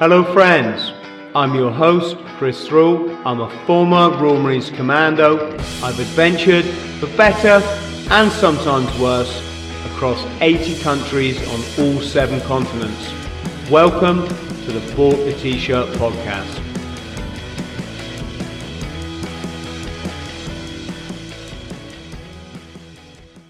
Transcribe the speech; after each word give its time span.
Hello, 0.00 0.24
friends. 0.32 0.92
I'm 1.34 1.54
your 1.54 1.70
host, 1.70 2.16
Chris 2.38 2.66
Thrall. 2.66 3.10
I'm 3.26 3.42
a 3.42 3.50
former 3.66 4.08
Royal 4.16 4.40
Marines 4.40 4.70
Commando. 4.70 5.52
I've 5.82 6.00
adventured 6.00 6.64
for 6.98 7.06
better 7.18 7.62
and 8.10 8.32
sometimes 8.32 8.88
worse 8.98 9.42
across 9.92 10.24
80 10.40 10.80
countries 10.80 11.36
on 11.48 11.84
all 11.84 12.00
seven 12.00 12.40
continents. 12.48 13.12
Welcome 13.70 14.26
to 14.26 14.72
the 14.72 14.96
Bought 14.96 15.16
the 15.16 15.34
T-Shirt 15.34 15.94
podcast. 15.98 16.48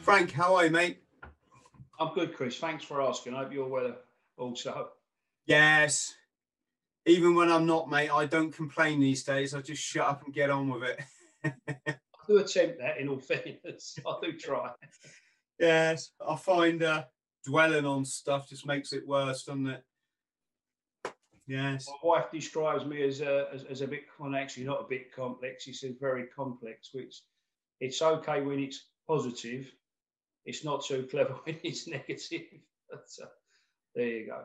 Frank, 0.03 0.33
how 0.33 0.57
are 0.57 0.65
you, 0.65 0.73
mate? 0.73 0.99
I'm 2.01 2.13
good, 2.13 2.35
Chris. 2.35 2.59
Thanks 2.59 2.83
for 2.83 3.01
asking. 3.01 3.35
I 3.35 3.45
hope 3.45 3.53
you're 3.53 3.69
well 3.69 3.95
also. 4.37 4.89
Yes. 5.47 6.17
Even 7.07 7.35
when 7.35 7.51
I'm 7.51 7.67
not, 7.67 7.91
mate, 7.91 8.11
I 8.11 8.27
don't 8.27 8.53
complain 8.53 9.01
these 9.01 9.25
days. 9.25 9.55
I 9.55 9.63
just 9.63 9.83
shut 9.83 10.07
up 10.07 10.23
and 10.25 10.35
get 10.35 10.51
on 10.51 10.69
with 10.69 10.83
it. 10.83 11.01
I 11.89 11.97
do 12.27 12.39
attempt 12.39 12.79
that 12.79 12.99
in 12.99 13.09
all 13.09 13.19
fairness. 13.21 13.99
I 14.07 14.15
do 14.23 14.33
try. 14.33 14.71
yes. 15.59 16.11
I 16.27 16.37
find 16.37 16.83
uh, 16.83 17.05
dwelling 17.45 17.87
on 17.87 18.05
stuff 18.05 18.49
just 18.49 18.67
makes 18.67 18.93
it 18.93 19.07
worse, 19.07 19.45
doesn't 19.45 19.67
it? 19.67 19.85
Yes. 21.47 21.89
My 21.89 22.09
wife 22.09 22.31
describes 22.31 22.85
me 22.85 23.03
as 23.03 23.23
a, 23.23 23.49
as, 23.53 23.65
as 23.65 23.81
a 23.81 23.89
bit, 23.89 24.03
well, 24.19 24.37
actually 24.37 24.67
not 24.67 24.83
a 24.83 24.89
bit 24.89 25.13
complex. 25.13 25.65
She 25.65 25.73
says 25.73 25.97
very 26.01 26.27
complex, 26.27 26.91
which 26.93 27.23
it's 27.81 28.01
okay 28.01 28.43
when 28.43 28.61
it's 28.61 28.85
positive. 29.09 29.69
It's 30.45 30.65
not 30.65 30.85
so 30.85 31.03
clever 31.03 31.33
when 31.45 31.59
it's 31.65 31.89
negative. 31.89 32.43
But, 32.89 33.07
uh, 33.23 33.27
there 33.95 34.07
you 34.07 34.27
go. 34.27 34.45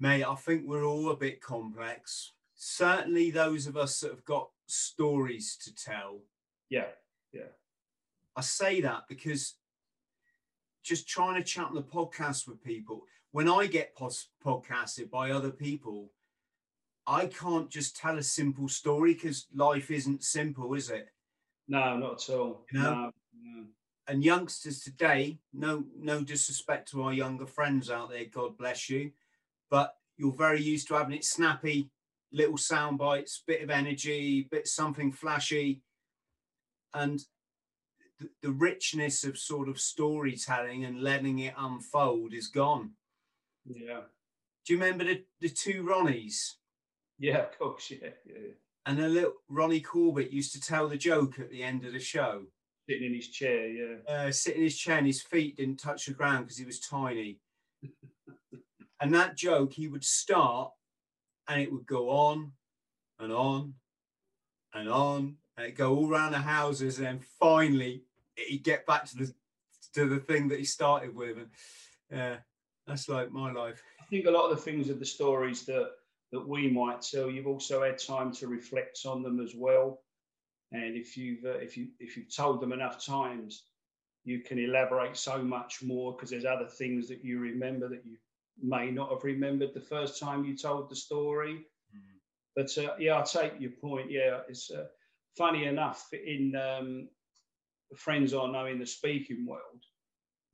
Mate, 0.00 0.24
I 0.24 0.34
think 0.36 0.62
we're 0.64 0.84
all 0.84 1.10
a 1.10 1.16
bit 1.16 1.40
complex. 1.40 2.32
Certainly, 2.54 3.30
those 3.30 3.66
of 3.66 3.76
us 3.76 4.00
that 4.00 4.10
have 4.10 4.24
got 4.24 4.48
stories 4.66 5.56
to 5.64 5.74
tell. 5.74 6.20
Yeah, 6.70 6.86
yeah. 7.32 7.52
I 8.36 8.42
say 8.42 8.80
that 8.82 9.04
because 9.08 9.54
just 10.84 11.08
trying 11.08 11.34
to 11.34 11.48
chat 11.48 11.66
on 11.66 11.74
the 11.74 11.82
podcast 11.82 12.46
with 12.46 12.62
people, 12.62 13.02
when 13.32 13.48
I 13.48 13.66
get 13.66 13.94
pos- 13.96 14.28
podcasted 14.44 15.10
by 15.10 15.30
other 15.30 15.50
people, 15.50 16.12
I 17.06 17.26
can't 17.26 17.70
just 17.70 17.96
tell 17.96 18.18
a 18.18 18.22
simple 18.22 18.68
story 18.68 19.14
because 19.14 19.46
life 19.54 19.90
isn't 19.90 20.22
simple, 20.22 20.74
is 20.74 20.90
it? 20.90 21.08
No, 21.66 21.96
not 21.96 22.22
at 22.28 22.34
all. 22.34 22.64
You 22.70 22.80
know? 22.80 22.94
no, 22.94 23.10
no. 23.42 23.64
And 24.06 24.24
youngsters 24.24 24.80
today, 24.80 25.38
no, 25.52 25.84
no 25.98 26.22
disrespect 26.22 26.90
to 26.90 27.02
our 27.02 27.12
younger 27.12 27.46
friends 27.46 27.90
out 27.90 28.10
there, 28.10 28.24
God 28.24 28.56
bless 28.56 28.88
you, 28.88 29.10
but 29.70 29.94
you're 30.16 30.34
very 30.34 30.60
used 30.60 30.88
to 30.88 30.94
having 30.94 31.14
it 31.14 31.24
snappy, 31.24 31.90
little 32.32 32.56
sound 32.56 32.98
bites, 32.98 33.42
bit 33.46 33.62
of 33.62 33.70
energy, 33.70 34.48
bit 34.50 34.66
something 34.66 35.12
flashy, 35.12 35.82
and 36.94 37.20
the, 38.18 38.28
the 38.42 38.50
richness 38.50 39.24
of 39.24 39.38
sort 39.38 39.68
of 39.68 39.80
storytelling 39.80 40.84
and 40.84 41.02
letting 41.02 41.38
it 41.40 41.54
unfold 41.56 42.34
is 42.34 42.48
gone. 42.48 42.90
Yeah. 43.66 44.00
Do 44.66 44.72
you 44.72 44.80
remember 44.80 45.04
the, 45.04 45.24
the 45.40 45.48
two 45.48 45.82
Ronnies? 45.84 46.54
Yeah, 47.18 47.38
of 47.38 47.58
course. 47.58 47.90
Yeah, 47.90 48.10
yeah. 48.26 48.52
And 48.86 49.00
a 49.00 49.08
little 49.08 49.34
Ronnie 49.48 49.80
Corbett 49.80 50.32
used 50.32 50.52
to 50.52 50.60
tell 50.60 50.88
the 50.88 50.96
joke 50.96 51.38
at 51.38 51.50
the 51.50 51.62
end 51.62 51.84
of 51.84 51.92
the 51.92 52.00
show. 52.00 52.42
Sitting 52.88 53.06
in 53.06 53.14
his 53.14 53.28
chair, 53.28 53.68
yeah. 53.68 53.96
Uh, 54.08 54.30
sitting 54.30 54.60
in 54.60 54.64
his 54.64 54.78
chair 54.78 54.98
and 54.98 55.06
his 55.06 55.22
feet 55.22 55.56
didn't 55.56 55.78
touch 55.78 56.06
the 56.06 56.14
ground 56.14 56.46
because 56.46 56.58
he 56.58 56.64
was 56.64 56.80
tiny. 56.80 57.38
and 59.00 59.14
that 59.14 59.36
joke, 59.36 59.72
he 59.72 59.88
would 59.88 60.04
start 60.04 60.72
and 61.48 61.60
it 61.60 61.72
would 61.72 61.86
go 61.86 62.10
on 62.10 62.52
and 63.18 63.32
on 63.32 63.74
and 64.74 64.88
on 64.88 65.36
and 65.56 65.66
it'd 65.66 65.76
go 65.76 65.94
all 65.94 66.10
around 66.10 66.32
the 66.32 66.38
houses 66.38 66.98
and 66.98 67.06
then 67.06 67.20
finally 67.40 68.02
he'd 68.36 68.64
get 68.64 68.86
back 68.86 69.04
to 69.06 69.16
the 69.16 69.32
to 69.94 70.08
the 70.08 70.18
thing 70.18 70.48
that 70.48 70.58
he 70.58 70.64
started 70.64 71.14
with. 71.14 71.38
And 71.38 71.48
yeah, 72.10 72.36
that's 72.86 73.08
like 73.08 73.32
my 73.32 73.52
life. 73.52 73.82
I 74.00 74.04
think 74.06 74.26
a 74.26 74.30
lot 74.30 74.50
of 74.50 74.56
the 74.56 74.62
things 74.62 74.88
of 74.90 74.98
the 74.98 75.06
stories 75.06 75.64
that 75.66 75.90
that 76.30 76.46
we 76.46 76.68
might 76.68 77.00
tell, 77.00 77.30
you've 77.30 77.46
also 77.46 77.82
had 77.82 77.98
time 77.98 78.32
to 78.32 78.48
reflect 78.48 79.00
on 79.06 79.22
them 79.22 79.40
as 79.40 79.54
well. 79.54 80.02
And 80.72 80.94
if 80.96 81.16
you've 81.16 81.44
uh, 81.44 81.58
if 81.58 81.76
you 81.76 81.88
if 81.98 82.16
you've 82.16 82.34
told 82.34 82.60
them 82.60 82.72
enough 82.72 83.04
times, 83.04 83.64
you 84.24 84.40
can 84.40 84.58
elaborate 84.58 85.16
so 85.16 85.42
much 85.42 85.82
more 85.82 86.12
because 86.12 86.30
there's 86.30 86.44
other 86.44 86.66
things 86.66 87.08
that 87.08 87.24
you 87.24 87.38
remember 87.38 87.88
that 87.88 88.04
you 88.04 88.16
may 88.62 88.90
not 88.90 89.10
have 89.10 89.24
remembered 89.24 89.74
the 89.74 89.80
first 89.80 90.20
time 90.20 90.44
you 90.44 90.56
told 90.56 90.90
the 90.90 90.96
story. 90.96 91.64
Mm. 91.94 92.18
But 92.56 92.78
uh, 92.78 92.94
yeah, 92.98 93.18
I 93.18 93.22
take 93.22 93.60
your 93.60 93.72
point. 93.72 94.10
Yeah, 94.10 94.40
it's 94.48 94.70
uh, 94.70 94.86
funny 95.36 95.64
enough 95.64 96.08
in 96.12 96.54
um, 96.56 97.08
friends 97.96 98.34
I 98.34 98.50
know 98.50 98.66
in 98.66 98.78
the 98.78 98.86
speaking 98.86 99.46
world, 99.46 99.84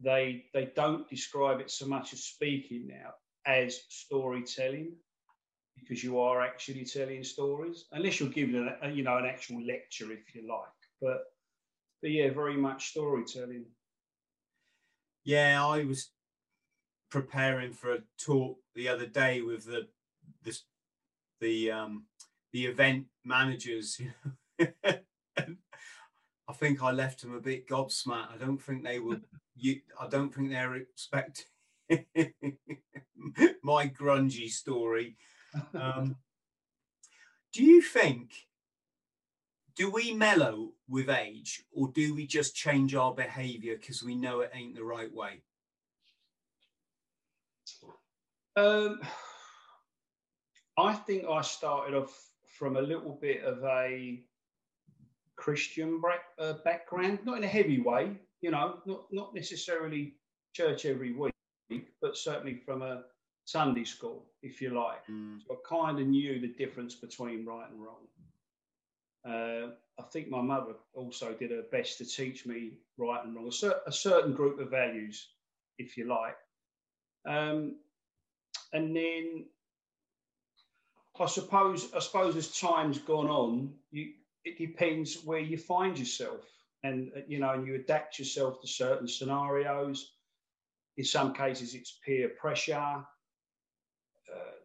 they 0.01 0.45
they 0.53 0.71
don't 0.77 1.09
describe 1.09 1.61
it 1.61 1.71
so 1.71 1.87
much 1.87 2.13
as 2.13 2.25
speaking 2.25 2.87
now 2.89 3.11
as 3.47 3.81
storytelling 3.89 4.93
because 5.77 6.03
you 6.05 6.21
are 6.21 6.41
actually 6.41 6.85
telling 6.85 7.25
stories, 7.25 7.87
unless 7.93 8.21
you're 8.21 8.29
giving 8.29 8.71
a, 8.83 8.91
you 8.91 9.03
know 9.03 9.19
an 9.19 9.27
actual 9.27 9.65
lecture 9.65 10.13
if 10.13 10.35
you 10.35 10.49
like. 10.49 10.69
But 11.01 11.25
but 12.01 12.11
yeah, 12.11 12.31
very 12.33 12.57
much 12.57 12.91
storytelling. 12.91 13.65
Yeah, 15.25 15.67
I 15.67 15.85
was 15.85 16.11
preparing 17.15 17.73
for 17.73 17.93
a 17.93 17.99
talk 18.19 18.59
the 18.75 18.89
other 18.89 19.07
day 19.07 19.41
with 19.41 19.67
the 19.67 19.87
this 20.43 20.65
the 21.41 21.71
um 21.71 22.07
the 22.53 22.67
event 22.67 23.07
managers. 23.25 24.01
I 26.47 26.53
think 26.53 26.83
I 26.83 26.91
left 26.91 27.23
them 27.23 27.33
a 27.33 27.41
bit 27.41 27.69
gobsmacked. 27.69 28.35
I 28.35 28.37
don't 28.37 28.61
think 28.61 28.83
they 28.83 28.99
were. 28.99 29.21
You, 29.55 29.81
I 30.01 30.09
don't 30.09 30.35
think 30.35 30.51
they're 30.51 30.75
expecting 30.75 31.45
my 33.63 33.87
grungy 33.89 34.49
story. 34.49 35.17
Um, 35.73 36.17
do 37.53 37.63
you 37.63 37.81
think, 37.81 38.33
do 39.77 39.89
we 39.89 40.13
mellow 40.13 40.73
with 40.89 41.09
age 41.09 41.63
or 41.73 41.93
do 41.95 42.13
we 42.13 42.27
just 42.27 42.57
change 42.57 42.97
our 42.97 43.15
behavior 43.15 43.77
because 43.77 44.03
we 44.03 44.17
know 44.17 44.41
it 44.41 44.51
ain't 44.53 44.75
the 44.75 44.83
right 44.83 45.15
way? 45.15 45.43
Um, 48.57 49.01
I 50.79 50.95
think 50.95 51.25
I 51.29 51.43
started 51.43 51.97
off 51.97 52.31
from 52.59 52.77
a 52.77 52.83
little 52.83 53.19
bit 53.21 53.43
of 53.43 53.63
a 53.65 54.21
Christian 55.37 56.01
uh, 56.39 56.55
background, 56.65 57.19
not 57.25 57.39
in 57.39 57.45
a 57.45 57.49
heavy 57.49 57.81
way, 57.81 58.17
you 58.41 58.51
know, 58.51 58.79
not, 58.87 59.07
not 59.11 59.35
necessarily 59.35 60.15
church 60.53 60.85
every 60.85 61.13
week, 61.13 61.33
but 62.01 62.17
certainly 62.17 62.55
from 62.55 62.83
a 62.83 63.03
Sunday 63.45 63.85
school, 63.85 64.27
if 64.43 64.61
you 64.61 64.71
like. 64.71 65.05
Mm. 65.11 65.41
So 65.47 65.55
I 65.55 65.69
kind 65.69 65.99
of 66.01 66.07
knew 66.07 66.41
the 66.41 66.49
difference 66.49 66.95
between 66.95 67.45
right 67.45 67.69
and 67.71 67.81
wrong. 67.83 68.07
Uh, 69.27 69.71
I 69.99 70.03
think 70.13 70.29
my 70.29 70.43
mother 70.43 70.75
also 70.95 71.33
did 71.33 71.51
her 71.51 71.63
best 71.73 71.99
to 71.99 72.05
teach 72.05 72.47
me 72.47 72.79
right 72.99 73.25
and 73.25 73.35
wrong, 73.35 73.49
a, 73.49 73.53
cer- 73.53 73.81
a 73.87 73.93
certain 73.93 74.33
group 74.33 74.61
of 74.61 74.71
values, 74.71 75.29
if 75.79 75.97
you 75.97 76.07
like. 76.07 76.37
Um, 77.27 77.77
and 78.75 78.95
then 78.95 79.47
I 81.19 81.27
suppose, 81.27 81.89
I 81.95 82.01
suppose 82.01 82.37
as 82.37 82.59
time's 82.59 82.99
gone 82.99 83.29
on, 83.29 83.73
you, 83.91 84.13
it 84.45 84.59
depends 84.59 85.23
where 85.25 85.39
you 85.39 85.57
find 85.57 85.99
yourself, 85.99 86.45
and 86.83 87.11
uh, 87.17 87.21
you 87.27 87.39
know, 87.39 87.53
and 87.53 87.67
you 87.67 87.77
adapt 87.77 88.19
yourself 88.19 88.61
to 88.61 88.69
certain 88.69 89.09
scenarios. 89.09 90.11
In 90.99 91.05
some 91.05 91.33
cases, 91.33 91.75
it's 91.75 91.99
peer 92.05 92.29
pressure 92.29 93.05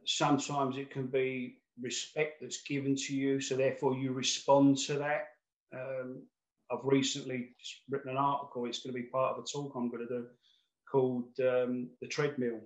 sometimes 0.09 0.77
it 0.77 0.89
can 0.89 1.07
be 1.07 1.57
respect 1.81 2.41
that's 2.41 2.63
given 2.63 2.95
to 2.95 3.15
you, 3.15 3.39
so 3.39 3.55
therefore 3.55 3.95
you 3.95 4.11
respond 4.11 4.77
to 4.77 4.95
that. 4.95 5.27
Um, 5.73 6.23
I've 6.71 6.83
recently 6.83 7.49
written 7.89 8.11
an 8.11 8.17
article. 8.17 8.65
It's 8.65 8.79
going 8.79 8.93
to 8.93 9.01
be 9.01 9.07
part 9.07 9.37
of 9.37 9.43
a 9.43 9.47
talk 9.47 9.73
I'm 9.75 9.89
going 9.89 10.07
to 10.07 10.13
do 10.13 10.25
called 10.91 11.29
um, 11.39 11.89
the 12.01 12.07
treadmill, 12.07 12.59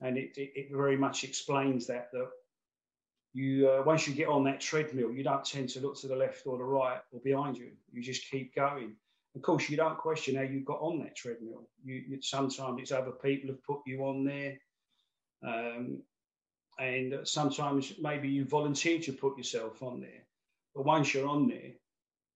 and 0.00 0.18
it, 0.18 0.36
it, 0.36 0.52
it, 0.54 0.68
very 0.70 0.96
much 0.96 1.24
explains 1.24 1.86
that 1.86 2.10
that 2.12 2.28
you 3.32 3.68
uh, 3.68 3.82
once 3.84 4.06
you 4.06 4.14
get 4.14 4.28
on 4.28 4.44
that 4.44 4.60
treadmill, 4.60 5.10
you 5.10 5.22
don't 5.22 5.44
tend 5.44 5.68
to 5.70 5.80
look 5.80 5.98
to 6.00 6.08
the 6.08 6.16
left 6.16 6.46
or 6.46 6.58
the 6.58 6.64
right 6.64 7.00
or 7.12 7.20
behind 7.20 7.56
you. 7.56 7.70
You 7.92 8.02
just 8.02 8.30
keep 8.30 8.54
going. 8.54 8.94
Of 9.34 9.42
course, 9.42 9.68
you 9.68 9.76
don't 9.76 9.98
question 9.98 10.36
how 10.36 10.42
you 10.42 10.60
got 10.60 10.80
on 10.80 10.98
that 11.00 11.14
treadmill. 11.14 11.68
You, 11.84 12.02
you 12.08 12.22
sometimes 12.22 12.80
it's 12.80 12.92
other 12.92 13.10
people 13.10 13.50
have 13.50 13.62
put 13.64 13.80
you 13.86 14.06
on 14.06 14.24
there. 14.24 14.58
Um, 15.46 16.02
and 16.78 17.20
sometimes 17.24 17.92
maybe 18.00 18.28
you 18.28 18.44
volunteer 18.44 18.98
to 19.00 19.12
put 19.12 19.36
yourself 19.36 19.82
on 19.82 20.00
there. 20.00 20.24
But 20.74 20.84
once 20.84 21.12
you're 21.12 21.28
on 21.28 21.48
there, 21.48 21.72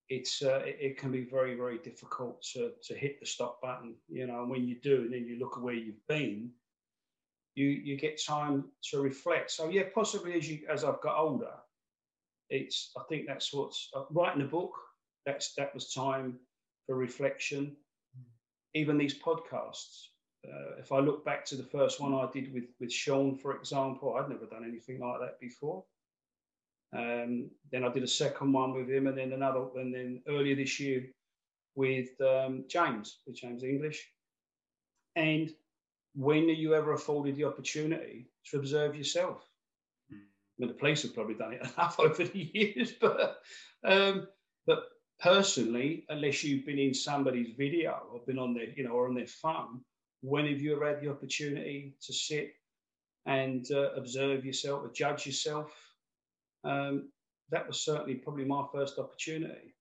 it's 0.09 0.41
uh, 0.41 0.61
it, 0.65 0.77
it, 0.79 0.97
can 0.97 1.11
be 1.11 1.23
very 1.23 1.55
very 1.55 1.77
difficult 1.77 2.43
to 2.53 2.71
to 2.83 2.93
hit 2.93 3.19
the 3.19 3.25
stop 3.25 3.61
button. 3.61 3.95
You 4.09 4.27
know, 4.27 4.41
and 4.41 4.49
when 4.49 4.67
you 4.67 4.75
do, 4.81 5.01
and 5.01 5.13
then 5.13 5.25
you 5.25 5.39
look 5.39 5.53
at 5.57 5.63
where 5.63 5.73
you've 5.73 6.05
been, 6.07 6.51
you 7.55 7.65
you 7.67 7.97
get 7.97 8.21
time 8.21 8.65
to 8.91 9.01
reflect. 9.01 9.51
So 9.51 9.69
yeah, 9.69 9.83
possibly 9.93 10.33
as 10.33 10.49
you 10.49 10.59
as 10.69 10.83
I've 10.83 11.01
got 11.01 11.17
older, 11.17 11.53
it's 12.49 12.91
I 12.97 13.03
think 13.09 13.27
that's 13.27 13.53
what's 13.53 13.89
uh, 13.95 14.03
writing 14.11 14.41
a 14.41 14.45
book. 14.45 14.73
That's 15.25 15.53
that 15.55 15.73
was 15.73 15.93
time 15.93 16.39
for 16.85 16.95
reflection. 16.95 17.75
Even 18.73 18.97
these 18.97 19.19
podcasts. 19.19 20.07
Uh, 20.43 20.79
if 20.79 20.91
I 20.91 20.99
look 20.99 21.23
back 21.23 21.45
to 21.45 21.55
the 21.55 21.63
first 21.63 22.01
one 22.01 22.13
I 22.13 22.27
did 22.31 22.53
with 22.53 22.69
with 22.79 22.91
Sean, 22.91 23.35
for 23.35 23.55
example, 23.55 24.15
I'd 24.15 24.29
never 24.29 24.45
done 24.45 24.65
anything 24.67 24.99
like 24.99 25.19
that 25.19 25.39
before. 25.39 25.83
Um, 26.93 27.51
then 27.71 27.83
I 27.83 27.89
did 27.89 28.03
a 28.03 28.07
second 28.07 28.51
one 28.51 28.73
with 28.73 28.89
him, 28.89 29.07
and 29.07 29.17
then 29.17 29.33
another, 29.33 29.67
and 29.75 29.93
then 29.93 30.21
earlier 30.27 30.55
this 30.55 30.79
year 30.79 31.05
with 31.75 32.09
um, 32.21 32.65
James, 32.67 33.19
with 33.25 33.35
James 33.35 33.63
English. 33.63 34.09
And 35.15 35.53
when 36.15 36.43
are 36.43 36.53
you 36.53 36.73
ever 36.73 36.93
afforded 36.93 37.35
the 37.35 37.45
opportunity 37.45 38.27
to 38.49 38.57
observe 38.57 38.95
yourself? 38.95 39.47
Mm. 40.11 40.17
I 40.17 40.55
mean, 40.59 40.67
the 40.69 40.75
police 40.75 41.03
have 41.03 41.13
probably 41.13 41.35
done 41.35 41.53
it 41.53 41.61
enough 41.77 41.99
over 41.99 42.23
the 42.23 42.49
years, 42.53 42.91
but 42.91 43.41
um, 43.83 44.27
but 44.65 44.83
personally, 45.19 46.05
unless 46.09 46.43
you've 46.43 46.65
been 46.65 46.79
in 46.79 46.93
somebody's 46.93 47.55
video 47.57 48.03
or 48.11 48.21
been 48.25 48.39
on 48.39 48.53
their, 48.53 48.69
you 48.75 48.83
know, 48.83 48.91
or 48.91 49.07
on 49.07 49.15
their 49.15 49.27
phone, 49.27 49.81
when 50.21 50.47
have 50.47 50.61
you 50.61 50.75
ever 50.75 50.87
had 50.87 51.01
the 51.01 51.09
opportunity 51.09 51.95
to 52.01 52.13
sit 52.13 52.53
and 53.25 53.65
uh, 53.71 53.93
observe 53.93 54.45
yourself 54.45 54.83
or 54.83 54.91
judge 54.91 55.25
yourself? 55.25 55.71
Um, 56.63 57.09
that 57.49 57.67
was 57.67 57.83
certainly 57.83 58.15
probably 58.15 58.45
my 58.45 58.63
first 58.73 58.99
opportunity. 58.99 59.75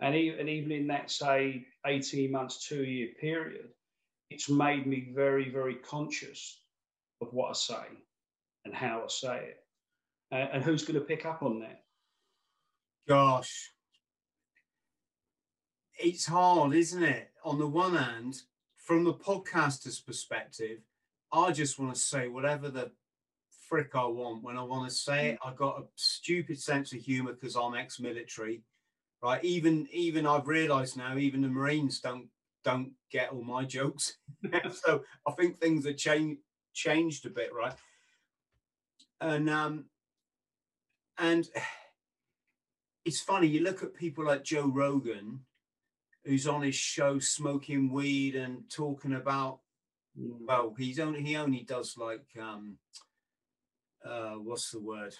And 0.00 0.14
even, 0.14 0.40
and 0.40 0.48
even 0.48 0.72
in 0.72 0.86
that, 0.88 1.10
say, 1.10 1.66
18 1.86 2.30
months, 2.30 2.66
two 2.66 2.84
year 2.84 3.08
period, 3.20 3.68
it's 4.34 4.50
made 4.50 4.84
me 4.84 5.12
very, 5.14 5.48
very 5.48 5.76
conscious 5.76 6.60
of 7.22 7.32
what 7.32 7.50
I 7.50 7.52
say 7.52 7.86
and 8.64 8.74
how 8.74 9.02
I 9.04 9.08
say 9.08 9.36
it. 9.36 9.64
Uh, 10.32 10.48
and 10.52 10.64
who's 10.64 10.82
going 10.84 10.98
to 10.98 11.06
pick 11.06 11.24
up 11.24 11.44
on 11.44 11.60
that? 11.60 11.84
Gosh, 13.06 13.70
it's 15.96 16.26
hard, 16.26 16.74
isn't 16.74 17.04
it? 17.04 17.30
On 17.44 17.60
the 17.60 17.66
one 17.68 17.94
hand, 17.94 18.42
from 18.76 19.04
the 19.04 19.14
podcaster's 19.14 20.00
perspective, 20.00 20.80
I 21.32 21.52
just 21.52 21.78
want 21.78 21.94
to 21.94 22.00
say 22.00 22.26
whatever 22.26 22.68
the 22.68 22.90
frick 23.68 23.92
I 23.94 24.04
want 24.06 24.42
when 24.42 24.56
I 24.56 24.64
want 24.64 24.88
to 24.88 24.94
say 24.94 25.28
it. 25.28 25.38
I've 25.44 25.56
got 25.56 25.78
a 25.78 25.84
stupid 25.94 26.60
sense 26.60 26.92
of 26.92 26.98
humor 26.98 27.34
because 27.34 27.54
I'm 27.54 27.76
ex-military, 27.76 28.62
right? 29.22 29.44
Even 29.44 29.86
even 29.92 30.26
I've 30.26 30.48
realised 30.48 30.96
now, 30.96 31.16
even 31.16 31.42
the 31.42 31.48
Marines 31.48 32.00
don't 32.00 32.26
don't 32.64 32.92
get 33.10 33.30
all 33.30 33.44
my 33.44 33.64
jokes. 33.64 34.14
so 34.84 35.02
I 35.26 35.32
think 35.32 35.58
things 35.58 35.86
have 35.86 35.96
changed 35.96 36.40
changed 36.72 37.26
a 37.26 37.30
bit, 37.30 37.50
right? 37.54 37.74
And 39.20 39.48
um 39.48 39.84
and 41.18 41.48
it's 43.04 43.20
funny, 43.20 43.46
you 43.46 43.60
look 43.60 43.82
at 43.82 43.94
people 43.94 44.24
like 44.24 44.44
Joe 44.44 44.66
Rogan, 44.66 45.40
who's 46.24 46.46
on 46.46 46.62
his 46.62 46.74
show 46.74 47.18
smoking 47.18 47.92
weed 47.92 48.34
and 48.34 48.64
talking 48.70 49.14
about 49.14 49.60
mm. 50.18 50.38
well, 50.46 50.74
he's 50.76 50.98
only 50.98 51.22
he 51.22 51.36
only 51.36 51.62
does 51.62 51.96
like 51.96 52.26
um 52.40 52.78
uh 54.04 54.34
what's 54.34 54.70
the 54.70 54.80
word? 54.80 55.14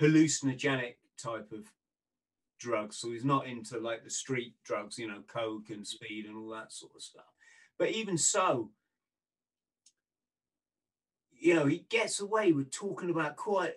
hallucinogenic 0.00 0.96
type 1.22 1.52
of 1.52 1.70
drugs. 2.64 2.96
So 2.96 3.10
he's 3.10 3.24
not 3.24 3.46
into 3.46 3.78
like 3.78 4.02
the 4.04 4.10
street 4.10 4.54
drugs, 4.64 4.98
you 4.98 5.06
know, 5.06 5.22
coke 5.28 5.68
and 5.70 5.86
speed 5.86 6.24
and 6.26 6.36
all 6.36 6.48
that 6.50 6.72
sort 6.72 6.92
of 6.96 7.02
stuff. 7.02 7.24
But 7.78 7.90
even 7.90 8.16
so, 8.16 8.70
you 11.30 11.54
know, 11.54 11.66
he 11.66 11.84
gets 11.90 12.20
away 12.20 12.52
with 12.52 12.70
talking 12.70 13.10
about 13.10 13.36
quite 13.36 13.74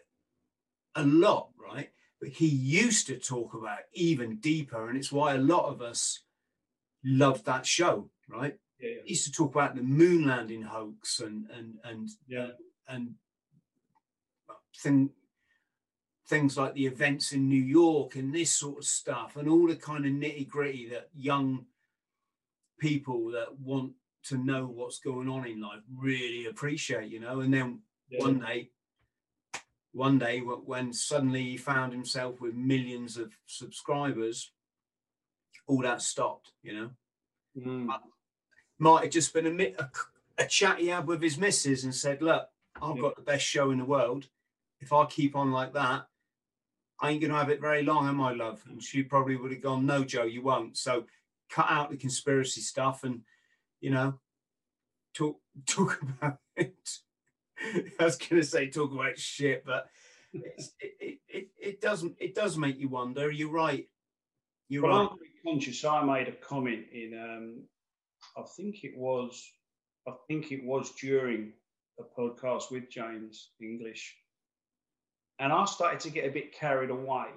a 0.95 1.03
lot, 1.03 1.49
right? 1.59 1.89
But 2.21 2.29
he 2.29 2.47
used 2.47 3.07
to 3.07 3.17
talk 3.17 3.53
about 3.53 3.79
even 3.93 4.37
deeper, 4.37 4.87
and 4.87 4.97
it's 4.97 5.11
why 5.11 5.33
a 5.33 5.37
lot 5.53 5.65
of 5.65 5.81
us 5.81 6.21
love 7.03 7.43
that 7.43 7.65
show, 7.65 8.09
right? 8.29 8.57
Yeah, 8.79 8.89
yeah. 8.89 9.01
He 9.03 9.09
used 9.09 9.25
to 9.25 9.31
talk 9.31 9.53
about 9.53 9.75
the 9.75 9.83
moon 9.83 10.25
landing 10.25 10.63
hoax 10.63 11.19
and 11.19 11.47
and 11.51 11.75
and 11.83 12.09
Yeah. 12.27 12.51
and 12.87 13.15
thing 14.77 15.09
things 16.27 16.57
like 16.57 16.73
the 16.73 16.85
events 16.85 17.31
in 17.31 17.47
New 17.47 17.61
York 17.61 18.15
and 18.15 18.33
this 18.33 18.51
sort 18.51 18.79
of 18.79 18.85
stuff 18.85 19.37
and 19.37 19.47
all 19.47 19.67
the 19.67 19.75
kind 19.75 20.05
of 20.05 20.11
nitty 20.11 20.47
gritty 20.47 20.89
that 20.89 21.09
young 21.15 21.65
people 22.79 23.31
that 23.31 23.57
want 23.59 23.93
to 24.23 24.37
know 24.37 24.65
what's 24.65 24.99
going 24.99 25.29
on 25.29 25.47
in 25.47 25.61
life 25.61 25.79
really 25.95 26.45
appreciate, 26.47 27.09
you 27.09 27.19
know. 27.19 27.39
And 27.39 27.53
then 27.53 27.81
Yeah. 28.09 28.23
one 28.23 28.39
day, 28.39 28.71
one 29.93 30.19
day 30.19 30.41
when 30.41 30.91
suddenly 30.93 31.43
he 31.43 31.57
found 31.57 31.93
himself 31.93 32.41
with 32.41 32.53
millions 32.53 33.17
of 33.17 33.37
subscribers, 33.45 34.51
all 35.65 35.81
that 35.81 36.01
stopped, 36.01 36.51
you 36.61 36.73
know. 36.73 36.91
Mm. 37.57 38.01
Might 38.79 39.03
have 39.05 39.11
just 39.11 39.33
been 39.33 39.47
a, 39.59 39.73
a, 39.79 39.89
a 40.37 40.45
chat 40.45 40.79
he 40.79 40.87
had 40.87 41.07
with 41.07 41.21
his 41.21 41.37
missus 41.37 41.83
and 41.83 41.95
said, 41.95 42.21
Look, 42.21 42.47
I've 42.81 42.97
Yeah. 42.97 43.01
got 43.01 43.15
the 43.15 43.21
best 43.21 43.45
show 43.45 43.71
in 43.71 43.79
the 43.79 43.85
world. 43.85 44.29
If 44.79 44.93
I 44.93 45.05
keep 45.05 45.35
on 45.35 45.51
like 45.51 45.73
that, 45.73 46.07
I 46.99 47.11
ain't 47.11 47.21
going 47.21 47.31
to 47.31 47.37
have 47.37 47.49
it 47.49 47.61
very 47.61 47.83
long, 47.83 48.07
am 48.07 48.21
I, 48.21 48.33
love? 48.33 48.63
And 48.69 48.81
she 48.81 49.03
probably 49.03 49.35
would 49.35 49.51
have 49.51 49.61
gone, 49.61 49.85
No, 49.85 50.03
Joe, 50.03 50.23
you 50.23 50.41
won't. 50.41 50.77
So 50.77 51.05
cut 51.49 51.67
out 51.69 51.91
the 51.91 51.97
conspiracy 51.97 52.61
stuff 52.61 53.03
and, 53.03 53.21
you 53.79 53.91
know, 53.91 54.19
talk 55.13 55.39
talk 55.65 56.01
about 56.01 56.39
it. 56.55 56.89
I 57.99 58.03
was 58.03 58.17
going 58.17 58.41
to 58.41 58.47
say 58.47 58.69
talk 58.69 58.91
about 58.91 59.17
shit, 59.17 59.63
but 59.65 59.87
it's, 60.33 60.73
it, 60.79 60.93
it, 60.99 61.19
it, 61.27 61.47
it 61.59 61.81
doesn't, 61.81 62.15
it 62.19 62.35
does 62.35 62.57
make 62.57 62.77
you 62.79 62.89
wonder. 62.89 63.31
You're 63.31 63.51
right. 63.51 63.87
You're 64.69 64.83
Well, 64.83 64.91
right. 64.91 65.09
I'm 65.11 65.17
very 65.17 65.31
conscious. 65.55 65.83
I 65.83 66.03
made 66.03 66.27
a 66.27 66.33
comment 66.33 66.85
in, 66.91 67.13
um, 67.17 67.63
I 68.35 68.43
think 68.55 68.83
it 68.83 68.95
was, 68.95 69.43
I 70.07 70.11
think 70.27 70.51
it 70.51 70.63
was 70.63 70.91
during 71.01 71.53
a 71.99 72.03
podcast 72.19 72.71
with 72.71 72.89
James 72.89 73.51
English, 73.59 74.15
and 75.39 75.53
I 75.53 75.65
started 75.65 75.99
to 76.01 76.09
get 76.09 76.25
a 76.25 76.31
bit 76.31 76.53
carried 76.53 76.89
away. 76.89 77.27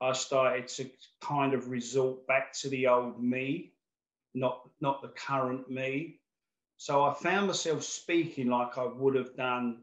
I 0.00 0.12
started 0.12 0.68
to 0.68 0.90
kind 1.20 1.54
of 1.54 1.70
resort 1.70 2.26
back 2.26 2.52
to 2.60 2.68
the 2.68 2.88
old 2.88 3.22
me, 3.22 3.72
not 4.34 4.68
not 4.80 5.02
the 5.02 5.08
current 5.08 5.70
me. 5.70 6.20
So 6.76 7.04
I 7.04 7.14
found 7.14 7.46
myself 7.46 7.82
speaking 7.84 8.48
like 8.48 8.76
I 8.76 8.84
would 8.84 9.14
have 9.14 9.36
done 9.36 9.82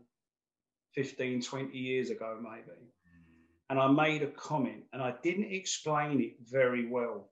15, 0.93 1.41
20 1.41 1.77
years 1.77 2.09
ago, 2.09 2.37
maybe 2.41 2.91
and 3.71 3.79
I 3.79 3.87
made 3.87 4.21
a 4.21 4.27
comment 4.27 4.83
and 4.91 5.01
I 5.01 5.13
didn't 5.23 5.49
explain 5.49 6.19
it 6.19 6.33
very 6.45 6.89
well. 6.89 7.29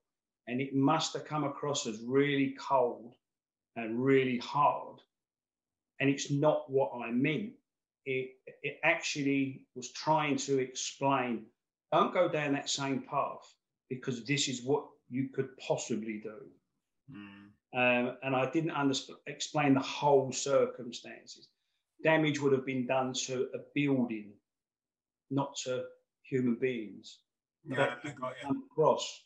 And 0.47 0.61
it 0.61 0.73
must 0.73 1.11
have 1.11 1.25
come 1.25 1.43
across 1.43 1.85
as 1.85 1.99
really 1.99 2.55
cold 2.57 3.13
and 3.75 4.01
really 4.01 4.37
hard. 4.37 5.01
And 5.99 6.09
it's 6.09 6.31
not 6.31 6.71
what 6.71 6.91
I 6.95 7.11
meant. 7.11 7.51
It, 8.05 8.31
it 8.63 8.79
actually 8.83 9.65
was 9.75 9.91
trying 9.91 10.37
to 10.37 10.59
explain 10.59 11.45
don't 11.91 12.13
go 12.13 12.29
down 12.29 12.53
that 12.53 12.69
same 12.69 13.03
path 13.09 13.53
because 13.89 14.25
this 14.25 14.47
is 14.47 14.63
what 14.63 14.85
you 15.09 15.29
could 15.33 15.49
possibly 15.57 16.21
do. 16.23 16.39
Mm. 17.11 17.49
Um, 17.71 18.17
and 18.23 18.35
I 18.35 18.49
didn't 18.49 18.71
understand, 18.71 19.19
explain 19.27 19.73
the 19.73 19.79
whole 19.79 20.31
circumstances. 20.31 21.47
Damage 22.03 22.39
would 22.39 22.53
have 22.53 22.65
been 22.65 22.85
done 22.85 23.13
to 23.25 23.49
a 23.53 23.59
building, 23.75 24.31
not 25.29 25.55
to 25.63 25.85
human 26.23 26.55
beings. 26.55 27.19
Yeah, 27.67 27.95
I 28.03 28.09
got 28.09 28.33
you. 28.43 28.63
Across. 28.71 29.23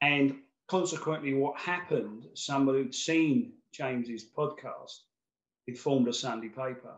And 0.00 0.36
consequently, 0.68 1.34
what 1.34 1.58
happened, 1.58 2.26
somebody 2.34 2.82
who'd 2.82 2.94
seen 2.94 3.52
James's 3.72 4.26
podcast, 4.36 5.00
he 5.64 5.74
formed 5.74 6.08
a 6.08 6.12
Sunday 6.12 6.48
paper 6.48 6.94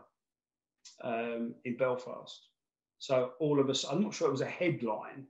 um, 1.02 1.54
in 1.64 1.76
Belfast. 1.76 2.48
So 2.98 3.32
all 3.40 3.60
of 3.60 3.70
us, 3.70 3.84
I'm 3.84 4.02
not 4.02 4.14
sure 4.14 4.28
it 4.28 4.32
was 4.32 4.40
a 4.40 4.46
headline, 4.46 5.26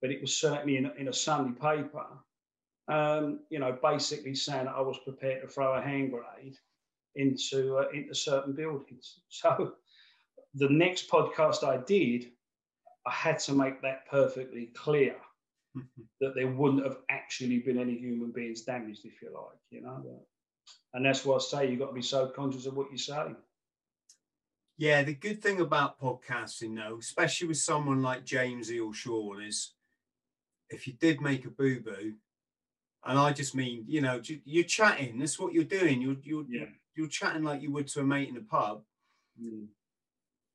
but 0.00 0.10
it 0.10 0.20
was 0.20 0.36
certainly 0.36 0.76
in, 0.76 0.86
a- 0.86 0.94
in 0.94 1.08
a 1.08 1.12
Sunday 1.12 1.58
paper, 1.58 2.06
um, 2.88 3.40
you 3.50 3.58
know, 3.58 3.78
basically 3.82 4.34
saying 4.34 4.66
that 4.66 4.74
I 4.76 4.80
was 4.80 4.98
prepared 5.04 5.42
to 5.42 5.48
throw 5.48 5.74
a 5.74 5.80
hand 5.82 6.12
grenade 6.12 6.56
into, 7.16 7.78
uh, 7.78 7.88
into 7.94 8.14
certain 8.14 8.54
buildings. 8.54 9.20
So 9.30 9.74
the 10.54 10.68
next 10.68 11.08
podcast 11.10 11.64
I 11.64 11.78
did, 11.84 12.26
I 13.06 13.10
had 13.10 13.38
to 13.40 13.52
make 13.54 13.82
that 13.82 14.06
perfectly 14.10 14.66
clear 14.76 15.16
that 16.20 16.34
there 16.34 16.48
wouldn't 16.48 16.84
have 16.84 16.98
actually 17.10 17.58
been 17.60 17.78
any 17.78 17.96
human 17.98 18.32
beings 18.32 18.62
damaged, 18.62 19.04
if 19.04 19.22
you 19.22 19.30
like, 19.34 19.58
you 19.70 19.82
know. 19.82 20.04
And 20.94 21.04
that's 21.06 21.24
why 21.24 21.36
I 21.36 21.38
say 21.40 21.70
you've 21.70 21.80
got 21.80 21.88
to 21.88 21.92
be 21.94 22.02
so 22.02 22.28
conscious 22.28 22.66
of 22.66 22.76
what 22.76 22.90
you 22.92 22.98
say. 22.98 23.34
Yeah, 24.78 25.02
the 25.02 25.14
good 25.14 25.42
thing 25.42 25.60
about 25.60 26.00
podcasting, 26.00 26.74
though, 26.76 26.98
especially 26.98 27.48
with 27.48 27.58
someone 27.58 28.02
like 28.02 28.24
James 28.24 28.70
or 28.70 28.92
Sean, 28.92 29.42
is 29.42 29.74
if 30.70 30.86
you 30.86 30.94
did 30.94 31.20
make 31.20 31.44
a 31.44 31.50
boo 31.50 31.80
boo, 31.80 32.14
and 33.04 33.18
I 33.18 33.32
just 33.32 33.54
mean, 33.54 33.84
you 33.86 34.00
know, 34.00 34.20
you're 34.44 34.64
chatting. 34.64 35.18
That's 35.18 35.38
what 35.38 35.52
you're 35.52 35.64
doing. 35.64 36.00
You're 36.00 36.16
you're 36.22 36.44
Yeah. 36.48 36.66
you're 36.94 37.08
chatting 37.08 37.42
like 37.42 37.60
you 37.62 37.70
would 37.72 37.88
to 37.88 38.00
a 38.00 38.04
mate 38.04 38.28
in 38.28 38.36
a 38.36 38.40
pub. 38.42 38.82
Mm. 39.40 39.66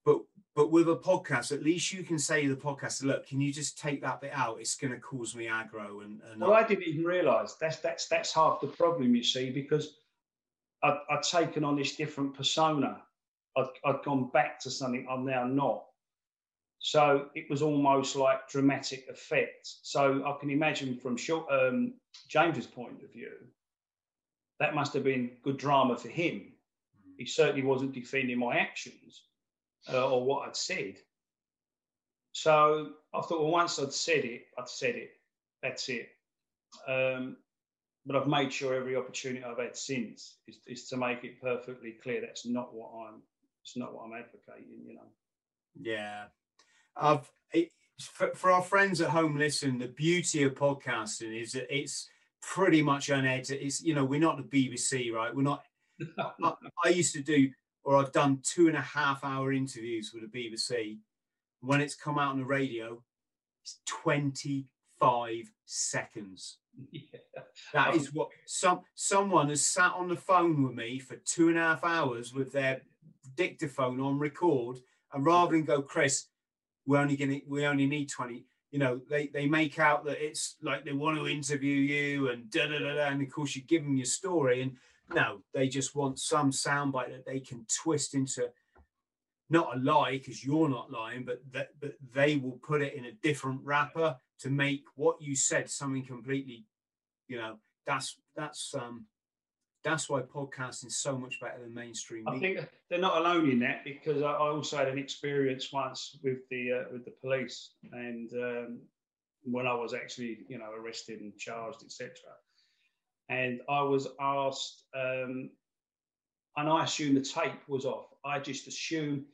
But 0.05 0.21
but 0.55 0.71
with 0.71 0.89
a 0.89 0.95
podcast, 0.95 1.51
at 1.51 1.61
least 1.63 1.93
you 1.93 2.03
can 2.03 2.17
say 2.17 2.43
to 2.43 2.49
the 2.55 2.59
podcast, 2.59 3.03
look, 3.03 3.27
can 3.27 3.39
you 3.39 3.53
just 3.53 3.77
take 3.77 4.01
that 4.01 4.21
bit 4.21 4.31
out? 4.33 4.59
It's 4.59 4.75
going 4.75 4.93
to 4.93 4.99
cause 4.99 5.35
me 5.35 5.45
aggro. 5.45 6.03
And, 6.03 6.19
and 6.31 6.41
Well, 6.41 6.53
I 6.53 6.63
didn't 6.63 6.85
even 6.87 7.03
realise 7.03 7.53
that's 7.55 7.77
that's 7.77 8.07
that's 8.07 8.33
half 8.33 8.61
the 8.61 8.67
problem, 8.67 9.13
you 9.15 9.23
see, 9.23 9.51
because 9.51 9.97
I'd, 10.83 10.99
I'd 11.09 11.23
taken 11.23 11.63
on 11.63 11.75
this 11.75 11.95
different 11.95 12.33
persona. 12.33 13.03
I'd, 13.57 13.65
I'd 13.85 14.03
gone 14.03 14.29
back 14.31 14.59
to 14.61 14.71
something 14.71 15.07
I'm 15.09 15.25
now 15.25 15.45
not. 15.45 15.83
So 16.79 17.29
it 17.35 17.49
was 17.49 17.61
almost 17.61 18.15
like 18.15 18.47
dramatic 18.47 19.07
effect. 19.09 19.67
So 19.81 20.23
I 20.25 20.39
can 20.39 20.49
imagine 20.51 20.97
from 20.97 21.17
short, 21.17 21.47
um, 21.51 21.95
James's 22.27 22.67
point 22.67 23.03
of 23.03 23.11
view, 23.11 23.31
that 24.59 24.75
must 24.75 24.93
have 24.93 25.03
been 25.03 25.31
good 25.43 25.57
drama 25.57 25.97
for 25.97 26.09
him. 26.09 26.53
He 27.17 27.25
certainly 27.25 27.63
wasn't 27.63 27.93
defending 27.93 28.37
my 28.37 28.57
actions 28.57 29.23
uh, 29.91 30.09
or 30.09 30.23
what 30.23 30.47
I'd 30.47 30.55
said. 30.55 30.97
So 32.33 32.91
I 33.13 33.21
thought, 33.21 33.41
well, 33.41 33.51
once 33.51 33.79
I'd 33.79 33.91
said 33.91 34.23
it, 34.23 34.45
I'd 34.59 34.69
said 34.69 34.95
it. 34.95 35.11
That's 35.63 35.89
it. 35.89 36.09
Um, 36.87 37.37
but 38.05 38.15
I've 38.15 38.27
made 38.27 38.53
sure 38.53 38.75
every 38.75 38.95
opportunity 38.95 39.43
I've 39.43 39.57
had 39.57 39.75
since 39.75 40.37
is, 40.47 40.59
is 40.67 40.87
to 40.89 40.97
make 40.97 41.23
it 41.23 41.41
perfectly 41.41 41.91
clear 41.91 42.21
that's 42.21 42.45
not 42.45 42.73
what 42.73 42.91
I'm. 42.95 43.21
It's 43.67 43.75
not 43.75 43.93
what 43.93 44.05
I'm 44.05 44.13
advocating. 44.13 44.79
You 44.87 44.95
know. 44.95 45.01
Yeah, 45.81 46.25
I've 46.95 47.29
it, 47.51 47.69
for, 47.99 48.33
for 48.33 48.49
our 48.49 48.61
friends 48.61 49.01
at 49.01 49.09
home. 49.09 49.37
Listen, 49.37 49.77
the 49.77 49.89
beauty 49.89 50.43
of 50.43 50.53
podcasting 50.53 51.39
is 51.39 51.51
that 51.51 51.67
it's 51.69 52.07
pretty 52.41 52.81
much 52.81 53.09
unedited. 53.09 53.61
It's 53.61 53.83
you 53.83 53.93
know 53.93 54.05
we're 54.05 54.21
not 54.21 54.37
the 54.37 54.69
BBC, 54.69 55.11
right? 55.11 55.35
We're 55.35 55.41
not. 55.41 55.63
I, 56.17 56.53
I 56.85 56.89
used 56.89 57.13
to 57.15 57.21
do, 57.21 57.49
or 57.83 57.97
I've 57.97 58.13
done 58.13 58.39
two 58.41 58.69
and 58.69 58.77
a 58.77 58.81
half 58.81 59.25
hour 59.25 59.51
interviews 59.51 60.13
with 60.13 60.31
the 60.31 60.39
BBC. 60.39 60.99
When 61.59 61.81
it's 61.81 61.95
come 61.95 62.17
out 62.17 62.31
on 62.31 62.39
the 62.39 62.45
radio, 62.45 63.03
it's 63.63 63.81
twenty 63.85 64.67
five 64.97 65.51
seconds. 65.65 66.59
yeah. 66.93 67.01
That 67.73 67.95
is 67.95 68.13
what 68.13 68.29
some 68.45 68.79
someone 68.95 69.49
has 69.49 69.65
sat 69.67 69.91
on 69.93 70.07
the 70.07 70.15
phone 70.15 70.63
with 70.63 70.73
me 70.73 70.99
for 70.99 71.17
two 71.17 71.49
and 71.49 71.57
a 71.57 71.61
half 71.61 71.83
hours 71.83 72.33
with 72.33 72.53
their 72.53 72.83
dictaphone 73.35 73.99
on 73.99 74.19
record, 74.19 74.77
and 75.13 75.25
rather 75.25 75.51
than 75.51 75.65
go, 75.65 75.81
Chris, 75.81 76.25
we're 76.85 76.99
only 76.99 77.17
gonna 77.17 77.39
we 77.47 77.65
only 77.65 77.85
need 77.85 78.09
20, 78.09 78.45
you 78.71 78.79
know, 78.79 79.01
they 79.09 79.27
they 79.27 79.45
make 79.45 79.79
out 79.79 80.05
that 80.05 80.23
it's 80.23 80.55
like 80.61 80.83
they 80.85 80.93
want 80.93 81.17
to 81.17 81.27
interview 81.27 81.75
you 81.75 82.29
and 82.29 82.49
da 82.49 82.67
da 82.67 82.79
da 82.79 82.95
da, 82.95 83.07
and 83.07 83.21
of 83.21 83.31
course 83.31 83.55
you 83.55 83.61
give 83.63 83.83
them 83.83 83.97
your 83.97 84.05
story, 84.05 84.61
and 84.61 84.75
no, 85.13 85.41
they 85.53 85.67
just 85.67 85.95
want 85.95 86.19
some 86.19 86.51
soundbite 86.51 87.11
that 87.11 87.25
they 87.25 87.39
can 87.39 87.65
twist 87.83 88.13
into 88.13 88.49
not 89.49 89.75
a 89.75 89.79
lie 89.79 90.17
because 90.17 90.43
you're 90.43 90.69
not 90.69 90.91
lying, 90.91 91.23
but 91.23 91.41
that 91.51 91.69
but 91.79 91.93
they 92.13 92.35
will 92.35 92.59
put 92.63 92.81
it 92.81 92.93
in 92.93 93.05
a 93.05 93.11
different 93.23 93.61
wrapper 93.63 94.17
to 94.39 94.49
make 94.49 94.83
what 94.95 95.21
you 95.21 95.35
said 95.35 95.69
something 95.69 96.05
completely, 96.05 96.65
you 97.27 97.37
know, 97.37 97.57
that's 97.85 98.17
that's 98.35 98.73
um 98.75 99.05
that's 99.87 100.09
why 100.09 100.21
podcasting 100.21 100.87
is 100.87 100.97
so 100.97 101.17
much 101.17 101.39
better 101.39 101.61
than 101.61 101.73
mainstream 101.73 102.27
I 102.27 102.33
media. 102.33 102.55
think 102.61 102.69
they're 102.89 102.99
not 102.99 103.17
alone 103.17 103.49
in 103.49 103.59
that 103.59 103.83
because 103.83 104.21
I 104.21 104.33
also 104.33 104.77
had 104.77 104.87
an 104.87 104.97
experience 104.97 105.71
once 105.71 106.17
with 106.23 106.47
the 106.49 106.71
uh, 106.73 106.83
with 106.91 107.05
the 107.05 107.13
police, 107.21 107.71
and 107.91 108.31
um, 108.33 108.79
when 109.43 109.65
I 109.65 109.73
was 109.73 109.93
actually 109.93 110.39
you 110.47 110.57
know 110.57 110.71
arrested 110.77 111.21
and 111.21 111.35
charged, 111.37 111.83
etc. 111.83 112.11
And 113.29 113.61
I 113.69 113.81
was 113.81 114.07
asked, 114.19 114.83
um, 114.95 115.49
and 116.55 116.69
I 116.69 116.83
assumed 116.83 117.17
the 117.17 117.21
tape 117.21 117.67
was 117.67 117.85
off. 117.85 118.07
I 118.25 118.39
just 118.39 118.67
assumed 118.67 119.25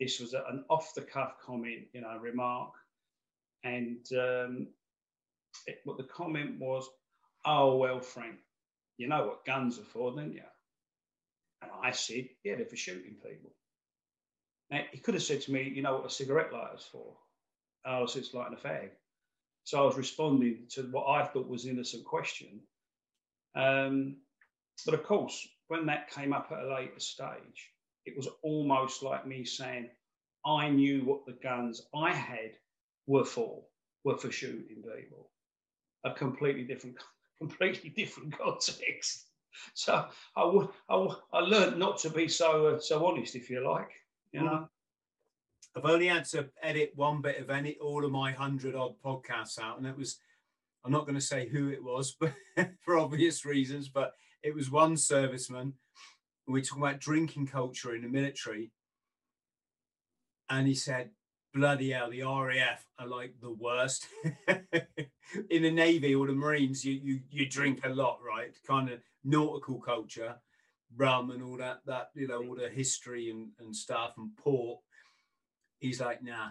this 0.00 0.20
was 0.20 0.34
an 0.34 0.64
off 0.70 0.94
the 0.94 1.02
cuff 1.02 1.34
comment, 1.44 1.82
you 1.92 2.00
know, 2.00 2.18
remark, 2.18 2.72
and 3.64 4.04
um, 4.12 4.68
it, 5.66 5.80
what 5.84 5.96
the 5.96 6.04
comment 6.04 6.58
was, 6.58 6.88
"Oh 7.44 7.76
well, 7.76 8.00
Frank, 8.00 8.36
you 9.02 9.08
know 9.08 9.26
what 9.26 9.44
guns 9.44 9.78
are 9.78 9.84
for, 9.84 10.14
don't 10.14 10.32
you?" 10.32 10.42
And 11.62 11.70
I 11.82 11.92
said, 11.92 12.28
yeah, 12.44 12.56
they're 12.56 12.66
for 12.66 12.76
shooting 12.76 13.14
people. 13.14 13.52
Now, 14.70 14.82
he 14.90 14.98
could 14.98 15.14
have 15.14 15.22
said 15.22 15.42
to 15.42 15.52
me, 15.52 15.70
you 15.74 15.82
know 15.82 15.96
what 15.96 16.06
a 16.06 16.10
cigarette 16.10 16.52
lighter's 16.52 16.88
for? 16.90 17.16
And 17.84 17.94
I 17.94 18.00
was 18.00 18.14
just 18.14 18.34
lighting 18.34 18.56
a 18.56 18.66
fag. 18.68 18.90
So 19.64 19.82
I 19.82 19.86
was 19.86 19.96
responding 19.96 20.66
to 20.70 20.82
what 20.84 21.08
I 21.08 21.24
thought 21.26 21.48
was 21.48 21.64
an 21.64 21.72
innocent 21.72 22.04
question. 22.04 22.60
Um, 23.54 24.16
but 24.84 24.94
of 24.94 25.04
course, 25.04 25.46
when 25.68 25.86
that 25.86 26.10
came 26.10 26.32
up 26.32 26.48
at 26.50 26.64
a 26.64 26.74
later 26.74 26.98
stage, 26.98 27.70
it 28.06 28.16
was 28.16 28.28
almost 28.42 29.02
like 29.02 29.26
me 29.26 29.44
saying, 29.44 29.90
I 30.44 30.68
knew 30.70 31.04
what 31.04 31.24
the 31.26 31.38
guns 31.42 31.82
I 31.94 32.12
had 32.12 32.52
were 33.06 33.24
for, 33.24 33.62
were 34.04 34.16
for 34.16 34.32
shooting 34.32 34.82
people. 34.82 35.30
A 36.04 36.12
completely 36.12 36.64
different, 36.64 36.96
completely 37.42 37.90
different 37.96 38.38
context. 38.38 39.26
So 39.74 40.06
I 40.36 40.66
I, 40.88 41.40
learned 41.40 41.78
not 41.78 41.98
to 42.00 42.10
be 42.10 42.28
so 42.28 42.66
uh, 42.66 42.78
so 42.78 43.06
honest, 43.06 43.36
if 43.36 43.50
you 43.50 43.66
like. 43.68 43.90
You 44.32 44.40
Mm. 44.40 44.44
know, 44.44 44.68
I've 45.76 45.84
only 45.84 46.06
had 46.06 46.24
to 46.26 46.48
edit 46.62 46.92
one 46.94 47.20
bit 47.20 47.38
of 47.38 47.50
any 47.50 47.76
all 47.80 48.04
of 48.04 48.10
my 48.10 48.32
hundred 48.32 48.74
odd 48.74 48.94
podcasts 49.04 49.58
out, 49.58 49.78
and 49.78 49.86
it 49.86 49.96
was 49.96 50.18
I'm 50.84 50.92
not 50.92 51.06
going 51.06 51.20
to 51.20 51.30
say 51.32 51.48
who 51.48 51.68
it 51.68 51.82
was, 51.82 52.16
but 52.20 52.32
for 52.84 52.98
obvious 52.98 53.44
reasons, 53.44 53.88
but 53.88 54.12
it 54.42 54.54
was 54.54 54.70
one 54.70 54.94
serviceman. 54.94 55.72
We 56.48 56.62
talking 56.62 56.82
about 56.82 57.00
drinking 57.00 57.46
culture 57.46 57.94
in 57.94 58.02
the 58.02 58.08
military, 58.08 58.72
and 60.48 60.66
he 60.66 60.74
said, 60.74 61.10
"Bloody 61.54 61.90
hell, 61.90 62.10
the 62.10 62.22
RAF 62.22 62.86
are 62.98 63.06
like 63.06 63.34
the 63.40 63.52
worst." 63.52 64.06
in 65.50 65.62
the 65.62 65.70
navy 65.70 66.14
or 66.14 66.26
the 66.26 66.32
marines, 66.32 66.84
you 66.84 66.94
you 67.02 67.20
you 67.30 67.48
drink 67.48 67.80
a 67.84 67.88
lot, 67.88 68.20
right? 68.26 68.54
Kind 68.66 68.90
of 68.90 69.00
nautical 69.24 69.80
culture, 69.80 70.36
rum 70.96 71.30
and 71.30 71.42
all 71.42 71.56
that 71.58 71.80
that 71.86 72.10
you 72.14 72.28
know 72.28 72.42
all 72.42 72.56
the 72.56 72.68
history 72.68 73.30
and 73.30 73.50
and 73.58 73.74
stuff 73.74 74.14
and 74.16 74.36
port 74.36 74.80
he's 75.82 76.00
like, 76.00 76.22
nah, 76.22 76.50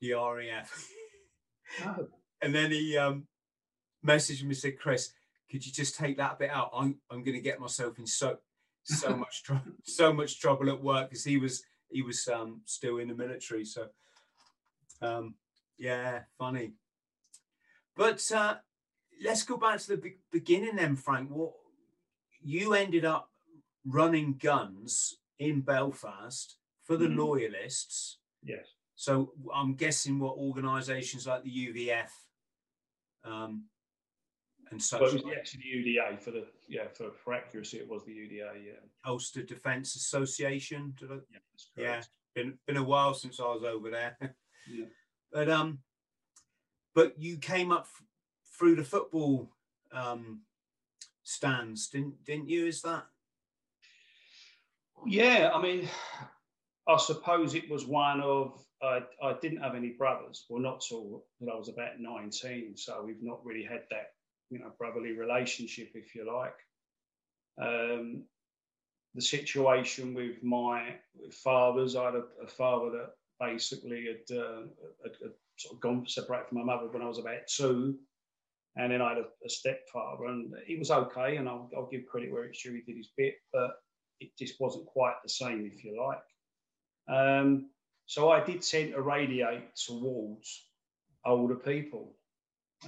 the 0.00 0.12
RAF. 0.12 0.88
Oh. 1.86 2.08
and 2.42 2.54
then 2.54 2.70
he 2.70 2.98
um, 2.98 3.26
messaged 4.06 4.42
me 4.42 4.48
and 4.48 4.56
said, 4.56 4.78
Chris, 4.78 5.12
could 5.50 5.64
you 5.64 5.72
just 5.72 5.96
take 5.96 6.18
that 6.18 6.38
bit 6.38 6.50
out? 6.50 6.70
I'm 6.74 6.96
I'm 7.10 7.22
going 7.22 7.36
to 7.36 7.42
get 7.42 7.60
myself 7.60 7.98
in 7.98 8.06
so 8.06 8.38
so 8.82 9.16
much 9.16 9.44
trouble, 9.44 9.72
so 9.84 10.12
much 10.12 10.40
trouble 10.40 10.68
at 10.68 10.82
work 10.82 11.08
because 11.08 11.24
he 11.24 11.38
was 11.38 11.62
he 11.88 12.02
was 12.02 12.28
um, 12.28 12.60
still 12.64 12.98
in 12.98 13.08
the 13.08 13.14
military. 13.14 13.64
So 13.64 13.86
um, 15.04 15.34
yeah, 15.78 16.20
funny. 16.38 16.72
But 17.96 18.20
uh, 18.32 18.56
let's 19.24 19.44
go 19.44 19.56
back 19.56 19.78
to 19.80 19.88
the 19.88 19.96
be- 19.96 20.18
beginning 20.32 20.76
then, 20.76 20.96
Frank. 20.96 21.30
What 21.30 21.52
you 22.42 22.74
ended 22.74 23.04
up 23.04 23.30
running 23.86 24.34
guns 24.34 25.18
in 25.38 25.60
Belfast 25.60 26.56
for 26.84 26.96
the 26.96 27.06
Mhm. 27.06 27.16
loyalists. 27.16 28.18
yes. 28.42 28.66
So 28.96 29.32
I'm 29.52 29.74
guessing 29.74 30.20
what 30.20 30.36
organisations 30.36 31.26
like 31.26 31.42
the 31.42 31.50
UVF 31.50 32.10
um, 33.24 33.64
and 34.70 34.80
such, 34.80 35.00
But 35.00 35.14
it 35.14 35.24
was 35.24 35.34
actually 35.36 35.62
the 35.62 35.96
UDA 35.98 36.20
for 36.20 36.30
the 36.30 36.46
yeah 36.68 36.86
for, 36.88 37.10
for 37.12 37.34
accuracy. 37.34 37.78
It 37.78 37.88
was 37.88 38.04
the 38.04 38.12
UDA. 38.12 38.64
Yeah. 38.64 38.80
Ulster 39.04 39.42
Defence 39.42 39.96
Association. 39.96 40.94
I, 41.02 41.14
Yeah. 41.30 41.40
Yeah, 41.76 42.02
been 42.36 42.58
been 42.66 42.76
a 42.76 42.84
while 42.84 43.14
since 43.14 43.40
I 43.40 43.44
was 43.44 43.64
over 43.64 43.90
there. 43.90 44.16
Yeah. 44.70 44.86
But 45.32 45.50
um, 45.50 45.80
but 46.94 47.18
you 47.18 47.38
came 47.38 47.72
up 47.72 47.82
f- 47.82 48.02
through 48.58 48.76
the 48.76 48.84
football 48.84 49.50
um 49.92 50.42
stands, 51.22 51.88
didn't 51.88 52.24
didn't 52.24 52.48
you? 52.48 52.66
Is 52.66 52.82
that 52.82 53.06
Yeah, 55.06 55.50
I 55.54 55.60
mean, 55.60 55.88
I 56.88 56.96
suppose 56.96 57.54
it 57.54 57.70
was 57.70 57.86
one 57.86 58.20
of 58.20 58.64
I, 58.82 59.02
I 59.22 59.34
didn't 59.40 59.62
have 59.62 59.74
any 59.74 59.90
brothers, 59.90 60.44
well, 60.48 60.60
not 60.60 60.82
till 60.86 61.24
I 61.42 61.56
was 61.56 61.68
about 61.68 61.98
nineteen. 61.98 62.76
So 62.76 63.02
we've 63.04 63.22
not 63.22 63.44
really 63.44 63.64
had 63.64 63.82
that, 63.90 64.12
you 64.50 64.58
know, 64.58 64.72
brotherly 64.78 65.12
relationship, 65.12 65.92
if 65.94 66.14
you 66.14 66.26
like. 66.30 66.54
Um, 67.60 68.24
the 69.14 69.22
situation 69.22 70.12
with 70.12 70.42
my 70.42 70.96
with 71.14 71.34
fathers, 71.34 71.96
I 71.96 72.06
had 72.06 72.14
a, 72.16 72.24
a 72.42 72.46
father 72.46 72.90
that 72.90 73.10
basically 73.46 74.06
had, 74.06 74.36
uh, 74.36 74.60
had, 75.02 75.12
had 75.22 75.32
sort 75.56 75.74
of 75.74 75.80
gone 75.80 76.06
separated 76.06 76.48
from 76.48 76.58
my 76.58 76.64
mother 76.64 76.88
when 76.88 77.02
I 77.02 77.08
was 77.08 77.18
about 77.18 77.46
two. 77.48 77.96
And 78.76 78.90
then 78.90 79.00
I 79.00 79.10
had 79.10 79.18
a, 79.18 79.26
a 79.46 79.48
stepfather, 79.48 80.24
and 80.24 80.52
he 80.66 80.76
was 80.76 80.90
okay, 80.90 81.36
and 81.36 81.48
I'll, 81.48 81.70
I'll 81.76 81.88
give 81.90 82.06
credit 82.06 82.32
where 82.32 82.44
it's 82.44 82.60
due. 82.60 82.74
He 82.74 82.80
did 82.80 82.96
his 82.96 83.10
bit, 83.16 83.34
but 83.52 83.70
it 84.18 84.30
just 84.36 84.60
wasn't 84.60 84.86
quite 84.86 85.14
the 85.22 85.28
same, 85.28 85.70
if 85.72 85.84
you 85.84 86.02
like. 86.04 87.16
Um, 87.16 87.70
so 88.06 88.30
I 88.30 88.44
did 88.44 88.62
tend 88.62 88.92
to 88.92 89.00
radiate 89.00 89.76
towards 89.76 90.68
older 91.24 91.54
people. 91.54 92.16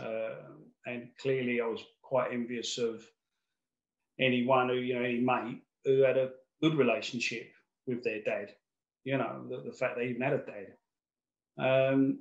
Um 0.01 0.67
and 0.87 1.09
clearly, 1.21 1.61
I 1.61 1.67
was 1.67 1.83
quite 2.03 2.33
envious 2.33 2.79
of 2.79 3.05
anyone 4.21 4.69
who, 4.69 4.77
you 4.77 4.95
know, 4.95 5.03
any 5.03 5.21
mate 5.21 5.63
who 5.85 6.03
had 6.03 6.17
a 6.17 6.31
good 6.63 6.77
relationship 6.77 7.51
with 7.87 8.05
their 8.05 8.23
dad. 8.23 8.55
You 9.07 9.19
know, 9.19 9.45
the, 9.49 9.63
the 9.71 9.73
fact 9.73 9.97
they 9.97 10.09
even 10.09 10.23
had 10.23 10.33
a 10.33 10.39
dad. 10.39 10.73
Um, 11.59 12.19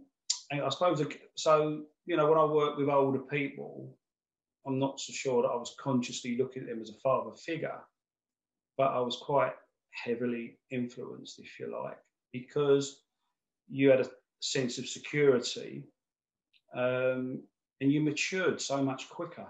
and 0.52 0.62
I 0.62 0.70
suppose 0.70 1.04
so. 1.36 1.84
You 2.08 2.16
know, 2.16 2.30
when 2.30 2.38
I 2.38 2.46
work 2.46 2.78
with 2.78 2.88
older 2.88 3.18
people, 3.18 3.98
I'm 4.68 4.78
not 4.78 5.00
so 5.00 5.12
sure 5.12 5.42
that 5.42 5.50
I 5.50 5.56
was 5.56 5.76
consciously 5.80 6.38
looking 6.38 6.62
at 6.62 6.70
them 6.70 6.82
as 6.82 6.92
a 6.92 7.02
father 7.02 7.32
figure, 7.36 7.80
but 8.78 8.92
I 8.92 9.00
was 9.00 9.18
quite 9.18 9.54
heavily 9.90 10.60
influenced, 10.70 11.40
if 11.40 11.60
you 11.60 11.74
like, 11.74 11.98
because 12.32 13.02
you 13.68 13.90
had 13.90 14.02
a 14.02 14.10
sense 14.40 14.78
of 14.78 14.88
security 14.88 15.86
um, 16.76 17.42
and 17.82 17.92
you 17.92 18.02
matured 18.02 18.62
so 18.62 18.84
much 18.84 19.10
quicker 19.10 19.48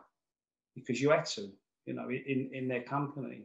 because 0.75 1.01
you 1.01 1.09
had 1.09 1.25
to, 1.25 1.51
you 1.85 1.93
know, 1.93 2.07
in, 2.09 2.49
in 2.53 2.69
their 2.69 2.83
company. 2.83 3.41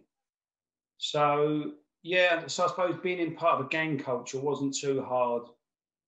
So, 0.99 1.73
yeah, 2.02 2.47
so 2.47 2.64
I 2.64 2.69
suppose 2.69 2.97
being 3.02 3.19
in 3.19 3.35
part 3.35 3.61
of 3.61 3.66
a 3.66 3.69
gang 3.69 3.99
culture 3.99 4.40
wasn't 4.40 4.76
too 4.76 5.02
hard 5.02 5.42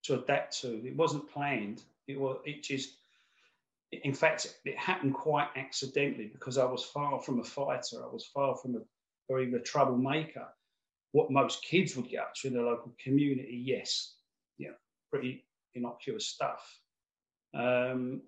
to 0.03 0.15
adapt 0.15 0.59
to. 0.61 0.85
It 0.85 0.95
wasn't 0.95 1.29
planned. 1.29 1.83
It 2.07 2.19
was, 2.19 2.39
it 2.45 2.63
just, 2.63 2.95
in 3.91 4.13
fact, 4.13 4.55
it 4.65 4.77
happened 4.77 5.13
quite 5.13 5.49
accidentally 5.55 6.27
because 6.27 6.57
I 6.57 6.65
was 6.65 6.83
far 6.83 7.21
from 7.21 7.39
a 7.39 7.43
fighter. 7.43 8.03
I 8.03 8.11
was 8.11 8.25
far 8.25 8.55
from 8.55 8.75
a, 8.75 9.39
even 9.39 9.55
a 9.55 9.59
troublemaker. 9.59 10.47
What 11.11 11.31
most 11.31 11.63
kids 11.63 11.95
would 11.95 12.09
get 12.09 12.21
up 12.21 12.33
to 12.35 12.47
in 12.47 12.55
the 12.55 12.61
local 12.61 12.91
community, 13.01 13.61
yes, 13.63 14.15
yeah, 14.57 14.71
pretty 15.11 15.45
innocuous 15.75 16.25
stuff. 16.25 16.79
Um, 17.53 18.23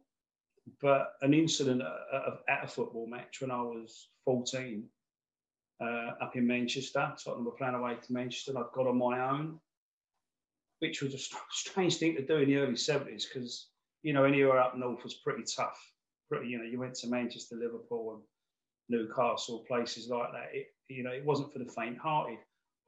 but 0.82 1.14
an 1.22 1.34
incident 1.34 1.82
at 1.82 2.64
a 2.64 2.68
football 2.68 3.08
match 3.08 3.42
when 3.42 3.52
I 3.52 3.62
was 3.62 4.10
14 4.24 4.88
uh, 5.82 6.12
up 6.22 6.36
in 6.36 6.48
Manchester, 6.48 7.14
Tottenham 7.24 7.46
were 7.46 7.52
playing 7.52 7.76
away 7.76 7.96
to 7.96 8.14
Manchester, 8.14 8.58
I'd 8.58 8.72
got 8.74 8.88
on 8.88 8.98
my 8.98 9.30
own, 9.30 9.60
which 10.80 11.02
was 11.02 11.14
a 11.14 11.18
strange 11.52 11.98
thing 11.98 12.16
to 12.16 12.26
do 12.26 12.38
in 12.38 12.50
the 12.50 12.58
early 12.58 12.74
70s 12.74 13.24
because, 13.32 13.68
you 14.04 14.14
know, 14.14 14.24
anywhere 14.24 14.60
up 14.60 14.78
north 14.78 15.04
was 15.04 15.16
pretty 15.16 15.44
tough. 15.44 15.80
Pretty, 16.30 16.50
you 16.50 16.58
know, 16.58 16.64
you 16.64 16.80
went 16.80 16.96
to 16.96 17.08
Manchester, 17.08 17.56
Liverpool, 17.56 18.16
and 18.16 18.24
Newcastle, 18.90 19.66
places 19.68 20.10
like 20.10 20.32
that. 20.32 20.50
It, 20.54 20.68
you 20.88 21.04
know, 21.04 21.12
it 21.12 21.26
wasn't 21.26 21.52
for 21.52 21.60
the 21.60 21.66
faint-hearted. 21.66 22.40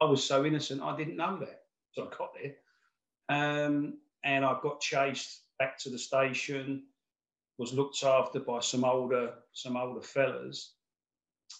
I 0.01 0.06
was 0.06 0.24
so 0.24 0.46
innocent, 0.46 0.82
I 0.82 0.96
didn't 0.96 1.17
know 1.17 1.38
that. 1.39 1.62
So 1.91 2.03
I 2.03 2.17
got 2.17 2.32
there, 2.36 3.65
um, 3.65 3.96
and 4.24 4.46
I 4.46 4.58
got 4.62 4.79
chased 4.79 5.41
back 5.58 5.79
to 5.79 5.89
the 5.89 5.98
station. 5.98 6.84
Was 7.58 7.74
looked 7.74 8.03
after 8.03 8.39
by 8.39 8.60
some 8.60 8.86
older, 8.86 9.34
some 9.53 9.75
older 9.75 10.01
fellas, 10.01 10.75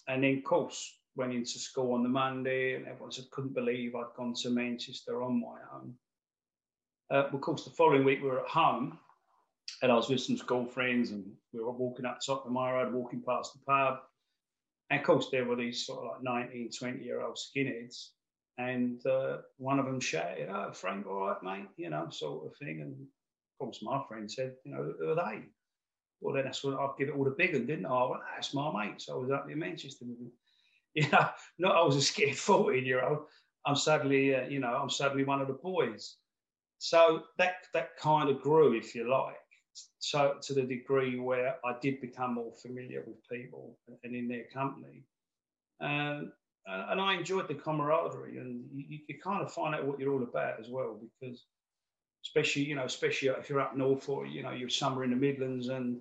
and 0.06 0.22
then, 0.22 0.38
of 0.38 0.44
course, 0.44 0.97
went 1.18 1.34
into 1.34 1.58
school 1.58 1.94
on 1.94 2.02
the 2.02 2.08
Monday, 2.08 2.74
and 2.74 2.86
everyone 2.86 3.12
said 3.12 3.30
couldn't 3.30 3.54
believe 3.54 3.94
I'd 3.94 4.14
gone 4.16 4.34
to 4.34 4.50
Manchester 4.50 5.22
on 5.22 5.40
my 5.40 5.58
own. 5.74 5.94
Uh, 7.10 7.28
of 7.32 7.40
course, 7.40 7.64
the 7.64 7.70
following 7.70 8.04
week 8.04 8.22
we 8.22 8.28
were 8.28 8.40
at 8.40 8.48
home, 8.48 8.98
and 9.82 9.92
I 9.92 9.94
was 9.94 10.08
with 10.08 10.20
some 10.20 10.36
school 10.36 10.64
friends, 10.64 11.10
and 11.10 11.24
we 11.52 11.60
were 11.60 11.72
walking 11.72 12.06
up 12.06 12.20
top 12.24 12.46
of 12.46 12.52
my 12.52 12.72
Road, 12.72 12.92
walking 12.92 13.22
past 13.22 13.52
the 13.52 13.60
pub, 13.66 13.98
and 14.90 15.00
of 15.00 15.06
course, 15.06 15.28
there 15.30 15.44
were 15.44 15.56
these 15.56 15.84
sort 15.84 16.04
of 16.04 16.12
like 16.12 16.22
19, 16.22 16.70
20 16.70 17.04
year 17.04 17.20
old 17.20 17.36
skinheads. 17.36 18.08
And 18.56 19.04
uh, 19.06 19.38
one 19.58 19.78
of 19.78 19.86
them 19.86 20.00
shouted, 20.00 20.48
Oh, 20.50 20.72
Frank, 20.72 21.06
all 21.06 21.28
right, 21.28 21.42
mate, 21.42 21.68
you 21.76 21.90
know, 21.90 22.08
sort 22.10 22.46
of 22.46 22.56
thing. 22.56 22.80
And 22.80 22.92
of 22.92 23.58
course, 23.58 23.80
my 23.82 24.02
friend 24.08 24.30
said, 24.30 24.54
You 24.64 24.72
know, 24.72 24.94
who 24.98 25.10
are 25.10 25.14
they? 25.14 25.42
Well, 26.20 26.34
then 26.34 26.44
that's 26.44 26.64
when 26.64 26.74
I'd 26.74 26.96
give 26.98 27.08
it 27.08 27.14
all 27.14 27.24
the 27.24 27.30
big 27.30 27.52
didn't 27.52 27.86
I? 27.86 27.90
I 27.90 28.10
went, 28.10 28.22
That's 28.34 28.54
my 28.54 28.72
mate. 28.72 29.00
So 29.00 29.14
I 29.14 29.18
was 29.18 29.30
up 29.30 29.48
in 29.50 29.58
Manchester 29.58 30.06
with 30.06 30.18
him. 30.18 30.32
You 30.94 31.08
know, 31.10 31.28
not 31.58 31.76
I 31.76 31.82
was 31.82 31.96
a 31.96 32.02
scared 32.02 32.36
14 32.50 32.84
year 32.84 33.04
old. 33.04 33.26
I'm 33.66 33.76
suddenly, 33.76 34.34
uh, 34.34 34.48
you 34.48 34.58
know, 34.58 34.74
I'm 34.74 34.90
suddenly 34.90 35.24
one 35.24 35.40
of 35.40 35.46
the 35.46 35.54
boys. 35.54 36.16
So 36.78 37.22
that 37.36 37.66
that 37.74 37.96
kind 37.98 38.30
of 38.30 38.40
grew, 38.40 38.76
if 38.76 38.94
you 38.94 39.08
like 39.08 39.36
so 39.98 40.36
to 40.42 40.54
the 40.54 40.62
degree 40.62 41.18
where 41.18 41.56
I 41.64 41.74
did 41.80 42.00
become 42.00 42.34
more 42.34 42.52
familiar 42.62 43.02
with 43.06 43.16
people 43.28 43.78
and 44.02 44.14
in 44.14 44.28
their 44.28 44.44
company. 44.52 45.04
Um, 45.80 46.32
and 46.66 47.00
I 47.00 47.14
enjoyed 47.14 47.48
the 47.48 47.54
camaraderie, 47.54 48.36
and 48.38 48.64
you, 48.74 48.98
you, 49.06 49.18
kind 49.24 49.42
of 49.42 49.50
find 49.50 49.74
out 49.74 49.86
what 49.86 49.98
you're 49.98 50.12
all 50.12 50.22
about 50.22 50.60
as 50.60 50.68
well, 50.68 51.00
because 51.00 51.46
especially 52.26 52.64
you 52.64 52.74
know, 52.74 52.84
especially 52.84 53.28
if 53.28 53.48
you're 53.48 53.60
up 53.60 53.76
north 53.76 54.06
or 54.08 54.26
you 54.26 54.42
know 54.42 54.50
you're 54.50 54.68
somewhere 54.68 55.04
in 55.04 55.10
the 55.10 55.16
Midlands 55.16 55.68
and 55.68 56.00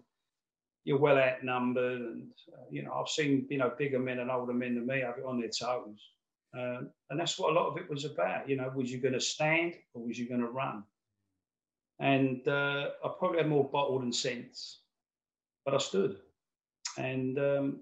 you're 0.88 0.98
well 0.98 1.18
outnumbered, 1.18 2.02
and 2.02 2.30
uh, 2.54 2.66
you 2.72 2.84
know 2.84 2.94
I've 2.94 3.10
seen 3.10 3.46
you 3.50 3.58
know 3.58 3.74
bigger 3.78 4.00
men 4.00 4.20
and 4.20 4.32
older 4.32 4.54
men 4.54 4.76
than 4.76 4.88
me 4.88 5.02
have 5.02 5.18
it 5.18 5.26
on 5.26 5.40
their 5.40 5.50
toes, 5.50 6.00
um, 6.58 6.90
and 7.10 7.20
that's 7.20 7.38
what 7.38 7.52
a 7.52 7.54
lot 7.54 7.68
of 7.68 7.78
it 7.78 7.90
was 7.90 8.06
about. 8.06 8.50
You 8.50 8.56
know, 8.56 8.72
was 8.74 8.92
you 8.92 9.00
going 9.00 9.14
to 9.14 9.20
stand 9.20 9.76
or 9.94 10.06
was 10.06 10.18
you 10.18 10.28
going 10.28 10.42
to 10.42 10.48
run? 10.48 10.84
and 12.00 12.48
uh, 12.48 12.90
I 13.04 13.10
probably 13.18 13.40
had 13.40 13.50
more 13.50 13.70
bottle 13.70 14.00
than 14.00 14.14
sense, 14.14 14.82
but 15.66 15.74
I 15.74 15.80
stood, 15.80 16.18
and 16.98 17.38
um, 17.40 17.80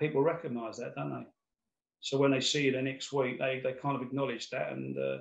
people 0.00 0.22
recognise 0.22 0.78
that, 0.78 0.94
don't 0.94 1.10
they? 1.10 1.26
So 2.00 2.18
when 2.18 2.30
they 2.30 2.40
see 2.40 2.64
you 2.64 2.72
the 2.72 2.82
next 2.82 3.12
week, 3.12 3.38
they 3.38 3.60
they 3.62 3.72
kind 3.72 3.96
of 3.96 4.02
acknowledge 4.02 4.50
that, 4.50 4.72
and 4.72 4.96
uh, 4.98 5.18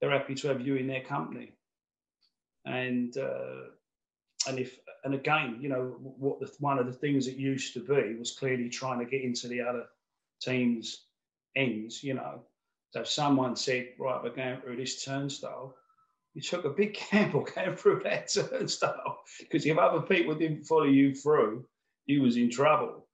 they're 0.00 0.10
happy 0.10 0.34
to 0.34 0.48
have 0.48 0.60
you 0.60 0.76
in 0.76 0.86
their 0.86 1.02
company. 1.02 1.52
And 2.64 3.16
uh, 3.16 3.70
and 4.48 4.58
if 4.58 4.78
and 5.08 5.14
again, 5.14 5.58
you 5.60 5.68
know, 5.68 5.96
what 6.00 6.40
the, 6.40 6.50
one 6.60 6.78
of 6.78 6.86
the 6.86 6.92
things 6.92 7.26
it 7.26 7.36
used 7.36 7.74
to 7.74 7.80
be 7.80 8.14
was 8.18 8.32
clearly 8.32 8.68
trying 8.68 8.98
to 8.98 9.04
get 9.04 9.22
into 9.22 9.48
the 9.48 9.60
other 9.60 9.86
team's 10.40 11.06
ends. 11.56 12.04
You 12.04 12.14
know, 12.14 12.42
so 12.90 13.00
if 13.00 13.08
someone 13.08 13.56
said, 13.56 13.88
right, 13.98 14.22
we're 14.22 14.30
going 14.30 14.60
through 14.60 14.76
this 14.76 15.04
turnstile 15.04 15.74
you 16.38 16.42
took 16.42 16.64
a 16.64 16.70
big 16.70 16.96
gamble 17.10 17.46
going 17.54 17.74
through 17.74 18.00
that 18.04 18.28
turnstile 18.32 19.18
because 19.40 19.66
if 19.66 19.76
other 19.76 20.00
people 20.00 20.34
didn't 20.34 20.64
follow 20.64 20.84
you 20.84 21.12
through, 21.14 21.66
you 22.06 22.22
was 22.22 22.36
in 22.36 22.48
trouble. 22.48 23.08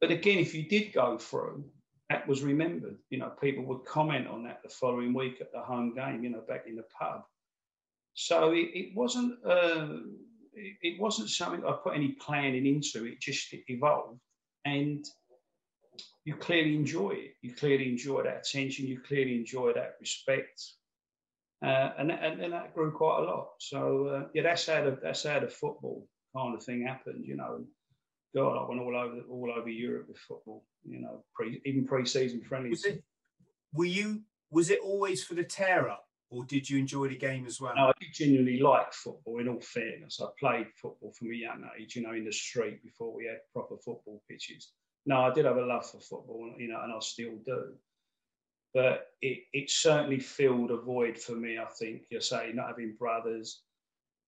But 0.00 0.12
again, 0.12 0.38
if 0.38 0.54
you 0.54 0.68
did 0.68 0.92
go 0.92 1.18
through, 1.18 1.64
that 2.08 2.26
was 2.28 2.42
remembered. 2.42 2.98
You 3.10 3.18
know, 3.18 3.30
people 3.40 3.64
would 3.64 3.84
comment 3.84 4.28
on 4.28 4.44
that 4.44 4.62
the 4.62 4.68
following 4.68 5.12
week 5.12 5.40
at 5.40 5.52
the 5.52 5.60
home 5.60 5.94
game. 5.94 6.22
You 6.22 6.30
know, 6.30 6.42
back 6.46 6.64
in 6.66 6.76
the 6.76 6.84
pub. 6.98 7.22
So 8.14 8.52
it, 8.52 8.70
it 8.74 8.94
wasn't. 8.94 9.44
Uh, 9.44 9.88
it, 10.54 11.00
wasn't 11.00 11.30
something 11.30 11.64
I 11.64 11.72
put 11.82 11.94
any 11.94 12.12
planning 12.20 12.66
into. 12.66 13.06
It 13.06 13.20
just 13.20 13.54
evolved, 13.68 14.20
and 14.64 15.04
you 16.24 16.36
clearly 16.36 16.74
enjoy 16.74 17.10
it. 17.10 17.34
You 17.42 17.54
clearly 17.54 17.88
enjoy 17.88 18.22
that 18.24 18.46
attention. 18.46 18.86
You 18.86 19.00
clearly 19.00 19.34
enjoy 19.36 19.72
that 19.74 19.96
respect 20.00 20.60
uh, 21.62 21.92
and, 21.98 22.10
and, 22.10 22.40
and 22.40 22.52
that 22.52 22.74
grew 22.74 22.90
quite 22.90 23.20
a 23.20 23.22
lot. 23.22 23.50
So 23.58 24.06
uh, 24.06 24.28
yeah, 24.34 24.42
that's 24.42 24.66
how 24.66 24.82
the 24.82 24.98
that's 25.00 25.24
how 25.24 25.38
the 25.38 25.48
football 25.48 26.08
kind 26.36 26.54
of 26.56 26.62
thing 26.62 26.84
happened. 26.84 27.24
You 27.24 27.36
know, 27.36 27.64
God, 28.34 28.58
I 28.58 28.68
went 28.68 28.80
all 28.80 28.96
over 28.96 29.20
all 29.30 29.52
over 29.56 29.68
Europe 29.68 30.06
with 30.08 30.18
football. 30.18 30.64
You 30.84 31.00
know, 31.00 31.24
pre 31.34 31.60
even 31.64 31.86
pre-season 31.86 32.42
friendlies. 32.42 32.70
Was 32.70 32.84
it? 32.86 33.04
Were 33.72 33.84
you? 33.84 34.22
Was 34.50 34.70
it 34.70 34.80
always 34.82 35.22
for 35.22 35.34
the 35.34 35.44
tear 35.44 35.88
up, 35.88 36.04
or 36.32 36.44
did 36.44 36.68
you 36.68 36.78
enjoy 36.78 37.08
the 37.08 37.16
game 37.16 37.46
as 37.46 37.60
well? 37.60 37.74
No, 37.76 37.88
I 37.88 37.92
genuinely 38.12 38.58
like 38.58 38.92
football. 38.92 39.38
In 39.40 39.48
all 39.48 39.60
fairness, 39.60 40.20
I 40.20 40.26
played 40.40 40.66
football 40.80 41.12
from 41.12 41.30
a 41.30 41.34
young 41.34 41.62
age. 41.78 41.94
You 41.94 42.02
know, 42.02 42.12
in 42.12 42.24
the 42.24 42.32
street 42.32 42.82
before 42.82 43.14
we 43.14 43.26
had 43.26 43.38
proper 43.52 43.76
football 43.76 44.22
pitches. 44.28 44.72
No, 45.04 45.20
I 45.20 45.32
did 45.32 45.44
have 45.44 45.56
a 45.56 45.64
love 45.64 45.88
for 45.88 46.00
football, 46.00 46.54
you 46.58 46.68
know, 46.68 46.80
and 46.82 46.92
I 46.92 46.98
still 47.00 47.36
do 47.44 47.74
but 48.74 49.08
it, 49.20 49.40
it 49.52 49.70
certainly 49.70 50.18
filled 50.18 50.70
a 50.70 50.78
void 50.78 51.18
for 51.18 51.32
me. 51.32 51.58
I 51.58 51.66
think 51.78 52.02
you 52.10 52.20
say 52.20 52.52
not 52.54 52.68
having 52.68 52.96
brothers, 52.98 53.62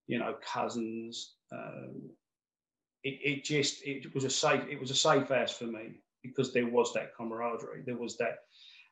you 0.07 0.19
know, 0.19 0.37
cousins. 0.45 1.37
Um, 1.53 2.11
it, 3.05 3.19
it 3.23 3.45
just 3.45 3.83
it 3.85 4.14
was 4.14 4.25
a 4.25 4.31
safe 4.31 4.62
it 4.71 4.81
was 4.81 4.90
a 4.90 4.95
safe 4.95 5.29
house 5.29 5.57
for 5.57 5.64
me 5.64 6.01
because 6.23 6.53
there 6.53 6.67
was 6.67 6.93
that 6.95 7.14
camaraderie, 7.17 7.83
there 7.87 7.97
was 7.97 8.17
that, 8.19 8.37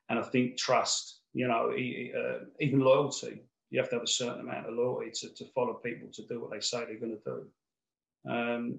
and 0.08 0.18
I 0.18 0.22
think 0.22 0.56
trust. 0.56 1.20
You 1.34 1.48
know, 1.48 1.70
uh, 1.70 2.44
even 2.60 2.80
loyalty. 2.80 3.42
You 3.70 3.80
have 3.80 3.88
to 3.90 3.96
have 3.96 4.04
a 4.04 4.08
certain 4.08 4.40
amount 4.40 4.66
of 4.66 4.74
loyalty 4.74 5.10
to, 5.14 5.34
to 5.34 5.44
follow 5.54 5.74
people 5.74 6.08
to 6.12 6.26
do 6.26 6.40
what 6.40 6.50
they 6.50 6.60
say 6.60 6.84
they're 6.84 6.98
going 6.98 7.16
to 7.16 7.24
do. 7.24 8.30
Um, 8.30 8.78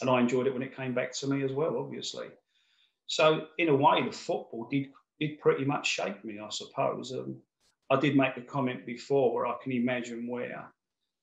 and 0.00 0.08
I 0.08 0.20
enjoyed 0.20 0.46
it 0.46 0.52
when 0.52 0.62
it 0.62 0.76
came 0.76 0.94
back 0.94 1.12
to 1.14 1.26
me 1.26 1.42
as 1.42 1.52
well, 1.52 1.76
obviously. 1.78 2.28
So 3.06 3.46
in 3.58 3.68
a 3.68 3.74
way, 3.74 4.04
the 4.04 4.12
football 4.12 4.68
did 4.70 4.88
did 5.18 5.40
pretty 5.40 5.64
much 5.64 5.86
shape 5.86 6.24
me, 6.24 6.38
I 6.38 6.48
suppose. 6.48 7.12
Um, 7.12 7.36
I 7.90 7.98
did 7.98 8.16
make 8.16 8.36
the 8.36 8.42
comment 8.42 8.86
before 8.86 9.34
where 9.34 9.46
I 9.46 9.54
can 9.62 9.72
imagine 9.72 10.26
where 10.28 10.72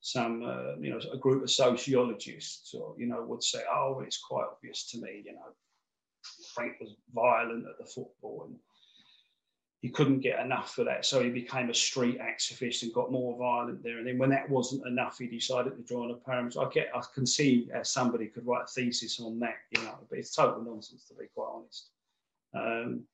some, 0.02 0.44
uh, 0.44 0.76
you 0.80 0.92
know, 0.92 1.00
a 1.12 1.18
group 1.18 1.42
of 1.44 1.50
sociologists 1.50 2.74
or, 2.74 2.94
you 2.98 3.08
know, 3.08 3.24
would 3.24 3.42
say, 3.42 3.60
oh, 3.72 4.02
it's 4.06 4.20
quite 4.20 4.46
obvious 4.52 4.90
to 4.92 5.00
me, 5.00 5.24
you 5.26 5.34
know, 5.34 5.56
Frank 6.54 6.74
was 6.80 6.96
violent 7.14 7.66
at 7.68 7.78
the 7.80 7.86
football 7.86 8.48
and 8.48 8.56
he 9.82 9.90
couldn't 9.90 10.22
get 10.22 10.40
enough 10.40 10.74
for 10.74 10.84
that. 10.84 11.06
So 11.06 11.22
he 11.22 11.30
became 11.30 11.70
a 11.70 11.74
street 11.74 12.20
activist 12.20 12.82
and 12.82 12.94
got 12.94 13.12
more 13.12 13.38
violent 13.38 13.84
there. 13.84 14.00
And 14.00 14.08
then 14.08 14.18
when 14.18 14.32
that 14.32 14.50
wasn't 14.50 14.88
enough, 14.88 15.20
he 15.20 15.28
decided 15.28 15.78
to 15.78 15.84
join 15.84 16.10
the 16.10 16.16
parents. 16.16 16.58
I 16.58 16.68
get, 16.70 16.90
I 16.96 17.02
can 17.14 17.26
see 17.28 17.70
somebody 17.84 18.28
could 18.28 18.48
write 18.48 18.64
a 18.64 18.68
thesis 18.68 19.20
on 19.20 19.40
that, 19.40 19.56
you 19.72 19.84
know, 19.84 20.00
but 20.10 20.18
it's 20.18 20.36
total 20.36 20.64
nonsense 20.64 21.06
to 21.06 21.14
be 21.14 21.26
quite 21.36 21.52
honest. 21.54 21.90
Um, 22.56 23.08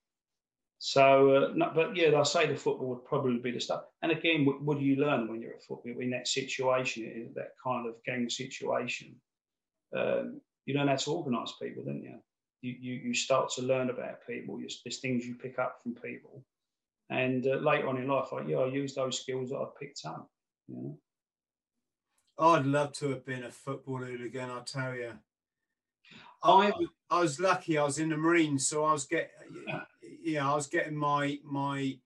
So, 0.86 1.36
uh, 1.36 1.52
no, 1.56 1.72
but 1.74 1.96
yeah, 1.96 2.20
I 2.20 2.24
say 2.24 2.46
the 2.46 2.58
football 2.58 2.90
would 2.90 3.06
probably 3.06 3.38
be 3.38 3.52
the 3.52 3.60
stuff. 3.62 3.84
And 4.02 4.12
again, 4.12 4.44
what, 4.44 4.62
what, 4.62 4.80
do 4.80 4.84
you 4.84 4.98
learn 4.98 5.30
when 5.30 5.42
you're 5.42 5.54
at 5.54 5.64
football 5.64 5.98
in 5.98 6.10
that 6.10 6.28
situation, 6.28 7.04
in 7.06 7.32
that 7.36 7.52
kind 7.64 7.88
of 7.88 8.04
gang 8.04 8.30
situation? 8.30 9.16
Um, 9.96 10.42
you 10.66 10.74
learn 10.74 10.90
how 10.90 10.98
to 10.98 11.12
organise 11.12 11.54
people, 11.62 11.86
don't 11.86 12.04
you? 12.04 12.20
You, 12.62 12.76
you? 12.82 12.94
you 12.96 13.14
start 13.14 13.50
to 13.52 13.62
learn 13.62 13.92
about 13.92 14.28
people. 14.28 14.60
There's 14.60 15.00
things 15.00 15.26
you 15.26 15.36
pick 15.36 15.58
up 15.58 15.82
from 15.82 15.94
people, 15.94 16.44
and 17.10 17.46
uh, 17.46 17.56
later 17.56 17.88
on 17.88 17.98
in 17.98 18.08
life, 18.08 18.28
I, 18.34 18.42
yeah, 18.48 18.60
I 18.60 18.68
use 18.68 18.96
those 18.96 19.20
skills 19.20 19.50
that 19.50 19.58
I 19.58 19.66
picked 19.80 20.02
up. 20.06 20.30
You 20.68 20.76
know? 20.76 20.98
I'd 22.40 22.66
love 22.66 22.94
to 22.94 23.10
have 23.10 23.26
been 23.26 23.44
a 23.44 23.52
footballer 23.52 24.08
again. 24.08 24.50
I 24.50 24.62
tell 24.66 24.96
you, 24.96 25.14
I 26.44 26.72
I 27.10 27.20
was 27.22 27.40
lucky. 27.40 27.78
I 27.78 27.84
was 27.84 28.00
in 28.00 28.10
the 28.10 28.18
Marines, 28.18 28.68
so 28.68 28.84
I 28.84 28.92
was 28.92 29.06
get 29.06 29.32
yeah, 30.24 30.50
I 30.50 30.56
was 30.56 30.68
getting 30.68 30.96
my 30.96 31.40
my 31.44 31.98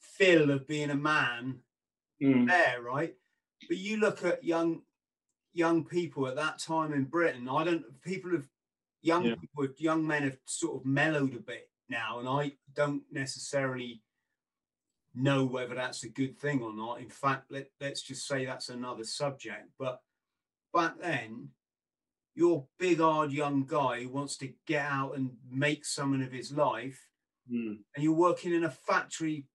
fill 0.00 0.50
of 0.50 0.66
being 0.66 0.90
a 0.90 0.94
man 0.94 1.60
mm. 2.22 2.46
there, 2.46 2.82
right? 2.82 3.14
But 3.68 3.78
you 3.78 3.98
look 3.98 4.24
at 4.24 4.44
young 4.44 4.82
young 5.52 5.84
people 5.84 6.28
at 6.28 6.36
that 6.36 6.58
time 6.58 6.92
in 6.92 7.04
Britain. 7.04 7.48
I 7.48 7.64
don't 7.64 7.84
people 8.02 8.32
have 8.32 8.46
young 9.02 9.24
yeah. 9.24 9.34
people, 9.40 9.68
young 9.78 10.06
men 10.06 10.24
have 10.24 10.38
sort 10.44 10.80
of 10.80 10.86
mellowed 10.86 11.34
a 11.34 11.40
bit 11.40 11.70
now, 11.88 12.18
and 12.18 12.28
I 12.28 12.52
don't 12.74 13.02
necessarily 13.10 14.02
know 15.16 15.44
whether 15.44 15.74
that's 15.74 16.04
a 16.04 16.08
good 16.08 16.38
thing 16.38 16.62
or 16.62 16.74
not. 16.74 17.00
In 17.00 17.08
fact, 17.08 17.50
let, 17.50 17.68
let's 17.80 18.02
just 18.02 18.26
say 18.26 18.44
that's 18.44 18.68
another 18.68 19.04
subject. 19.04 19.70
But 19.78 20.00
back 20.74 21.00
then, 21.00 21.48
your 22.34 22.66
big, 22.78 22.98
hard 22.98 23.32
young 23.32 23.64
guy 23.64 24.02
who 24.02 24.10
wants 24.10 24.36
to 24.38 24.52
get 24.66 24.84
out 24.84 25.16
and 25.16 25.30
make 25.50 25.84
something 25.84 26.22
of 26.22 26.32
his 26.32 26.52
life, 26.52 27.00
mm. 27.50 27.78
and 27.94 28.04
you're 28.04 28.12
working 28.12 28.52
in 28.52 28.64
a 28.64 28.70
factory 28.70 29.46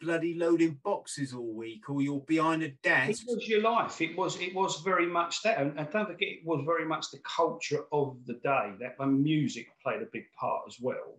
bloody 0.00 0.34
loading 0.34 0.78
boxes 0.84 1.32
all 1.32 1.54
week 1.54 1.88
or 1.88 2.02
you're 2.02 2.20
behind 2.20 2.62
a 2.62 2.68
desk. 2.82 3.22
It 3.22 3.34
was 3.34 3.48
your 3.48 3.62
life. 3.62 4.00
It 4.00 4.16
was 4.16 4.38
it 4.40 4.54
was 4.54 4.80
very 4.82 5.06
much 5.06 5.42
that. 5.42 5.58
And, 5.58 5.78
and 5.78 5.90
don't 5.90 6.06
forget 6.06 6.28
it 6.28 6.44
was 6.44 6.62
very 6.64 6.84
much 6.84 7.10
the 7.10 7.20
culture 7.20 7.84
of 7.90 8.16
the 8.26 8.34
day. 8.34 8.72
That 8.80 9.00
music 9.06 9.68
played 9.82 10.02
a 10.02 10.08
big 10.12 10.26
part 10.38 10.62
as 10.68 10.76
well. 10.80 11.18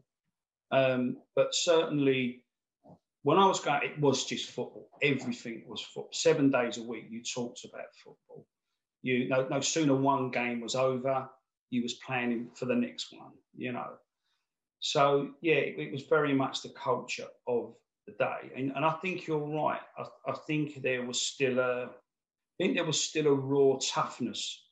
Um, 0.72 1.18
but 1.36 1.54
certainly 1.54 2.45
when 3.26 3.40
I 3.40 3.48
was 3.48 3.60
going, 3.60 3.82
it 3.82 4.00
was 4.00 4.24
just 4.24 4.52
football. 4.52 4.88
Everything 5.02 5.64
was 5.68 5.82
football. 5.82 6.12
Seven 6.14 6.52
days 6.52 6.78
a 6.78 6.84
week, 6.84 7.08
you 7.10 7.24
talked 7.24 7.66
about 7.66 7.88
football. 7.96 8.46
You 9.02 9.28
no, 9.28 9.48
no 9.50 9.62
sooner 9.62 9.96
one 9.96 10.30
game 10.30 10.62
was 10.62 10.76
over, 10.76 11.28
you 11.72 11.82
was 11.82 11.96
planning 11.96 12.52
for 12.54 12.66
the 12.66 12.76
next 12.76 13.12
one. 13.12 13.32
You 13.58 13.72
know, 13.72 13.94
so 14.80 15.30
yeah, 15.42 15.56
it, 15.56 15.80
it 15.80 15.92
was 15.92 16.04
very 16.04 16.36
much 16.36 16.62
the 16.62 16.70
culture 16.70 17.26
of 17.48 17.74
the 18.06 18.14
day, 18.14 18.52
and, 18.56 18.72
and 18.76 18.86
I 18.86 18.92
think 19.02 19.26
you're 19.26 19.40
right. 19.40 19.82
I, 19.98 20.04
I 20.28 20.34
think 20.46 20.84
there 20.84 21.04
was 21.04 21.20
still 21.20 21.58
a, 21.58 21.86
I 21.86 22.56
think 22.60 22.76
there 22.76 22.86
was 22.86 23.02
still 23.02 23.26
a 23.26 23.34
raw 23.34 23.80
toughness, 23.82 24.68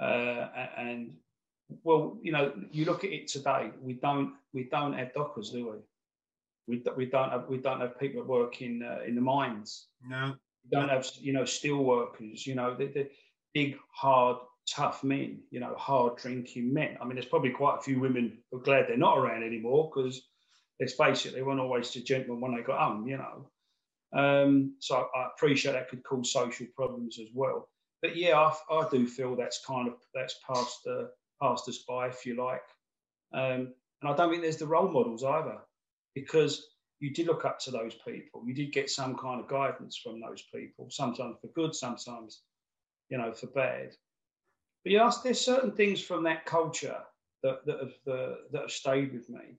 uh, 0.00 0.48
and 0.78 1.12
well, 1.84 2.16
you 2.22 2.32
know, 2.32 2.54
you 2.70 2.86
look 2.86 3.04
at 3.04 3.10
it 3.12 3.28
today. 3.28 3.70
We 3.82 3.92
don't 3.92 4.32
we 4.54 4.64
don't 4.64 4.94
have 4.94 5.12
dockers, 5.12 5.50
do 5.50 5.72
we? 5.72 5.78
We, 6.68 6.82
we 6.96 7.06
don't 7.06 7.30
have 7.30 7.48
we 7.48 7.58
don't 7.58 7.80
have 7.80 7.98
people 7.98 8.22
that 8.22 8.28
work 8.28 8.60
in 8.60 8.82
uh, 8.82 9.00
in 9.06 9.14
the 9.14 9.20
mines. 9.20 9.86
No, 10.04 10.34
we 10.64 10.70
don't 10.70 10.88
have 10.88 11.08
you 11.20 11.32
know 11.32 11.44
steel 11.44 11.84
workers. 11.84 12.46
You 12.46 12.54
know 12.54 12.74
the, 12.74 12.86
the 12.86 13.08
big 13.54 13.78
hard 13.92 14.38
tough 14.68 15.04
men. 15.04 15.40
You 15.50 15.60
know 15.60 15.74
hard 15.76 16.16
drinking 16.16 16.72
men. 16.72 16.98
I 17.00 17.04
mean, 17.04 17.14
there's 17.14 17.26
probably 17.26 17.50
quite 17.50 17.78
a 17.78 17.82
few 17.82 18.00
women 18.00 18.38
who 18.50 18.58
are 18.58 18.62
glad 18.62 18.86
they're 18.88 18.96
not 18.96 19.18
around 19.18 19.44
anymore 19.44 19.90
because 19.94 20.22
let's 20.80 20.94
face 20.94 21.24
it, 21.26 21.34
they 21.34 21.42
weren't 21.42 21.60
always 21.60 21.92
the 21.92 22.02
gentlemen 22.02 22.40
when 22.40 22.56
they 22.56 22.62
got 22.62 22.80
home. 22.80 23.06
You 23.06 23.18
know, 23.18 23.50
um, 24.12 24.74
so 24.80 25.08
I 25.14 25.28
appreciate 25.34 25.72
that 25.72 25.88
could 25.88 26.02
cause 26.02 26.32
social 26.32 26.66
problems 26.74 27.18
as 27.20 27.28
well. 27.32 27.68
But 28.02 28.16
yeah, 28.16 28.38
I, 28.38 28.74
I 28.74 28.88
do 28.90 29.06
feel 29.06 29.36
that's 29.36 29.64
kind 29.64 29.88
of 29.88 29.94
that's 30.14 30.36
passed 30.46 30.86
uh, 30.88 31.04
passed 31.40 31.68
us 31.68 31.78
by, 31.88 32.08
if 32.08 32.26
you 32.26 32.36
like. 32.36 32.62
Um, 33.32 33.72
and 34.02 34.10
I 34.10 34.16
don't 34.16 34.30
think 34.30 34.42
there's 34.42 34.56
the 34.56 34.66
role 34.66 34.88
models 34.88 35.24
either 35.24 35.58
because 36.16 36.70
you 36.98 37.10
did 37.10 37.26
look 37.26 37.44
up 37.44 37.58
to 37.60 37.70
those 37.70 37.94
people. 37.94 38.42
You 38.46 38.54
did 38.54 38.72
get 38.72 38.88
some 38.88 39.16
kind 39.16 39.38
of 39.38 39.48
guidance 39.48 39.98
from 40.02 40.18
those 40.18 40.42
people, 40.52 40.88
sometimes 40.90 41.36
for 41.42 41.48
good, 41.48 41.74
sometimes, 41.74 42.40
you 43.10 43.18
know, 43.18 43.34
for 43.34 43.48
bad. 43.48 43.90
But 44.82 44.92
yeah, 44.92 45.12
there's 45.22 45.40
certain 45.40 45.72
things 45.72 46.00
from 46.00 46.24
that 46.24 46.46
culture 46.46 46.96
that, 47.42 47.66
that 47.66 47.80
have 47.80 48.14
uh, 48.14 48.34
that 48.50 48.62
have 48.62 48.70
stayed 48.70 49.12
with 49.12 49.28
me. 49.28 49.58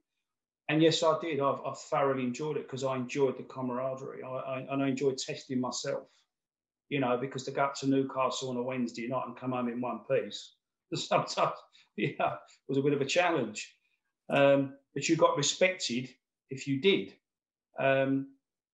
And 0.68 0.82
yes, 0.82 1.04
I 1.04 1.16
did. 1.22 1.40
I've, 1.40 1.60
I've 1.64 1.78
thoroughly 1.78 2.24
enjoyed 2.24 2.58
it 2.58 2.64
because 2.64 2.84
I 2.84 2.96
enjoyed 2.96 3.38
the 3.38 3.44
camaraderie. 3.44 4.24
I, 4.24 4.28
I, 4.28 4.68
and 4.72 4.82
I 4.82 4.88
enjoyed 4.88 5.20
testing 5.20 5.62
myself, 5.62 6.08
you 6.90 7.00
know, 7.00 7.18
because 7.18 7.44
to 7.44 7.52
go 7.52 7.66
up 7.66 7.76
to 7.76 7.88
Newcastle 7.88 8.50
on 8.50 8.58
a 8.58 8.64
Wednesday 8.64 9.08
night 9.08 9.28
and 9.28 9.38
come 9.38 9.52
home 9.52 9.70
in 9.70 9.80
one 9.80 10.00
piece, 10.10 10.56
sometimes, 10.96 11.54
yeah, 11.98 12.38
was 12.68 12.80
a 12.80 12.82
bit 12.82 12.94
of 12.94 13.02
a 13.02 13.06
challenge. 13.06 13.76
Um, 14.30 14.74
but 14.96 15.08
you 15.08 15.16
got 15.16 15.38
respected 15.38 16.10
if 16.50 16.68
you 16.68 16.80
did. 16.80 17.14
Um, 17.80 18.28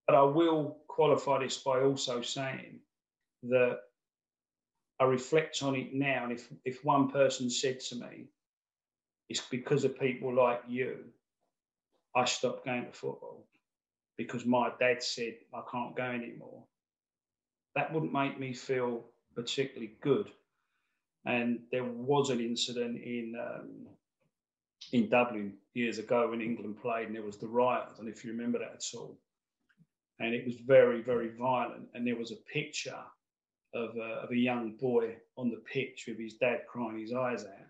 but 0.08 0.16
I 0.16 0.24
will 0.24 0.78
qualify 0.88 1.40
this 1.40 1.58
by 1.58 1.82
also 1.82 2.22
saying 2.22 2.80
that 3.44 3.80
I 5.00 5.06
reflect 5.06 5.62
on 5.64 5.76
it 5.76 5.94
now, 5.94 6.24
and 6.24 6.34
if, 6.34 6.48
if 6.66 6.86
one 6.86 7.10
person 7.10 7.50
said 7.50 7.80
to 7.82 7.96
me, 7.96 8.28
it's 9.30 9.42
because 9.42 9.84
of 9.84 10.00
people 10.00 10.34
like 10.34 10.62
you, 10.68 11.06
I 12.16 12.26
stopped 12.26 12.66
going 12.66 12.86
to 12.86 12.92
football 12.92 13.48
because 14.18 14.46
my 14.46 14.72
dad 14.80 15.02
said 15.02 15.36
I 15.54 15.62
can't 15.72 15.96
go 15.96 16.04
anymore. 16.04 16.64
That 17.76 17.92
wouldn't 17.92 18.14
make 18.14 18.40
me 18.40 18.54
feel 18.54 19.06
particularly 19.36 19.94
good. 20.02 20.30
And 21.26 21.62
there 21.72 21.84
was 21.86 22.30
an 22.30 22.40
incident 22.40 23.02
in 23.02 23.34
um, 23.40 23.88
in 24.91 25.10
Dublin 25.10 25.54
years 25.74 25.98
ago 25.98 26.30
when 26.30 26.41
England 26.41 26.82
played, 26.82 27.08
and 27.08 27.15
there 27.15 27.24
was 27.24 27.38
the 27.38 27.48
riot. 27.48 27.86
I 27.86 27.96
don't 27.96 28.06
know 28.06 28.12
if 28.12 28.24
you 28.24 28.32
remember 28.32 28.60
that 28.60 28.74
at 28.74 28.98
all. 28.98 29.19
And 30.19 30.34
it 30.34 30.46
was 30.46 30.56
very, 30.56 31.02
very 31.02 31.30
violent. 31.38 31.88
And 31.93 32.06
there 32.06 32.15
was 32.15 32.32
a 32.32 32.52
picture 32.52 33.00
of 33.74 33.96
a, 33.98 34.22
of 34.24 34.32
a 34.32 34.36
young 34.38 34.74
boy 34.80 35.15
on 35.38 35.50
the 35.50 35.62
pitch 35.72 36.06
with 36.08 36.19
his 36.19 36.36
dad 36.36 36.62
crying 36.69 37.00
his 37.00 37.13
eyes 37.13 37.43
out. 37.43 37.67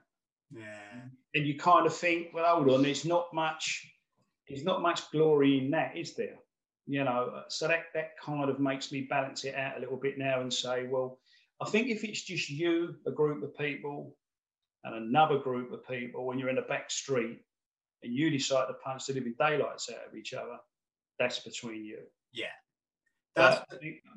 Yeah. 0.51 1.01
And 1.33 1.47
you 1.47 1.57
kind 1.57 1.85
of 1.85 1.95
think, 1.95 2.27
well, 2.33 2.55
hold 2.55 2.69
on, 2.69 2.83
there's 2.83 3.05
not 3.05 3.33
much, 3.33 3.89
there's 4.47 4.63
not 4.63 4.81
much 4.81 5.09
glory 5.11 5.57
in 5.57 5.71
that, 5.71 5.95
is 5.95 6.15
there? 6.15 6.35
You 6.85 7.05
know, 7.05 7.31
uh, 7.35 7.43
so 7.47 7.69
that 7.69 7.85
that 7.93 8.19
kind 8.19 8.49
of 8.49 8.59
makes 8.59 8.91
me 8.91 9.07
balance 9.09 9.45
it 9.45 9.55
out 9.55 9.77
a 9.77 9.79
little 9.79 9.97
bit 9.97 10.17
now 10.17 10.41
and 10.41 10.53
say, 10.53 10.85
well, 10.85 11.19
I 11.61 11.69
think 11.69 11.87
if 11.87 12.03
it's 12.03 12.21
just 12.21 12.49
you, 12.49 12.95
a 13.07 13.11
group 13.11 13.41
of 13.41 13.57
people, 13.57 14.17
and 14.83 14.95
another 14.95 15.37
group 15.37 15.71
of 15.71 15.87
people 15.87 16.25
when 16.25 16.37
you're 16.37 16.49
in 16.49 16.57
a 16.57 16.63
back 16.63 16.91
street 16.91 17.39
and 18.03 18.13
you 18.13 18.29
decide 18.29 18.67
to 18.67 18.73
punch 18.73 19.05
the 19.05 19.13
living 19.13 19.35
daylights 19.39 19.89
out 19.89 20.07
of 20.07 20.15
each 20.15 20.33
other, 20.33 20.57
that's 21.17 21.39
between 21.39 21.85
you. 21.85 21.99
Yeah. 22.31 22.47
That's, 23.35 23.63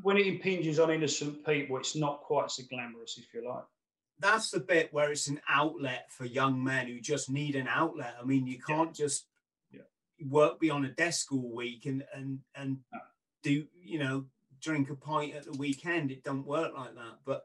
when 0.03 0.19
it 0.19 0.27
impinges 0.27 0.79
on 0.79 0.91
innocent 0.91 1.45
people, 1.47 1.79
it's 1.79 1.97
not 1.97 2.21
quite 2.21 2.51
so 2.51 2.65
glamorous, 2.69 3.17
if 3.17 3.33
you 3.33 3.49
like. 3.49 3.65
That's 4.19 4.51
the 4.51 4.61
bit 4.61 4.93
where 4.93 5.11
it's 5.11 5.29
an 5.29 5.41
outlet 5.49 6.07
for 6.11 6.25
young 6.25 6.63
men 6.63 6.87
who 6.87 7.01
just 7.01 7.31
need 7.31 7.55
an 7.55 7.69
outlet. 7.69 8.15
I 8.21 8.25
mean, 8.25 8.47
you 8.47 8.59
can't 8.59 8.99
yeah. 8.99 9.05
just 9.05 9.27
yeah. 9.71 9.81
work 10.29 10.59
beyond 10.59 10.87
a 10.87 10.91
desk 10.91 11.33
all 11.33 11.55
week 11.55 11.85
and 11.85 12.03
and 12.15 12.39
and 12.55 12.79
no. 12.93 12.99
do 13.43 13.67
you 13.79 13.99
know 13.99 14.25
drink 14.61 14.91
a 14.91 14.95
pint 14.95 15.35
at 15.35 15.45
the 15.45 15.59
weekend. 15.59 16.11
It 16.11 16.25
don't 16.25 16.47
work 16.47 16.73
like 16.77 16.95
that. 16.95 17.19
But 17.25 17.45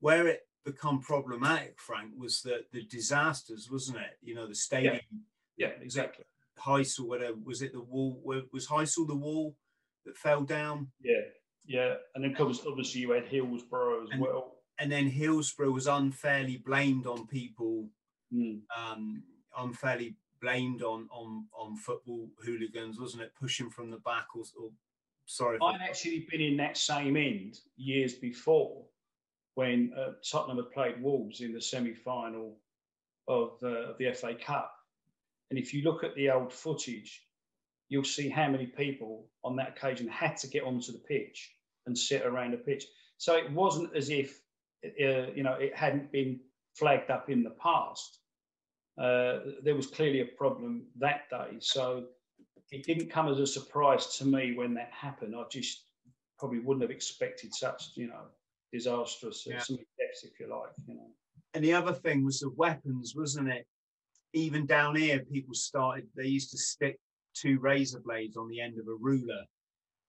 where 0.00 0.28
it 0.28 0.46
become 0.64 1.00
problematic, 1.00 1.78
Frank, 1.78 2.12
was 2.16 2.42
that 2.42 2.70
the 2.72 2.84
disasters, 2.84 3.70
wasn't 3.70 3.98
it? 3.98 4.18
You 4.22 4.34
know, 4.34 4.46
the 4.46 4.54
stadium. 4.54 5.00
Yeah, 5.56 5.68
yeah 5.68 5.82
exactly. 5.82 6.24
Heysel, 6.58 7.06
whatever 7.06 7.36
was 7.44 7.62
it? 7.62 7.72
The 7.72 7.80
wall 7.80 8.20
was 8.52 8.66
Heysel 8.66 9.06
the 9.06 9.16
wall 9.16 9.56
that 10.06 10.16
fell 10.16 10.42
down. 10.42 10.88
Yeah, 11.00 11.20
yeah, 11.66 11.94
and 12.14 12.24
then 12.24 12.34
comes 12.34 12.62
obviously 12.66 13.00
you 13.00 13.12
had 13.12 13.26
Hillsborough 13.26 14.04
as 14.04 14.10
and, 14.10 14.20
well. 14.20 14.56
And 14.78 14.90
then 14.90 15.06
Hillsborough 15.06 15.70
was 15.70 15.86
unfairly 15.86 16.58
blamed 16.58 17.06
on 17.06 17.26
people, 17.26 17.88
mm. 18.32 18.60
um, 18.76 19.22
unfairly 19.56 20.16
blamed 20.40 20.82
on 20.82 21.08
on 21.10 21.46
on 21.56 21.76
football 21.76 22.28
hooligans, 22.44 22.98
wasn't 22.98 23.22
it? 23.22 23.32
Pushing 23.38 23.70
from 23.70 23.90
the 23.90 23.98
back 23.98 24.26
or, 24.36 24.44
or 24.60 24.70
sorry. 25.26 25.58
I'd 25.62 25.80
actually 25.80 26.26
been 26.30 26.40
in 26.40 26.56
that 26.58 26.76
same 26.76 27.16
end 27.16 27.58
years 27.76 28.14
before 28.14 28.84
when 29.54 29.92
uh, 29.96 30.12
Tottenham 30.28 30.56
had 30.56 30.72
played 30.72 31.02
Wolves 31.02 31.40
in 31.40 31.52
the 31.52 31.60
semi-final 31.60 32.56
of, 33.28 33.52
uh, 33.62 33.90
of 33.90 33.98
the 33.98 34.12
FA 34.12 34.34
Cup. 34.34 34.74
And 35.50 35.58
if 35.58 35.72
you 35.72 35.82
look 35.82 36.02
at 36.02 36.14
the 36.16 36.30
old 36.30 36.52
footage, 36.52 37.22
you'll 37.88 38.04
see 38.04 38.28
how 38.28 38.48
many 38.48 38.66
people 38.66 39.28
on 39.44 39.56
that 39.56 39.76
occasion 39.76 40.08
had 40.08 40.36
to 40.38 40.48
get 40.48 40.64
onto 40.64 40.92
the 40.92 40.98
pitch 40.98 41.52
and 41.86 41.96
sit 41.96 42.26
around 42.26 42.52
the 42.52 42.56
pitch. 42.56 42.84
So 43.18 43.36
it 43.36 43.50
wasn't 43.52 43.94
as 43.94 44.10
if 44.10 44.40
uh, 44.84 45.30
you 45.34 45.42
know 45.42 45.54
it 45.54 45.74
hadn't 45.76 46.10
been 46.10 46.40
flagged 46.74 47.10
up 47.10 47.30
in 47.30 47.42
the 47.42 47.50
past. 47.50 48.18
Uh, 48.98 49.38
there 49.62 49.74
was 49.74 49.86
clearly 49.86 50.20
a 50.20 50.26
problem 50.26 50.86
that 50.98 51.28
day. 51.30 51.56
So 51.60 52.04
it 52.70 52.84
didn't 52.84 53.10
come 53.10 53.28
as 53.28 53.38
a 53.38 53.46
surprise 53.46 54.16
to 54.18 54.24
me 54.24 54.56
when 54.56 54.74
that 54.74 54.90
happened. 54.92 55.34
I 55.36 55.44
just 55.50 55.84
probably 56.38 56.60
wouldn't 56.60 56.82
have 56.82 56.90
expected 56.90 57.54
such, 57.54 57.90
you 57.94 58.08
know, 58.08 58.24
disastrous 58.74 59.46
Yeah. 59.46 59.62
yeah. 59.68 59.76
deaths, 59.98 60.24
if 60.24 60.40
you 60.40 60.48
like, 60.48 60.72
you 60.86 60.94
know. 60.96 61.10
And 61.54 61.62
the 61.62 61.72
other 61.72 61.92
thing 61.92 62.24
was 62.24 62.40
the 62.40 62.50
weapons, 62.50 63.14
wasn't 63.16 63.48
it? 63.48 63.66
Even 64.32 64.66
down 64.66 64.96
here, 64.96 65.20
people 65.20 65.54
started, 65.54 66.08
they 66.16 66.26
used 66.26 66.50
to 66.50 66.58
stick 66.58 66.98
two 67.34 67.60
razor 67.60 68.00
blades 68.00 68.36
on 68.36 68.48
the 68.48 68.60
end 68.60 68.78
of 68.80 68.88
a 68.88 68.94
ruler. 68.94 69.44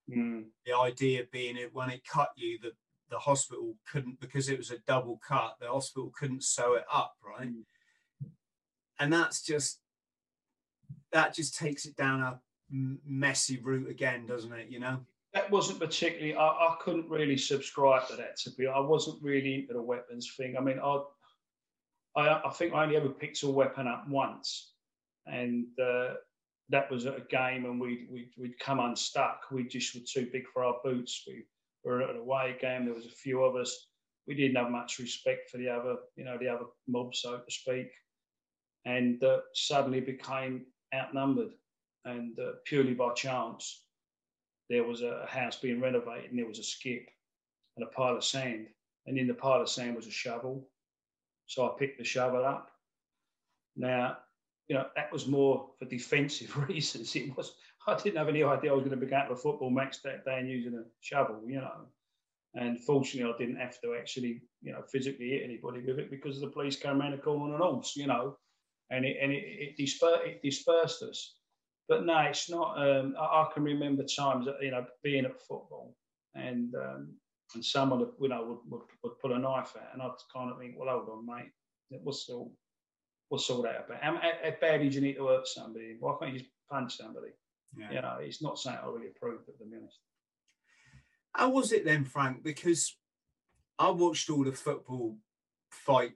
Mm. 0.10 0.46
The 0.66 0.76
idea 0.76 1.24
being 1.32 1.58
it 1.58 1.74
when 1.74 1.92
it 1.92 2.02
cut 2.12 2.30
you, 2.36 2.58
the, 2.62 2.72
the 3.12 3.20
hospital 3.20 3.76
couldn't, 3.92 4.20
because 4.20 4.50
it 4.50 4.58
was 4.58 4.72
a 4.72 4.80
double 4.88 5.20
cut, 5.28 5.56
the 5.62 5.68
hospital 5.68 6.12
couldn't 6.18 6.44
sew 6.44 6.74
it 6.74 6.86
up, 6.92 7.14
right? 7.24 7.50
Mm. 7.50 8.30
And 9.00 9.14
that's 9.14 9.44
just, 9.44 9.80
that 11.12 11.36
just 11.36 11.56
takes 11.56 11.86
it 11.86 11.96
down 11.96 12.22
a 12.22 12.40
messy 13.06 13.60
route 13.60 13.90
again, 13.90 14.26
doesn't 14.26 14.54
it? 14.54 14.70
You 14.72 14.80
know? 14.80 15.06
That 15.36 15.52
wasn't 15.52 15.82
particularly. 15.82 16.34
I, 16.34 16.48
I 16.48 16.76
couldn't 16.80 17.10
really 17.10 17.36
subscribe 17.36 18.08
to 18.08 18.16
that. 18.16 18.38
To 18.38 18.52
be, 18.52 18.68
I 18.68 18.80
wasn't 18.80 19.22
really 19.22 19.56
into 19.56 19.74
the 19.74 19.82
weapons 19.82 20.34
thing. 20.38 20.56
I 20.58 20.62
mean, 20.62 20.80
I, 20.80 21.02
I, 22.16 22.42
I 22.46 22.50
think 22.52 22.74
I 22.74 22.84
only 22.84 22.96
ever 22.96 23.10
picked 23.10 23.44
a 23.44 23.50
weapon 23.50 23.86
up 23.86 24.08
once, 24.08 24.72
and 25.28 25.66
uh, 25.78 26.14
that 26.70 26.90
was 26.90 27.06
at 27.06 27.18
a 27.18 27.26
game, 27.30 27.66
and 27.66 27.82
we 27.82 28.08
we 28.10 28.30
we'd 28.38 28.58
come 28.60 28.80
unstuck. 28.80 29.42
We 29.52 29.68
just 29.68 29.94
were 29.94 30.02
too 30.08 30.30
big 30.32 30.48
for 30.54 30.64
our 30.64 30.78
boots. 30.86 31.24
We 31.28 31.44
were 31.84 32.02
at 32.02 32.12
an 32.12 32.16
away 32.16 32.56
game. 32.62 32.86
There 32.86 32.96
was 32.96 33.06
a 33.06 33.10
few 33.10 33.44
of 33.44 33.58
us. 33.58 33.90
We 34.28 34.36
didn't 34.36 34.56
have 34.56 34.72
much 34.72 35.00
respect 35.00 35.50
for 35.50 35.58
the 35.58 35.68
other, 35.68 35.98
you 36.16 36.24
know, 36.24 36.38
the 36.40 36.48
other 36.48 36.66
mob, 36.88 37.14
so 37.14 37.40
to 37.40 37.52
speak, 37.52 37.90
and 38.86 39.22
uh, 39.22 39.40
suddenly 39.54 40.00
became 40.00 40.66
outnumbered, 40.96 41.52
and 42.06 42.40
uh, 42.40 42.54
purely 42.64 42.94
by 42.94 43.14
chance 43.16 43.85
there 44.70 44.84
was 44.84 45.02
a 45.02 45.26
house 45.28 45.58
being 45.58 45.82
renovated 45.82 46.30
and 46.30 46.40
there 46.40 46.48
was 46.48 46.60
a 46.60 46.64
skip 46.64 47.10
and 47.76 47.86
a 47.86 47.90
pile 47.90 48.16
of 48.16 48.24
sand. 48.24 48.68
And 49.06 49.18
in 49.18 49.28
the 49.28 49.34
pile 49.34 49.62
of 49.62 49.70
sand 49.70 49.96
was 49.96 50.08
a 50.08 50.12
shovel. 50.12 50.68
So 51.46 51.66
I 51.66 51.78
picked 51.78 52.00
the 52.00 52.04
shovel 52.04 52.44
up. 52.44 52.72
Now, 53.76 54.18
you 54.68 54.76
know, 54.76 54.88
that 54.96 55.12
was 55.12 55.28
more 55.28 55.70
for 55.78 55.86
defensive 55.86 56.58
reasons. 56.70 57.16
It 57.16 57.36
was 57.38 57.54
I 57.88 57.96
didn't 57.96 58.18
have 58.18 58.30
any 58.30 58.42
idea 58.42 58.72
I 58.72 58.74
was 58.74 58.84
going 58.84 59.00
to 59.00 59.06
be 59.06 59.10
going 59.10 59.28
to 59.28 59.34
a 59.34 59.36
football 59.36 59.70
match 59.70 60.02
that 60.02 60.26
day 60.26 60.40
and 60.40 60.50
using 60.50 60.74
a 60.74 60.84
shovel, 61.02 61.42
you 61.48 61.58
know. 61.58 61.86
And 62.56 62.82
fortunately 62.82 63.32
I 63.32 63.38
didn't 63.38 63.62
have 63.62 63.80
to 63.82 63.96
actually, 64.00 64.42
you 64.64 64.72
know, 64.72 64.82
physically 64.92 65.30
hit 65.30 65.44
anybody 65.44 65.82
with 65.82 66.00
it 66.00 66.10
because 66.10 66.40
the 66.40 66.48
police 66.48 66.78
came 66.78 67.00
around 67.00 67.12
the 67.12 67.18
corner 67.18 67.56
on 67.56 67.76
an 67.76 67.82
you 67.96 68.08
know. 68.08 68.38
And 68.90 69.06
it 69.06 69.18
and 69.22 69.32
it, 69.32 69.44
it, 69.44 69.78
dispersed, 69.78 70.26
it 70.26 70.42
dispersed 70.42 71.04
us 71.04 71.36
but 71.88 72.06
no, 72.06 72.18
it's 72.20 72.50
not. 72.50 72.78
Um, 72.78 73.16
I, 73.20 73.24
I, 73.24 73.48
can 73.54 73.64
remember 73.64 74.04
times 74.04 74.46
that 74.46 74.56
you 74.62 74.72
know 74.72 74.86
being 75.04 75.26
at 75.26 75.40
football 75.40 75.96
and 76.34 76.74
um, 76.76 77.14
and 77.54 77.64
someone 77.64 78.08
you 78.20 78.30
know 78.30 78.44
would, 78.44 78.72
would, 78.72 78.82
would 79.04 79.20
pull 79.20 79.34
a 79.34 79.40
knife 79.40 79.74
out, 79.78 79.94
and 79.94 80.02
I'd 80.02 80.12
kind 80.34 80.52
of 80.52 80.60
think, 80.60 80.76
well, 80.78 80.90
hold 80.90 81.10
on, 81.10 81.26
mate, 81.26 81.52
what's 81.90 82.28
all 82.30 82.52
what's 83.30 83.50
all 83.50 83.62
that 83.64 83.86
about? 83.88 84.04
How, 84.04 84.16
how 84.16 84.52
bad 84.62 84.82
did 84.82 84.94
you 84.94 85.02
need 85.02 85.16
to 85.16 85.28
hurt 85.28 85.48
somebody? 85.48 85.98
Why 86.00 86.16
can't 86.20 86.34
you 86.34 86.40
just 86.40 86.52
punch 86.70 86.98
somebody? 86.98 87.30
Yeah. 87.78 87.92
You 87.92 88.02
know, 88.02 88.18
it's 88.22 88.42
not 88.42 88.60
something 88.60 88.82
I 88.84 88.88
really 88.88 89.08
approve 89.16 89.42
of, 89.42 89.58
to 89.58 89.66
be 89.66 89.78
honest. 89.78 90.00
How 91.34 91.50
was 91.50 91.72
it 91.72 91.86
then, 91.86 92.06
Frank? 92.06 92.44
Because 92.44 92.96
I 93.78 93.90
watched 93.90 94.30
all 94.30 94.44
the 94.44 94.54
football 94.54 95.18
fight 95.70 96.14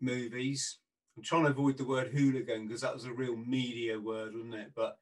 movies. 0.00 0.78
I'm 1.18 1.24
trying 1.24 1.42
to 1.42 1.50
avoid 1.50 1.76
the 1.76 1.84
word 1.84 2.12
hooligan 2.12 2.68
because 2.68 2.82
that 2.82 2.94
was 2.94 3.04
a 3.04 3.12
real 3.12 3.34
media 3.34 3.98
word, 3.98 4.34
wasn't 4.34 4.54
it? 4.54 4.70
But 4.72 4.98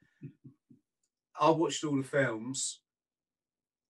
I 1.39 1.51
watched 1.51 1.85
all 1.85 1.95
the 1.95 2.03
films, 2.03 2.81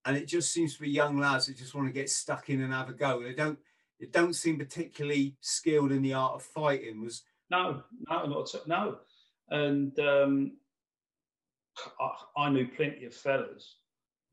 and 0.04 0.16
it 0.16 0.26
just 0.26 0.52
seems 0.52 0.74
to 0.74 0.80
be 0.80 0.90
young 0.90 1.20
lads 1.20 1.46
that 1.46 1.56
just 1.56 1.72
want 1.72 1.86
to 1.86 1.92
get 1.92 2.10
stuck 2.10 2.50
in 2.50 2.62
and 2.62 2.72
have 2.72 2.88
a 2.88 2.94
go. 2.94 3.22
They 3.22 3.32
don't. 3.32 3.60
They 4.00 4.06
don't 4.06 4.34
seem 4.34 4.58
particularly 4.58 5.36
skilled 5.40 5.92
in 5.92 6.02
the 6.02 6.14
art 6.14 6.34
of 6.34 6.42
fighting. 6.42 7.00
Was 7.00 7.22
no, 7.48 7.84
no, 8.10 8.26
not 8.26 8.52
no. 8.66 8.96
And 9.48 9.96
um, 10.00 10.56
I, 12.00 12.42
I 12.42 12.50
knew 12.50 12.66
plenty 12.66 13.04
of 13.04 13.14
fellas 13.14 13.76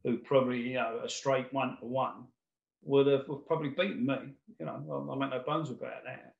who 0.03 0.17
probably, 0.17 0.62
you 0.62 0.73
know, 0.73 1.01
a 1.03 1.10
straight 1.10 1.53
one 1.53 1.77
to 1.79 1.86
one 1.86 2.23
would 2.82 3.06
have, 3.06 3.27
would 3.27 3.45
probably 3.45 3.69
beaten 3.69 4.08
me. 4.08 4.34
You 4.60 4.65
know, 4.65 5.10
I 5.12 5.15
make 5.15 5.29
no 5.29 5.43
bones 5.45 5.69
about 5.69 6.03
that. 6.06 6.34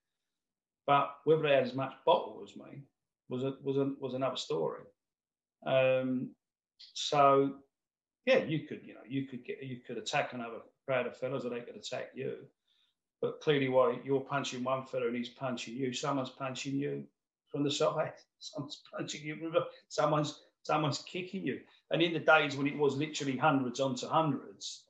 But 0.86 1.16
whether 1.24 1.44
they 1.44 1.54
had 1.54 1.64
as 1.64 1.74
much 1.74 1.94
bottle 2.06 2.44
as 2.44 2.56
me 2.56 2.84
was 3.30 3.44
a, 3.44 3.56
was 3.64 3.78
a, 3.78 3.94
was 4.00 4.14
another 4.14 4.36
story. 4.36 4.82
Um, 5.66 6.32
so 6.78 7.54
yeah, 8.26 8.40
you 8.40 8.62
could 8.62 8.82
you 8.84 8.94
know 8.94 9.02
you 9.08 9.26
could 9.28 9.46
get 9.46 9.64
you 9.64 9.78
could 9.86 9.98
attack 9.98 10.34
another 10.34 10.60
crowd 10.86 11.08
of 11.08 11.18
fellas, 11.18 11.46
or 11.46 11.50
they 11.50 11.62
could 11.62 11.76
attack 11.76 12.10
you. 12.14 12.36
But 13.22 13.40
clearly, 13.40 13.70
while 13.70 13.98
you're 14.04 14.20
punching 14.20 14.64
one 14.64 14.86
fella 14.86 15.08
and 15.08 15.16
he's 15.16 15.30
punching 15.30 15.76
you, 15.76 15.94
someone's 15.94 16.30
punching 16.30 16.76
you 16.76 17.06
from 17.50 17.64
the 17.64 17.72
side, 17.72 18.14
someone's 18.40 18.82
punching 18.92 19.24
you, 19.24 19.54
someone's 19.88 20.42
someone's 20.64 21.00
kicking 21.00 21.46
you. 21.46 21.62
And 21.92 22.02
in 22.02 22.14
the 22.14 22.20
days 22.20 22.56
when 22.56 22.68
it 22.68 22.78
was 22.78 22.96
literally 22.96 23.38
hundreds 23.38 23.80
onto 23.80 24.08
hundreds, 24.08 24.84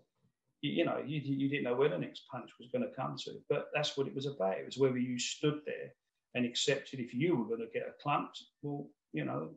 you, 0.64 0.86
know, 0.86 1.02
you, 1.06 1.20
you 1.24 1.50
didn't 1.50 1.66
know 1.66 1.76
where 1.76 1.90
the 1.90 1.98
next 1.98 2.24
punch 2.32 2.50
was 2.60 2.70
going 2.72 2.84
to 2.84 2.96
come 2.96 3.16
to. 3.26 3.32
But 3.50 3.68
that's 3.74 3.98
what 3.98 4.08
it 4.08 4.16
was 4.16 4.26
about. 4.26 4.58
It 4.58 4.66
was 4.66 4.78
whether 4.78 4.98
you 4.98 5.20
stood 5.20 5.60
there 5.66 5.92
and 6.36 6.46
accepted 6.46 7.00
if 7.00 7.14
you 7.14 7.36
were 7.36 7.46
going 7.46 7.60
to 7.60 7.80
get 7.80 7.88
a 7.88 8.02
clump, 8.02 8.32
well, 8.62 8.88
you 9.12 9.26
know, 9.26 9.50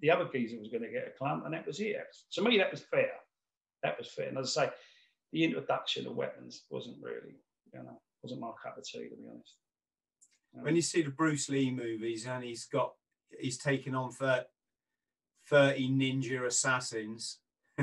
the 0.00 0.10
other 0.10 0.28
geezer 0.32 0.58
was 0.58 0.68
going 0.68 0.82
to 0.82 0.90
get 0.90 1.12
a 1.14 1.18
clump, 1.18 1.44
and 1.44 1.52
that 1.52 1.66
was 1.66 1.80
it. 1.80 1.96
To 2.32 2.42
me, 2.42 2.56
that 2.58 2.70
was 2.70 2.80
fair. 2.80 3.10
That 3.82 3.98
was 3.98 4.08
fair. 4.08 4.28
And 4.28 4.38
as 4.38 4.56
I 4.56 4.66
say, 4.66 4.72
the 5.32 5.44
introduction 5.44 6.06
of 6.06 6.16
weapons 6.16 6.64
wasn't 6.70 6.96
really, 7.02 7.36
you 7.74 7.82
know, 7.82 8.00
wasn't 8.22 8.40
my 8.40 8.52
cup 8.62 8.78
of 8.78 8.84
tea, 8.84 9.08
to 9.08 9.16
be 9.16 9.28
honest. 9.28 9.56
Um, 10.56 10.64
when 10.64 10.76
you 10.76 10.82
see 10.82 11.02
the 11.02 11.10
Bruce 11.10 11.48
Lee 11.48 11.70
movies 11.70 12.26
and 12.26 12.44
he's 12.44 12.66
got, 12.66 12.92
he's 13.38 13.58
taken 13.58 13.94
on 13.94 14.12
for 14.12 14.44
30 15.48 15.90
ninja 15.90 16.46
assassins, 16.46 17.38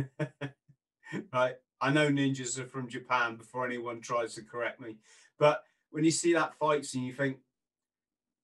right? 1.33 1.55
I 1.81 1.91
know 1.91 2.09
ninjas 2.09 2.59
are 2.59 2.65
from 2.65 2.89
Japan 2.89 3.35
before 3.35 3.65
anyone 3.65 4.01
tries 4.01 4.35
to 4.35 4.43
correct 4.43 4.81
me. 4.81 4.97
But 5.37 5.63
when 5.91 6.03
you 6.03 6.11
see 6.11 6.33
that 6.33 6.55
fight 6.55 6.85
scene, 6.85 7.03
you 7.03 7.13
think 7.13 7.37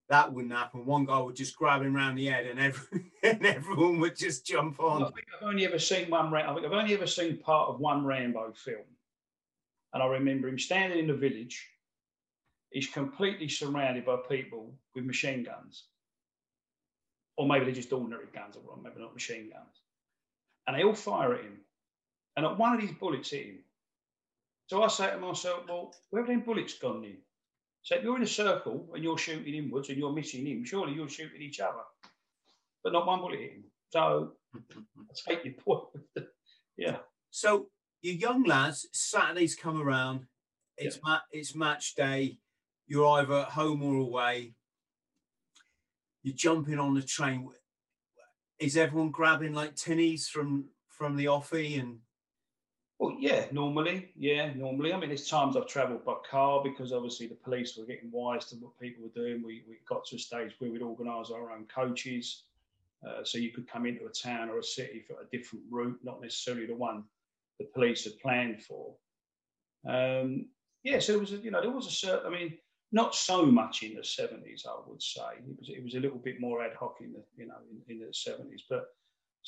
that 0.08 0.32
wouldn't 0.32 0.54
happen. 0.54 0.86
One 0.86 1.04
guy 1.04 1.18
would 1.18 1.36
just 1.36 1.56
grab 1.56 1.82
him 1.82 1.96
around 1.96 2.16
the 2.16 2.26
head 2.26 2.46
and, 2.46 2.60
every, 2.60 3.04
and 3.22 3.44
everyone 3.44 4.00
would 4.00 4.16
just 4.16 4.46
jump 4.46 4.80
on. 4.80 5.02
I 5.02 5.06
think 5.06 5.26
I've 5.36 5.48
only 5.48 5.66
ever 5.66 5.78
seen 5.78 6.10
one. 6.10 6.32
I 6.34 6.54
think 6.54 6.66
I've 6.66 6.72
only 6.72 6.94
ever 6.94 7.06
seen 7.06 7.38
part 7.38 7.68
of 7.68 7.80
one 7.80 8.04
Rambo 8.04 8.52
film, 8.52 8.84
and 9.92 10.02
I 10.02 10.06
remember 10.06 10.48
him 10.48 10.58
standing 10.58 10.98
in 10.98 11.08
the 11.08 11.14
village. 11.14 11.68
He's 12.70 12.88
completely 12.88 13.48
surrounded 13.48 14.04
by 14.04 14.16
people 14.28 14.74
with 14.94 15.04
machine 15.04 15.42
guns, 15.42 15.84
or 17.36 17.48
maybe 17.48 17.64
they're 17.64 17.74
just 17.74 17.92
ordinary 17.92 18.26
guns, 18.34 18.56
or 18.56 18.76
maybe 18.82 19.00
not 19.00 19.14
machine 19.14 19.50
guns, 19.50 19.80
and 20.66 20.76
they 20.76 20.84
all 20.84 20.94
fire 20.94 21.34
at 21.34 21.40
him, 21.40 21.58
and 22.36 22.44
not 22.44 22.58
one 22.58 22.74
of 22.74 22.80
these 22.80 22.92
bullets 22.92 23.30
hit 23.30 23.46
him. 23.46 23.58
So 24.66 24.82
I 24.82 24.88
say 24.88 25.10
to 25.10 25.18
myself, 25.18 25.64
"Well, 25.68 25.94
where 26.10 26.22
have 26.22 26.28
them 26.28 26.40
bullets 26.40 26.78
gone 26.78 27.04
in?" 27.04 27.18
So 27.82 27.94
if 27.94 28.02
you're 28.02 28.16
in 28.16 28.22
a 28.22 28.26
circle 28.26 28.90
and 28.94 29.02
you're 29.02 29.16
shooting 29.16 29.54
inwards 29.54 29.88
and 29.88 29.98
you're 29.98 30.12
missing 30.12 30.46
him, 30.46 30.64
surely 30.64 30.94
you're 30.94 31.08
shooting 31.08 31.40
each 31.40 31.60
other, 31.60 31.84
but 32.82 32.92
not 32.92 33.06
one 33.06 33.20
bullet 33.20 33.38
hit 33.38 33.52
him. 33.52 33.64
So 33.90 34.32
I 34.54 35.14
take 35.28 35.44
your 35.44 35.54
point. 35.54 36.04
yeah. 36.76 36.98
So 37.30 37.68
you 38.02 38.12
young 38.12 38.42
lads, 38.44 38.88
Saturdays 38.92 39.54
come 39.54 39.80
around. 39.80 40.26
It's 40.76 40.96
yeah. 40.96 41.02
ma- 41.04 41.20
it's 41.30 41.54
match 41.54 41.94
day. 41.94 42.38
You're 42.88 43.06
either 43.20 43.34
at 43.34 43.48
home 43.50 43.82
or 43.82 43.96
away. 43.96 44.54
You're 46.22 46.34
jumping 46.34 46.78
on 46.78 46.94
the 46.94 47.02
train. 47.02 47.48
Is 48.58 48.76
everyone 48.76 49.10
grabbing 49.10 49.54
like 49.54 49.76
tinnies 49.76 50.26
from 50.28 50.70
from 50.88 51.16
the 51.16 51.26
offie 51.26 51.78
and? 51.78 52.00
Well, 52.98 53.16
yeah, 53.18 53.44
normally, 53.52 54.10
yeah, 54.16 54.54
normally. 54.54 54.92
I 54.92 54.98
mean, 54.98 55.10
there's 55.10 55.28
times 55.28 55.54
I've 55.54 55.66
travelled 55.66 56.04
by 56.04 56.14
car 56.28 56.62
because 56.64 56.92
obviously 56.92 57.26
the 57.26 57.34
police 57.34 57.76
were 57.76 57.84
getting 57.84 58.10
wise 58.10 58.46
to 58.46 58.56
what 58.56 58.78
people 58.80 59.04
were 59.04 59.10
doing. 59.22 59.42
We, 59.44 59.64
we 59.68 59.76
got 59.86 60.06
to 60.06 60.16
a 60.16 60.18
stage 60.18 60.54
where 60.58 60.70
we'd 60.70 60.80
organise 60.80 61.30
our 61.30 61.52
own 61.52 61.66
coaches. 61.66 62.44
Uh, 63.06 63.22
so 63.22 63.36
you 63.36 63.52
could 63.52 63.70
come 63.70 63.84
into 63.84 64.06
a 64.06 64.10
town 64.10 64.48
or 64.48 64.58
a 64.58 64.64
city 64.64 65.04
for 65.06 65.14
a 65.14 65.36
different 65.36 65.64
route, 65.70 65.98
not 66.02 66.22
necessarily 66.22 66.66
the 66.66 66.74
one 66.74 67.04
the 67.58 67.66
police 67.66 68.04
had 68.04 68.18
planned 68.18 68.62
for. 68.62 68.94
Um, 69.86 70.46
yeah, 70.82 70.98
so 70.98 71.12
there 71.12 71.20
was, 71.20 71.32
a, 71.32 71.36
you 71.36 71.50
know, 71.50 71.60
there 71.60 71.70
was 71.70 71.86
a 71.86 71.90
certain. 71.90 72.26
I 72.26 72.30
mean, 72.30 72.56
not 72.92 73.14
so 73.14 73.44
much 73.44 73.82
in 73.82 73.94
the 73.94 74.04
seventies, 74.04 74.64
I 74.68 74.74
would 74.86 75.02
say. 75.02 75.20
It 75.38 75.58
was, 75.58 75.68
it 75.68 75.84
was 75.84 75.94
a 75.94 76.00
little 76.00 76.18
bit 76.18 76.40
more 76.40 76.64
ad 76.64 76.72
hoc 76.78 76.96
in 77.00 77.12
the, 77.12 77.22
you 77.36 77.46
know, 77.46 77.56
in, 77.70 77.94
in 77.94 78.06
the 78.06 78.12
seventies. 78.14 78.64
But 78.70 78.86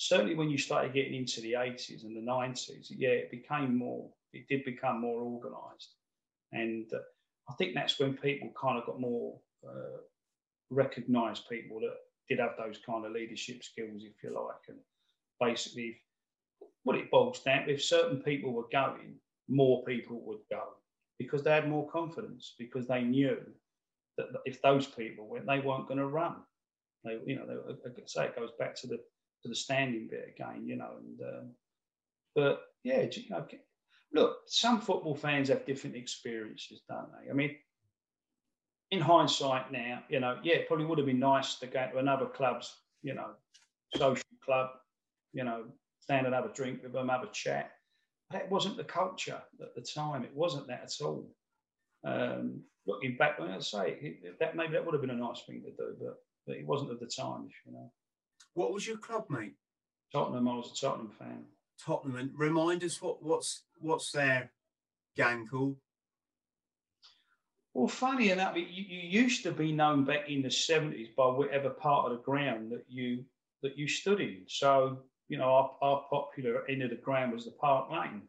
certainly 0.00 0.36
when 0.36 0.48
you 0.48 0.56
started 0.58 0.94
getting 0.94 1.14
into 1.14 1.40
the 1.40 1.56
eighties 1.56 2.04
and 2.04 2.16
the 2.16 2.22
nineties, 2.22 2.92
yeah, 2.96 3.10
it 3.10 3.32
became 3.32 3.76
more. 3.76 4.08
It 4.32 4.46
did 4.48 4.64
become 4.64 5.00
more 5.00 5.22
organised, 5.22 5.94
and 6.52 6.86
uh, 6.94 6.98
I 7.50 7.54
think 7.54 7.74
that's 7.74 7.98
when 7.98 8.14
people 8.14 8.50
kind 8.60 8.78
of 8.78 8.86
got 8.86 9.00
more 9.00 9.40
uh, 9.66 9.98
recognised 10.70 11.48
people 11.48 11.80
that 11.80 11.96
did 12.28 12.38
have 12.38 12.54
those 12.56 12.78
kind 12.86 13.04
of 13.04 13.12
leadership 13.12 13.64
skills, 13.64 14.04
if 14.04 14.22
you 14.22 14.32
like, 14.32 14.68
and 14.68 14.78
basically, 15.40 15.96
what 16.84 16.96
it 16.96 17.10
boils 17.10 17.40
down 17.40 17.68
if 17.68 17.82
certain 17.82 18.22
people 18.22 18.52
were 18.52 18.68
going, 18.70 19.16
more 19.48 19.82
people 19.84 20.20
would 20.26 20.40
go 20.48 20.62
because 21.18 21.42
they 21.42 21.50
had 21.50 21.68
more 21.68 21.90
confidence, 21.90 22.54
because 22.56 22.86
they 22.86 23.02
knew 23.02 23.38
that 24.16 24.28
if 24.44 24.62
those 24.62 24.86
people 24.86 25.26
went, 25.26 25.46
they 25.46 25.58
weren't 25.58 25.88
going 25.88 25.98
to 25.98 26.06
run. 26.06 26.36
They, 27.02 27.18
you 27.26 27.34
know, 27.34 27.46
they, 27.46 27.90
I 27.90 27.94
say 28.06 28.26
it 28.26 28.36
goes 28.36 28.50
back 28.58 28.76
to 28.76 28.86
the 28.86 29.00
to 29.42 29.48
the 29.48 29.54
standing 29.54 30.08
bit 30.08 30.34
again, 30.34 30.66
you 30.66 30.76
know. 30.76 30.92
And 30.98 31.20
um, 31.20 31.50
but 32.34 32.62
yeah, 32.84 33.02
you 33.02 33.30
know, 33.30 33.46
look, 34.12 34.38
some 34.46 34.80
football 34.80 35.14
fans 35.14 35.48
have 35.48 35.66
different 35.66 35.96
experiences, 35.96 36.82
don't 36.88 37.08
they? 37.12 37.30
I 37.30 37.34
mean, 37.34 37.56
in 38.90 39.00
hindsight 39.00 39.70
now, 39.70 40.02
you 40.08 40.20
know, 40.20 40.38
yeah, 40.42 40.54
it 40.54 40.68
probably 40.68 40.86
would 40.86 40.98
have 40.98 41.06
been 41.06 41.18
nice 41.18 41.56
to 41.56 41.66
go 41.66 41.88
to 41.92 41.98
another 41.98 42.26
club's, 42.26 42.74
you 43.02 43.14
know, 43.14 43.30
social 43.96 44.24
club, 44.44 44.70
you 45.32 45.44
know, 45.44 45.64
stand 46.00 46.26
and 46.26 46.34
have 46.34 46.46
a 46.46 46.52
drink 46.52 46.82
with 46.82 46.92
them, 46.92 47.08
have 47.08 47.22
a 47.22 47.30
chat. 47.32 47.72
It 48.32 48.50
wasn't 48.50 48.76
the 48.76 48.84
culture 48.84 49.40
at 49.60 49.74
the 49.74 49.80
time. 49.80 50.22
It 50.22 50.34
wasn't 50.34 50.66
that 50.68 50.82
at 50.82 51.04
all. 51.04 51.30
Um, 52.04 52.62
looking 52.86 53.16
back, 53.16 53.38
I 53.40 53.58
say 53.60 54.16
that 54.38 54.56
maybe 54.56 54.72
that 54.72 54.84
would 54.84 54.94
have 54.94 55.00
been 55.00 55.10
a 55.10 55.14
nice 55.14 55.42
thing 55.46 55.62
to 55.62 55.70
do, 55.70 55.96
but, 56.00 56.16
but 56.46 56.56
it 56.56 56.66
wasn't 56.66 56.90
at 56.90 57.00
the 57.00 57.06
time, 57.06 57.48
you 57.66 57.72
know. 57.72 57.90
What 58.58 58.72
was 58.72 58.88
your 58.88 58.96
club, 58.96 59.26
mate? 59.28 59.54
Tottenham. 60.12 60.48
I 60.48 60.54
was 60.56 60.72
a 60.72 60.84
Tottenham 60.84 61.12
fan. 61.16 61.44
Tottenham, 61.80 62.18
and 62.18 62.30
remind 62.36 62.82
us 62.82 63.00
what 63.00 63.22
what's 63.22 63.62
what's 63.78 64.10
their 64.10 64.50
gang 65.16 65.46
called? 65.46 65.76
Well, 67.72 67.86
funny 67.86 68.30
enough, 68.30 68.56
you, 68.56 68.64
you 68.64 69.22
used 69.22 69.44
to 69.44 69.52
be 69.52 69.70
known 69.70 70.04
back 70.04 70.28
in 70.28 70.42
the 70.42 70.50
seventies 70.50 71.06
by 71.16 71.26
whatever 71.26 71.70
part 71.70 72.06
of 72.06 72.18
the 72.18 72.24
ground 72.24 72.72
that 72.72 72.84
you 72.88 73.24
that 73.62 73.78
you 73.78 73.86
stood 73.86 74.20
in. 74.20 74.42
So 74.48 75.04
you 75.28 75.38
know, 75.38 75.44
our, 75.44 75.76
our 75.80 76.04
popular 76.10 76.68
end 76.68 76.82
of 76.82 76.90
the 76.90 76.96
ground 76.96 77.32
was 77.32 77.44
the 77.44 77.52
Park 77.52 77.92
Lane. 77.92 78.22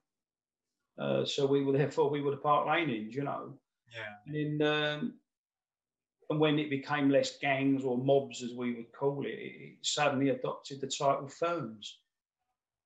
Uh, 1.00 1.26
so 1.26 1.48
we 1.48 1.64
were 1.64 1.74
therefore 1.80 2.12
we 2.12 2.22
were 2.22 2.30
the 2.30 2.38
Park 2.38 2.68
Lane 2.68 2.92
ends, 2.92 3.16
you 3.16 3.24
know. 3.24 3.58
Yeah. 3.92 4.40
And 4.40 4.62
um, 4.62 5.14
and 6.30 6.40
when 6.40 6.60
it 6.60 6.70
became 6.70 7.10
less 7.10 7.38
gangs 7.40 7.84
or 7.84 7.98
mobs, 7.98 8.44
as 8.44 8.54
we 8.54 8.76
would 8.76 8.92
call 8.92 9.26
it, 9.26 9.30
it 9.30 9.78
suddenly 9.82 10.30
adopted 10.30 10.80
the 10.80 10.88
title 10.88 11.28
firms. 11.28 12.00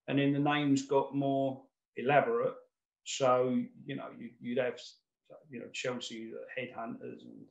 And 0.08 0.18
then 0.20 0.34
the 0.34 0.40
names 0.40 0.84
got 0.84 1.16
more 1.16 1.62
elaborate. 1.98 2.56
So, 3.04 3.62
you 3.86 3.96
know, 3.96 4.08
you, 4.18 4.56
would 4.56 4.64
have, 4.64 4.80
you 5.50 5.60
know, 5.60 5.68
Chelsea 5.74 6.32
headhunters 6.58 7.22
and 7.24 7.46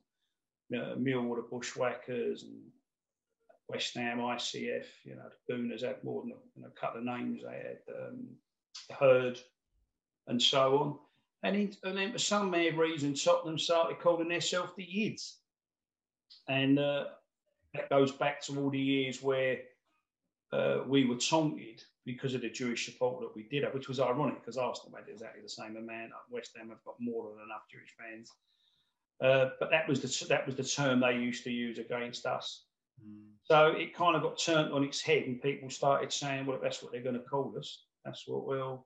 you 0.69 0.79
know, 0.79 0.95
Millwall 0.97 1.35
the 1.35 1.43
bushwhackers 1.43 2.43
and 2.43 2.59
West 3.69 3.93
Ham 3.95 4.17
ICF, 4.17 4.85
you 5.03 5.15
know, 5.15 5.29
the 5.47 5.53
Gooners 5.53 5.83
had 5.83 6.03
more 6.03 6.23
than 6.23 6.31
a, 6.31 6.35
you 6.55 6.61
know, 6.63 6.69
a 6.75 6.79
couple 6.79 6.99
of 6.99 7.05
names. 7.05 7.41
They 7.43 7.55
had 7.55 7.95
um, 7.95 8.27
the 8.89 8.95
Herd 8.95 9.39
and 10.27 10.41
so 10.41 10.77
on. 10.77 10.97
And, 11.43 11.77
and 11.83 11.97
then 11.97 12.11
for 12.11 12.19
some 12.19 12.49
mad 12.49 12.77
reason, 12.77 13.13
Tottenham 13.13 13.59
started 13.59 13.99
calling 13.99 14.29
themselves 14.29 14.71
the 14.75 14.83
Yids. 14.83 15.42
And 16.47 16.79
uh, 16.79 17.05
that 17.73 17.89
goes 17.89 18.11
back 18.11 18.41
to 18.43 18.59
all 18.59 18.69
the 18.69 18.79
years 18.79 19.21
where 19.21 19.59
uh, 20.51 20.79
we 20.87 21.05
were 21.05 21.15
taunted 21.15 21.83
because 22.05 22.33
of 22.33 22.41
the 22.41 22.49
Jewish 22.49 22.85
support 22.85 23.21
that 23.21 23.35
we 23.35 23.43
did 23.43 23.63
have, 23.63 23.73
which 23.73 23.87
was 23.87 23.99
ironic 23.99 24.41
because 24.41 24.57
Arsenal 24.57 24.97
had 24.97 25.09
exactly 25.09 25.41
the 25.41 25.49
same 25.49 25.77
amount. 25.77 26.11
West 26.29 26.51
Ham 26.57 26.69
have 26.69 26.83
got 26.83 26.95
more 26.99 27.29
than 27.29 27.43
enough 27.43 27.63
Jewish 27.71 27.93
fans. 27.97 28.29
Uh, 29.21 29.51
but 29.59 29.69
that 29.71 29.87
was 29.87 30.01
the 30.01 30.25
that 30.27 30.45
was 30.45 30.55
the 30.55 30.63
term 30.63 30.99
they 30.99 31.13
used 31.13 31.43
to 31.43 31.51
use 31.51 31.79
against 31.79 32.25
us. 32.25 32.65
Mm. 33.01 33.29
So 33.43 33.67
it 33.67 33.95
kind 33.95 34.15
of 34.15 34.21
got 34.21 34.37
turned 34.37 34.73
on 34.73 34.83
its 34.83 35.01
head, 35.01 35.23
and 35.23 35.41
people 35.41 35.69
started 35.69 36.11
saying, 36.11 36.45
"Well, 36.45 36.59
that's 36.61 36.83
what 36.83 36.91
they're 36.91 37.03
going 37.03 37.15
to 37.15 37.21
call 37.21 37.53
us. 37.57 37.85
That's 38.03 38.27
what 38.27 38.45
we'll, 38.45 38.85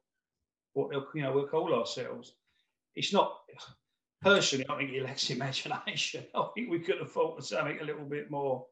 what 0.74 0.92
they'll, 0.92 1.08
you 1.16 1.24
know, 1.24 1.32
we'll 1.32 1.48
call 1.48 1.74
ourselves." 1.74 2.36
It's 2.96 3.14
not 3.14 3.38
personally, 4.22 4.66
I 4.70 4.78
think 4.78 4.92
he 4.92 5.02
lacks 5.02 5.30
imagination. 5.30 6.26
I 6.36 6.48
think 6.56 6.70
we 6.70 6.80
could 6.80 7.00
have 7.00 7.12
thought 7.12 7.38
of 7.38 7.46
something 7.46 7.80
a 7.80 7.84
little 7.84 8.06
bit 8.06 8.32
more 8.32 8.66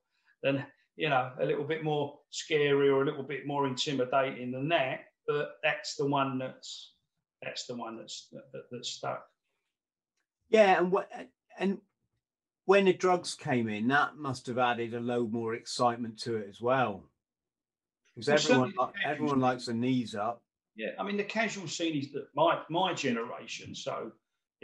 than, 0.44 0.66
you 0.96 1.10
know, 1.10 1.32
a 1.40 1.46
little 1.46 1.64
bit 1.64 1.84
more 1.84 2.20
scary 2.30 2.90
or 2.90 3.02
a 3.02 3.06
little 3.06 3.24
bit 3.24 3.46
more 3.46 3.68
intimidating 3.68 4.52
than 4.52 4.70
that. 4.70 5.02
But 5.28 5.58
that's 5.64 5.96
the 5.96 6.06
one 6.06 6.38
that's 6.38 6.94
that's 7.42 7.66
the 7.66 7.76
one 7.76 7.98
that's 7.98 8.28
that, 8.32 8.64
that's 8.72 8.90
stuck. 8.90 9.26
Yeah, 10.50 10.80
and 10.80 10.92
what 10.92 11.10
and 11.58 11.80
when 12.66 12.86
the 12.86 12.94
drugs 12.94 13.36
came 13.36 13.68
in, 13.70 13.88
that 13.88 14.18
must 14.18 14.48
have 14.48 14.58
added 14.58 14.94
a 14.94 15.00
load 15.00 15.32
more 15.32 15.56
excitement 15.56 16.20
to 16.20 16.38
it 16.38 16.48
as 16.50 16.62
well. 16.62 17.04
Because 18.16 18.50
well, 18.50 18.66
everyone 18.66 18.94
everyone 19.04 19.40
likes 19.40 19.66
the 19.66 19.74
knees 19.74 20.16
up. 20.16 20.44
Yeah, 20.76 20.90
I 21.00 21.04
mean 21.04 21.18
the 21.18 21.24
casual 21.24 21.68
scene 21.68 21.98
is 21.98 22.12
that 22.12 22.28
my 22.36 22.62
my 22.70 22.94
generation, 22.94 23.74
so 23.74 24.12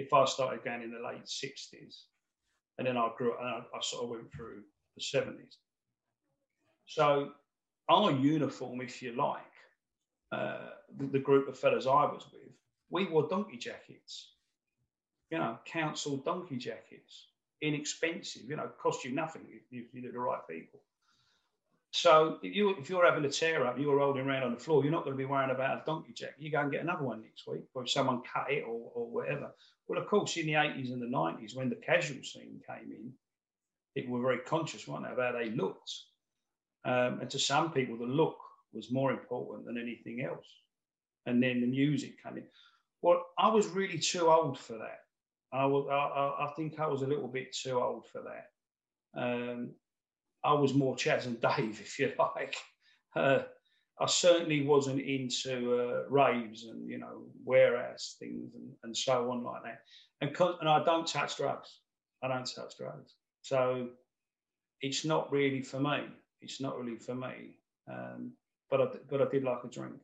if 0.01 0.13
I 0.13 0.25
started 0.25 0.63
going 0.63 0.81
in 0.81 0.91
the 0.91 0.99
late 0.99 1.25
60s, 1.25 1.95
and 2.77 2.87
then 2.87 2.97
I 2.97 3.09
grew 3.17 3.33
up 3.33 3.39
and 3.39 3.49
I, 3.49 3.57
I 3.75 3.81
sort 3.81 4.03
of 4.03 4.09
went 4.09 4.31
through 4.31 4.61
the 4.95 5.01
70s. 5.01 5.55
So 6.85 7.31
our 7.89 8.11
uniform, 8.11 8.81
if 8.81 9.01
you 9.01 9.13
like, 9.13 9.41
uh, 10.31 10.69
the, 10.97 11.07
the, 11.07 11.19
group 11.19 11.47
of 11.47 11.57
fellas 11.57 11.85
I 11.85 12.05
was 12.05 12.25
with, 12.31 12.51
we 12.89 13.05
wore 13.05 13.27
donkey 13.27 13.57
jackets, 13.57 14.31
you 15.29 15.37
know, 15.37 15.57
council 15.65 16.17
donkey 16.17 16.57
jackets, 16.57 17.27
inexpensive, 17.61 18.43
you 18.47 18.55
know, 18.55 18.69
cost 18.81 19.03
you 19.03 19.11
nothing 19.11 19.43
if 19.49 19.61
you, 19.93 20.01
do 20.01 20.11
the 20.11 20.19
right 20.19 20.41
people. 20.49 20.79
So 21.91 22.39
if, 22.41 22.55
you, 22.55 22.75
if 22.79 22.89
you're 22.89 23.05
having 23.05 23.25
a 23.25 23.29
tear 23.29 23.67
up, 23.67 23.77
you're 23.77 23.97
rolling 23.97 24.25
around 24.25 24.43
on 24.43 24.53
the 24.53 24.59
floor, 24.59 24.81
you're 24.81 24.93
not 24.93 25.03
going 25.03 25.15
to 25.15 25.17
be 25.17 25.25
worrying 25.25 25.51
about 25.51 25.81
a 25.81 25.83
donkey 25.85 26.13
jacket. 26.13 26.35
You 26.39 26.49
go 26.49 26.61
and 26.61 26.71
get 26.71 26.81
another 26.81 27.03
one 27.03 27.21
next 27.21 27.45
week, 27.45 27.63
or 27.73 27.83
if 27.83 27.89
someone 27.89 28.21
cut 28.21 28.49
it 28.49 28.63
or, 28.65 28.91
or 28.95 29.09
whatever. 29.09 29.51
Well, 29.87 29.99
of 29.99 30.07
course, 30.07 30.37
in 30.37 30.45
the 30.45 30.53
80s 30.53 30.93
and 30.93 31.01
the 31.01 31.05
90s, 31.05 31.55
when 31.55 31.69
the 31.69 31.75
casual 31.75 32.23
scene 32.23 32.61
came 32.65 32.91
in, 32.91 33.11
people 33.93 34.13
were 34.13 34.21
very 34.21 34.39
conscious, 34.39 34.87
weren't 34.87 35.03
they, 35.03 35.11
about 35.11 35.33
how 35.33 35.39
they 35.39 35.49
looked. 35.49 35.91
Um, 36.85 37.19
and 37.19 37.29
to 37.29 37.37
some 37.37 37.73
people, 37.73 37.97
the 37.97 38.05
look 38.05 38.37
was 38.73 38.89
more 38.89 39.11
important 39.11 39.65
than 39.65 39.77
anything 39.77 40.21
else. 40.21 40.47
And 41.25 41.43
then 41.43 41.59
the 41.59 41.67
music 41.67 42.23
came 42.23 42.37
in. 42.37 42.45
Well, 43.01 43.25
I 43.37 43.49
was 43.49 43.67
really 43.67 43.99
too 43.99 44.29
old 44.29 44.57
for 44.57 44.77
that. 44.77 44.99
I, 45.51 45.65
was, 45.65 45.87
I, 45.91 46.45
I 46.45 46.53
think 46.55 46.79
I 46.79 46.87
was 46.87 47.01
a 47.01 47.07
little 47.07 47.27
bit 47.27 47.53
too 47.53 47.81
old 47.81 48.07
for 48.07 48.21
that. 48.21 48.47
Um, 49.21 49.71
I 50.43 50.53
was 50.53 50.73
more 50.73 50.95
Chas 50.95 51.25
and 51.25 51.39
Dave, 51.39 51.79
if 51.81 51.99
you 51.99 52.11
like. 52.17 52.55
Uh, 53.15 53.43
I 53.99 54.07
certainly 54.07 54.65
wasn't 54.65 55.01
into 55.01 55.79
uh, 55.79 56.09
raves 56.09 56.63
and 56.63 56.89
you 56.89 56.97
know 56.97 57.23
warehouse 57.43 58.15
things 58.19 58.55
and, 58.55 58.71
and 58.83 58.97
so 58.97 59.29
on 59.29 59.43
like 59.43 59.63
that. 59.63 59.81
And 60.21 60.35
and 60.59 60.69
I 60.69 60.83
don't 60.83 61.07
touch 61.07 61.37
drugs. 61.37 61.79
I 62.23 62.27
don't 62.27 62.49
touch 62.55 62.77
drugs. 62.77 63.15
So 63.41 63.89
it's 64.81 65.05
not 65.05 65.31
really 65.31 65.61
for 65.61 65.79
me. 65.79 66.03
It's 66.41 66.59
not 66.59 66.79
really 66.79 66.97
for 66.97 67.13
me. 67.13 67.57
Um, 67.91 68.31
but 68.69 68.81
I 68.81 68.85
but 69.09 69.21
I 69.21 69.25
did 69.29 69.43
like 69.43 69.63
a 69.63 69.67
drink. 69.67 69.95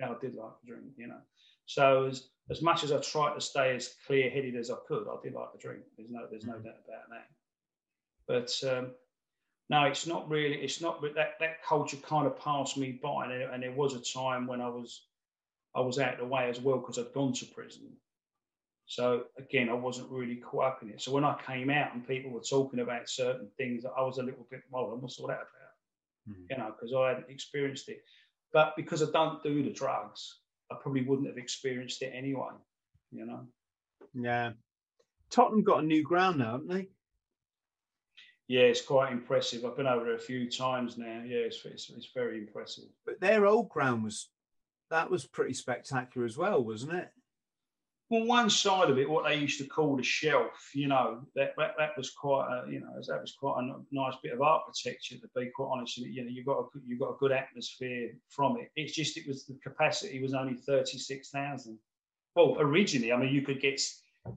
Yeah, 0.00 0.10
I 0.10 0.16
did 0.20 0.34
like 0.34 0.52
a 0.62 0.66
drink. 0.66 0.84
You 0.96 1.08
know. 1.08 1.20
So 1.66 2.06
as 2.06 2.28
as 2.50 2.60
much 2.60 2.84
as 2.84 2.92
I 2.92 2.98
tried 2.98 3.34
to 3.34 3.40
stay 3.40 3.74
as 3.74 3.94
clear 4.06 4.28
headed 4.28 4.56
as 4.56 4.70
I 4.70 4.76
could, 4.86 5.06
I 5.08 5.16
did 5.22 5.34
like 5.34 5.48
a 5.54 5.58
drink. 5.58 5.82
There's 5.96 6.10
no 6.10 6.26
there's 6.30 6.44
no 6.44 6.54
mm-hmm. 6.54 6.64
doubt 6.64 6.82
about 6.86 7.08
that. 7.10 7.28
But 8.26 8.70
um, 8.70 8.92
no, 9.70 9.84
it's 9.84 10.06
not 10.06 10.28
really. 10.28 10.56
It's 10.56 10.80
not. 10.80 11.00
But 11.00 11.14
that 11.14 11.34
that 11.40 11.62
culture 11.64 11.96
kind 11.98 12.26
of 12.26 12.38
passed 12.38 12.76
me 12.76 12.98
by, 13.02 13.24
and, 13.26 13.42
and 13.42 13.62
there 13.62 13.72
was 13.72 13.94
a 13.94 14.00
time 14.00 14.46
when 14.46 14.60
I 14.60 14.68
was, 14.68 15.06
I 15.74 15.80
was 15.80 15.98
out 15.98 16.14
of 16.14 16.18
the 16.20 16.26
way 16.26 16.48
as 16.48 16.60
well 16.60 16.78
because 16.78 16.98
I'd 16.98 17.12
gone 17.14 17.32
to 17.34 17.46
prison. 17.46 17.90
So 18.86 19.24
again, 19.38 19.70
I 19.70 19.74
wasn't 19.74 20.10
really 20.10 20.36
caught 20.36 20.64
up 20.64 20.82
in 20.82 20.90
it. 20.90 21.00
So 21.00 21.12
when 21.12 21.24
I 21.24 21.36
came 21.46 21.70
out 21.70 21.94
and 21.94 22.06
people 22.06 22.30
were 22.30 22.40
talking 22.40 22.80
about 22.80 23.08
certain 23.08 23.48
things, 23.56 23.84
I 23.86 24.02
was 24.02 24.18
a 24.18 24.22
little 24.22 24.46
bit, 24.50 24.60
well, 24.70 24.94
what's 25.00 25.18
all 25.18 25.28
that 25.28 25.34
about? 25.36 26.28
Mm-hmm. 26.28 26.42
You 26.50 26.58
know, 26.58 26.74
because 26.74 26.94
I 26.94 27.08
hadn't 27.08 27.30
experienced 27.30 27.88
it. 27.88 28.02
But 28.52 28.74
because 28.76 29.02
I 29.02 29.10
don't 29.10 29.42
do 29.42 29.62
the 29.62 29.70
drugs, 29.70 30.40
I 30.70 30.76
probably 30.80 31.02
wouldn't 31.02 31.28
have 31.28 31.38
experienced 31.38 32.02
it 32.02 32.12
anyway. 32.14 32.52
You 33.10 33.26
know. 33.26 33.46
Yeah. 34.12 34.52
Tottenham 35.30 35.64
got 35.64 35.82
a 35.82 35.86
new 35.86 36.02
ground 36.02 36.38
now, 36.38 36.52
haven't 36.52 36.68
they? 36.68 36.88
Yeah, 38.46 38.62
it's 38.62 38.82
quite 38.82 39.12
impressive. 39.12 39.64
I've 39.64 39.76
been 39.76 39.86
over 39.86 40.04
there 40.04 40.16
a 40.16 40.18
few 40.18 40.50
times 40.50 40.98
now. 40.98 41.22
Yeah, 41.24 41.38
it's, 41.38 41.64
it's, 41.64 41.90
it's 41.90 42.10
very 42.14 42.38
impressive. 42.38 42.84
But 43.06 43.20
their 43.20 43.46
old 43.46 43.70
ground 43.70 44.04
was 44.04 44.28
that 44.90 45.10
was 45.10 45.24
pretty 45.24 45.54
spectacular 45.54 46.26
as 46.26 46.36
well, 46.36 46.62
wasn't 46.62 46.92
it? 46.92 47.10
Well, 48.10 48.26
one 48.26 48.50
side 48.50 48.90
of 48.90 48.98
it, 48.98 49.08
what 49.08 49.24
they 49.24 49.36
used 49.36 49.58
to 49.60 49.66
call 49.66 49.96
the 49.96 50.02
shelf, 50.02 50.70
you 50.74 50.88
know, 50.88 51.22
that 51.34 51.54
that, 51.56 51.74
that 51.78 51.96
was 51.96 52.10
quite 52.10 52.46
a, 52.50 52.70
you 52.70 52.80
know, 52.80 53.00
that 53.08 53.20
was 53.22 53.32
quite 53.32 53.64
a 53.64 53.76
nice 53.90 54.14
bit 54.22 54.34
of 54.34 54.42
architecture. 54.42 55.16
To 55.16 55.28
be 55.34 55.46
quite 55.46 55.70
honest, 55.72 55.96
you 55.96 56.22
know, 56.22 56.30
you 56.30 56.44
got 56.44 56.58
a, 56.58 56.64
you 56.86 56.98
got 56.98 57.12
a 57.12 57.18
good 57.18 57.32
atmosphere 57.32 58.10
from 58.28 58.58
it. 58.58 58.70
It's 58.76 58.92
just 58.92 59.16
it 59.16 59.26
was 59.26 59.46
the 59.46 59.58
capacity 59.62 60.20
was 60.20 60.34
only 60.34 60.54
thirty 60.54 60.98
six 60.98 61.30
thousand. 61.30 61.78
Well, 62.36 62.56
originally, 62.60 63.10
I 63.10 63.16
mean, 63.16 63.34
you 63.34 63.40
could 63.40 63.60
get, 63.60 63.80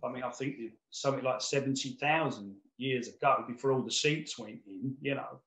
I 0.01 0.10
mean, 0.10 0.24
I 0.24 0.30
think 0.30 0.55
something 0.91 1.26
like 1.26 1.41
seventy 1.41 1.97
thousand 1.99 2.55
years 2.78 3.07
ago 3.07 3.43
before 3.47 3.71
all 3.71 3.82
the 3.82 3.91
seats 3.91 4.38
went 4.38 4.59
in, 4.67 4.95
you 5.01 5.15
know, 5.15 5.39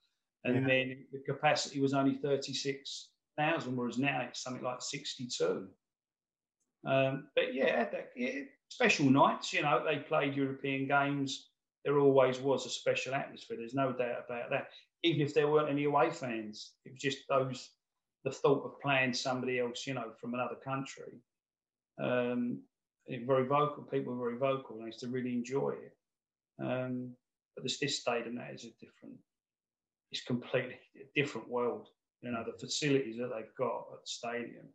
and 0.45 0.63
yeah. 0.63 0.67
then 0.67 1.07
the 1.13 1.21
capacity 1.21 1.81
was 1.81 1.95
only 1.95 2.17
36,000. 2.17 3.11
thousand, 3.37 3.77
whereas 3.77 3.99
now 3.99 4.21
it's 4.23 4.43
something 4.43 4.63
like 4.63 4.83
sixty-two. 4.83 5.69
Um, 6.87 7.29
but 7.35 7.55
yeah, 7.55 7.85
that, 7.91 8.11
yeah, 8.17 8.43
special 8.69 9.07
nights. 9.07 9.53
You 9.53 9.63
know, 9.63 9.83
they 9.85 9.99
played 9.99 10.35
European 10.35 10.87
games. 10.87 11.49
There 11.85 11.99
always 11.99 12.39
was 12.41 12.67
a 12.67 12.71
special 12.71 13.15
atmosphere. 13.15 13.57
There's 13.57 13.75
no 13.75 13.93
doubt 13.93 14.25
about 14.29 14.51
that. 14.51 14.69
Even 15.03 15.23
if 15.23 15.33
there 15.33 15.49
weren't 15.49 15.71
any 15.71 15.85
away 15.85 16.11
fans, 16.11 16.73
it 16.85 16.93
was 16.93 17.01
just 17.01 17.19
those 17.29 17.71
the 18.25 18.31
thought 18.31 18.65
of 18.65 18.81
playing 18.81 19.15
somebody 19.15 19.59
else, 19.59 19.87
you 19.87 19.95
know, 19.95 20.13
from 20.21 20.35
another 20.35 20.57
country. 20.57 21.23
Um, 22.03 22.61
very 23.09 23.47
vocal. 23.47 23.83
People 23.85 24.15
were 24.15 24.29
very 24.29 24.39
vocal. 24.39 24.77
And 24.77 24.85
I 24.85 24.87
used 24.87 25.01
to 25.01 25.09
really 25.09 25.33
enjoy 25.33 25.71
it. 25.71 25.97
Um, 26.61 27.13
but 27.57 27.65
this, 27.65 27.79
this 27.79 28.01
stadium 28.01 28.37
that 28.37 28.55
is 28.55 28.65
a 28.65 28.85
different. 28.85 29.17
It's 30.13 30.23
completely 30.23 30.79
a 30.97 31.21
different 31.21 31.49
world. 31.49 31.89
You 32.23 32.33
know, 32.33 32.45
the 32.45 32.59
facilities 32.59 33.17
that 33.19 33.31
they've 33.35 33.55
got 33.57 33.87
at 33.93 34.01
the 34.03 34.07
stadium. 34.07 34.67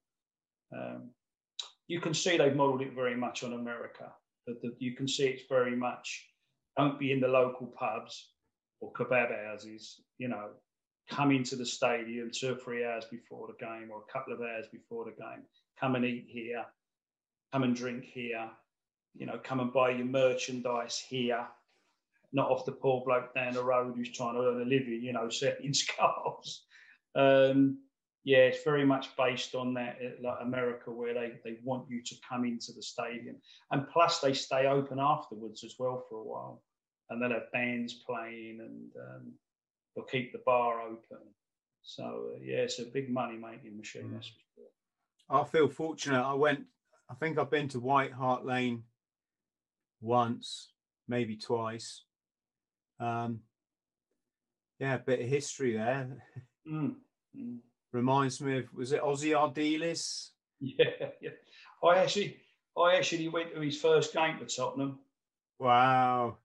Um, 0.76 1.10
you 1.88 2.02
can 2.02 2.14
see 2.14 2.38
they've 2.38 2.56
modelled 2.56 2.82
it 2.82 2.94
very 2.94 3.16
much 3.16 3.44
on 3.44 3.54
America. 3.54 4.12
That 4.48 4.76
you 4.80 4.96
can 4.96 5.08
see 5.08 5.26
it's 5.26 5.44
very 5.50 5.76
much 5.76 6.26
don't 6.78 7.00
be 7.00 7.12
in 7.12 7.20
the 7.20 7.28
local 7.28 7.68
pubs 7.68 8.32
or 8.82 8.92
kebab 8.94 9.32
houses. 9.48 10.02
You 10.18 10.28
know, 10.28 10.50
come 11.10 11.32
into 11.32 11.56
the 11.56 11.66
stadium 11.66 12.30
two 12.32 12.54
or 12.54 12.56
three 12.56 12.86
hours 12.86 13.06
before 13.10 13.48
the 13.48 13.66
game 13.66 13.90
or 13.92 14.00
a 14.00 14.12
couple 14.12 14.34
of 14.34 14.42
hours 14.42 14.66
before 14.72 15.06
the 15.06 15.12
game. 15.12 15.44
Come 15.80 15.96
and 15.96 16.06
eat 16.06 16.26
here. 16.28 16.66
Come 17.54 17.64
and 17.64 17.76
drink 17.76 18.04
here. 18.04 18.50
You 19.16 19.26
know, 19.26 19.40
come 19.44 19.60
and 19.60 19.72
buy 19.72 19.92
your 19.92 20.06
merchandise 20.06 21.02
here. 21.08 21.48
Not 22.36 22.52
off 22.52 22.66
the 22.66 22.74
poor 22.74 23.04
bloke 23.04 23.34
down 23.34 23.54
the 23.54 23.64
road 23.64 23.96
who's 23.96 24.12
trying 24.12 24.36
to 24.36 24.42
earn 24.42 24.62
a 24.62 24.66
living. 24.66 25.02
You 25.02 25.14
know, 25.14 25.30
selling 25.30 25.74
scarves. 25.74 26.66
Um, 27.16 27.80
yeah, 28.26 28.40
it's 28.40 28.64
very 28.64 28.84
much 28.86 29.16
based 29.16 29.54
on 29.54 29.76
that, 29.76 30.00
uh, 30.04 30.28
like 30.28 30.40
America, 30.42 30.92
where 30.92 31.14
they, 31.14 31.34
they 31.44 31.58
want 31.64 31.88
you 31.90 32.02
to 32.02 32.16
come 32.28 32.44
into 32.44 32.74
the 32.74 32.82
stadium. 32.82 33.36
And 33.72 33.88
plus, 33.88 34.20
they 34.20 34.34
stay 34.34 34.66
open 34.66 35.00
afterwards 35.00 35.64
as 35.64 35.76
well 35.78 36.04
for 36.10 36.18
a 36.18 36.24
while. 36.24 36.64
And 37.10 37.22
they'll 37.22 37.30
have 37.30 37.52
bands 37.54 38.02
playing 38.04 38.58
and 38.62 38.92
um, 39.00 39.34
they'll 39.96 40.06
keep 40.06 40.32
the 40.34 40.42
bar 40.44 40.82
open. 40.82 41.20
So, 41.84 42.32
uh, 42.34 42.40
yeah, 42.44 42.58
it's 42.58 42.80
a 42.80 42.86
big 42.86 43.12
money 43.12 43.38
making 43.38 43.78
machine, 43.78 44.20
mm. 44.20 44.32
I 45.30 45.44
feel 45.44 45.68
fortunate. 45.68 46.22
I 46.22 46.34
went, 46.34 46.66
I 47.10 47.14
think 47.14 47.38
I've 47.38 47.52
been 47.52 47.68
to 47.70 47.80
White 47.80 48.12
Hart 48.12 48.44
Lane 48.44 48.84
once, 50.02 50.72
maybe 51.08 51.38
twice. 51.38 52.05
Um, 53.00 53.40
yeah, 54.80 54.96
a 54.96 55.00
bit 55.00 55.22
of 55.22 55.28
history 55.28 55.74
there. 55.74 56.08
Mm. 56.68 56.96
Mm 57.38 57.58
reminds 57.96 58.42
me 58.42 58.60
of 58.60 58.66
was 58.74 58.92
it 58.92 59.02
Ossie 59.02 59.34
Ardiles? 59.34 60.30
Yeah, 60.62 61.10
yeah. 61.22 61.32
I 61.84 61.98
actually 61.98 62.38
I 62.78 62.96
actually 62.96 63.28
went 63.28 63.54
to 63.54 63.60
his 63.60 63.80
first 63.80 64.14
game 64.14 64.38
for 64.38 64.46
Tottenham. 64.46 65.00
Wow. 65.60 66.38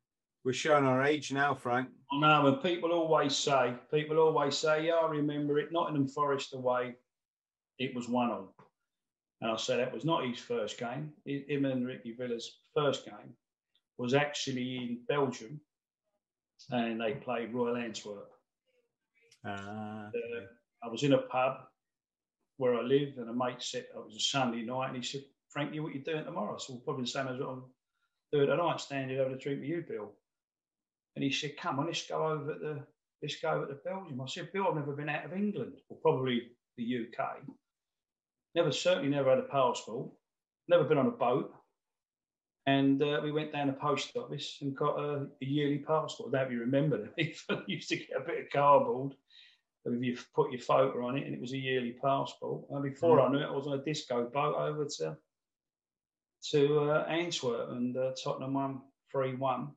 We're 0.45 0.53
showing 0.53 0.85
our 0.85 1.05
age 1.05 1.33
now, 1.33 1.55
Frank. 1.55 1.89
I 2.13 2.19
know, 2.19 2.49
and 2.49 2.63
people 2.63 2.91
always 2.91 3.37
say, 3.37 3.75
people 3.93 4.19
always 4.19 4.59
say, 4.59 4.87
yeah, 4.87 4.95
I 4.95 5.09
remember 5.09 5.61
it, 5.61 5.71
Nottingham 5.71 6.09
Forest 6.09 6.55
away, 6.55 6.97
it 7.79 7.95
was 7.95 8.09
one 8.09 8.31
on. 8.31 8.49
And 9.41 9.53
I 9.53 9.57
said 9.57 9.79
that 9.79 9.95
was 9.95 10.05
not 10.05 10.27
his 10.27 10.41
first 10.41 10.77
game. 10.77 11.13
Him 11.25 11.65
and 11.65 11.87
Ricky 11.87 12.13
Villa's 12.13 12.51
first 12.75 13.05
game 13.05 13.35
was 13.97 14.13
actually 14.13 14.77
in 14.77 14.99
Belgium, 15.09 15.61
and 16.71 17.01
they 17.01 17.15
played 17.15 17.55
Royal 17.55 17.77
Antwerp. 17.77 18.31
Ah. 19.45 20.09
Uh, 20.09 20.41
I 20.83 20.89
was 20.89 21.03
in 21.03 21.13
a 21.13 21.19
pub 21.19 21.59
where 22.57 22.75
I 22.75 22.83
live, 22.83 23.17
and 23.19 23.29
a 23.29 23.33
mate 23.33 23.63
said 23.63 23.87
it 23.95 24.05
was 24.05 24.17
a 24.17 24.21
Sunday 24.21 24.63
night, 24.63 24.89
and 24.89 24.97
he 24.97 25.03
said, 25.03 25.25
"Frankie, 25.49 25.81
what 25.81 25.93
are 25.93 25.97
you 25.97 26.05
doing 26.05 26.25
tomorrow?" 26.25 26.59
So 26.59 26.75
we'll 26.75 26.83
probably 26.83 27.05
the 27.05 27.11
same 27.11 27.29
as 27.29 27.39
what 27.39 27.49
I'm 27.49 27.65
doing 28.33 28.49
tonight, 28.49 28.81
standing 28.81 29.19
over 29.19 29.31
to 29.31 29.39
drink 29.39 29.61
with 29.61 29.69
you, 29.69 29.85
Bill. 29.87 30.13
And 31.17 31.25
he 31.25 31.31
said, 31.31 31.57
"Come 31.57 31.79
on, 31.79 31.87
let's 31.87 32.07
go 32.07 32.27
over 32.27 32.55
the 32.55 32.87
let's 33.23 33.41
go 33.41 33.51
over 33.51 33.67
to 33.67 33.75
Belgium." 33.75 34.21
I 34.21 34.27
said, 34.27 34.53
"Bill, 34.53 34.69
I've 34.69 34.75
never 34.75 34.95
been 34.95 35.09
out 35.09 35.25
of 35.25 35.33
England, 35.33 35.81
or 35.89 35.97
probably 35.99 36.53
the 36.77 36.85
UK. 36.85 37.43
Never, 38.55 38.73
certainly 38.73 39.09
never 39.09 39.31
had 39.31 39.39
a 39.39 39.43
passport. 39.43 40.11
Never 40.69 40.85
been 40.85 40.99
on 40.99 41.07
a 41.07 41.13
boat." 41.13 41.55
And 42.67 43.03
uh, 43.03 43.21
we 43.23 43.33
went 43.33 43.53
down 43.53 43.69
the 43.69 43.73
post 43.73 44.17
office 44.17 44.59
and 44.61 44.77
got 44.77 44.99
a, 44.99 45.27
a 45.43 45.45
yearly 45.45 45.79
passport. 45.79 46.33
That 46.33 46.49
we 46.49 46.57
remember. 46.57 47.09
We 47.17 47.35
used 47.67 47.89
to 47.89 47.97
get 47.97 48.17
a 48.17 48.21
bit 48.21 48.45
of 48.45 48.51
cardboard 48.53 49.15
you 49.85 50.17
put 50.35 50.53
your 50.53 50.61
photo 50.61 51.07
on 51.07 51.17
it, 51.17 51.27
and 51.27 51.35
it 51.35 51.41
was 51.41 51.53
a 51.53 51.59
yearly 51.59 51.97
passport. 52.03 52.65
And 52.71 52.83
before 52.83 53.19
mm. 53.19 53.29
I 53.29 53.33
knew 53.33 53.39
it, 53.39 53.47
I 53.47 53.51
was 53.51 53.67
on 53.67 53.79
a 53.79 53.85
disco 53.85 54.29
boat 54.33 54.57
over 54.57 54.85
to 54.99 55.17
to 56.51 56.91
uh, 56.91 57.05
Antwerp, 57.05 57.71
and 57.71 57.97
uh, 57.97 58.13
Tottenham 58.23 58.55
won 58.55 58.81
three 59.11 59.35
one. 59.35 59.69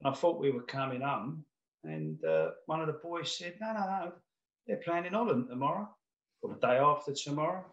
And 0.00 0.12
I 0.12 0.16
thought 0.16 0.40
we 0.40 0.50
were 0.50 0.62
coming 0.62 1.00
home, 1.00 1.44
and 1.84 2.22
uh, 2.24 2.50
one 2.66 2.80
of 2.80 2.86
the 2.86 3.00
boys 3.02 3.36
said, 3.36 3.54
"No, 3.60 3.72
no, 3.72 3.80
no, 3.80 4.12
they're 4.66 4.76
playing 4.78 5.06
in 5.06 5.14
Holland 5.14 5.46
tomorrow, 5.48 5.88
or 6.42 6.54
the 6.54 6.66
day 6.66 6.76
after 6.76 7.12
tomorrow. 7.12 7.64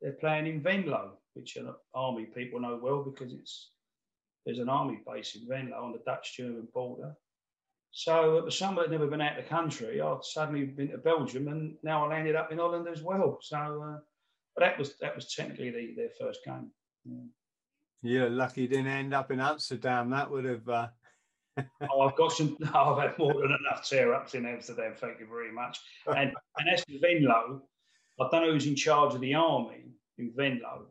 They're 0.00 0.12
playing 0.12 0.46
in 0.46 0.62
Venlo, 0.62 1.18
which 1.34 1.58
army 1.94 2.24
people 2.24 2.60
know 2.60 2.80
well 2.82 3.02
because 3.02 3.34
it's 3.34 3.72
there's 4.44 4.58
an 4.58 4.68
army 4.68 5.00
base 5.06 5.36
in 5.36 5.46
Venlo 5.46 5.82
on 5.82 5.92
the 5.92 6.02
Dutch-German 6.04 6.68
border." 6.72 7.14
So 7.92 8.36
it 8.36 8.44
was 8.44 8.58
that 8.58 8.76
had 8.76 8.90
never 8.90 9.08
been 9.08 9.20
out 9.20 9.38
of 9.38 9.44
the 9.44 9.50
country. 9.50 10.00
I'd 10.00 10.24
suddenly 10.24 10.64
been 10.64 10.90
to 10.90 10.98
Belgium, 10.98 11.48
and 11.48 11.74
now 11.82 12.04
I 12.04 12.08
landed 12.08 12.36
up 12.36 12.52
in 12.52 12.58
Holland 12.58 12.86
as 12.88 13.02
well. 13.02 13.38
So, 13.42 13.56
uh, 13.56 13.98
but 14.54 14.60
that 14.60 14.78
was 14.78 14.96
that 15.00 15.14
was 15.14 15.34
technically 15.34 15.70
the, 15.70 15.94
their 15.96 16.10
first 16.20 16.40
game. 16.44 16.70
Yeah. 17.04 17.26
You're 18.02 18.30
lucky 18.30 18.62
you 18.62 18.68
didn't 18.68 18.86
end 18.86 19.12
up 19.12 19.30
in 19.30 19.40
Amsterdam. 19.40 20.10
That 20.10 20.30
would 20.30 20.44
have. 20.44 20.68
Uh... 20.68 20.88
oh, 21.90 22.00
I've 22.02 22.16
got 22.16 22.32
some. 22.32 22.56
No, 22.60 22.70
I've 22.74 23.02
had 23.02 23.18
more 23.18 23.34
than 23.34 23.56
enough 23.60 23.86
tear 23.88 24.14
ups 24.14 24.34
in 24.34 24.46
Amsterdam. 24.46 24.94
Thank 24.96 25.18
you 25.18 25.26
very 25.26 25.52
much. 25.52 25.80
And 26.06 26.32
and 26.58 26.68
as 26.72 26.84
for 26.84 26.92
Venlo, 26.92 27.62
I 28.20 28.28
don't 28.30 28.46
know 28.46 28.52
who's 28.52 28.66
in 28.66 28.76
charge 28.76 29.14
of 29.14 29.20
the 29.20 29.34
army 29.34 29.84
in 30.16 30.32
Venlo, 30.36 30.86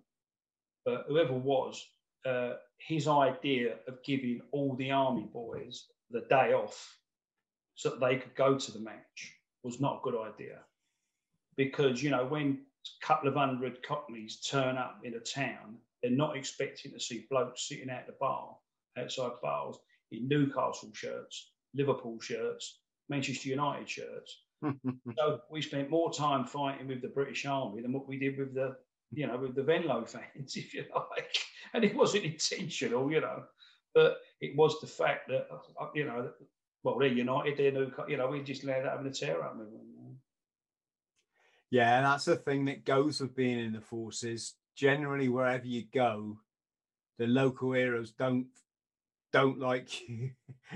but 0.85 1.05
whoever 1.07 1.33
was, 1.33 1.83
uh, 2.25 2.53
his 2.77 3.07
idea 3.07 3.75
of 3.87 4.03
giving 4.03 4.41
all 4.51 4.75
the 4.75 4.91
army 4.91 5.29
boys 5.31 5.85
the 6.11 6.21
day 6.29 6.53
off 6.53 6.97
so 7.75 7.89
that 7.89 7.99
they 7.99 8.17
could 8.17 8.35
go 8.35 8.57
to 8.57 8.71
the 8.71 8.79
match 8.79 9.35
was 9.63 9.79
not 9.79 9.97
a 9.97 10.03
good 10.03 10.19
idea. 10.19 10.59
Because, 11.55 12.01
you 12.01 12.09
know, 12.09 12.25
when 12.25 12.59
a 13.03 13.05
couple 13.05 13.29
of 13.29 13.35
hundred 13.35 13.83
cockneys 13.83 14.39
turn 14.41 14.77
up 14.77 14.99
in 15.03 15.15
a 15.15 15.19
town, 15.19 15.77
they're 16.01 16.11
not 16.11 16.37
expecting 16.37 16.91
to 16.91 16.99
see 16.99 17.27
blokes 17.29 17.67
sitting 17.67 17.89
at 17.89 18.07
the 18.07 18.13
bar, 18.19 18.55
outside 18.97 19.31
bars, 19.41 19.77
in 20.11 20.27
Newcastle 20.27 20.91
shirts, 20.93 21.51
Liverpool 21.73 22.19
shirts, 22.19 22.79
Manchester 23.09 23.49
United 23.49 23.89
shirts. 23.89 24.43
so 25.17 25.39
we 25.51 25.61
spent 25.61 25.89
more 25.89 26.11
time 26.11 26.45
fighting 26.45 26.87
with 26.87 27.01
the 27.01 27.07
British 27.07 27.45
Army 27.45 27.81
than 27.81 27.93
what 27.93 28.07
we 28.07 28.17
did 28.17 28.37
with 28.37 28.53
the, 28.53 28.75
you 29.11 29.27
know, 29.27 29.37
with 29.37 29.55
the 29.55 29.63
Venlo 29.63 30.05
fans, 30.07 30.55
if 30.55 30.73
you 30.73 30.85
like. 30.93 31.37
And 31.73 31.83
it 31.83 31.95
wasn't 31.95 32.23
intentional, 32.33 33.11
you 33.11 33.21
know. 33.21 33.43
But 33.93 34.17
it 34.39 34.55
was 34.55 34.79
the 34.79 34.87
fact 34.87 35.27
that, 35.29 35.47
uh, 35.51 35.87
you 35.95 36.05
know, 36.05 36.31
well, 36.83 36.99
they're 36.99 37.07
United, 37.07 37.57
they're 37.57 37.71
new, 37.71 37.91
you 38.07 38.17
know, 38.17 38.27
we 38.27 38.43
just 38.43 38.63
that 38.65 38.85
having 38.85 39.07
a 39.07 39.11
tear 39.11 39.43
up. 39.43 39.57
Yeah, 41.71 42.01
that's 42.01 42.25
the 42.25 42.35
thing 42.35 42.65
that 42.65 42.85
goes 42.85 43.19
with 43.19 43.35
being 43.35 43.59
in 43.59 43.73
the 43.73 43.81
forces. 43.81 44.55
Generally, 44.75 45.29
wherever 45.29 45.65
you 45.65 45.83
go, 45.93 46.37
the 47.17 47.27
local 47.27 47.73
heroes 47.73 48.11
don't 48.11 48.47
don't 49.31 49.59
like 49.59 50.09
you, 50.09 50.31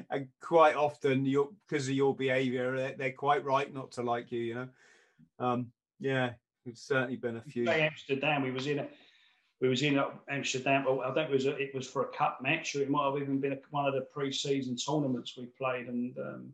and 0.09 0.27
quite 0.41 0.75
often, 0.75 1.25
you 1.25 1.55
because 1.67 1.87
of 1.87 1.95
your 1.95 2.15
behaviour, 2.15 2.75
they're, 2.75 2.95
they're, 2.97 3.11
quite 3.11 3.43
right 3.43 3.73
not 3.73 3.91
to 3.93 4.03
like 4.03 4.31
you. 4.31 4.39
You 4.39 4.55
know, 4.55 4.67
um, 5.39 5.71
yeah, 5.99 6.31
it's 6.65 6.87
certainly 6.87 7.15
been 7.15 7.37
a 7.37 7.41
few. 7.41 7.69
Amsterdam, 7.69 8.43
we 8.43 8.51
was 8.51 8.67
in 8.67 8.79
a 8.79 8.87
we 9.61 9.69
was 9.69 9.81
in 9.81 10.01
Amsterdam. 10.29 10.83
Well, 10.85 11.01
I 11.01 11.13
think 11.13 11.29
it 11.29 11.33
was 11.33 11.45
a, 11.45 11.55
it 11.55 11.73
was 11.73 11.87
for 11.87 12.03
a 12.03 12.07
cup 12.07 12.39
match, 12.41 12.75
or 12.75 12.81
it 12.81 12.89
might 12.89 13.05
have 13.05 13.21
even 13.21 13.39
been 13.39 13.53
a, 13.53 13.59
one 13.69 13.85
of 13.85 13.93
the 13.93 14.01
pre-season 14.01 14.75
tournaments 14.75 15.37
we 15.37 15.45
played. 15.45 15.87
And 15.87 16.17
um, 16.17 16.51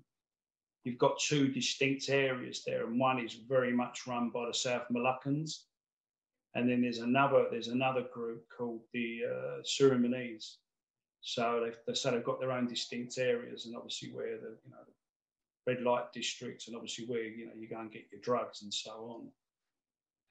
you've 0.84 1.00
got 1.00 1.20
two 1.20 1.48
distinct 1.48 2.10
areas 2.10 2.64
there, 2.66 2.86
and 2.86 3.00
one 3.00 3.20
is 3.20 3.34
very 3.34 3.74
much 3.74 4.06
run 4.06 4.30
by 4.30 4.46
the 4.46 4.54
South 4.54 4.84
Moluccans, 4.92 5.64
and 6.54 6.70
then 6.70 6.82
there's 6.82 7.00
another 7.00 7.48
there's 7.50 7.70
another 7.70 8.06
group 8.14 8.46
called 8.56 8.82
the 8.94 9.22
uh, 9.26 9.62
Surinamese. 9.64 10.58
So 11.22 11.62
they've 11.64 11.78
they, 11.88 11.94
so 11.96 12.12
they've 12.12 12.24
got 12.24 12.40
their 12.40 12.52
own 12.52 12.68
distinct 12.68 13.18
areas, 13.18 13.66
and 13.66 13.76
obviously 13.76 14.12
where 14.12 14.38
the 14.38 14.56
you 14.64 14.72
know 14.72 14.84
the 14.86 15.74
red 15.74 15.82
light 15.82 16.14
districts, 16.14 16.68
and 16.68 16.76
obviously 16.76 17.06
where 17.06 17.24
you 17.24 17.48
know 17.48 17.54
you 17.58 17.68
go 17.68 17.80
and 17.80 17.92
get 17.92 18.06
your 18.12 18.22
drugs 18.22 18.62
and 18.62 18.74
so 18.74 18.92
on. 18.92 19.30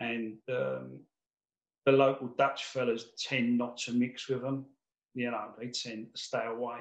And 0.01 0.36
um, 0.49 1.01
the 1.86 1.92
local 1.92 2.28
Dutch 2.28 2.64
fellas 2.64 3.07
tend 3.18 3.59
not 3.59 3.78
to 3.78 3.92
mix 3.92 4.28
with 4.28 4.42
them. 4.42 4.66
You 5.14 5.30
know, 5.30 5.49
they 5.59 5.68
tend 5.68 6.09
to 6.14 6.20
stay 6.20 6.46
away. 6.46 6.80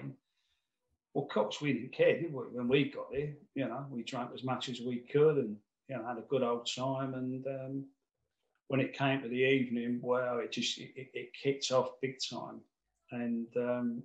Well, 1.13 1.25
cops, 1.25 1.61
we 1.61 1.73
didn't 1.73 1.93
care, 1.93 2.19
did 2.19 2.31
we? 2.33 2.43
When 2.51 2.67
we 2.67 2.91
got 2.91 3.11
there, 3.11 3.33
you 3.55 3.67
know, 3.67 3.85
we 3.89 4.03
drank 4.03 4.29
as 4.33 4.43
much 4.43 4.69
as 4.69 4.81
we 4.81 4.97
could 4.97 5.37
and, 5.37 5.55
you 5.87 5.97
know, 5.97 6.05
had 6.05 6.17
a 6.17 6.29
good 6.29 6.43
old 6.43 6.69
time. 6.73 7.15
And 7.15 7.45
um, 7.47 7.85
when 8.67 8.79
it 8.79 8.93
came 8.93 9.21
to 9.21 9.27
the 9.27 9.35
evening, 9.35 9.99
well, 10.03 10.39
it 10.39 10.51
just 10.51 10.77
it, 10.77 10.91
it 10.95 11.31
kicked 11.41 11.71
off 11.71 11.99
big 12.01 12.17
time. 12.29 12.59
And 13.11 13.47
um, 13.55 14.03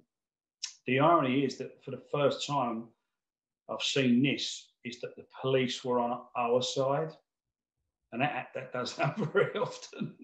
the 0.86 1.00
irony 1.00 1.44
is 1.44 1.58
that 1.58 1.84
for 1.84 1.90
the 1.90 2.02
first 2.10 2.46
time 2.46 2.84
I've 3.68 3.82
seen 3.82 4.22
this 4.22 4.68
is 4.84 5.00
that 5.00 5.16
the 5.16 5.26
police 5.40 5.84
were 5.84 5.98
on 5.98 6.22
our 6.36 6.62
side. 6.62 7.12
And 8.12 8.20
that, 8.20 8.48
that 8.54 8.72
does 8.72 8.92
happen 8.96 9.28
very 9.32 9.56
often. 9.56 10.14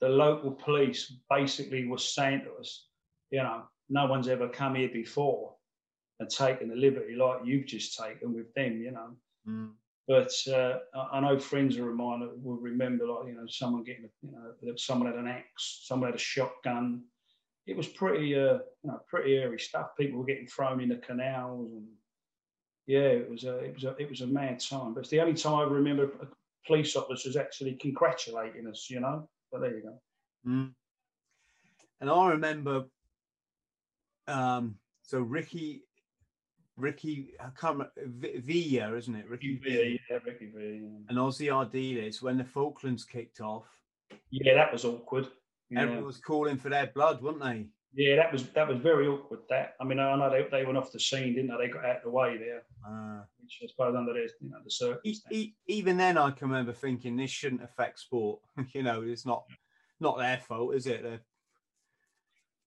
the 0.00 0.08
local 0.08 0.52
police 0.52 1.14
basically 1.30 1.86
was 1.86 2.14
saying 2.14 2.42
to 2.44 2.60
us, 2.60 2.88
you 3.30 3.42
know, 3.42 3.62
no 3.88 4.06
one's 4.06 4.28
ever 4.28 4.48
come 4.48 4.74
here 4.74 4.90
before 4.92 5.54
and 6.20 6.28
taken 6.30 6.68
the 6.68 6.76
liberty 6.76 7.14
like 7.14 7.40
you've 7.44 7.66
just 7.66 7.98
taken 7.98 8.34
with 8.34 8.52
them, 8.54 8.80
you 8.80 8.92
know. 8.92 9.10
Mm. 9.48 9.70
But 10.08 10.32
uh, 10.52 10.78
I 11.12 11.20
know 11.20 11.38
friends 11.38 11.76
of 11.76 11.86
mine 11.86 12.20
that 12.20 12.42
will 12.42 12.56
remember, 12.56 13.06
like 13.06 13.28
you 13.28 13.34
know, 13.34 13.46
someone 13.48 13.84
getting, 13.84 14.08
you 14.22 14.32
know, 14.32 14.74
someone 14.76 15.08
had 15.08 15.18
an 15.18 15.28
axe, 15.28 15.82
someone 15.84 16.08
had 16.10 16.16
a 16.16 16.22
shotgun. 16.22 17.04
It 17.66 17.76
was 17.76 17.86
pretty, 17.86 18.34
uh, 18.34 18.58
you 18.82 18.90
know, 18.90 19.00
pretty 19.08 19.36
airy 19.36 19.60
stuff. 19.60 19.90
People 19.98 20.18
were 20.18 20.24
getting 20.24 20.48
thrown 20.48 20.80
in 20.80 20.88
the 20.88 20.96
canals, 20.96 21.70
and 21.72 21.86
yeah, 22.86 23.00
it 23.00 23.30
was 23.30 23.44
a, 23.44 23.58
it 23.58 23.74
was 23.74 23.84
a, 23.84 23.96
it 23.96 24.10
was 24.10 24.22
a 24.22 24.26
mad 24.26 24.58
time. 24.58 24.92
But 24.92 25.00
it's 25.00 25.10
the 25.10 25.20
only 25.20 25.34
time 25.34 25.54
I 25.54 25.62
remember 25.62 26.10
police 26.66 26.96
officers 26.96 27.36
actually 27.36 27.74
congratulating 27.74 28.66
us, 28.66 28.88
you 28.90 29.00
know. 29.00 29.28
But 29.50 29.60
there 29.62 29.76
you 29.76 29.82
go. 29.82 29.98
Mm. 30.46 30.74
And 32.00 32.10
I 32.10 32.28
remember, 32.28 32.84
um, 34.26 34.76
so 35.02 35.20
Ricky 35.20 35.82
Ricky, 36.76 37.34
I 37.38 37.48
can't 37.58 37.78
remember, 37.78 38.40
Villa, 38.40 38.96
isn't 38.96 39.14
it? 39.14 39.28
Ricky 39.28 39.60
Villa, 39.62 39.84
yeah, 39.84 40.18
Ricky 40.24 40.50
Villa. 40.54 40.64
Yeah. 40.64 40.98
And 41.08 41.18
Ossie 41.18 41.48
Ardiles, 41.52 42.22
when 42.22 42.38
the 42.38 42.44
Falklands 42.44 43.04
kicked 43.04 43.40
off. 43.40 43.66
Yeah, 44.30 44.54
that 44.54 44.72
was 44.72 44.84
awkward. 44.84 45.28
Yeah. 45.70 45.82
Everyone 45.82 46.06
was 46.06 46.18
calling 46.18 46.56
for 46.56 46.70
their 46.70 46.88
blood, 46.88 47.22
weren't 47.22 47.40
they? 47.40 47.66
Yeah, 47.94 48.16
that 48.16 48.32
was 48.32 48.48
that 48.50 48.68
was 48.68 48.78
very 48.78 49.06
awkward. 49.06 49.40
That 49.50 49.74
I 49.80 49.84
mean, 49.84 49.98
I 49.98 50.16
know 50.16 50.30
they, 50.30 50.46
they 50.50 50.64
went 50.64 50.78
off 50.78 50.92
the 50.92 51.00
scene, 51.00 51.34
didn't 51.34 51.50
they? 51.50 51.66
They 51.66 51.72
got 51.72 51.84
out 51.84 51.96
of 51.96 52.02
the 52.04 52.10
way 52.10 52.38
there, 52.38 52.62
uh, 52.86 53.22
which 53.42 53.60
I 53.62 53.66
suppose 53.66 53.94
under 53.94 54.14
the 54.14 54.30
you 54.40 54.50
know 54.50 54.58
the 54.64 54.70
circumstances. 54.70 55.48
even 55.66 55.98
then, 55.98 56.16
I 56.16 56.30
can 56.30 56.48
remember 56.48 56.72
thinking 56.72 57.16
this 57.16 57.30
shouldn't 57.30 57.62
affect 57.62 57.98
sport. 57.98 58.40
you 58.72 58.82
know, 58.82 59.02
it's 59.02 59.26
not 59.26 59.44
not 60.00 60.18
their 60.18 60.38
fault, 60.38 60.74
is 60.74 60.86
it? 60.86 61.02
They're 61.02 61.20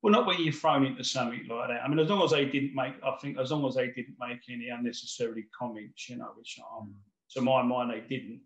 well, 0.05 0.11
not 0.11 0.28
when 0.28 0.39
you're 0.39 0.53
thrown 0.53 0.86
into 0.86 1.03
something 1.03 1.47
like 1.49 1.69
that. 1.69 1.82
I 1.84 1.88
mean, 1.88 1.97
as 1.97 2.07
long 2.07 2.23
as 2.23 2.30
they 2.30 2.45
didn't 2.45 2.76
make, 2.76 2.93
I 3.03 3.15
think, 3.19 3.39
as 3.39 3.51
long 3.51 3.65
as 3.67 3.73
they 3.73 3.88
didn't 3.88 4.17
make 4.19 4.41
any 4.47 4.69
unnecessary 4.69 5.45
comments, 5.57 6.07
you 6.07 6.17
know, 6.17 6.30
which 6.38 6.59
um, 6.59 6.93
mm. 6.93 7.34
to 7.34 7.41
my 7.41 7.63
mind 7.63 7.89
they 7.89 8.01
didn't. 8.01 8.41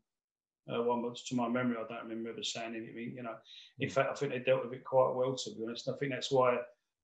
Uh, 0.71 0.83
one 0.83 1.01
was 1.01 1.23
to 1.23 1.35
my 1.35 1.47
memory, 1.47 1.77
I 1.77 1.87
don't 1.87 2.07
remember 2.07 2.29
ever 2.29 2.43
saying 2.43 2.75
anything. 2.75 3.13
You 3.15 3.23
know, 3.23 3.35
in 3.79 3.89
mm. 3.89 3.91
fact, 3.91 4.09
I 4.11 4.15
think 4.15 4.31
they 4.31 4.39
dealt 4.39 4.63
with 4.63 4.73
it 4.73 4.83
quite 4.83 5.13
well. 5.15 5.35
To 5.35 5.49
be 5.51 5.63
honest, 5.65 5.89
I 5.89 5.97
think 5.97 6.11
that's 6.11 6.31
why 6.31 6.57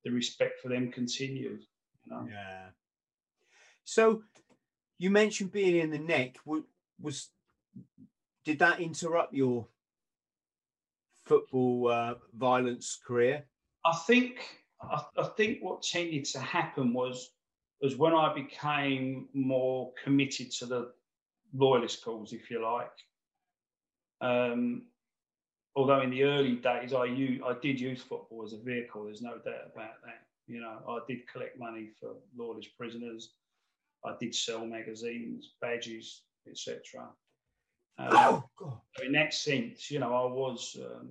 the 0.03 0.11
respect 0.11 0.61
for 0.61 0.69
them 0.69 0.91
continued. 0.91 1.61
You 2.05 2.11
know? 2.11 2.27
Yeah. 2.29 2.67
So, 3.83 4.23
you 4.99 5.09
mentioned 5.09 5.51
being 5.51 5.77
in 5.77 5.89
the 5.89 5.99
neck. 5.99 6.37
Was 7.01 7.29
did 8.45 8.59
that 8.59 8.79
interrupt 8.79 9.33
your 9.33 9.67
football 11.25 11.89
uh, 11.91 12.13
violence 12.33 12.99
career? 13.05 13.45
I 13.83 13.93
think 14.07 14.37
I, 14.81 15.01
I, 15.17 15.23
think 15.35 15.59
what 15.61 15.81
tended 15.81 16.25
to 16.25 16.39
happen 16.39 16.93
was 16.93 17.31
was 17.81 17.97
when 17.97 18.13
I 18.13 18.33
became 18.33 19.27
more 19.33 19.91
committed 20.01 20.51
to 20.51 20.65
the 20.65 20.91
loyalist 21.53 22.03
cause, 22.03 22.33
if 22.33 22.49
you 22.49 22.63
like. 22.63 22.91
Um, 24.21 24.83
although 25.75 26.01
in 26.01 26.09
the 26.09 26.23
early 26.23 26.55
days 26.55 26.93
I 26.93 27.05
used, 27.05 27.43
I 27.43 27.53
did 27.61 27.79
use 27.79 28.01
football 28.01 28.43
as 28.45 28.53
a 28.53 28.57
vehicle. 28.57 29.05
There's 29.05 29.21
no 29.21 29.37
doubt 29.37 29.71
about 29.73 30.01
that. 30.05 30.23
You 30.47 30.61
know, 30.61 30.77
I 30.87 30.99
did 31.07 31.27
collect 31.27 31.59
money 31.59 31.89
for 31.99 32.11
loyalist 32.37 32.69
prisoners. 32.77 33.33
I 34.05 34.13
did 34.19 34.35
sell 34.35 34.65
magazines, 34.65 35.53
badges, 35.59 36.21
etc. 36.49 37.09
Um, 37.97 38.43
oh, 38.61 38.81
in 39.03 39.11
that 39.13 39.33
sense, 39.33 39.89
you 39.89 39.99
know, 39.99 40.13
I 40.13 40.31
was 40.31 40.77
um, 40.79 41.09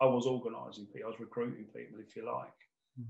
I 0.00 0.06
was 0.06 0.26
organising 0.26 0.86
people, 0.86 1.08
I 1.08 1.10
was 1.10 1.20
recruiting 1.20 1.64
people, 1.64 1.98
if 2.00 2.16
you 2.16 2.26
like. 2.26 2.52
Mm. 3.00 3.06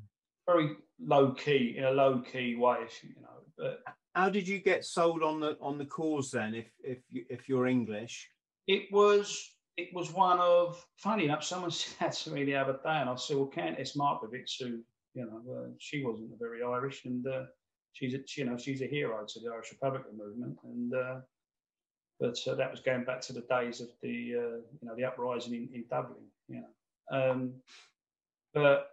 Very 0.47 0.77
low 1.01 1.33
key, 1.33 1.75
in 1.77 1.85
a 1.85 1.91
low 1.91 2.21
key 2.21 2.57
way, 2.57 2.79
if 2.85 3.03
you 3.05 3.15
know. 3.21 3.29
But 3.57 3.83
how 4.15 4.29
did 4.29 4.49
you 4.49 4.59
get 4.59 4.85
sold 4.85 5.23
on 5.23 5.41
the 5.41 5.57
on 5.61 5.79
the 5.79 5.85
cause 5.85 6.31
then? 6.31 6.55
If 6.55 6.67
if 6.83 6.99
you, 7.11 7.25
if 7.29 7.49
you're 7.49 7.67
English, 7.67 8.29
it 8.67 8.93
was 8.93 9.49
it 9.77 9.89
was 9.95 10.13
one 10.13 10.39
of 10.39 10.85
funny 10.97 11.25
enough. 11.25 11.45
Someone 11.45 11.71
said 11.73 12.13
to 12.13 12.31
me 12.31 12.45
the 12.45 12.57
other 12.57 12.75
day, 12.85 13.01
and 13.01 13.11
I 13.11 13.15
said, 13.17 13.37
"Well, 13.37 13.49
Countess 13.49 13.97
Markievicz, 13.97 14.61
who 14.61 14.81
you 15.15 15.27
know, 15.27 15.43
uh, 15.53 15.69
she 15.79 16.05
wasn't 16.05 16.31
very 16.39 16.63
Irish, 16.63 17.05
and 17.05 17.27
uh, 17.27 17.45
she's 17.93 18.15
a, 18.15 18.19
you 18.37 18.45
know 18.45 18.57
she's 18.57 18.83
a 18.83 18.87
hero 18.87 19.25
to 19.27 19.41
the 19.41 19.51
Irish 19.53 19.73
Republican 19.73 20.17
movement, 20.17 20.59
and 20.65 20.95
uh, 20.95 21.21
but 22.21 22.37
uh, 22.47 22.55
that 22.55 22.71
was 22.71 22.81
going 22.81 23.05
back 23.05 23.21
to 23.23 23.33
the 23.33 23.43
days 23.43 23.81
of 23.81 23.89
the 24.03 24.35
uh, 24.37 24.57
you 24.81 24.89
know 24.89 24.95
the 24.97 25.05
uprising 25.05 25.55
in, 25.55 25.69
in 25.75 25.85
Dublin, 25.91 26.25
you 26.49 26.63
know. 26.63 27.31
Um, 27.31 27.53
but 28.55 28.89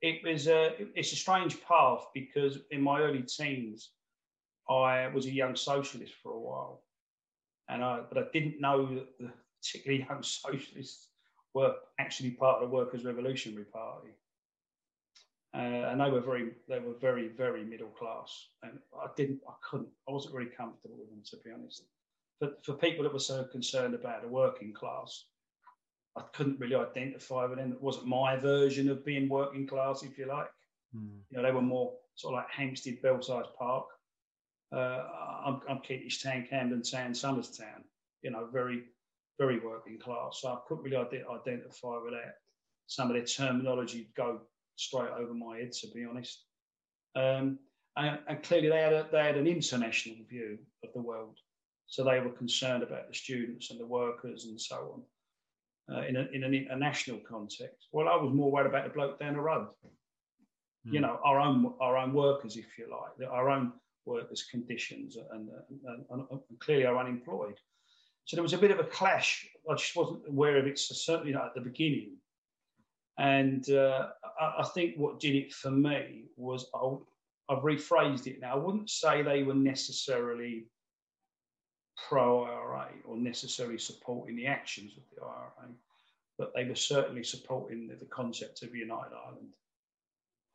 it 0.00 0.20
was 0.24 0.48
a, 0.48 0.74
it's 0.96 1.12
a 1.12 1.16
strange 1.16 1.62
path 1.62 2.06
because 2.12 2.58
in 2.70 2.82
my 2.82 3.00
early 3.00 3.22
teens, 3.22 3.90
I 4.68 5.08
was 5.08 5.26
a 5.26 5.30
young 5.30 5.54
socialist 5.54 6.14
for 6.22 6.32
a 6.32 6.40
while, 6.40 6.82
and 7.72 7.84
I 7.84 8.00
but 8.08 8.18
I 8.18 8.26
didn't 8.32 8.60
know 8.60 8.86
that 8.94 9.18
the 9.18 9.30
particularly 9.60 10.04
young 10.08 10.22
socialists 10.22 11.08
were 11.54 11.74
actually 11.98 12.30
part 12.30 12.62
of 12.62 12.70
the 12.70 12.74
Workers' 12.74 13.04
Revolutionary 13.04 13.64
Party. 13.64 14.10
Uh, 15.54 15.90
and 15.90 16.00
they 16.00 16.10
were 16.10 16.20
very, 16.20 16.52
they 16.66 16.78
were 16.78 16.94
very, 16.98 17.28
very 17.28 17.62
middle 17.62 17.90
class, 17.90 18.46
and 18.62 18.78
I 18.98 19.08
didn't, 19.18 19.40
I 19.46 19.52
couldn't, 19.60 19.90
I 20.08 20.12
wasn't 20.12 20.34
really 20.34 20.50
comfortable 20.50 20.96
with 20.98 21.10
them 21.10 21.22
to 21.26 21.36
be 21.44 21.50
honest. 21.50 21.84
But 22.40 22.64
for 22.64 22.72
people 22.72 23.04
that 23.04 23.12
were 23.12 23.18
so 23.18 23.44
concerned 23.44 23.94
about 23.94 24.22
the 24.22 24.28
working 24.28 24.72
class, 24.72 25.26
I 26.16 26.22
couldn't 26.32 26.58
really 26.58 26.74
identify 26.74 27.44
with 27.44 27.58
them. 27.58 27.72
It 27.72 27.82
wasn't 27.82 28.06
my 28.06 28.36
version 28.36 28.88
of 28.88 29.04
being 29.04 29.28
working 29.28 29.66
class, 29.66 30.02
if 30.02 30.16
you 30.18 30.26
like. 30.26 30.48
Mm. 30.96 31.18
You 31.30 31.36
know, 31.36 31.42
they 31.42 31.52
were 31.52 31.62
more 31.62 31.92
sort 32.14 32.34
of 32.34 32.38
like 32.38 32.50
Hampstead, 32.50 33.02
Belsize 33.02 33.46
Park. 33.58 33.86
Uh, 34.72 35.04
I'm, 35.44 35.60
I'm 35.68 35.78
Kentish 35.80 36.22
Town, 36.22 36.46
Camden 36.48 36.82
Town, 36.82 37.14
Somers 37.14 37.50
Town. 37.50 37.84
You 38.22 38.30
know, 38.30 38.48
very, 38.52 38.84
very 39.38 39.58
working 39.58 39.98
class. 39.98 40.40
So 40.40 40.48
I 40.48 40.58
couldn't 40.66 40.84
really 40.84 40.96
identify 40.96 41.98
with 42.02 42.12
that. 42.12 42.36
Some 42.86 43.08
of 43.10 43.14
their 43.16 43.24
terminology 43.24 44.10
go 44.16 44.40
straight 44.76 45.10
over 45.10 45.34
my 45.34 45.58
head, 45.58 45.72
to 45.72 45.88
be 45.88 46.04
honest. 46.04 46.44
Um, 47.14 47.58
and, 47.96 48.18
and, 48.26 48.42
clearly, 48.42 48.70
they 48.70 48.80
had, 48.80 48.92
a, 48.92 49.06
they 49.12 49.22
had 49.22 49.36
an 49.36 49.46
international 49.46 50.16
view 50.28 50.58
of 50.84 50.92
the 50.94 51.00
world. 51.00 51.38
So 51.86 52.04
they 52.04 52.20
were 52.20 52.30
concerned 52.30 52.82
about 52.82 53.08
the 53.08 53.14
students 53.14 53.70
and 53.70 53.78
the 53.78 53.86
workers 53.86 54.46
and 54.46 54.58
so 54.58 55.04
on 55.88 55.96
uh, 55.96 56.06
in, 56.06 56.16
a, 56.16 56.26
in 56.32 56.44
an 56.44 56.54
international 56.54 57.20
context. 57.28 57.88
Well, 57.92 58.08
I 58.08 58.16
was 58.16 58.32
more 58.32 58.50
worried 58.50 58.68
about 58.68 58.84
the 58.84 58.90
bloke 58.94 59.20
down 59.20 59.34
the 59.34 59.40
road. 59.40 59.68
Mm. 60.86 60.92
You 60.92 60.98
hmm. 60.98 61.02
know, 61.02 61.20
our 61.24 61.38
own 61.38 61.74
our 61.80 61.96
own 61.96 62.12
workers, 62.12 62.56
if 62.56 62.66
you 62.78 62.88
like, 62.90 63.28
our 63.30 63.50
own 63.50 63.72
workers' 64.04 64.46
conditions, 64.50 65.16
and, 65.16 65.48
and, 65.86 66.04
and, 66.10 66.26
and, 66.30 66.40
clearly 66.58 66.86
are 66.86 66.98
unemployed. 66.98 67.58
So 68.24 68.36
there 68.36 68.42
was 68.42 68.52
a 68.52 68.58
bit 68.58 68.70
of 68.70 68.78
a 68.78 68.84
clash. 68.84 69.46
I 69.70 69.74
just 69.74 69.96
wasn't 69.96 70.22
aware 70.28 70.58
of 70.58 70.66
it, 70.66 70.78
so 70.78 70.94
certainly 70.94 71.32
not 71.32 71.46
at 71.46 71.54
the 71.54 71.60
beginning. 71.60 72.16
And 73.18 73.68
uh, 73.70 74.08
I, 74.40 74.54
I, 74.60 74.64
think 74.74 74.96
what 74.96 75.20
did 75.20 75.34
it 75.34 75.52
for 75.52 75.70
me 75.70 76.24
was 76.36 76.70
I'll, 76.74 77.06
I've 77.48 77.62
rephrased 77.62 78.26
it 78.26 78.40
now. 78.40 78.54
I 78.54 78.56
wouldn't 78.56 78.90
say 78.90 79.22
they 79.22 79.42
were 79.42 79.54
necessarily 79.54 80.66
pro 82.08 82.44
IRA 82.44 82.88
or 83.04 83.16
necessarily 83.16 83.78
supporting 83.78 84.36
the 84.36 84.46
actions 84.46 84.92
of 84.96 85.02
the 85.14 85.22
IRA, 85.22 85.72
but 86.38 86.52
they 86.54 86.64
were 86.64 86.74
certainly 86.74 87.22
supporting 87.22 87.86
the, 87.86 87.96
the 87.96 88.06
concept 88.06 88.62
of 88.62 88.74
United 88.74 89.12
Ireland. 89.14 89.52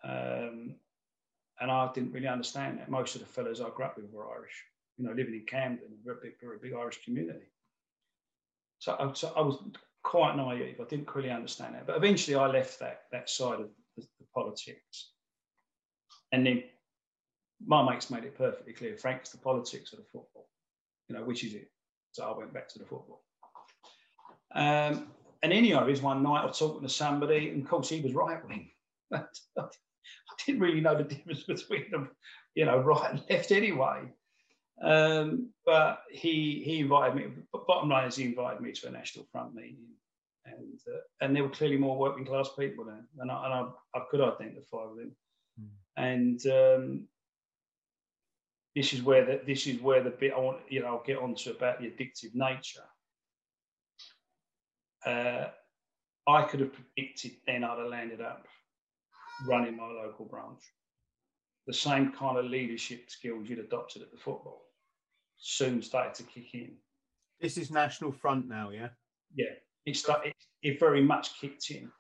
Um, 0.04 0.76
and 1.60 1.72
I 1.72 1.92
didn't 1.94 2.12
really 2.12 2.28
understand 2.28 2.80
that. 2.80 2.90
Most 2.90 3.16
of 3.16 3.22
the 3.22 3.28
fellows 3.28 3.62
I 3.62 3.70
grew 3.70 3.86
up 3.86 3.98
with 3.98 4.12
were 4.12 4.32
Irish, 4.36 4.64
you 4.98 5.06
know, 5.06 5.14
living 5.14 5.34
in 5.34 5.46
Camden, 5.48 5.88
a 5.92 6.06
very 6.06 6.18
big, 6.22 6.34
very 6.42 6.58
big 6.62 6.74
Irish 6.74 7.04
community. 7.04 7.48
So 8.80 8.96
I, 9.00 9.12
so 9.14 9.34
I 9.36 9.42
was 9.42 9.58
quite 10.04 10.36
naive. 10.36 10.80
I 10.80 10.86
didn't 10.86 11.14
really 11.16 11.32
understand 11.32 11.76
that. 11.76 11.88
But 11.88 11.98
eventually 11.98 12.36
I 12.36 12.48
left 12.48 12.80
that, 12.80 13.02
that 13.12 13.30
side 13.30 13.60
of 13.60 13.70
the, 13.96 14.04
the 14.20 14.26
politics. 14.34 15.12
And 16.32 16.46
then 16.46 16.64
my 17.66 17.84
mates 17.90 18.12
made 18.12 18.24
it 18.24 18.38
perfectly 18.38 18.74
clear 18.74 18.96
Frank's 18.96 19.30
the 19.30 19.38
politics 19.38 19.94
of 19.94 20.00
the 20.00 20.06
football 20.06 20.48
you 21.08 21.16
know, 21.16 21.24
which 21.24 21.44
is 21.44 21.54
it? 21.54 21.70
So 22.12 22.24
I 22.24 22.38
went 22.38 22.54
back 22.54 22.68
to 22.70 22.80
the 22.80 22.86
football. 22.86 23.24
Um, 24.54 25.08
and 25.44 25.54
anyway, 25.54 25.84
was 25.84 26.02
one 26.02 26.24
night 26.24 26.42
I 26.42 26.46
was 26.46 26.58
talking 26.58 26.82
to 26.82 26.90
somebody, 26.90 27.50
and 27.50 27.64
of 27.64 27.70
course 27.70 27.90
he 27.90 28.02
was 28.02 28.14
right 28.14 28.46
wing. 28.48 28.70
didn't 30.46 30.62
really 30.62 30.82
know 30.82 30.96
the 30.96 31.04
difference 31.04 31.44
between 31.44 31.90
them, 31.92 32.10
you 32.56 32.66
know, 32.66 32.78
right 32.78 33.12
and 33.12 33.24
left 33.30 33.52
anyway. 33.52 34.02
Um, 34.82 35.50
but 35.66 36.04
he 36.12 36.62
he 36.64 36.80
invited 36.80 37.16
me. 37.16 37.26
Bottom 37.68 37.90
line 37.90 38.08
is, 38.08 38.16
he 38.16 38.26
invited 38.26 38.62
me 38.62 38.72
to 38.74 38.88
a 38.88 38.92
National 38.92 39.26
Front 39.32 39.56
meeting, 39.56 39.78
and 40.46 40.80
uh, 40.88 41.00
and 41.22 41.36
there 41.36 41.44
were 41.44 41.50
clearly 41.50 41.78
more 41.78 41.98
working 41.98 42.26
class 42.26 42.50
people 42.58 42.86
there, 42.86 43.04
and 43.20 43.32
I, 43.32 43.46
and 43.46 43.54
I, 43.54 43.68
I 43.96 44.04
could 44.10 44.22
identify 44.22 44.86
with 44.86 45.00
him. 45.00 45.16
Mm. 45.60 45.68
And 45.98 46.46
um, 46.48 47.08
this 48.76 48.94
is 48.94 49.02
where 49.02 49.26
the, 49.26 49.42
this 49.48 49.66
is 49.66 49.82
where 49.82 50.04
the 50.04 50.12
bit 50.12 50.34
I 50.34 50.40
want 50.40 50.60
you 50.70 50.82
know 50.82 50.88
I'll 50.88 51.04
get 51.04 51.18
onto 51.18 51.50
about 51.50 51.80
the 51.80 51.88
addictive 51.88 52.36
nature. 52.36 52.82
Uh, 55.04 55.48
I 56.28 56.44
could 56.44 56.60
have 56.60 56.74
predicted 56.74 57.32
then 57.48 57.64
I'd 57.64 57.80
have 57.80 57.88
landed 57.88 58.22
up 58.22 58.46
running 59.46 59.76
my 59.76 59.88
local 59.88 60.26
branch. 60.26 60.62
The 61.66 61.74
same 61.74 62.12
kind 62.12 62.38
of 62.38 62.46
leadership 62.46 63.10
skills 63.10 63.50
you'd 63.50 63.60
adopted 63.60 64.02
at 64.02 64.12
the 64.12 64.18
football 64.18 64.64
soon 65.38 65.82
started 65.82 66.14
to 66.16 66.24
kick 66.24 66.54
in. 66.54 66.76
This 67.40 67.58
is 67.58 67.70
National 67.70 68.12
Front 68.12 68.48
now, 68.48 68.70
yeah? 68.70 68.90
Yeah, 69.36 69.54
it, 69.86 69.96
started, 69.96 70.34
it, 70.64 70.70
it 70.74 70.80
very 70.80 71.04
much 71.04 71.40
kicked 71.40 71.70
in. 71.70 71.92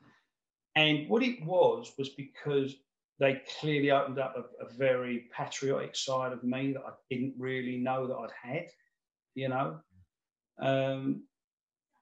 And 0.76 1.10
what 1.10 1.24
it 1.24 1.44
was, 1.46 1.92
was 1.98 2.10
because 2.10 2.76
they 3.20 3.42
clearly 3.60 3.92
opened 3.92 4.20
up 4.20 4.36
a, 4.38 4.66
a, 4.66 4.70
very 4.78 5.28
patriotic 5.36 5.96
side 5.96 6.32
of 6.32 6.44
me 6.44 6.74
that 6.74 6.84
I 6.86 6.92
didn't 7.10 7.34
really 7.38 7.78
know 7.78 8.08
that 8.08 8.16
I'd 8.16 8.54
had, 8.54 8.68
you 9.34 9.50
know. 9.50 9.80
Um, 10.60 11.24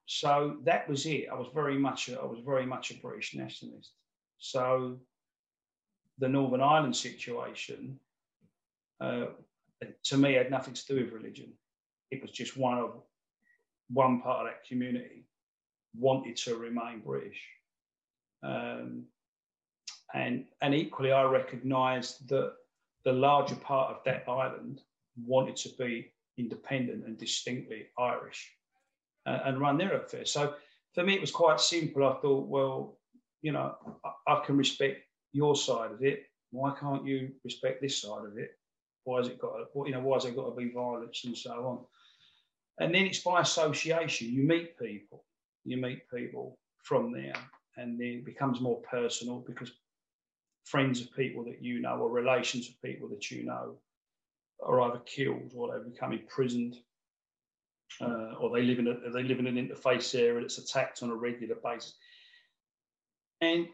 so 0.08 0.58
that 0.64 0.90
was 0.90 1.06
it. 1.06 1.28
I 1.32 1.36
was 1.36 1.48
very 1.54 1.78
much 1.78 2.10
a, 2.10 2.20
I 2.20 2.26
was 2.26 2.42
very 2.46 2.66
much 2.66 2.92
a 2.92 2.96
British 2.96 3.34
nationalist. 3.34 3.92
So 4.40 5.00
the 6.18 6.30
Northern 6.30 6.62
Ireland 6.62 6.96
situation, 6.96 8.00
uh, 9.02 9.26
to 10.04 10.18
me, 10.18 10.34
had 10.34 10.52
nothing 10.52 10.74
to 10.74 10.86
do 10.88 10.96
with 10.96 11.14
religion. 11.14 11.52
It 12.12 12.22
was 12.22 12.32
just 12.32 12.58
one 12.58 12.78
of 12.78 13.02
one 13.90 14.22
part 14.22 14.42
of 14.42 14.48
that 14.48 14.68
community 14.68 15.28
wanted 15.98 16.36
to 16.36 16.56
remain 16.56 17.02
British. 17.06 17.42
Um, 18.44 19.06
and, 20.14 20.46
and 20.62 20.74
equally, 20.74 21.12
I 21.12 21.24
recognised 21.24 22.28
that 22.30 22.54
the 23.04 23.12
larger 23.12 23.56
part 23.56 23.92
of 23.92 24.04
that 24.06 24.28
island 24.28 24.82
wanted 25.24 25.56
to 25.58 25.70
be 25.78 26.12
independent 26.38 27.06
and 27.06 27.18
distinctly 27.18 27.88
Irish 27.98 28.52
uh, 29.26 29.40
and 29.46 29.60
run 29.60 29.78
their 29.78 29.96
affairs. 30.02 30.32
So 30.32 30.56
for 30.94 31.04
me, 31.04 31.14
it 31.14 31.22
was 31.22 31.32
quite 31.32 31.60
simple. 31.60 32.06
I 32.06 32.16
thought, 32.22 32.48
well, 32.48 32.98
you 33.42 33.52
know, 33.52 33.76
I, 34.04 34.34
I, 34.34 34.46
can 34.46 34.58
respect 34.58 35.02
your 35.36 35.56
side 35.56 35.92
of 35.92 36.02
it. 36.02 36.24
Why 36.52 36.74
can't 36.80 37.06
you 37.06 37.32
respect 37.44 37.82
this 37.82 38.02
side 38.02 38.26
of 38.26 38.38
it? 38.38 38.52
Why 39.04 39.20
has 39.20 39.28
it 39.28 39.40
got, 39.40 39.58
to, 39.58 39.68
you 39.86 39.92
know, 39.92 40.00
why 40.00 40.16
has 40.16 40.26
it 40.26 40.36
got 40.36 40.50
to 40.50 40.56
be 40.56 40.72
violence 40.72 41.24
and 41.26 41.38
so 41.38 41.52
on? 41.52 41.80
And 42.80 42.96
then 42.96 43.06
it's 43.06 43.20
by 43.20 43.42
association. 43.42 44.34
You 44.34 44.44
meet 44.44 44.80
people. 44.80 45.26
You 45.66 45.78
meet 45.78 46.10
people 46.10 46.58
from 46.84 47.12
there, 47.12 47.36
and 47.78 48.00
then 48.00 48.08
it 48.08 48.26
becomes 48.26 48.62
more 48.62 48.82
personal 48.90 49.44
because 49.46 49.72
friends 50.64 51.02
of 51.02 51.14
people 51.16 51.44
that 51.44 51.62
you 51.62 51.80
know 51.80 51.98
or 51.98 52.10
relations 52.10 52.70
of 52.70 52.82
people 52.82 53.08
that 53.10 53.30
you 53.32 53.44
know 53.44 53.76
are 54.64 54.82
either 54.82 55.02
killed 55.06 55.52
or 55.56 55.72
they 55.72 55.90
become 55.90 56.12
imprisoned 56.12 56.78
uh, 58.02 58.34
or 58.40 58.50
they 58.52 58.64
live 58.64 58.80
in 58.80 58.88
a 58.88 59.10
they 59.12 59.24
live 59.24 59.40
in 59.40 59.48
an 59.48 59.56
interface 59.56 60.14
area 60.20 60.42
that's 60.42 60.58
attacked 60.58 61.02
on 61.04 61.10
a 61.10 61.16
regular 61.16 61.56
basis. 61.64 61.96
And 63.42 63.68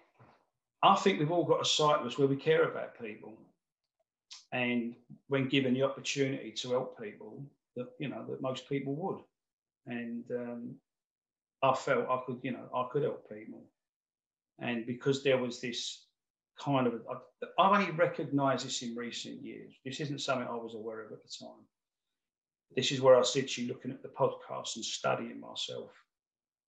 I 0.83 0.95
think 0.95 1.19
we've 1.19 1.31
all 1.31 1.45
got 1.45 1.61
a 1.61 1.65
side 1.65 1.99
of 1.99 2.05
us 2.05 2.17
where 2.17 2.27
we 2.27 2.35
care 2.35 2.63
about 2.63 2.99
people, 2.99 3.33
and 4.51 4.95
when 5.27 5.47
given 5.47 5.73
the 5.73 5.83
opportunity 5.83 6.51
to 6.51 6.71
help 6.71 6.99
people, 6.99 7.43
that 7.75 7.89
you 7.99 8.09
know 8.09 8.25
that 8.29 8.41
most 8.41 8.67
people 8.67 8.95
would, 8.95 9.19
and 9.85 10.23
um, 10.31 10.75
I 11.61 11.73
felt 11.75 12.09
I 12.09 12.19
could 12.25 12.39
you 12.41 12.51
know 12.51 12.69
I 12.75 12.87
could 12.91 13.03
help 13.03 13.29
people, 13.29 13.63
and 14.59 14.85
because 14.85 15.23
there 15.23 15.37
was 15.37 15.61
this 15.61 16.05
kind 16.59 16.87
of 16.87 16.93
I've 17.59 17.71
only 17.71 17.91
recognised 17.91 18.65
this 18.65 18.81
in 18.81 18.95
recent 18.95 19.43
years. 19.43 19.73
This 19.85 19.99
isn't 19.99 20.21
something 20.21 20.47
I 20.47 20.55
was 20.55 20.73
aware 20.73 21.01
of 21.01 21.11
at 21.11 21.21
the 21.21 21.29
time 21.39 21.65
this 22.75 22.91
is 22.91 23.01
where 23.01 23.17
I 23.17 23.23
sit 23.23 23.57
you 23.57 23.67
looking 23.67 23.91
at 23.91 24.01
the 24.01 24.09
podcast 24.09 24.75
and 24.75 24.85
studying 24.85 25.39
myself 25.39 25.91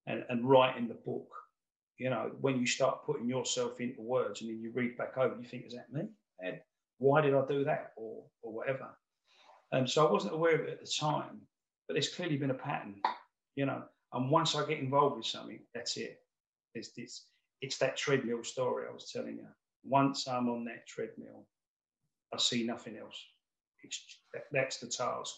and, 0.05 0.25
and 0.29 0.47
writing 0.47 0.87
the 0.87 0.95
book. 0.95 1.29
You 1.97 2.09
know, 2.09 2.31
when 2.41 2.59
you 2.59 2.65
start 2.65 3.05
putting 3.05 3.29
yourself 3.29 3.79
into 3.79 4.01
words 4.01 4.41
and 4.41 4.49
then 4.49 4.59
you 4.59 4.71
read 4.71 4.97
back 4.97 5.17
over, 5.17 5.35
you 5.39 5.47
think, 5.47 5.65
is 5.65 5.73
that 5.73 5.93
me? 5.93 6.07
And 6.39 6.59
why 6.97 7.21
did 7.21 7.35
I 7.35 7.45
do 7.47 7.63
that? 7.65 7.93
Or 7.95 8.23
or 8.41 8.53
whatever. 8.53 8.89
And 9.71 9.89
so 9.89 10.07
I 10.07 10.11
wasn't 10.11 10.33
aware 10.33 10.55
of 10.55 10.61
it 10.61 10.69
at 10.69 10.81
the 10.81 10.91
time, 10.99 11.41
but 11.87 11.93
there's 11.93 12.13
clearly 12.13 12.37
been 12.37 12.51
a 12.51 12.55
pattern, 12.55 12.95
you 13.55 13.65
know. 13.65 13.83
And 14.13 14.29
once 14.29 14.55
I 14.55 14.65
get 14.65 14.79
involved 14.79 15.17
with 15.17 15.25
something, 15.25 15.59
that's 15.73 15.97
it. 15.97 16.19
It's 16.75 16.89
this 16.93 17.25
it's 17.63 17.77
that 17.77 17.95
treadmill 17.95 18.43
story 18.43 18.85
I 18.89 18.93
was 18.93 19.09
telling 19.09 19.37
you. 19.37 19.47
Once 19.85 20.27
I'm 20.27 20.49
on 20.49 20.65
that 20.65 20.85
treadmill, 20.85 21.45
I 22.33 22.37
see 22.37 22.63
nothing 22.65 22.97
else. 22.97 23.17
It's, 23.83 24.19
that's 24.51 24.79
the 24.79 24.87
task. 24.87 25.35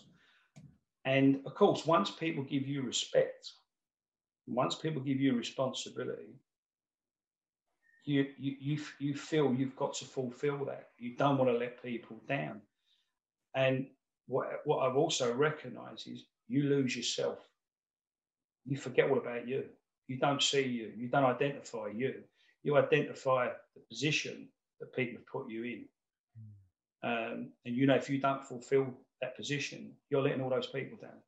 And 1.05 1.41
of 1.45 1.53
course, 1.53 1.85
once 1.85 2.09
people 2.09 2.43
give 2.43 2.67
you 2.67 2.81
respect, 2.81 3.51
once 4.47 4.73
people 4.73 5.03
give 5.03 5.19
you 5.19 5.35
responsibility, 5.35 6.33
you, 8.05 8.27
you, 8.37 8.55
you, 8.59 8.79
you 8.99 9.15
feel 9.15 9.53
you've 9.53 9.75
got 9.75 9.95
to 9.95 10.05
fulfill 10.05 10.63
that. 10.65 10.89
You 10.97 11.15
don't 11.15 11.37
want 11.37 11.49
to 11.49 11.57
let 11.57 11.81
people 11.81 12.17
down. 12.27 12.61
And 13.55 13.87
what, 14.27 14.61
what 14.65 14.79
I've 14.79 14.95
also 14.95 15.33
recognized 15.33 16.07
is 16.07 16.25
you 16.47 16.63
lose 16.63 16.95
yourself. 16.95 17.39
You 18.65 18.77
forget 18.77 19.09
all 19.09 19.17
about 19.17 19.47
you. 19.47 19.65
You 20.07 20.17
don't 20.17 20.41
see 20.41 20.63
you. 20.63 20.91
You 20.95 21.07
don't 21.07 21.23
identify 21.25 21.87
you. 21.87 22.15
You 22.63 22.77
identify 22.77 23.49
the 23.75 23.81
position 23.89 24.49
that 24.79 24.95
people 24.95 25.17
have 25.17 25.27
put 25.27 25.49
you 25.49 25.63
in. 25.63 25.85
Hmm. 27.03 27.09
Um, 27.09 27.49
and 27.65 27.75
you 27.75 27.87
know, 27.87 27.95
if 27.95 28.09
you 28.09 28.19
don't 28.19 28.43
fulfill 28.43 28.87
that 29.21 29.35
position, 29.35 29.93
you're 30.09 30.21
letting 30.21 30.41
all 30.41 30.49
those 30.49 30.67
people 30.67 30.97
down. 31.01 31.21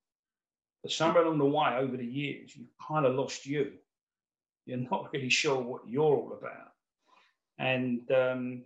But 0.83 0.91
somewhere 0.91 1.23
along 1.23 1.39
the 1.39 1.45
way, 1.45 1.75
over 1.77 1.97
the 1.97 2.05
years, 2.05 2.55
you've 2.55 2.67
kind 2.87 3.05
of 3.05 3.15
lost 3.15 3.45
you. 3.45 3.73
You're 4.67 4.77
not 4.77 5.09
really 5.13 5.29
sure 5.29 5.59
what 5.59 5.87
you're 5.87 6.03
all 6.03 6.37
about. 6.37 6.73
And 7.57 8.01
um, 8.11 8.63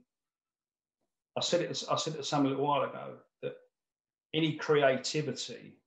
I 1.38 1.42
said 1.42 1.62
it. 1.62 1.84
I 1.90 1.96
said 1.96 2.16
it 2.16 2.32
a 2.32 2.40
little 2.40 2.66
while 2.66 2.82
ago 2.82 3.18
that 3.44 3.54
any 4.34 4.56
creativity 4.56 5.78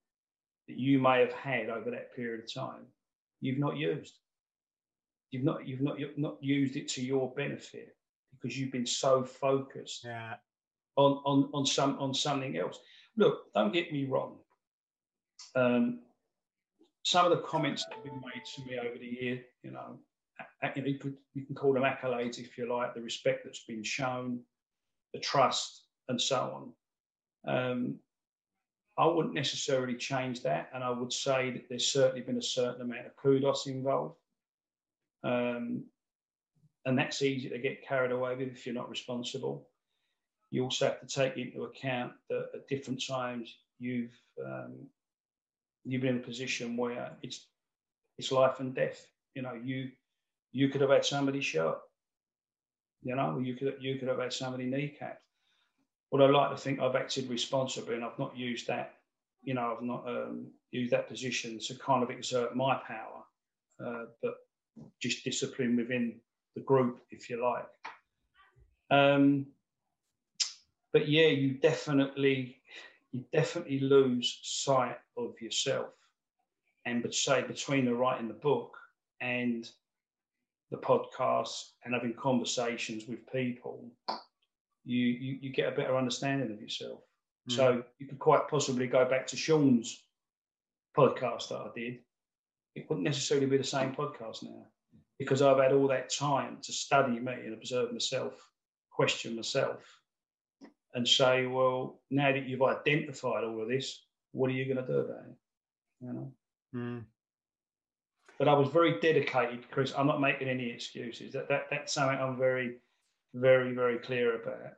that 0.68 0.78
you 0.78 1.00
may 1.00 1.18
have 1.18 1.32
had 1.32 1.68
over 1.68 1.90
that 1.90 2.14
period 2.14 2.44
of 2.44 2.54
time, 2.54 2.86
you've 3.40 3.58
not 3.58 3.76
used. 3.76 4.14
You've 5.32 5.44
not. 5.44 5.66
You've 5.66 5.82
not. 5.82 5.98
You've 5.98 6.16
not 6.16 6.36
used 6.40 6.76
it 6.76 6.88
to 6.90 7.04
your 7.04 7.34
benefit 7.34 7.96
because 8.32 8.56
you've 8.56 8.72
been 8.72 8.86
so 8.86 9.24
focused 9.24 10.04
yeah. 10.04 10.34
on 10.96 11.20
on 11.24 11.50
on 11.52 11.66
some 11.66 11.98
on 11.98 12.14
something 12.14 12.56
else. 12.56 12.78
Look, 13.16 13.52
don't 13.52 13.72
get 13.72 13.92
me 13.92 14.04
wrong. 14.04 14.36
Um, 15.56 16.00
some 17.04 17.24
of 17.24 17.30
the 17.30 17.44
comments 17.44 17.84
that 17.84 17.94
have 17.94 18.04
been 18.04 18.20
made 18.20 18.42
to 18.56 18.64
me 18.64 18.78
over 18.78 18.98
the 18.98 19.06
year, 19.06 19.40
you 19.62 19.70
know, 19.70 19.98
you, 20.74 20.98
could, 20.98 21.14
you 21.34 21.44
can 21.44 21.54
call 21.54 21.72
them 21.72 21.84
accolades 21.84 22.38
if 22.38 22.58
you 22.58 22.72
like, 22.72 22.94
the 22.94 23.00
respect 23.00 23.44
that's 23.44 23.64
been 23.64 23.84
shown, 23.84 24.40
the 25.12 25.20
trust, 25.20 25.84
and 26.08 26.20
so 26.20 26.72
on. 27.46 27.56
Um, 27.56 27.96
I 28.96 29.06
wouldn't 29.06 29.34
necessarily 29.34 29.96
change 29.96 30.42
that, 30.42 30.70
and 30.74 30.82
I 30.82 30.90
would 30.90 31.12
say 31.12 31.50
that 31.52 31.68
there's 31.68 31.92
certainly 31.92 32.22
been 32.22 32.38
a 32.38 32.42
certain 32.42 32.82
amount 32.82 33.06
of 33.06 33.16
kudos 33.16 33.66
involved. 33.66 34.16
Um, 35.22 35.84
and 36.86 36.98
that's 36.98 37.22
easy 37.22 37.48
to 37.48 37.58
get 37.58 37.86
carried 37.86 38.12
away 38.12 38.34
with 38.36 38.48
if 38.48 38.66
you're 38.66 38.74
not 38.74 38.90
responsible 38.90 39.66
you 40.54 40.62
also 40.62 40.86
have 40.86 41.00
to 41.00 41.06
take 41.06 41.36
into 41.36 41.64
account 41.64 42.12
that 42.30 42.46
at 42.54 42.68
different 42.68 43.02
times 43.04 43.56
you've 43.80 44.16
um, 44.44 44.86
you've 45.84 46.02
been 46.02 46.16
in 46.16 46.22
a 46.22 46.26
position 46.26 46.76
where 46.76 47.12
it's 47.22 47.46
it's 48.18 48.32
life 48.32 48.60
and 48.60 48.74
death. 48.74 49.06
You 49.34 49.42
know, 49.42 49.54
you 49.54 49.90
you 50.52 50.68
could 50.68 50.80
have 50.80 50.90
had 50.90 51.04
somebody 51.04 51.40
shot. 51.40 51.80
You 53.02 53.16
know, 53.16 53.38
you 53.38 53.54
could 53.54 53.76
you 53.80 53.96
could 53.98 54.08
have 54.08 54.18
had 54.18 54.32
somebody 54.32 54.70
kneecapped. 54.70 55.18
But 56.10 56.22
I 56.22 56.26
like 56.26 56.50
to 56.50 56.56
think 56.56 56.80
I've 56.80 56.94
acted 56.94 57.28
responsibly, 57.28 57.96
and 57.96 58.04
I've 58.04 58.18
not 58.18 58.36
used 58.36 58.66
that. 58.68 58.94
You 59.42 59.54
know, 59.54 59.74
I've 59.76 59.82
not 59.82 60.08
um, 60.08 60.46
used 60.70 60.92
that 60.92 61.08
position 61.08 61.58
to 61.58 61.74
kind 61.74 62.02
of 62.02 62.10
exert 62.10 62.56
my 62.56 62.80
power, 62.86 63.24
uh, 63.84 64.04
but 64.22 64.34
just 65.02 65.24
discipline 65.24 65.76
within 65.76 66.20
the 66.54 66.62
group, 66.62 67.00
if 67.10 67.28
you 67.28 67.42
like. 67.42 67.66
Um, 68.90 69.46
but 70.92 71.08
yeah, 71.08 71.26
you 71.26 71.54
definitely 71.54 72.58
you 73.14 73.24
definitely 73.32 73.78
lose 73.78 74.40
sight 74.42 74.96
of 75.16 75.40
yourself. 75.40 75.86
And 76.84 77.00
but 77.00 77.14
say 77.14 77.42
between 77.42 77.84
the 77.84 77.94
writing 77.94 78.26
the 78.26 78.34
book 78.34 78.76
and 79.20 79.66
the 80.72 80.76
podcast 80.76 81.70
and 81.84 81.94
having 81.94 82.12
conversations 82.14 83.04
with 83.06 83.30
people, 83.32 83.88
you, 84.84 84.98
you 84.98 85.38
you 85.40 85.52
get 85.52 85.72
a 85.72 85.76
better 85.76 85.96
understanding 85.96 86.50
of 86.50 86.60
yourself. 86.60 87.00
Hmm. 87.48 87.54
So 87.54 87.82
you 88.00 88.08
could 88.08 88.18
quite 88.18 88.48
possibly 88.48 88.88
go 88.88 89.08
back 89.08 89.28
to 89.28 89.36
Sean's 89.36 90.02
podcast 90.96 91.50
that 91.50 91.60
I 91.60 91.68
did. 91.74 91.98
It 92.74 92.86
wouldn't 92.88 93.04
necessarily 93.04 93.46
be 93.46 93.58
the 93.58 93.64
same 93.64 93.94
podcast 93.94 94.42
now 94.42 94.66
because 95.20 95.40
I've 95.40 95.62
had 95.62 95.72
all 95.72 95.86
that 95.86 96.12
time 96.12 96.58
to 96.62 96.72
study 96.72 97.20
me 97.20 97.32
and 97.32 97.54
observe 97.54 97.92
myself, 97.92 98.34
question 98.90 99.36
myself, 99.36 99.78
and 100.94 101.06
say, 101.06 101.46
well, 101.46 102.00
now 102.10 102.32
that 102.32 102.46
you've 102.46 102.62
identified 102.62 103.44
all 103.44 103.60
of 103.60 103.68
this, 103.68 104.04
what 104.32 104.48
are 104.50 104.54
you 104.54 104.64
going 104.64 104.84
to 104.84 104.92
do 104.92 104.98
about 104.98 105.24
it? 105.28 105.36
You 106.00 106.12
know. 106.12 106.32
Mm. 106.74 107.04
But 108.38 108.48
I 108.48 108.54
was 108.54 108.68
very 108.68 109.00
dedicated, 109.00 109.70
Chris. 109.70 109.92
I'm 109.96 110.06
not 110.06 110.20
making 110.20 110.48
any 110.48 110.70
excuses. 110.70 111.32
That, 111.32 111.48
that 111.48 111.66
that's 111.70 111.92
something 111.92 112.18
I'm 112.18 112.36
very, 112.36 112.76
very, 113.32 113.74
very 113.74 113.98
clear 113.98 114.42
about. 114.42 114.72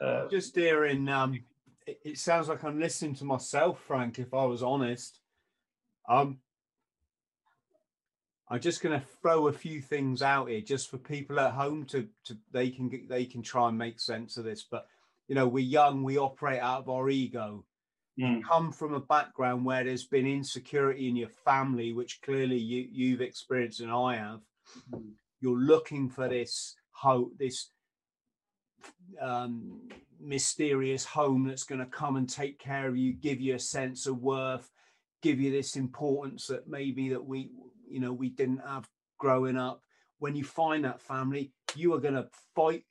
Uh, 0.00 0.28
Just 0.28 0.56
hearing, 0.56 1.08
um, 1.08 1.40
it, 1.86 2.00
it 2.04 2.18
sounds 2.18 2.48
like 2.48 2.64
I'm 2.64 2.80
listening 2.80 3.14
to 3.16 3.24
myself, 3.24 3.80
Frank. 3.86 4.18
If 4.18 4.34
I 4.34 4.44
was 4.44 4.62
honest, 4.62 5.20
um, 6.08 6.38
I'm 8.48 8.60
just 8.60 8.82
going 8.82 8.98
to 8.98 9.06
throw 9.22 9.46
a 9.46 9.52
few 9.52 9.80
things 9.80 10.20
out 10.20 10.48
here, 10.48 10.60
just 10.60 10.90
for 10.90 10.98
people 10.98 11.38
at 11.40 11.52
home 11.52 11.84
to 11.86 12.08
to 12.24 12.36
they 12.52 12.70
can 12.70 12.88
get, 12.88 13.08
they 13.08 13.24
can 13.24 13.42
try 13.42 13.68
and 13.68 13.78
make 13.78 14.00
sense 14.00 14.36
of 14.36 14.44
this. 14.44 14.66
But 14.68 14.86
you 15.28 15.34
know, 15.34 15.48
we're 15.48 15.64
young, 15.64 16.02
we 16.02 16.18
operate 16.18 16.60
out 16.60 16.80
of 16.80 16.88
our 16.88 17.08
ego. 17.08 17.64
mm, 18.18 18.42
come 18.44 18.72
from 18.72 18.94
a 18.94 19.00
background 19.00 19.64
where 19.64 19.84
there's 19.84 20.06
been 20.06 20.26
insecurity 20.26 21.08
in 21.08 21.16
your 21.16 21.28
family, 21.28 21.92
which 21.92 22.20
clearly 22.22 22.58
you, 22.58 22.88
you've 22.90 23.20
experienced 23.20 23.80
and 23.80 23.90
I 23.90 24.16
have, 24.16 24.40
mm, 24.92 25.10
you're 25.40 25.58
looking 25.58 26.08
for 26.08 26.28
this 26.28 26.76
hope, 26.90 27.32
this 27.38 27.70
um, 29.20 29.80
mysterious 30.20 31.04
home 31.04 31.46
that's 31.46 31.64
going 31.64 31.80
to 31.80 31.86
come 31.86 32.16
and 32.16 32.28
take 32.28 32.58
care 32.58 32.88
of 32.88 32.96
you, 32.96 33.12
give 33.12 33.40
you 33.40 33.54
a 33.54 33.58
sense 33.58 34.06
of 34.06 34.22
worth, 34.22 34.70
give 35.22 35.40
you 35.40 35.50
this 35.50 35.76
importance 35.76 36.46
that 36.46 36.68
maybe 36.68 37.08
that 37.10 37.24
we, 37.24 37.50
you 37.88 38.00
know, 38.00 38.12
we 38.12 38.28
didn't 38.28 38.62
have 38.66 38.88
growing 39.18 39.56
up. 39.56 39.82
When 40.18 40.36
you 40.36 40.44
find 40.44 40.84
that 40.84 41.02
family, 41.02 41.52
you 41.74 41.92
are 41.94 42.00
going 42.00 42.14
to 42.14 42.28
fight, 42.54 42.84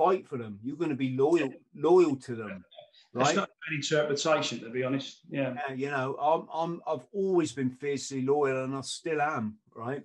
fight 0.00 0.26
for 0.26 0.38
them. 0.38 0.58
You're 0.62 0.76
going 0.76 0.90
to 0.90 0.96
be 0.96 1.14
loyal, 1.16 1.52
loyal 1.74 2.16
to 2.16 2.34
them, 2.34 2.64
That's 3.12 3.28
right? 3.28 3.36
not 3.36 3.50
an 3.68 3.76
interpretation, 3.76 4.60
to 4.60 4.70
be 4.70 4.82
honest. 4.82 5.20
Yeah. 5.28 5.54
Yeah, 5.68 5.74
you 5.74 5.90
know, 5.90 6.16
I'm 6.16 6.48
I'm 6.52 6.82
I've 6.86 7.06
always 7.12 7.52
been 7.52 7.70
fiercely 7.70 8.22
loyal 8.22 8.64
and 8.64 8.74
I 8.74 8.80
still 8.80 9.20
am, 9.20 9.58
right? 9.74 10.02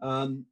Um 0.00 0.46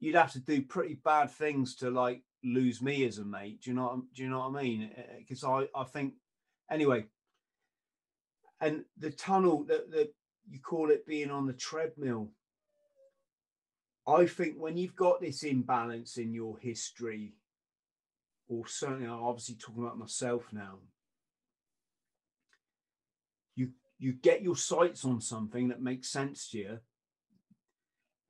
you'd 0.00 0.14
have 0.14 0.32
to 0.32 0.40
do 0.40 0.62
pretty 0.62 0.94
bad 0.94 1.30
things 1.30 1.74
to 1.76 1.90
like 1.90 2.22
lose 2.42 2.80
me 2.80 3.04
as 3.04 3.18
a 3.18 3.24
mate. 3.24 3.60
Do 3.62 3.70
you 3.70 3.76
know 3.76 4.04
do 4.14 4.22
you 4.22 4.30
know 4.30 4.48
what 4.48 4.58
I 4.58 4.62
mean? 4.62 4.90
Because 5.18 5.44
I 5.44 5.68
I 5.74 5.84
think 5.84 6.14
anyway. 6.70 7.04
And 8.60 8.84
the 8.96 9.10
tunnel 9.10 9.64
that 9.64 9.90
that 9.90 10.14
you 10.50 10.60
call 10.60 10.90
it 10.90 11.06
being 11.06 11.30
on 11.30 11.46
the 11.46 11.52
treadmill. 11.52 12.30
I 14.08 14.26
think 14.26 14.56
when 14.56 14.78
you've 14.78 14.96
got 14.96 15.20
this 15.20 15.42
imbalance 15.42 16.16
in 16.16 16.32
your 16.32 16.56
history, 16.58 17.34
or 18.48 18.66
certainly 18.66 19.06
I'm 19.06 19.22
obviously 19.22 19.56
talking 19.56 19.82
about 19.82 19.98
myself 19.98 20.46
now, 20.52 20.78
you 23.54 23.72
you 23.98 24.14
get 24.14 24.42
your 24.42 24.56
sights 24.56 25.04
on 25.04 25.20
something 25.20 25.68
that 25.68 25.82
makes 25.82 26.08
sense 26.08 26.48
to 26.50 26.58
you 26.58 26.78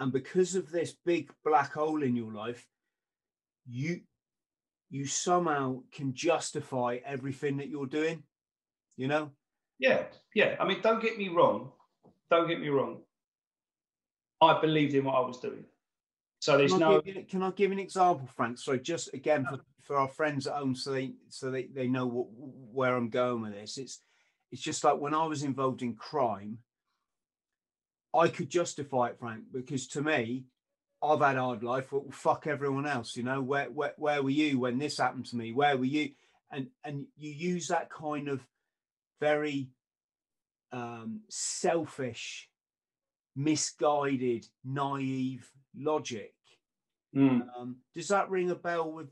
and 0.01 0.13
because 0.13 0.55
of 0.55 0.71
this 0.71 0.97
big 1.05 1.31
black 1.45 1.75
hole 1.75 2.03
in 2.03 2.17
your 2.17 2.33
life 2.33 2.67
you 3.67 4.01
you 4.91 5.05
somehow 5.05 5.83
can 5.93 6.15
justify 6.15 6.99
everything 7.05 7.59
that 7.59 7.69
you're 7.69 7.87
doing 7.87 8.23
you 8.97 9.07
know 9.07 9.31
Yeah. 9.79 10.05
Yeah. 10.35 10.57
I 10.61 10.67
mean, 10.67 10.81
don't 10.83 11.01
get 11.01 11.17
me 11.17 11.29
wrong. 11.29 11.71
Don't 12.31 12.49
get 12.49 12.61
me 12.61 12.69
wrong. 12.69 13.03
I 14.41 14.61
believed 14.61 14.95
in 14.95 15.05
what 15.05 15.17
I 15.17 15.21
was 15.21 15.39
doing. 15.39 15.65
So 16.41 16.57
there's 16.57 16.73
can, 16.73 16.81
no. 16.81 17.01
give 17.01 17.29
can 17.29 17.43
I 17.43 17.51
give 17.51 17.73
an 17.73 17.79
example, 17.79 18.29
Frank? 18.37 18.59
So 18.59 18.77
just 18.77 19.13
again 19.13 19.45
for, 19.45 19.59
for 19.83 19.97
our 19.97 20.09
friends 20.09 20.47
at 20.47 20.55
home, 20.55 20.75
so 20.75 20.93
they 20.93 21.13
so 21.29 21.51
they, 21.51 21.65
they 21.65 21.89
know 21.89 22.07
what, 22.07 22.27
where 22.73 22.95
I'm 22.95 23.09
going 23.09 23.43
with 23.43 23.55
this. 23.55 23.77
It's 23.79 24.01
it's 24.53 24.63
just 24.63 24.85
like 24.85 24.99
when 24.99 25.15
I 25.15 25.27
was 25.27 25.43
involved 25.43 25.83
in 25.83 25.95
crime, 25.95 26.59
I 28.15 28.29
could 28.29 28.49
justify 28.49 29.09
it, 29.09 29.19
Frank, 29.19 29.45
because 29.53 29.89
to 29.89 30.03
me, 30.03 30.45
I've 31.03 31.21
had 31.21 31.37
a 31.37 31.43
hard 31.43 31.63
life. 31.63 31.93
Well, 31.93 32.07
fuck 32.11 32.47
everyone 32.47 32.87
else. 32.87 33.17
You 33.17 33.25
know, 33.25 33.43
where, 33.43 33.67
where 33.67 33.95
where 33.97 34.23
were 34.23 34.31
you 34.31 34.61
when 34.61 34.79
this 34.79 34.99
happened 34.99 35.27
to 35.27 35.37
me? 35.37 35.53
Where 35.53 35.77
were 35.77 35.85
you? 35.85 36.11
And 36.51 36.69
and 36.85 37.07
you 37.17 37.31
use 37.31 37.69
that 37.69 37.91
kind 37.91 38.29
of 38.29 38.41
very 39.21 39.71
um, 40.73 41.23
selfish, 41.29 42.48
misguided, 43.37 44.47
naive 44.65 45.49
logic. 45.77 46.35
Mm. 47.17 47.47
Um, 47.57 47.77
does 47.95 48.09
that 48.09 48.31
ring 48.31 48.51
a 48.51 48.55
bell 48.55 48.93
with 48.93 49.09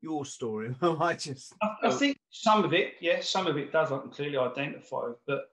your 0.00 0.24
story? 0.24 0.74
I 0.82 1.14
just 1.14 1.54
I, 1.62 1.74
I 1.84 1.90
think 1.90 2.18
some 2.30 2.64
of 2.64 2.72
it, 2.72 2.94
yes, 3.00 3.28
some 3.28 3.46
of 3.46 3.56
it 3.56 3.72
does. 3.72 3.90
I 3.90 3.98
can 3.98 4.10
clearly 4.10 4.38
identify, 4.38 5.10
but 5.26 5.50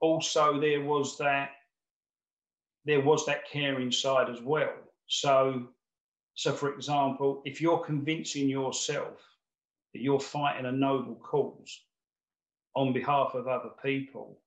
also 0.00 0.60
there 0.60 0.82
was 0.82 1.18
that 1.18 1.50
there 2.84 3.00
was 3.00 3.26
that 3.26 3.48
caring 3.48 3.92
side 3.92 4.30
as 4.30 4.40
well. 4.40 4.72
So, 5.06 5.68
so 6.34 6.52
for 6.52 6.74
example, 6.74 7.42
if 7.44 7.60
you're 7.60 7.78
convincing 7.78 8.48
yourself 8.48 9.20
that 9.92 10.02
you're 10.02 10.20
fighting 10.20 10.66
a 10.66 10.72
noble 10.72 11.16
cause 11.16 11.80
on 12.74 12.92
behalf 12.92 13.34
of 13.34 13.48
other 13.48 13.70
people, 13.82 14.40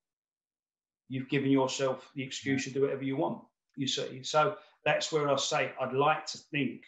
you've 1.13 1.29
given 1.29 1.51
yourself 1.51 2.09
the 2.15 2.23
excuse 2.23 2.63
to 2.63 2.71
do 2.71 2.81
whatever 2.81 3.03
you 3.03 3.15
want. 3.15 3.39
You 3.75 3.87
see, 3.87 4.23
so 4.23 4.57
that's 4.83 5.11
where 5.11 5.29
I 5.29 5.35
say 5.35 5.71
I'd 5.79 5.93
like 5.93 6.25
to 6.27 6.39
think 6.39 6.81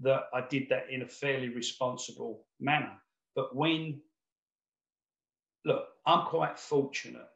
that 0.00 0.28
I 0.32 0.40
did 0.48 0.70
that 0.70 0.88
in 0.90 1.02
a 1.02 1.06
fairly 1.06 1.50
responsible 1.50 2.46
manner. 2.58 2.92
But 3.34 3.54
when, 3.54 4.00
look, 5.66 5.88
I'm 6.06 6.24
quite 6.24 6.58
fortunate, 6.58 7.28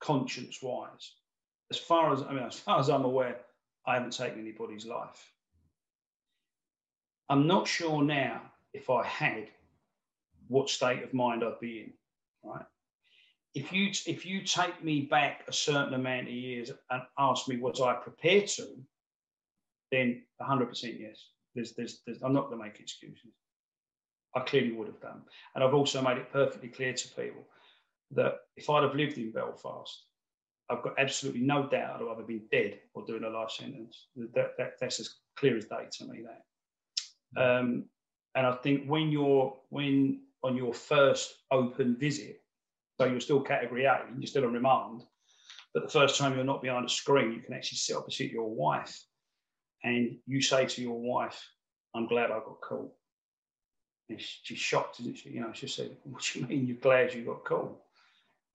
conscience 0.00 0.58
wise. 0.60 1.12
As 1.70 1.78
far 1.78 2.12
as 2.12 2.22
I 2.22 2.32
mean, 2.32 2.42
as 2.42 2.58
far 2.58 2.80
as 2.80 2.90
I'm 2.90 3.04
aware, 3.04 3.36
I 3.86 3.94
haven't 3.94 4.14
taken 4.14 4.40
anybody's 4.40 4.84
life. 4.84 5.32
I'm 7.28 7.46
not 7.46 7.68
sure 7.68 8.02
now 8.02 8.42
if 8.74 8.90
I 8.90 9.06
had 9.06 9.46
what 10.48 10.68
state 10.68 11.04
of 11.04 11.14
mind 11.14 11.44
I'd 11.44 11.60
be 11.60 11.82
in. 11.82 11.92
Right. 12.42 12.66
If 13.54 13.72
you 13.72 13.90
if 14.06 14.24
you 14.24 14.42
take 14.42 14.82
me 14.82 15.02
back 15.02 15.44
a 15.46 15.52
certain 15.52 15.94
amount 15.94 16.28
of 16.28 16.32
years 16.32 16.70
and 16.90 17.02
ask 17.18 17.48
me 17.48 17.58
was 17.58 17.80
I 17.80 17.94
prepared 17.94 18.46
to, 18.48 18.66
then 19.90 20.22
100% 20.40 20.98
yes. 20.98 21.28
There's, 21.54 21.72
there's, 21.74 22.00
there's, 22.06 22.22
I'm 22.22 22.32
not 22.32 22.48
going 22.48 22.58
to 22.58 22.64
make 22.64 22.80
excuses. 22.80 23.30
I 24.34 24.40
clearly 24.40 24.72
would 24.72 24.86
have 24.86 25.00
done. 25.00 25.22
And 25.54 25.62
I've 25.62 25.74
also 25.74 26.00
made 26.00 26.16
it 26.16 26.32
perfectly 26.32 26.70
clear 26.70 26.94
to 26.94 27.08
people 27.08 27.42
that 28.12 28.36
if 28.56 28.70
I'd 28.70 28.82
have 28.82 28.94
lived 28.94 29.18
in 29.18 29.30
Belfast, 29.30 30.06
I've 30.70 30.82
got 30.82 30.98
absolutely 30.98 31.42
no 31.42 31.68
doubt 31.68 32.00
I'd 32.00 32.10
either 32.10 32.22
been 32.22 32.44
dead 32.50 32.78
or 32.94 33.04
doing 33.04 33.24
a 33.24 33.28
life 33.28 33.50
sentence. 33.50 34.06
That, 34.34 34.52
that, 34.56 34.72
that's 34.80 35.00
as 35.00 35.14
clear 35.36 35.58
as 35.58 35.66
day 35.66 35.86
to 35.98 36.04
me, 36.06 36.20
that. 36.24 37.58
Um, 37.58 37.84
and 38.34 38.46
I 38.46 38.52
think 38.52 38.86
when 38.86 39.10
you're, 39.10 39.54
when 39.68 40.22
on 40.42 40.56
your 40.56 40.72
first 40.72 41.34
open 41.50 41.96
visit, 41.96 42.41
so 43.02 43.08
you're 43.08 43.20
still 43.20 43.40
category 43.40 43.84
A, 43.84 44.04
and 44.08 44.22
you're 44.22 44.28
still 44.28 44.44
on 44.44 44.52
remand, 44.52 45.02
but 45.74 45.82
the 45.82 45.88
first 45.88 46.16
time 46.16 46.36
you're 46.36 46.44
not 46.44 46.62
behind 46.62 46.86
a 46.86 46.88
screen, 46.88 47.32
you 47.32 47.40
can 47.40 47.52
actually 47.52 47.78
sit 47.78 47.96
opposite 47.96 48.30
your 48.30 48.48
wife 48.48 48.96
and 49.82 50.16
you 50.24 50.40
say 50.40 50.66
to 50.66 50.82
your 50.82 51.00
wife, 51.00 51.44
I'm 51.96 52.06
glad 52.06 52.30
I 52.30 52.38
got 52.38 52.60
caught. 52.60 52.92
And 54.08 54.20
she's 54.20 54.58
shocked, 54.58 55.00
isn't 55.00 55.18
she? 55.18 55.30
You 55.30 55.40
know, 55.40 55.50
she 55.52 55.66
said, 55.66 55.96
What 56.04 56.22
do 56.22 56.38
you 56.38 56.46
mean 56.46 56.66
you're 56.68 56.76
glad 56.76 57.12
you 57.12 57.24
got 57.24 57.44
caught? 57.44 57.76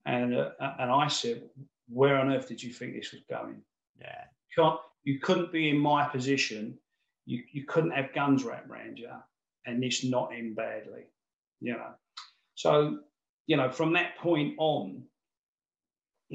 And, 0.05 0.33
uh, 0.33 0.51
and 0.79 0.89
I 0.91 1.09
said, 1.09 1.41
Where 1.89 2.17
on 2.17 2.31
earth 2.31 2.47
did 2.47 2.63
you 2.63 2.71
think 2.71 2.93
this 2.93 3.11
was 3.11 3.23
going? 3.29 3.61
yeah. 3.99 4.23
Can't, 4.55 4.79
you 5.03 5.19
couldn't 5.19 5.51
be 5.51 5.69
in 5.69 5.77
my 5.77 6.05
position. 6.05 6.77
You, 7.25 7.43
you 7.51 7.65
couldn't 7.65 7.91
have 7.91 8.13
guns 8.13 8.45
wrapped 8.45 8.69
around 8.69 8.97
you 8.97 9.09
and 9.65 9.83
this 9.83 10.05
not 10.05 10.31
end 10.33 10.55
badly, 10.55 11.03
you 11.59 11.73
know. 11.73 11.91
So, 12.55 12.99
you 13.47 13.55
know, 13.55 13.71
from 13.71 13.93
that 13.93 14.17
point 14.17 14.55
on, 14.57 15.03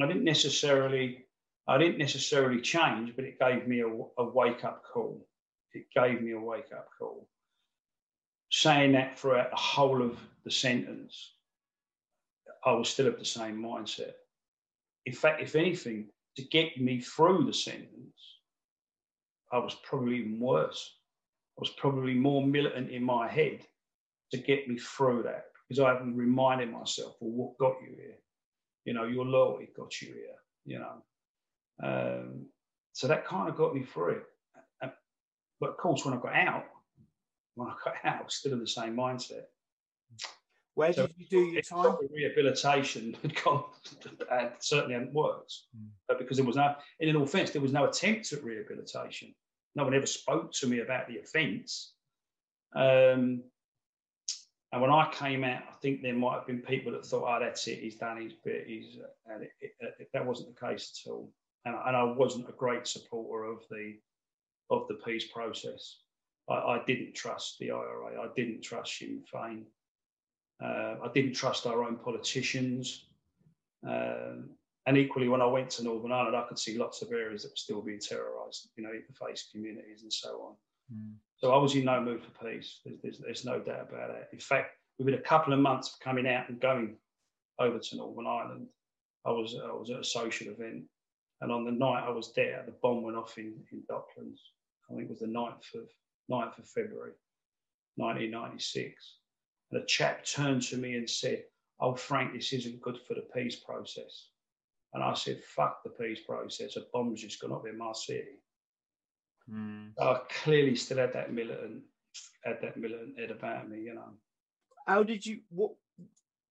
I 0.03 0.07
didn't 0.07 0.25
necessarily 0.25 1.27
I 1.69 1.79
didn't 1.79 1.99
necessarily 1.99 2.61
change, 2.61 3.15
but 3.15 3.25
it 3.25 3.39
gave 3.39 3.69
me 3.69 3.81
a, 3.81 3.87
a 3.87 4.25
wake 4.25 4.65
up 4.65 4.83
call. 4.93 5.25
It 5.73 5.85
gave 5.95 6.21
me 6.21 6.33
a 6.33 6.41
wake 6.41 6.73
up 6.75 6.89
call. 6.99 7.29
Saying 8.51 8.93
that 8.93 9.17
throughout 9.17 9.51
the 9.51 9.57
whole 9.57 10.03
of 10.03 10.19
the 10.45 10.51
sentence, 10.51 11.35
I 12.65 12.73
was 12.73 12.89
still 12.89 13.07
of 13.07 13.19
the 13.19 13.25
same 13.25 13.63
mindset. 13.63 14.15
In 15.07 15.13
fact, 15.13 15.41
if 15.41 15.55
anything, 15.55 16.09
to 16.37 16.43
get 16.43 16.81
me 16.81 17.01
through 17.01 17.45
the 17.45 17.55
sentence, 17.55 18.17
I 19.53 19.59
was 19.59 19.77
probably 19.85 20.17
even 20.17 20.41
worse. 20.41 20.97
I 21.59 21.61
was 21.61 21.71
probably 21.71 22.15
more 22.15 22.45
militant 22.45 22.91
in 22.91 23.05
my 23.05 23.29
head 23.29 23.61
to 24.33 24.39
get 24.39 24.69
me 24.69 24.79
through 24.79 25.23
that 25.25 25.52
because 25.73 25.85
I 25.85 25.93
haven't 25.93 26.17
reminded 26.17 26.71
myself, 26.71 27.17
well, 27.21 27.31
what 27.31 27.59
got 27.59 27.77
you 27.83 27.95
here? 27.97 28.17
You 28.85 28.95
know, 28.95 29.05
your 29.05 29.25
loyalty 29.25 29.69
got 29.77 30.01
you 30.01 30.09
here. 30.09 30.37
You 30.65 30.79
know, 30.79 31.03
um, 31.83 32.47
so 32.93 33.09
that 33.09 33.27
kind 33.27 33.49
of 33.49 33.57
got 33.57 33.75
me 33.75 33.83
through 33.83 34.11
it. 34.13 34.23
But 35.63 35.71
of 35.71 35.77
course, 35.77 36.05
when 36.05 36.13
I 36.13 36.17
got 36.17 36.35
out, 36.35 36.65
when 37.55 37.69
I 37.69 37.75
got 37.85 37.95
out, 38.05 38.21
I 38.21 38.25
was 38.25 38.35
still 38.35 38.53
in 38.53 38.59
the 38.59 38.67
same 38.67 38.97
mindset. 38.97 39.45
Where 40.75 40.93
so 40.93 41.07
did 41.07 41.17
you 41.17 41.27
do 41.31 41.39
your 41.39 41.63
time? 41.63 41.97
Rehabilitation 42.13 43.17
had 43.23 43.43
gone, 43.43 43.65
and 44.31 44.51
certainly 44.59 44.95
hadn't 44.95 45.13
worked. 45.13 45.55
Mm. 45.77 45.89
But 46.09 46.19
because 46.19 46.37
there 46.37 46.47
was 46.47 46.57
no, 46.57 46.75
in 46.99 47.09
an 47.09 47.17
offence, 47.17 47.51
there 47.51 47.63
was 47.63 47.73
no 47.73 47.85
attempt 47.85 48.33
at 48.33 48.43
rehabilitation. 48.43 49.35
No 49.77 49.85
one 49.85 49.95
ever 49.95 50.07
spoke 50.07 50.53
to 50.55 50.67
me 50.67 50.81
about 50.81 51.07
the 51.09 51.19
offence. 51.19 51.93
Um, 52.75 53.45
and 54.73 54.81
when 54.81 54.91
I 54.91 55.09
came 55.13 55.45
out, 55.45 55.63
I 55.69 55.75
think 55.83 56.01
there 56.01 56.15
might 56.15 56.35
have 56.35 56.47
been 56.47 56.61
people 56.61 56.93
that 56.93 57.05
thought, 57.05 57.25
"Oh, 57.29 57.39
that's 57.39 57.67
it. 57.69 57.81
He's 57.81 57.97
done 57.97 58.23
his 58.23 58.33
bit." 58.33 58.67
He's, 58.67 58.97
and 59.27 59.43
it, 59.43 59.53
it, 59.61 59.73
it, 59.99 60.09
that 60.15 60.25
wasn't 60.25 60.55
the 60.55 60.67
case 60.67 61.03
at 61.05 61.11
all. 61.11 61.31
And, 61.67 61.77
and, 61.87 61.97
I 61.97 62.03
wasn't 62.03 62.49
a 62.49 62.53
great 62.53 62.87
supporter 62.87 63.45
of 63.45 63.61
the 63.71 63.99
of 64.71 64.89
the 64.89 64.95
peace 64.95 65.27
process. 65.27 65.99
I, 66.49 66.55
I 66.55 66.83
didn't 66.87 67.15
trust 67.15 67.59
the 67.59 67.71
IRA. 67.71 68.21
I 68.21 68.29
didn't 68.35 68.63
trust 68.63 68.97
Sinn 68.99 69.23
Féin. 69.33 69.65
Uh, 70.63 70.97
I 71.05 71.11
didn't 71.15 71.35
trust 71.35 71.67
our 71.67 71.85
own 71.85 71.97
politicians. 71.97 73.07
Um, 73.87 74.51
and 74.87 74.97
equally, 74.97 75.29
when 75.29 75.43
I 75.43 75.47
went 75.47 75.71
to 75.71 75.85
Northern 75.85 76.13
Ireland, 76.13 76.37
I 76.37 76.43
could 76.49 76.59
see 76.59 76.79
lots 76.79 77.03
of 77.03 77.13
areas 77.13 77.43
that 77.43 77.53
were 77.53 77.57
still 77.57 77.83
being 77.83 78.01
terrorised, 78.01 78.71
you 78.77 78.83
know, 78.83 78.91
interface 78.91 79.51
communities 79.53 80.03
and 80.03 80.13
so 80.13 80.57
on. 80.91 80.97
Mm. 80.97 81.15
So 81.43 81.51
I 81.51 81.59
was 81.59 81.75
in 81.75 81.85
no 81.85 82.01
mood 82.01 82.23
for 82.23 82.47
peace. 82.47 82.79
There's, 82.85 82.99
there's, 83.03 83.19
there's, 83.19 83.45
no 83.45 83.59
doubt 83.59 83.89
about 83.91 84.11
it. 84.11 84.29
In 84.33 84.39
fact, 84.39 84.77
within 84.99 85.15
a 85.15 85.23
couple 85.23 85.53
of 85.53 85.59
months 85.59 85.93
of 85.93 85.99
coming 85.99 86.29
out 86.29 86.49
and 86.49 86.61
going 86.61 86.97
over 87.59 87.81
to 87.81 87.97
Northern 87.97 88.29
Ireland, 88.29 88.69
I 89.27 89.33
was 89.33 89.57
I 89.57 89.73
was 89.73 89.91
at 89.91 90.01
a 90.01 90.05
social 90.05 90.53
event, 90.53 90.85
and 91.41 91.51
on 91.51 91.65
the 91.65 91.73
night 91.73 92.05
I 92.07 92.11
was 92.11 92.33
there, 92.35 92.63
the 92.65 92.77
bomb 92.81 93.03
went 93.03 93.17
off 93.17 93.39
in, 93.39 93.55
in 93.73 93.83
Docklands. 93.91 94.39
I 94.89 94.95
think 94.95 95.07
it 95.07 95.11
was 95.11 95.19
the 95.19 95.27
9th 95.27 95.75
of 95.75 95.89
9th 96.31 96.59
of 96.59 96.69
February, 96.69 97.15
1996. 97.97 99.17
And 99.73 99.83
a 99.83 99.87
chap 99.87 100.25
turned 100.25 100.63
to 100.63 100.77
me 100.77 100.95
and 100.95 101.11
said, 101.11 101.43
"Oh, 101.81 101.97
Frank, 101.97 102.35
this 102.35 102.53
isn't 102.53 102.83
good 102.83 102.99
for 103.09 103.15
the 103.15 103.27
peace 103.35 103.57
process." 103.57 104.29
And 104.95 105.03
I 105.03 105.15
said, 105.15 105.43
"Fuck 105.43 105.83
the 105.83 105.91
peace 105.91 106.21
process. 106.25 106.77
A 106.77 106.83
bomb's 106.93 107.21
just 107.21 107.41
gone 107.41 107.53
up 107.53 107.67
in 107.67 107.79
my 107.79 107.93
city." 107.95 108.42
Mm. 109.51 109.93
I 110.01 110.21
clearly 110.43 110.77
still 110.77 110.99
had 110.99 111.13
that 111.15 111.33
militant, 111.33 111.83
had 112.45 112.59
that 112.63 112.77
militant 112.77 113.19
head 113.19 113.31
about 113.31 113.69
me, 113.69 113.81
you 113.81 113.95
know. 113.95 114.11
How 114.87 115.03
did 115.03 115.25
you 115.25 115.41
what? 115.49 115.73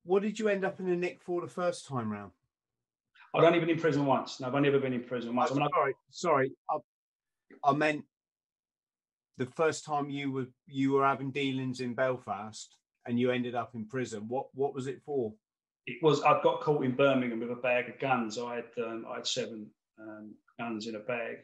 What 0.04 0.24
did 0.24 0.40
you 0.40 0.48
end 0.48 0.66
up 0.66 0.80
in 0.80 0.90
the 0.90 0.96
nick 0.96 1.22
for 1.22 1.42
the 1.42 1.48
first 1.48 1.88
time 1.88 2.12
round? 2.12 2.32
I'd 3.34 3.44
only 3.44 3.60
been 3.60 3.70
in 3.70 3.80
prison 3.80 4.06
once. 4.06 4.40
No, 4.40 4.48
I've 4.48 4.62
never 4.62 4.80
been 4.80 4.94
in 4.94 5.04
prison 5.04 5.36
once. 5.36 5.52
I 5.52 5.56
mean, 5.56 5.68
sorry, 5.74 5.94
sorry. 6.10 6.52
I, 6.70 6.78
I 7.64 7.74
meant 7.74 8.04
the 9.38 9.46
first 9.46 9.86
time 9.86 10.10
you 10.10 10.32
were 10.32 10.48
you 10.68 10.94
were 10.94 11.06
having 11.06 11.32
dealings 11.32 11.80
in 11.80 11.94
Belfast 11.94 12.76
and 13.06 13.20
you 13.20 13.32
ended 13.32 13.56
up 13.56 13.74
in 13.74 13.88
prison. 13.88 14.28
What 14.28 14.48
what 14.54 14.74
was 14.74 14.88
it 14.88 15.02
for? 15.06 15.34
It 15.88 15.98
was 16.02 16.22
I 16.22 16.42
got 16.42 16.62
caught 16.62 16.84
in 16.84 16.96
Birmingham 16.96 17.40
with 17.40 17.52
a 17.52 17.56
bag 17.56 17.90
of 17.90 18.00
guns. 18.00 18.38
I 18.38 18.56
had 18.56 18.84
um, 18.84 19.06
I 19.10 19.16
had 19.16 19.28
seven 19.28 19.68
um, 20.00 20.36
guns 20.60 20.88
in 20.88 20.96
a 20.96 21.00
bag, 21.00 21.38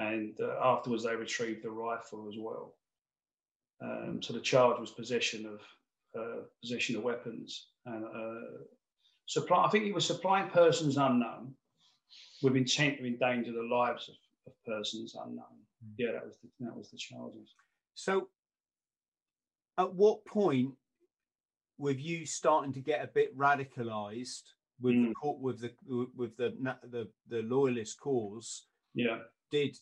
and 0.00 0.34
uh, 0.40 0.56
afterwards 0.62 1.04
they 1.04 1.14
retrieved 1.14 1.62
the 1.62 1.70
rifle 1.70 2.26
as 2.28 2.36
well. 2.38 2.74
Um, 3.82 4.20
so 4.22 4.32
the 4.32 4.40
charge 4.40 4.80
was 4.80 4.90
possession 4.90 5.46
of 5.46 5.60
uh, 6.18 6.42
possession 6.60 6.96
of 6.96 7.02
weapons 7.02 7.68
and 7.86 8.04
uh, 8.04 8.64
supply. 9.26 9.64
I 9.64 9.70
think 9.70 9.84
it 9.84 9.94
was 9.94 10.06
supplying 10.06 10.50
persons 10.50 10.96
unknown 10.96 11.54
with 12.42 12.56
intent 12.56 12.98
to 12.98 13.06
endanger 13.06 13.52
the 13.52 13.62
lives 13.62 14.08
of, 14.08 14.14
of 14.46 14.52
persons 14.66 15.14
unknown. 15.14 15.44
Mm. 15.84 15.94
Yeah, 15.98 16.12
that 16.12 16.26
was 16.26 16.36
the, 16.42 16.48
that 16.64 16.76
was 16.76 16.90
the 16.90 16.98
charges. 16.98 17.54
So, 17.94 18.28
at 19.78 19.94
what 19.94 20.24
point, 20.24 20.72
were 21.78 21.92
you 21.92 22.26
starting 22.26 22.72
to 22.74 22.80
get 22.80 23.04
a 23.04 23.08
bit 23.08 23.36
radicalised 23.36 24.42
with 24.80 24.94
mm. 24.94 25.12
the 25.22 25.30
with 25.30 25.60
the 25.60 25.72
with 26.16 26.36
the 26.36 26.74
the 26.90 27.08
the 27.28 27.42
loyalist 27.42 28.00
cause? 28.00 28.66
Yeah. 28.94 29.18
Did 29.50 29.76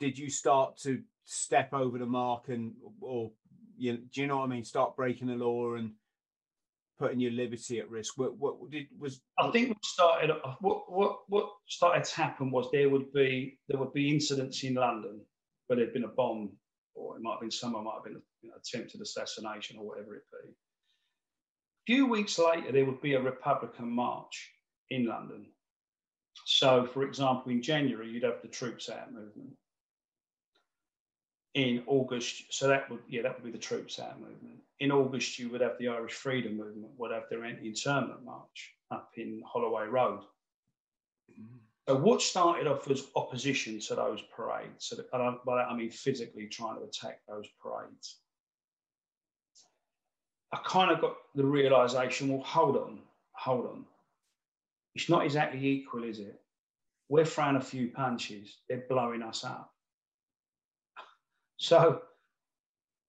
did 0.00 0.18
you 0.18 0.30
start 0.30 0.76
to 0.78 1.02
step 1.24 1.72
over 1.72 1.98
the 1.98 2.06
mark 2.06 2.48
and 2.48 2.72
or 3.00 3.30
you 3.76 3.92
know, 3.92 3.98
do 4.12 4.20
you 4.20 4.26
know 4.26 4.38
what 4.38 4.44
I 4.44 4.48
mean? 4.48 4.64
Start 4.64 4.96
breaking 4.96 5.28
the 5.28 5.34
law 5.34 5.74
and 5.74 5.92
putting 6.98 7.20
your 7.20 7.32
liberty 7.32 7.78
at 7.78 7.90
risk. 7.90 8.14
What 8.16 8.36
what 8.36 8.70
did 8.70 8.86
was? 8.98 9.20
I 9.38 9.50
think 9.50 9.68
what 9.68 9.84
started 9.84 10.30
what 10.60 10.90
what 10.90 11.18
what 11.28 11.50
started 11.68 12.04
to 12.04 12.16
happen 12.16 12.50
was 12.50 12.68
there 12.72 12.90
would 12.90 13.12
be 13.12 13.58
there 13.68 13.78
would 13.78 13.92
be 13.92 14.10
incidents 14.10 14.64
in 14.64 14.74
London 14.74 15.20
where 15.66 15.76
there'd 15.76 15.92
been 15.92 16.04
a 16.04 16.08
bomb, 16.08 16.50
or 16.94 17.16
it 17.16 17.22
might 17.22 17.32
have 17.32 17.40
been 17.40 17.50
someone 17.50 17.84
might 17.84 17.94
have 17.94 18.04
been 18.04 18.20
you 18.42 18.48
know, 18.48 18.56
attempted 18.56 19.00
assassination 19.00 19.78
or 19.78 19.86
whatever 19.86 20.14
it 20.16 20.24
be. 20.32 20.50
A 20.50 21.86
few 21.86 22.06
weeks 22.06 22.38
later, 22.38 22.72
there 22.72 22.84
would 22.84 23.00
be 23.00 23.14
a 23.14 23.22
Republican 23.22 23.90
march 23.90 24.50
in 24.90 25.06
London. 25.06 25.46
So, 26.46 26.86
for 26.86 27.02
example, 27.02 27.52
in 27.52 27.62
January, 27.62 28.10
you'd 28.10 28.22
have 28.22 28.42
the 28.42 28.48
Troops 28.48 28.88
Out 28.88 29.12
movement 29.12 29.54
in 31.58 31.82
August, 31.88 32.44
so 32.50 32.68
that 32.68 32.88
would 32.88 33.00
yeah 33.08 33.22
that 33.22 33.34
would 33.34 33.44
be 33.44 33.50
the 33.50 33.58
Troops 33.58 33.98
Out 33.98 34.20
movement. 34.20 34.60
In 34.78 34.92
August, 34.92 35.40
you 35.40 35.48
would 35.50 35.60
have 35.60 35.76
the 35.78 35.88
Irish 35.88 36.12
Freedom 36.12 36.56
Movement 36.56 36.92
would 36.96 37.10
have 37.10 37.24
their 37.28 37.44
anti-internment 37.44 38.24
march 38.24 38.74
up 38.92 39.10
in 39.16 39.42
Holloway 39.44 39.86
Road. 39.86 40.20
So 41.88 41.96
what 41.96 42.22
started 42.22 42.68
off 42.68 42.88
as 42.88 43.08
opposition 43.16 43.80
to 43.80 43.96
those 43.96 44.22
parades, 44.34 44.86
so 44.86 44.96
that, 44.96 45.10
by 45.10 45.56
that 45.56 45.68
I 45.68 45.74
mean 45.74 45.90
physically 45.90 46.46
trying 46.46 46.76
to 46.78 46.84
attack 46.84 47.20
those 47.28 47.46
parades. 47.60 48.18
I 50.52 50.60
kind 50.64 50.92
of 50.92 51.00
got 51.00 51.16
the 51.34 51.44
realization, 51.44 52.28
well, 52.28 52.42
hold 52.42 52.76
on, 52.76 53.00
hold 53.32 53.66
on. 53.66 53.84
It's 54.94 55.08
not 55.08 55.24
exactly 55.24 55.66
equal, 55.66 56.04
is 56.04 56.20
it? 56.20 56.40
We're 57.08 57.24
throwing 57.24 57.56
a 57.56 57.60
few 57.60 57.88
punches, 57.88 58.58
they're 58.68 58.84
blowing 58.88 59.22
us 59.22 59.44
up. 59.44 59.72
So 61.58 62.02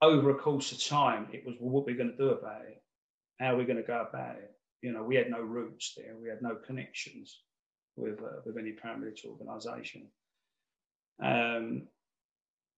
over 0.01 0.31
a 0.31 0.35
course 0.35 0.71
of 0.71 0.83
time, 0.83 1.27
it 1.31 1.45
was, 1.45 1.55
well, 1.59 1.71
what 1.71 1.81
are 1.81 1.85
we 1.85 1.93
going 1.93 2.11
to 2.11 2.17
do 2.17 2.29
about 2.29 2.61
it? 2.61 2.81
How 3.39 3.53
we're 3.53 3.59
we 3.59 3.65
going 3.65 3.77
to 3.77 3.83
go 3.83 4.05
about 4.07 4.35
it? 4.35 4.51
You 4.81 4.91
know, 4.91 5.03
we 5.03 5.15
had 5.15 5.29
no 5.29 5.41
roots 5.41 5.93
there. 5.95 6.15
We 6.21 6.29
had 6.29 6.41
no 6.41 6.55
connections 6.55 7.41
with, 7.95 8.19
uh, 8.21 8.41
with 8.45 8.57
any 8.57 8.71
paramilitary 8.71 9.27
organisation. 9.27 10.07
Um, 11.23 11.83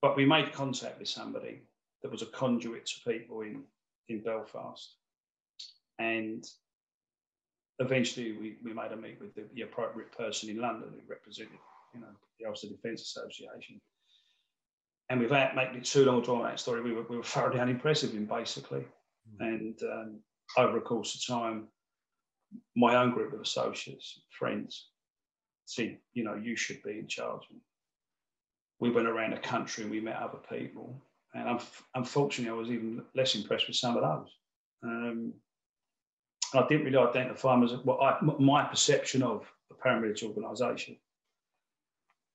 but 0.01 0.17
we 0.17 0.25
made 0.25 0.51
contact 0.51 0.99
with 0.99 1.07
somebody 1.07 1.61
that 2.01 2.11
was 2.11 2.21
a 2.21 2.27
conduit 2.27 2.87
to 2.87 3.11
people 3.11 3.41
in, 3.41 3.63
in 4.09 4.21
Belfast. 4.21 4.95
And 5.99 6.43
eventually 7.79 8.31
we, 8.33 8.57
we 8.63 8.73
made 8.73 8.91
a 8.91 8.97
meet 8.97 9.21
with 9.21 9.35
the, 9.35 9.43
the 9.53 9.61
appropriate 9.61 10.11
person 10.11 10.49
in 10.49 10.59
London 10.59 10.89
who 10.91 11.01
represented, 11.07 11.53
you 11.93 12.01
know, 12.01 12.07
the 12.39 12.47
Ulster 12.47 12.69
Defence 12.69 13.01
Association. 13.01 13.79
And 15.11 15.19
without 15.19 15.57
making 15.57 15.75
it 15.75 15.83
too 15.83 16.05
long 16.05 16.21
a 16.21 16.23
drawn 16.23 16.45
out 16.45 16.57
story, 16.57 16.81
we 16.81 16.93
were, 16.93 17.03
we 17.09 17.17
were 17.17 17.23
thoroughly 17.23 17.59
unimpressive 17.59 18.13
in 18.13 18.25
basically. 18.25 18.85
Mm. 19.41 19.41
And 19.41 19.83
um, 19.83 20.19
over 20.57 20.77
a 20.77 20.81
course 20.81 21.15
of 21.15 21.35
time, 21.35 21.67
my 22.77 22.95
own 22.95 23.11
group 23.11 23.33
of 23.33 23.41
associates, 23.41 24.21
friends, 24.39 24.87
said, 25.65 25.97
you 26.13 26.23
know, 26.23 26.35
you 26.35 26.55
should 26.55 26.81
be 26.81 26.99
in 26.99 27.07
charge. 27.07 27.41
we 28.79 28.89
went 28.89 29.07
around 29.07 29.31
the 29.33 29.37
country 29.37 29.83
and 29.83 29.91
we 29.91 30.01
met 30.01 30.15
other 30.17 30.39
people. 30.49 30.99
And 31.33 31.59
unfortunately, 31.95 32.51
I 32.51 32.59
was 32.59 32.69
even 32.69 33.03
less 33.15 33.35
impressed 33.35 33.67
with 33.67 33.77
some 33.77 33.95
of 33.95 34.03
those. 34.03 34.29
Um, 34.83 35.33
I 36.53 36.67
didn't 36.67 36.85
really 36.85 36.97
identify 36.97 37.53
them 37.53 37.63
as 37.63 37.73
what 37.83 38.01
I, 38.01 38.17
my 38.39 38.63
perception 38.63 39.23
of 39.23 39.45
a 39.71 39.75
paramilitary 39.75 40.35
organisation. 40.35 40.97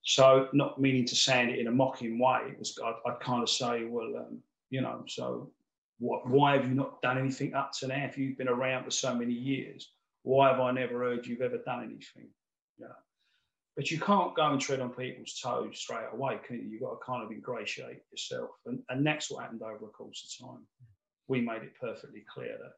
So, 0.07 0.49
not 0.53 0.81
meaning 0.81 1.05
to 1.07 1.17
sound 1.17 1.51
it 1.51 1.59
in 1.59 1.67
a 1.67 1.73
mocking 1.73 2.17
way, 2.21 2.43
it 2.49 2.59
was 2.61 2.79
I'd, 2.83 2.95
I'd 3.05 3.19
kind 3.19 3.43
of 3.43 3.51
say, 3.51 3.85
well, 3.85 4.17
um, 4.17 4.39
you 4.71 4.81
know, 4.81 5.03
so 5.09 5.51
what, 5.99 6.29
why 6.29 6.53
have 6.53 6.69
you 6.69 6.75
not 6.75 7.03
done 7.03 7.19
anything 7.19 7.55
up 7.55 7.73
to 7.73 7.89
now? 7.89 8.05
If 8.05 8.17
you've 8.17 8.39
been 8.39 8.49
around 8.49 8.85
for 8.85 8.93
so 8.93 9.13
many 9.13 9.33
years, 9.33 9.91
why 10.23 10.51
have 10.51 10.61
I 10.61 10.71
never 10.71 11.01
heard 11.01 11.27
you've 11.27 11.41
ever 11.41 11.59
done 11.59 11.83
anything? 11.83 12.29
You 12.79 12.87
know? 12.87 12.95
But 13.75 13.91
you 13.91 13.99
can't 13.99 14.35
go 14.37 14.47
and 14.47 14.61
tread 14.61 14.79
on 14.79 14.91
people's 14.91 15.41
toes 15.43 15.77
straight 15.77 16.07
away, 16.13 16.39
can 16.47 16.57
you? 16.57 16.69
You've 16.69 16.83
got 16.83 17.01
to 17.01 17.05
kind 17.05 17.25
of 17.25 17.33
ingratiate 17.33 18.03
yourself. 18.13 18.51
And, 18.65 18.79
and 18.89 19.05
that's 19.05 19.29
what 19.29 19.43
happened 19.43 19.63
over 19.63 19.87
a 19.87 19.89
course 19.89 20.39
of 20.41 20.47
time. 20.47 20.63
We 21.27 21.41
made 21.41 21.63
it 21.63 21.73
perfectly 21.81 22.25
clear 22.33 22.57
that 22.63 22.73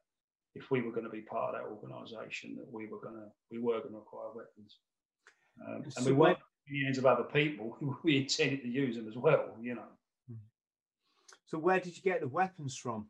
if 0.54 0.70
we 0.70 0.80
were 0.80 0.92
going 0.92 1.04
to 1.04 1.10
be 1.10 1.20
part 1.20 1.54
of 1.54 1.60
that 1.60 1.68
organisation, 1.68 2.56
that 2.56 2.72
we 2.72 2.86
were 2.86 3.00
going 3.00 3.16
to 3.16 3.26
we 3.50 3.58
were 3.58 3.80
going 3.80 3.92
to 3.92 3.98
acquire 3.98 4.30
weapons. 4.34 4.78
Um, 5.66 5.84
and 5.96 6.06
we 6.06 6.12
weren't 6.12 6.38
hands 6.84 6.98
of 6.98 7.06
other 7.06 7.24
people, 7.24 7.76
we 8.02 8.18
intended 8.18 8.62
to 8.62 8.68
use 8.68 8.96
them 8.96 9.08
as 9.08 9.16
well, 9.16 9.50
you 9.60 9.74
know. 9.74 9.88
So 11.46 11.56
where 11.56 11.80
did 11.80 11.96
you 11.96 12.02
get 12.02 12.20
the 12.20 12.28
weapons 12.28 12.76
from? 12.76 13.06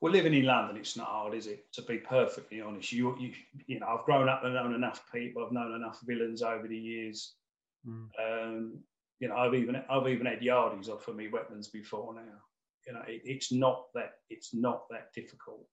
Well, 0.00 0.12
living 0.12 0.34
in 0.34 0.44
London, 0.44 0.76
it's 0.76 0.96
not 0.96 1.08
hard, 1.08 1.34
is 1.34 1.46
it? 1.46 1.72
To 1.74 1.82
be 1.82 1.98
perfectly 1.98 2.60
honest, 2.60 2.92
you 2.92 3.16
you 3.18 3.32
you 3.66 3.80
know, 3.80 3.86
I've 3.86 4.04
grown 4.04 4.28
up 4.28 4.44
and 4.44 4.54
known 4.54 4.74
enough 4.74 5.04
people. 5.12 5.44
I've 5.44 5.52
known 5.52 5.74
enough 5.74 6.00
villains 6.04 6.42
over 6.42 6.66
the 6.66 6.76
years. 6.76 7.34
Mm. 7.86 8.08
Um, 8.18 8.78
you 9.20 9.28
know, 9.28 9.36
I've 9.36 9.54
even 9.54 9.80
I've 9.88 10.08
even 10.08 10.26
had 10.26 10.40
yardies 10.40 10.88
offer 10.88 11.12
me 11.12 11.28
weapons 11.28 11.68
before 11.68 12.14
now. 12.14 12.38
You 12.86 12.94
know, 12.94 13.02
it, 13.06 13.22
it's 13.24 13.52
not 13.52 13.86
that 13.94 14.14
it's 14.28 14.52
not 14.54 14.84
that 14.90 15.12
difficult. 15.14 15.64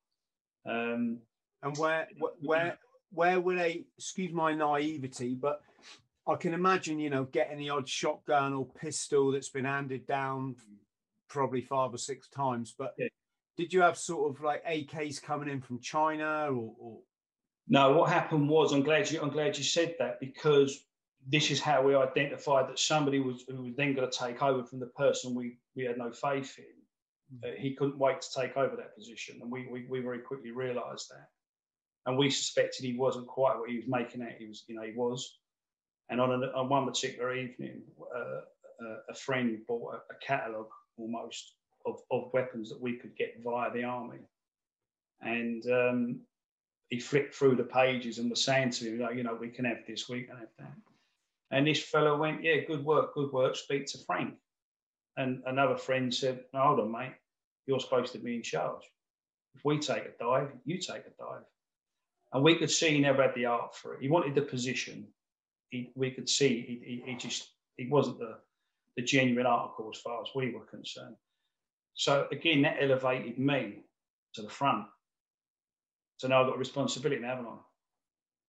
Um, 0.68 1.20
and 1.64 1.78
where 1.78 2.08
where 2.42 2.78
where 3.12 3.40
would 3.40 3.58
they? 3.58 3.86
Excuse 3.98 4.32
my 4.32 4.54
naivety, 4.54 5.34
but 5.34 5.62
I 6.30 6.36
can 6.36 6.54
imagine, 6.54 7.00
you 7.00 7.10
know, 7.10 7.24
getting 7.26 7.58
the 7.58 7.72
odd 7.72 7.90
shotgun 7.90 8.54
or 8.54 8.66
pistol 8.66 9.32
that's 9.32 9.50
been 9.50 9.66
handed 9.66 10.06
down 10.06 10.56
probably 11.28 11.62
five 11.62 11.94
or 11.94 11.98
six 11.98 12.28
times. 12.28 12.74
But 12.78 12.94
yeah. 12.98 13.08
did 13.58 13.74
you 13.74 13.82
have 13.82 13.98
sort 13.98 14.30
of 14.32 14.44
like 14.44 14.64
AKs 14.66 15.22
coming 15.22 15.50
in 15.50 15.60
from 15.60 15.80
China 15.80 16.50
or, 16.52 16.74
or? 16.80 16.98
No, 17.68 17.94
what 17.94 18.10
happened 18.10 18.48
was 18.48 18.74
I'm 18.74 18.84
glad 18.84 19.10
you 19.10 19.22
I'm 19.22 19.30
glad 19.30 19.58
you 19.58 19.64
said 19.64 19.96
that 20.00 20.20
because 20.20 20.86
this 21.28 21.52
is 21.52 21.60
how 21.60 21.82
we 21.82 21.96
identified 21.96 22.70
that 22.70 22.80
somebody 22.80 23.20
was 23.20 23.44
who 23.48 23.64
was 23.64 23.76
then 23.76 23.94
going 23.94 24.10
to 24.10 24.18
take 24.18 24.42
over 24.42 24.64
from 24.64 24.80
the 24.80 24.88
person 24.88 25.36
we 25.36 25.58
we 25.76 25.84
had 25.84 25.98
no 25.98 26.12
faith 26.12 26.58
in. 26.58 27.40
Mm. 27.40 27.54
Uh, 27.54 27.56
he 27.58 27.76
couldn't 27.76 27.98
wait 27.98 28.22
to 28.22 28.42
take 28.42 28.58
over 28.58 28.76
that 28.76 28.96
position, 28.96 29.40
and 29.42 29.52
we, 29.52 29.68
we 29.72 29.86
we 29.90 30.00
very 30.00 30.20
quickly 30.20 30.52
realised 30.52 31.10
that, 31.12 31.30
and 32.06 32.18
we 32.18 32.30
suspected 32.30 32.86
he 32.86 32.98
wasn't 32.98 33.28
quite 33.28 33.58
what 33.58 33.70
he 33.70 33.78
was 33.78 33.88
making 33.88 34.22
out. 34.22 34.32
He 34.38 34.48
was, 34.48 34.64
you 34.68 34.76
know, 34.76 34.84
he 34.84 34.94
was. 34.94 35.40
And 36.10 36.20
on, 36.20 36.44
a, 36.44 36.48
on 36.58 36.70
one 36.70 36.88
particular 36.88 37.36
evening, 37.36 37.82
uh, 38.16 38.42
uh, 38.84 38.98
a 39.10 39.14
friend 39.14 39.60
bought 39.68 39.94
a, 39.94 40.14
a 40.14 40.18
catalogue 40.26 40.72
almost 40.98 41.54
of, 41.86 42.02
of 42.12 42.32
weapons 42.34 42.70
that 42.70 42.82
we 42.82 42.94
could 42.94 43.16
get 43.16 43.42
via 43.44 43.72
the 43.72 43.84
army, 43.84 44.20
and 45.22 45.64
um, 45.72 46.20
he 46.90 47.00
flicked 47.00 47.36
through 47.36 47.56
the 47.56 47.64
pages 47.64 48.18
and 48.18 48.30
was 48.30 48.44
saying 48.44 48.72
to 48.72 48.86
me, 48.86 49.06
you 49.16 49.24
know, 49.24 49.38
we 49.40 49.50
can 49.50 49.66
have 49.66 49.80
this, 49.88 50.10
we 50.10 50.24
can 50.24 50.38
have 50.38 50.48
that. 50.58 50.74
And 51.52 51.68
this 51.68 51.82
fellow 51.82 52.18
went, 52.18 52.44
yeah, 52.44 52.58
good 52.68 52.84
work, 52.84 53.14
good 53.14 53.32
work, 53.32 53.56
speak 53.56 53.86
to 53.88 53.98
Frank. 54.06 54.36
And 55.18 55.42
another 55.46 55.76
friend 55.76 56.14
said, 56.14 56.42
no, 56.54 56.62
hold 56.62 56.80
on, 56.80 56.92
mate, 56.92 57.14
you're 57.68 57.80
supposed 57.80 58.14
to 58.14 58.20
be 58.20 58.36
in 58.36 58.44
charge. 58.44 58.84
If 59.56 59.66
we 59.66 59.80
take 59.80 60.06
a 60.06 60.24
dive, 60.24 60.52
you 60.66 60.78
take 60.78 61.04
a 61.06 61.22
dive. 61.24 61.44
And 62.34 62.44
we 62.44 62.56
could 62.56 62.72
see 62.72 62.92
he 62.92 63.00
never 63.00 63.24
had 63.24 63.36
the 63.36 63.46
art 63.46 63.76
for 63.76 63.96
it. 63.96 64.02
He 64.02 64.10
wanted 64.10 64.36
the 64.36 64.42
position. 64.42 65.08
He, 65.70 65.92
we 65.96 66.12
could 66.12 66.28
see 66.28 66.62
he, 66.62 66.82
he, 67.06 67.12
he 67.12 67.18
just, 67.18 67.50
he 67.78 67.88
wasn't 67.88 68.20
the, 68.20 68.38
the 68.96 69.04
genuine 69.04 69.46
article 69.46 69.90
as 69.94 70.02
far 70.02 70.22
as 70.22 70.30
we 70.36 70.52
were 70.52 70.66
concerned. 70.66 71.16
So 71.94 72.28
again, 72.32 72.62
that 72.64 72.78
elevated 72.82 73.38
me 73.38 73.84
to 74.34 74.42
the 74.42 74.50
front. 74.50 74.86
So 76.18 76.28
now 76.28 76.42
I've 76.42 76.48
got 76.48 76.56
a 76.56 76.60
responsibility, 76.60 77.22
haven't 77.24 77.46
I? 77.46 77.58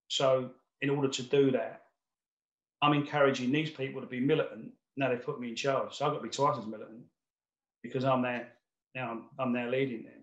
So 0.09 0.51
in 0.81 0.89
order 0.89 1.07
to 1.07 1.23
do 1.23 1.51
that, 1.51 1.83
I'm 2.81 2.93
encouraging 2.93 3.51
these 3.51 3.69
people 3.69 4.01
to 4.01 4.07
be 4.07 4.19
militant. 4.19 4.71
Now 4.97 5.09
they've 5.09 5.23
put 5.23 5.39
me 5.39 5.49
in 5.49 5.55
charge. 5.55 5.95
So 5.95 6.05
I've 6.05 6.11
got 6.11 6.17
to 6.17 6.23
be 6.23 6.29
twice 6.29 6.57
as 6.57 6.65
militant 6.65 7.03
because 7.83 8.03
I'm 8.03 8.21
there 8.21 8.49
now. 8.95 9.11
I'm, 9.11 9.23
I'm 9.39 9.53
there 9.53 9.69
leading 9.69 10.03
them. 10.03 10.21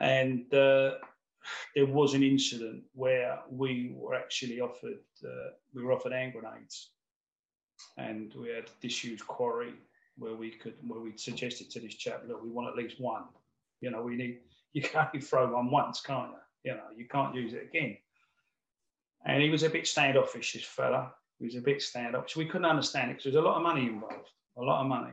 And 0.00 0.54
uh, 0.54 0.94
there 1.74 1.86
was 1.86 2.14
an 2.14 2.22
incident 2.22 2.82
where 2.94 3.38
we 3.50 3.92
were 3.94 4.14
actually 4.14 4.60
offered 4.60 4.98
uh, 5.24 5.50
we 5.74 5.82
were 5.82 5.92
offered 5.92 6.12
hand 6.12 6.32
grenades, 6.32 6.90
and 7.96 8.32
we 8.34 8.48
had 8.48 8.68
huge 8.82 9.20
quarry 9.26 9.74
where 10.18 10.34
we 10.34 10.50
could 10.50 10.74
where 10.86 11.00
we 11.00 11.16
suggested 11.16 11.70
to 11.70 11.80
this 11.80 11.94
chap, 11.94 12.22
look, 12.26 12.42
we 12.42 12.50
want 12.50 12.68
at 12.68 12.76
least 12.76 13.00
one. 13.00 13.24
You 13.80 13.90
know, 13.90 14.02
we 14.02 14.16
need 14.16 14.38
you 14.72 14.82
can 14.82 15.06
only 15.06 15.20
throw 15.20 15.52
one 15.52 15.70
once, 15.70 16.00
can't 16.00 16.30
you? 16.30 16.70
You 16.70 16.76
know, 16.76 16.84
you 16.96 17.06
can't 17.08 17.34
use 17.34 17.54
it 17.54 17.64
again. 17.64 17.96
And 19.24 19.42
he 19.42 19.50
was 19.50 19.62
a 19.62 19.70
bit 19.70 19.86
standoffish, 19.86 20.52
this 20.52 20.62
fella. 20.62 21.12
He 21.38 21.46
was 21.46 21.56
a 21.56 21.60
bit 21.60 21.82
standoffish. 21.82 22.36
We 22.36 22.46
couldn't 22.46 22.66
understand 22.66 23.10
it 23.10 23.14
because 23.14 23.32
there 23.32 23.42
was 23.42 23.46
a 23.46 23.48
lot 23.48 23.56
of 23.56 23.62
money 23.62 23.86
involved, 23.86 24.28
a 24.56 24.62
lot 24.62 24.82
of 24.82 24.86
money. 24.86 25.12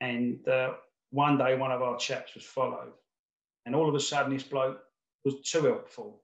And 0.00 0.46
uh, 0.48 0.74
one 1.10 1.38
day, 1.38 1.56
one 1.56 1.72
of 1.72 1.82
our 1.82 1.96
chaps 1.96 2.34
was 2.34 2.44
followed. 2.44 2.92
And 3.66 3.74
all 3.74 3.88
of 3.88 3.94
a 3.94 4.00
sudden, 4.00 4.32
this 4.32 4.42
bloke 4.42 4.80
was 5.24 5.40
too 5.42 5.64
helpful. 5.64 6.22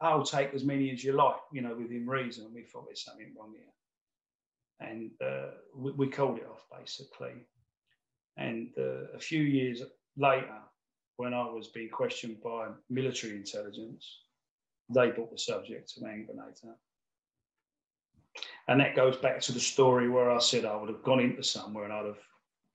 I'll 0.00 0.22
take 0.22 0.54
as 0.54 0.64
many 0.64 0.90
as 0.90 1.02
you 1.02 1.12
like, 1.12 1.36
you 1.52 1.60
know, 1.60 1.76
within 1.76 2.06
reason. 2.06 2.46
And 2.46 2.54
we 2.54 2.62
thought 2.62 2.86
there's 2.86 3.04
something 3.04 3.34
wrong 3.38 3.52
here. 3.52 4.88
And 4.88 5.10
uh, 5.24 5.50
we, 5.74 5.92
we, 5.92 6.06
called 6.08 6.38
it 6.38 6.46
off, 6.48 6.64
basically. 6.78 7.32
And 8.36 8.70
uh, 8.78 9.16
a 9.16 9.18
few 9.18 9.42
years 9.42 9.82
later, 10.16 10.54
when 11.16 11.34
I 11.34 11.44
was 11.50 11.68
being 11.68 11.90
questioned 11.90 12.40
by 12.42 12.68
military 12.88 13.34
intelligence, 13.34 14.20
they 14.88 15.10
brought 15.10 15.32
the 15.32 15.38
subject 15.38 15.92
to 15.94 16.06
hand 16.06 16.28
And 18.68 18.80
that 18.80 18.94
goes 18.94 19.16
back 19.16 19.40
to 19.40 19.52
the 19.52 19.60
story 19.60 20.08
where 20.08 20.30
I 20.30 20.38
said 20.38 20.64
I 20.64 20.76
would 20.76 20.88
have 20.88 21.02
gone 21.02 21.20
into 21.20 21.42
somewhere 21.42 21.84
and 21.84 21.92
I'd 21.92 22.06
have, 22.06 22.22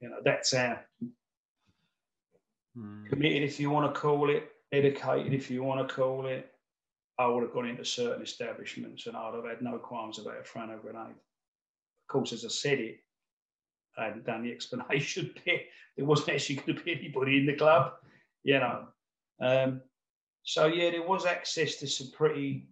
you 0.01 0.09
know, 0.09 0.19
that's 0.23 0.53
how 0.53 0.77
hmm. 2.75 3.05
committed, 3.07 3.43
if 3.43 3.59
you 3.59 3.69
want 3.69 3.93
to 3.93 3.99
call 3.99 4.29
it, 4.29 4.49
dedicated, 4.71 5.33
if 5.33 5.49
you 5.51 5.63
want 5.63 5.87
to 5.87 5.93
call 5.93 6.25
it. 6.25 6.49
I 7.19 7.27
would 7.27 7.43
have 7.43 7.53
gone 7.53 7.67
into 7.67 7.85
certain 7.85 8.23
establishments 8.23 9.05
and 9.05 9.15
I'd 9.15 9.35
have 9.35 9.45
had 9.45 9.61
no 9.61 9.77
qualms 9.77 10.17
about 10.17 10.47
throwing 10.47 10.71
a 10.71 10.77
grenade. 10.77 11.11
Of 11.11 12.07
course, 12.07 12.33
as 12.33 12.43
I 12.43 12.47
said 12.47 12.79
it, 12.79 12.97
I 13.97 14.05
hadn't 14.05 14.25
done 14.25 14.43
the 14.43 14.51
explanation 14.53 15.33
bit. 15.45 15.67
There 15.95 16.05
wasn't 16.05 16.29
actually 16.29 16.55
going 16.55 16.77
to 16.77 16.83
be 16.83 16.93
anybody 16.93 17.37
in 17.37 17.45
the 17.45 17.53
club, 17.53 17.93
you 18.43 18.59
know. 18.59 18.87
Um, 19.39 19.81
so 20.41 20.65
yeah, 20.65 20.89
there 20.89 21.07
was 21.07 21.25
access 21.25 21.75
to 21.77 21.87
some 21.87 22.11
pretty 22.11 22.67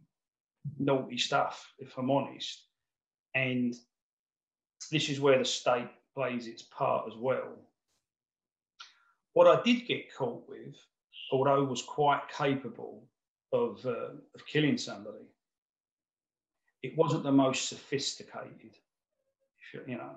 naughty 0.80 1.18
stuff, 1.18 1.72
if 1.80 1.97
I'm 1.97 2.10
honest. 2.10 2.66
And 3.36 3.76
this 4.91 5.10
is 5.10 5.20
where 5.20 5.38
the 5.38 5.45
state 5.45 5.89
plays 6.16 6.47
its 6.47 6.64
part 6.64 7.08
as 7.08 7.16
well. 7.16 7.60
What 9.34 9.47
I 9.47 9.61
did 9.63 9.88
get 9.88 10.13
caught 10.13 10.47
with, 10.47 10.75
although 11.32 11.63
was 11.63 11.82
quite 11.82 12.21
capable 12.36 13.03
of, 13.53 13.86
uh, 13.86 14.15
of 14.36 14.45
killing 14.45 14.77
somebody, 14.77 15.25
it 16.84 16.97
wasn't 16.97 17.23
the 17.23 17.32
most 17.32 17.69
sophisticated. 17.69 18.77
You 19.88 19.97
know, 19.97 20.15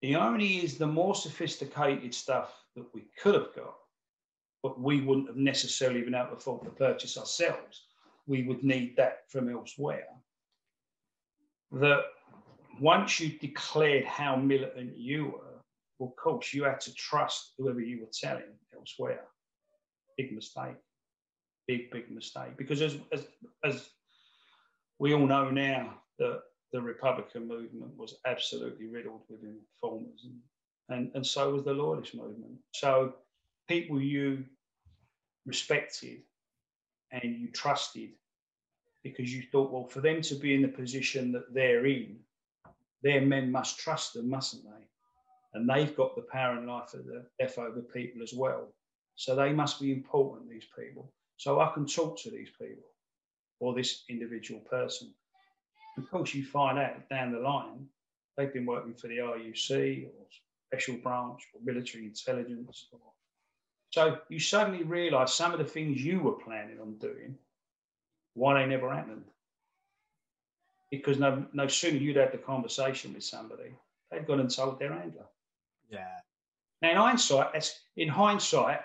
the 0.00 0.16
irony 0.16 0.64
is 0.64 0.78
the 0.78 0.86
more 0.86 1.14
sophisticated 1.14 2.14
stuff 2.14 2.54
that 2.74 2.86
we 2.94 3.04
could 3.20 3.34
have 3.34 3.54
got 3.54 3.74
but 4.66 4.80
we 4.80 5.00
wouldn't 5.00 5.28
have 5.28 5.36
necessarily 5.36 6.02
been 6.02 6.16
able 6.16 6.30
to 6.30 6.34
afford 6.34 6.64
to 6.64 6.70
purchase 6.70 7.16
ourselves. 7.16 7.84
We 8.26 8.42
would 8.42 8.64
need 8.64 8.96
that 8.96 9.30
from 9.30 9.48
elsewhere. 9.48 10.08
That 11.70 12.02
once 12.80 13.20
you 13.20 13.38
declared 13.38 14.04
how 14.06 14.34
militant 14.34 14.96
you 14.96 15.26
were, 15.26 15.55
well, 15.98 16.10
of 16.10 16.16
course, 16.16 16.52
you 16.52 16.64
had 16.64 16.80
to 16.80 16.94
trust 16.94 17.52
whoever 17.58 17.80
you 17.80 18.00
were 18.00 18.10
telling 18.12 18.54
elsewhere. 18.74 19.24
Big 20.16 20.32
mistake. 20.32 20.76
Big, 21.66 21.90
big 21.90 22.10
mistake. 22.10 22.56
Because 22.56 22.82
as, 22.82 22.98
as, 23.12 23.26
as 23.64 23.88
we 24.98 25.14
all 25.14 25.26
know 25.26 25.50
now, 25.50 25.94
that 26.18 26.42
the 26.72 26.80
Republican 26.80 27.46
movement 27.48 27.96
was 27.96 28.16
absolutely 28.26 28.86
riddled 28.86 29.22
with 29.28 29.40
informers, 29.42 30.24
and, 30.24 30.40
and, 30.88 31.10
and 31.14 31.26
so 31.26 31.52
was 31.52 31.64
the 31.64 31.72
Loyalist 31.72 32.14
movement. 32.14 32.56
So 32.72 33.14
people 33.68 34.00
you 34.00 34.44
respected 35.44 36.22
and 37.12 37.36
you 37.36 37.48
trusted 37.48 38.10
because 39.02 39.32
you 39.32 39.42
thought, 39.52 39.70
well, 39.70 39.86
for 39.86 40.00
them 40.00 40.20
to 40.20 40.34
be 40.34 40.54
in 40.54 40.62
the 40.62 40.68
position 40.68 41.32
that 41.32 41.54
they're 41.54 41.86
in, 41.86 42.16
their 43.02 43.20
men 43.20 43.52
must 43.52 43.78
trust 43.78 44.14
them, 44.14 44.28
mustn't 44.28 44.64
they? 44.64 44.84
And 45.56 45.68
they've 45.68 45.96
got 45.96 46.14
the 46.14 46.22
power 46.22 46.56
and 46.56 46.66
life 46.66 46.94
of 46.94 47.06
the 47.06 47.24
F 47.40 47.58
over 47.58 47.80
people 47.80 48.22
as 48.22 48.32
well. 48.32 48.68
So 49.14 49.34
they 49.34 49.52
must 49.52 49.80
be 49.80 49.92
important, 49.92 50.50
these 50.50 50.66
people. 50.78 51.12
So 51.36 51.60
I 51.60 51.72
can 51.72 51.86
talk 51.86 52.20
to 52.22 52.30
these 52.30 52.50
people 52.58 52.84
or 53.60 53.74
this 53.74 54.04
individual 54.08 54.60
person. 54.60 55.12
Of 55.98 56.10
course, 56.10 56.34
you 56.34 56.44
find 56.44 56.78
out 56.78 57.08
down 57.08 57.32
the 57.32 57.40
line 57.40 57.86
they've 58.36 58.52
been 58.52 58.66
working 58.66 58.94
for 58.94 59.08
the 59.08 59.18
RUC 59.18 60.06
or 60.06 60.26
special 60.68 60.96
branch 60.96 61.42
or 61.54 61.60
military 61.64 62.04
intelligence 62.04 62.86
or 62.92 63.00
so 63.96 64.18
you 64.28 64.38
suddenly 64.38 64.84
realize 64.84 65.32
some 65.32 65.52
of 65.52 65.58
the 65.58 65.64
things 65.64 66.04
you 66.04 66.20
were 66.20 66.32
planning 66.32 66.78
on 66.80 66.98
doing, 66.98 67.36
why 68.34 68.60
they 68.60 68.68
never 68.68 68.92
happened. 68.92 69.24
Because 70.90 71.18
no, 71.18 71.46
no 71.54 71.66
sooner 71.66 71.96
you'd 71.96 72.16
had 72.16 72.32
the 72.32 72.38
conversation 72.38 73.14
with 73.14 73.24
somebody, 73.24 73.72
they'd 74.10 74.26
gone 74.26 74.40
and 74.40 74.54
told 74.54 74.78
their 74.78 74.92
handler. 74.92 75.24
Yeah. 75.90 76.06
Now, 76.82 76.90
in 76.90 76.96
hindsight, 76.96 77.52
that's 77.52 77.80
in 77.96 78.08
hindsight, 78.08 78.80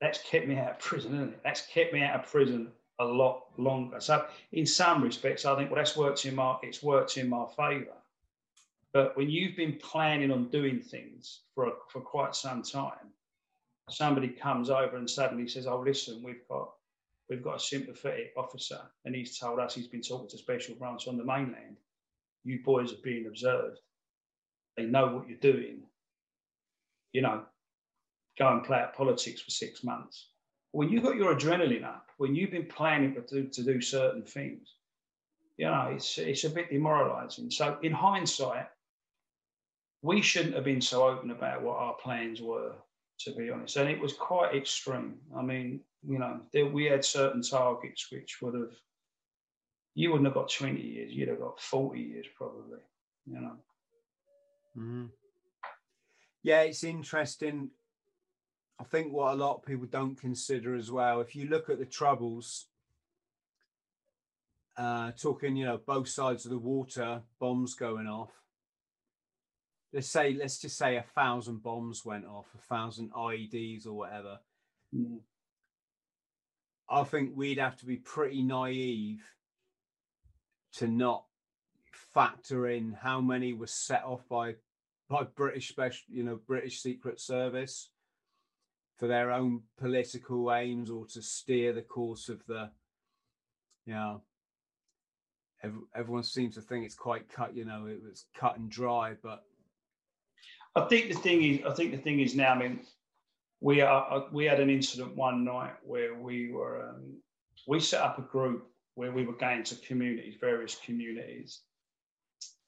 that's 0.00 0.22
kept 0.22 0.46
me 0.46 0.56
out 0.56 0.72
of 0.72 0.78
prison, 0.78 1.14
isn't 1.14 1.28
it? 1.34 1.40
That's 1.44 1.66
kept 1.66 1.92
me 1.92 2.02
out 2.02 2.20
of 2.20 2.26
prison 2.30 2.72
a 2.98 3.04
lot 3.04 3.46
longer. 3.58 4.00
So, 4.00 4.26
in 4.52 4.66
some 4.66 5.02
respects, 5.02 5.44
I 5.44 5.56
think 5.56 5.70
well, 5.70 5.78
that's 5.78 5.96
worked 5.96 6.24
in 6.24 6.34
my 6.34 6.56
it's 6.62 6.82
worked 6.82 7.16
in 7.16 7.28
my 7.28 7.46
favour. 7.56 7.94
But 8.92 9.16
when 9.16 9.28
you've 9.28 9.56
been 9.56 9.78
planning 9.78 10.30
on 10.30 10.48
doing 10.48 10.80
things 10.80 11.40
for 11.54 11.72
for 11.88 12.00
quite 12.00 12.34
some 12.34 12.62
time, 12.62 13.12
somebody 13.90 14.28
comes 14.28 14.70
over 14.70 14.96
and 14.96 15.08
suddenly 15.08 15.48
says, 15.48 15.66
"Oh, 15.66 15.80
listen, 15.80 16.22
we've 16.22 16.46
got 16.48 16.70
we've 17.28 17.42
got 17.42 17.56
a 17.56 17.60
sympathetic 17.60 18.32
officer, 18.36 18.80
and 19.04 19.14
he's 19.14 19.38
told 19.38 19.58
us 19.58 19.74
he's 19.74 19.88
been 19.88 20.02
talking 20.02 20.28
to 20.28 20.38
special 20.38 20.74
branch 20.76 21.08
on 21.08 21.16
the 21.16 21.24
mainland. 21.24 21.76
You 22.44 22.62
boys 22.62 22.92
are 22.92 23.02
being 23.02 23.26
observed. 23.26 23.80
They 24.76 24.84
know 24.84 25.06
what 25.06 25.28
you're 25.28 25.38
doing. 25.38 25.82
You 27.12 27.22
know, 27.22 27.42
go 28.38 28.48
and 28.52 28.64
play 28.64 28.78
at 28.78 28.96
politics 28.96 29.40
for 29.40 29.50
six 29.50 29.84
months. 29.84 30.28
When 30.72 30.88
you've 30.88 31.04
got 31.04 31.16
your 31.16 31.34
adrenaline 31.34 31.84
up, 31.84 32.08
when 32.16 32.34
you've 32.34 32.50
been 32.50 32.66
planning 32.66 33.14
to 33.14 33.20
do, 33.20 33.48
to 33.48 33.62
do 33.62 33.80
certain 33.80 34.22
things, 34.22 34.74
you 35.56 35.66
know, 35.66 35.92
it's 35.94 36.18
it's 36.18 36.44
a 36.44 36.50
bit 36.50 36.70
demoralising. 36.70 37.50
So 37.50 37.78
in 37.82 37.92
hindsight, 37.92 38.66
we 40.02 40.20
shouldn't 40.20 40.54
have 40.54 40.64
been 40.64 40.80
so 40.80 41.08
open 41.08 41.30
about 41.30 41.62
what 41.62 41.76
our 41.76 41.94
plans 41.94 42.42
were, 42.42 42.72
to 43.20 43.34
be 43.34 43.50
honest. 43.50 43.76
And 43.76 43.88
it 43.88 44.00
was 44.00 44.12
quite 44.12 44.54
extreme. 44.54 45.14
I 45.36 45.42
mean, 45.42 45.80
you 46.06 46.18
know, 46.18 46.40
there, 46.52 46.66
we 46.66 46.84
had 46.84 47.04
certain 47.04 47.40
targets 47.40 48.10
which 48.12 48.38
would 48.42 48.54
have, 48.54 48.74
you 49.94 50.10
wouldn't 50.10 50.26
have 50.26 50.34
got 50.34 50.50
20 50.50 50.80
years, 50.80 51.12
you'd 51.12 51.28
have 51.28 51.40
got 51.40 51.60
40 51.60 52.00
years 52.00 52.26
probably, 52.36 52.80
you 53.26 53.40
know. 53.40 53.56
Mm-hmm. 54.76 55.06
Yeah, 56.42 56.62
it's 56.62 56.84
interesting. 56.84 57.70
I 58.80 58.84
think 58.84 59.12
what 59.12 59.32
a 59.32 59.36
lot 59.36 59.56
of 59.56 59.64
people 59.64 59.86
don't 59.86 60.20
consider 60.20 60.74
as 60.74 60.90
well, 60.90 61.20
if 61.20 61.36
you 61.36 61.48
look 61.48 61.70
at 61.70 61.78
the 61.78 61.86
troubles, 61.86 62.66
uh, 64.76 65.12
talking, 65.12 65.56
you 65.56 65.64
know, 65.64 65.78
both 65.78 66.08
sides 66.08 66.44
of 66.44 66.50
the 66.50 66.58
water, 66.58 67.22
bombs 67.38 67.74
going 67.74 68.08
off, 68.08 68.32
let's 69.92 70.08
say 70.10 70.34
let's 70.34 70.58
just 70.58 70.76
say 70.76 70.96
a 70.96 71.04
thousand 71.14 71.62
bombs 71.62 72.04
went 72.04 72.26
off, 72.26 72.46
a 72.54 72.62
thousand 72.62 73.12
IEDs 73.12 73.86
or 73.86 73.92
whatever. 73.92 74.38
Mm. 74.94 75.20
I 76.90 77.04
think 77.04 77.30
we'd 77.34 77.58
have 77.58 77.76
to 77.78 77.86
be 77.86 77.96
pretty 77.96 78.42
naive 78.42 79.22
to 80.74 80.88
not 80.88 81.24
factor 81.92 82.68
in 82.68 82.92
how 82.92 83.20
many 83.20 83.52
were 83.52 83.68
set 83.68 84.04
off 84.04 84.28
by 84.28 84.56
by 85.08 85.24
British 85.36 85.68
special, 85.68 86.04
you 86.08 86.22
know, 86.22 86.38
British 86.46 86.80
Secret 86.80 87.20
Service 87.20 87.90
for 88.96 89.06
their 89.06 89.30
own 89.30 89.62
political 89.78 90.52
aims 90.52 90.90
or 90.90 91.06
to 91.06 91.22
steer 91.22 91.72
the 91.72 91.82
course 91.82 92.28
of 92.28 92.44
the, 92.46 92.70
you 93.86 93.94
know, 93.94 94.22
everyone 95.94 96.22
seems 96.22 96.54
to 96.54 96.60
think 96.60 96.84
it's 96.84 96.94
quite 96.94 97.28
cut, 97.28 97.56
you 97.56 97.64
know, 97.64 97.86
it 97.86 98.00
was 98.02 98.26
cut 98.34 98.58
and 98.58 98.70
dry, 98.70 99.14
but 99.22 99.44
I 100.76 100.82
think 100.82 101.08
the 101.08 101.14
thing 101.14 101.42
is, 101.42 101.60
I 101.66 101.72
think 101.72 101.92
the 101.92 101.98
thing 101.98 102.20
is 102.20 102.34
now. 102.34 102.52
I 102.52 102.58
mean, 102.58 102.80
we 103.60 103.80
are 103.80 104.12
uh, 104.12 104.22
we 104.32 104.44
had 104.44 104.60
an 104.60 104.70
incident 104.70 105.14
one 105.14 105.44
night 105.44 105.74
where 105.84 106.14
we 106.14 106.50
were 106.50 106.88
um, 106.88 107.14
we 107.68 107.78
set 107.78 108.02
up 108.02 108.18
a 108.18 108.22
group 108.22 108.66
where 108.96 109.12
we 109.12 109.24
were 109.24 109.34
going 109.34 109.62
to 109.64 109.76
communities, 109.76 110.34
various 110.40 110.76
communities, 110.84 111.60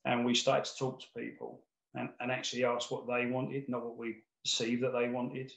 and 0.05 0.24
we 0.24 0.34
started 0.34 0.64
to 0.66 0.78
talk 0.78 1.01
to 1.01 1.07
people 1.16 1.66
and, 1.97 2.09
and 2.20 2.30
actually 2.30 2.64
ask 2.64 2.90
what 2.90 3.07
they 3.07 3.26
wanted, 3.26 3.68
not 3.68 3.84
what 3.84 3.97
we 3.97 4.16
perceived 4.44 4.82
that 4.82 4.92
they 4.92 5.09
wanted. 5.09 5.51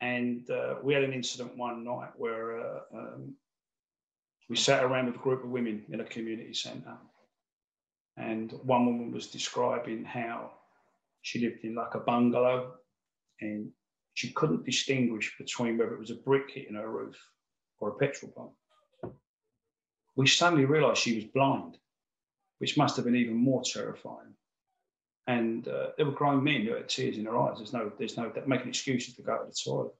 And 0.00 0.48
uh, 0.50 0.76
we 0.82 0.94
had 0.94 1.04
an 1.04 1.12
incident 1.12 1.56
one 1.56 1.84
night 1.84 2.10
where 2.16 2.60
uh, 2.60 2.80
um, 2.94 3.34
we 4.48 4.56
sat 4.56 4.84
around 4.84 5.06
with 5.06 5.16
a 5.16 5.18
group 5.18 5.44
of 5.44 5.50
women 5.50 5.84
in 5.90 6.00
a 6.00 6.04
community 6.04 6.54
centre, 6.54 6.96
and 8.16 8.52
one 8.62 8.86
woman 8.86 9.12
was 9.12 9.28
describing 9.28 10.04
how 10.04 10.52
she 11.22 11.40
lived 11.40 11.64
in 11.64 11.74
like 11.74 11.94
a 11.94 12.00
bungalow 12.00 12.72
and 13.40 13.70
she 14.14 14.32
couldn't 14.32 14.64
distinguish 14.64 15.34
between 15.38 15.78
whether 15.78 15.94
it 15.94 16.00
was 16.00 16.10
a 16.10 16.16
brick 16.16 16.50
hitting 16.52 16.74
her 16.74 16.90
roof 16.90 17.16
or 17.78 17.90
a 17.90 17.94
petrol 17.94 18.32
bomb. 18.36 19.12
We 20.16 20.26
suddenly 20.26 20.64
realised 20.64 21.00
she 21.00 21.14
was 21.14 21.24
blind, 21.24 21.78
which 22.58 22.76
must 22.76 22.96
have 22.96 23.04
been 23.04 23.16
even 23.16 23.36
more 23.36 23.62
terrifying. 23.64 24.34
And 25.30 25.68
uh, 25.68 25.90
there 25.96 26.06
were 26.06 26.20
grown 26.20 26.42
men 26.42 26.62
who 26.62 26.74
had 26.74 26.88
tears 26.88 27.16
in 27.16 27.22
their 27.22 27.38
eyes. 27.38 27.58
There's 27.58 27.72
no, 27.72 27.92
there's 27.96 28.16
no 28.16 28.32
making 28.46 28.70
excuses 28.70 29.14
to 29.14 29.22
go 29.22 29.38
to 29.38 29.46
the 29.46 29.56
toilet. 29.64 29.92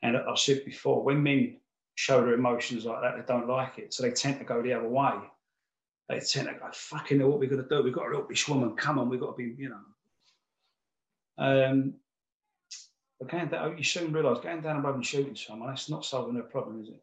And 0.00 0.16
I 0.16 0.34
said 0.36 0.64
before, 0.64 1.02
when 1.02 1.22
men 1.22 1.58
show 1.96 2.22
their 2.22 2.32
emotions 2.32 2.86
like 2.86 3.02
that, 3.02 3.16
they 3.16 3.30
don't 3.30 3.46
like 3.46 3.78
it, 3.78 3.92
so 3.92 4.02
they 4.02 4.12
tend 4.12 4.38
to 4.38 4.46
go 4.46 4.62
the 4.62 4.72
other 4.72 4.88
way. 4.88 5.12
They 6.08 6.20
tend 6.20 6.48
to 6.48 6.54
go, 6.54 6.68
"Fucking, 6.72 7.18
know 7.18 7.28
what 7.28 7.40
we 7.40 7.46
going 7.46 7.62
to 7.62 7.68
do? 7.68 7.82
We've 7.82 7.92
got 7.92 8.04
to 8.04 8.14
help 8.14 8.30
this 8.30 8.48
woman. 8.48 8.74
Come 8.74 8.98
on, 8.98 9.10
we've 9.10 9.20
got 9.20 9.36
to 9.36 9.42
be, 9.42 9.54
you 9.62 9.68
know." 9.68 11.44
Um, 11.44 11.94
but 13.20 13.76
you 13.76 13.84
soon 13.84 14.12
realise 14.12 14.42
going 14.42 14.62
down 14.62 14.76
a 14.76 14.80
road 14.80 14.94
and 14.94 15.04
shooting 15.04 15.36
someone, 15.36 15.68
that's 15.68 15.90
not 15.90 16.06
solving 16.06 16.34
their 16.34 16.44
problem, 16.44 16.80
is 16.80 16.88
it? 16.88 17.02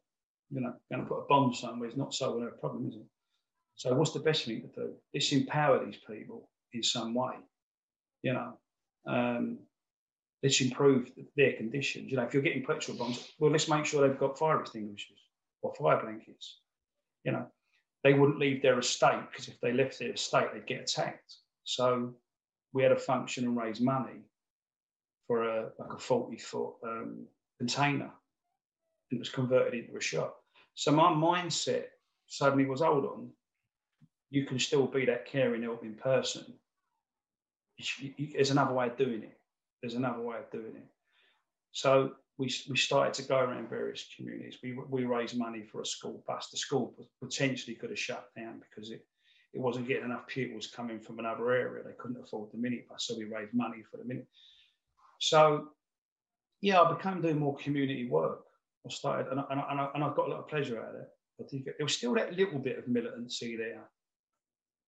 You 0.50 0.62
know, 0.62 0.74
going 0.92 1.04
to 1.04 1.08
put 1.08 1.22
a 1.22 1.28
bomb 1.28 1.54
somewhere 1.54 1.90
is 1.90 1.98
not 1.98 2.14
solving 2.14 2.42
their 2.42 2.52
problem, 2.52 2.88
is 2.88 2.96
it? 2.96 3.06
So 3.76 3.94
what's 3.94 4.14
the 4.14 4.20
best 4.20 4.46
thing 4.46 4.62
to 4.62 4.68
do? 4.68 4.94
Let's 5.14 5.32
empower 5.32 5.86
these 5.86 6.00
people 6.08 6.50
in 6.76 6.84
some 6.84 7.14
way. 7.14 7.36
You 8.22 8.34
know, 8.34 8.54
um, 9.08 9.60
let's 10.44 10.62
improve 10.62 11.12
their 11.36 11.54
conditions. 11.54 12.12
You 12.12 12.18
know, 12.18 12.24
if 12.24 12.34
you're 12.34 12.44
getting 12.44 12.66
petrol 12.66 12.98
bombs, 12.98 13.32
well, 13.40 13.52
let's 13.52 13.70
make 13.70 13.86
sure 13.86 14.08
they've 14.08 14.20
got 14.20 14.38
fire 14.38 14.60
extinguishers 14.62 15.20
or 15.62 15.74
fire 15.76 16.02
blankets. 16.02 16.60
You 17.24 17.32
know, 17.32 17.48
they 18.04 18.14
wouldn't 18.14 18.40
leave 18.40 18.62
their 18.62 18.78
estate 18.78 19.24
because 19.32 19.48
if 19.48 19.60
they 19.62 19.74
left 19.74 19.98
their 20.00 20.12
estate, 20.12 20.48
they'd 20.54 20.68
get 20.68 20.82
attacked. 20.82 21.36
So 21.64 22.14
we 22.74 22.84
had 22.84 22.92
a 22.92 22.98
function 22.98 23.46
and 23.46 23.58
raise 23.58 23.82
money 23.82 24.22
for 25.28 25.44
a 25.44 25.70
like 25.80 25.94
a 25.94 25.98
40 25.98 26.38
foot 26.38 26.74
um, 26.84 27.26
container. 27.58 28.12
It 29.12 29.20
was 29.20 29.30
converted 29.30 29.74
into 29.74 29.98
a 29.98 30.02
shop. 30.02 30.38
So 30.76 30.92
my 30.92 31.10
mindset 31.10 31.86
suddenly 32.28 32.66
was, 32.66 32.82
hold 32.82 33.06
on, 33.06 33.30
you 34.30 34.46
can 34.46 34.60
still 34.60 34.86
be 34.88 35.06
that 35.06 35.26
caring, 35.26 35.64
helping 35.64 35.96
person. 35.96 36.44
There's 38.34 38.52
another 38.52 38.74
way 38.74 38.88
of 38.88 38.98
doing 38.98 39.24
it. 39.24 39.38
There's 39.82 39.96
another 39.96 40.22
way 40.22 40.38
of 40.38 40.50
doing 40.52 40.76
it. 40.76 40.88
So 41.72 42.14
we, 42.38 42.54
we 42.70 42.78
started 42.78 43.14
to 43.16 43.24
go 43.24 43.40
around 43.40 43.70
various 43.70 44.08
communities. 44.16 44.58
We, 44.64 44.78
we 44.90 45.06
raised 45.06 45.38
money 45.38 45.64
for 45.64 45.82
a 45.82 45.86
school 45.86 46.24
bus. 46.28 46.50
The 46.50 46.58
school 46.58 46.96
potentially 47.22 47.76
could 47.76 47.90
have 47.90 48.00
shut 48.00 48.30
down 48.36 48.62
because 48.62 48.92
it 48.92 49.06
it 49.56 49.62
wasn't 49.62 49.88
getting 49.88 50.04
enough 50.04 50.28
pupils 50.28 50.68
coming 50.68 51.00
from 51.00 51.18
another 51.18 51.50
area. 51.50 51.82
They 51.82 51.94
couldn't 51.98 52.22
afford 52.22 52.52
the 52.52 52.58
minibus, 52.58 53.00
so 53.00 53.18
we 53.18 53.24
raised 53.24 53.54
money 53.54 53.84
for 53.90 53.96
the 53.96 54.04
minute. 54.04 54.28
So, 55.20 55.70
yeah, 56.60 56.82
I 56.82 56.94
became 56.94 57.22
doing 57.22 57.40
more 57.40 57.56
community 57.56 58.10
work. 58.10 58.42
I 58.86 58.90
started, 58.90 59.32
and 59.32 59.40
I, 59.40 59.44
and, 59.50 59.80
I, 59.80 59.90
and 59.96 60.04
I 60.04 60.14
got 60.14 60.28
a 60.28 60.32
lot 60.32 60.40
of 60.40 60.50
pleasure 60.50 60.82
out 60.82 60.90
of 60.90 61.02
it. 61.02 61.50
Think 61.50 61.66
there 61.66 61.76
was 61.80 61.96
still 61.96 62.14
that 62.16 62.34
little 62.34 62.60
bit 62.60 62.78
of 62.78 62.90
militancy 62.90 63.56
there. 63.56 63.90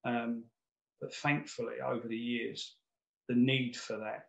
Um, 0.03 0.43
but 0.99 1.15
thankfully, 1.15 1.75
over 1.85 2.07
the 2.07 2.17
years, 2.17 2.75
the 3.27 3.35
need 3.35 3.75
for 3.75 3.97
that 3.97 4.25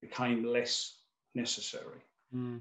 became 0.00 0.44
less 0.44 0.98
necessary. 1.34 2.00
Mm. 2.34 2.60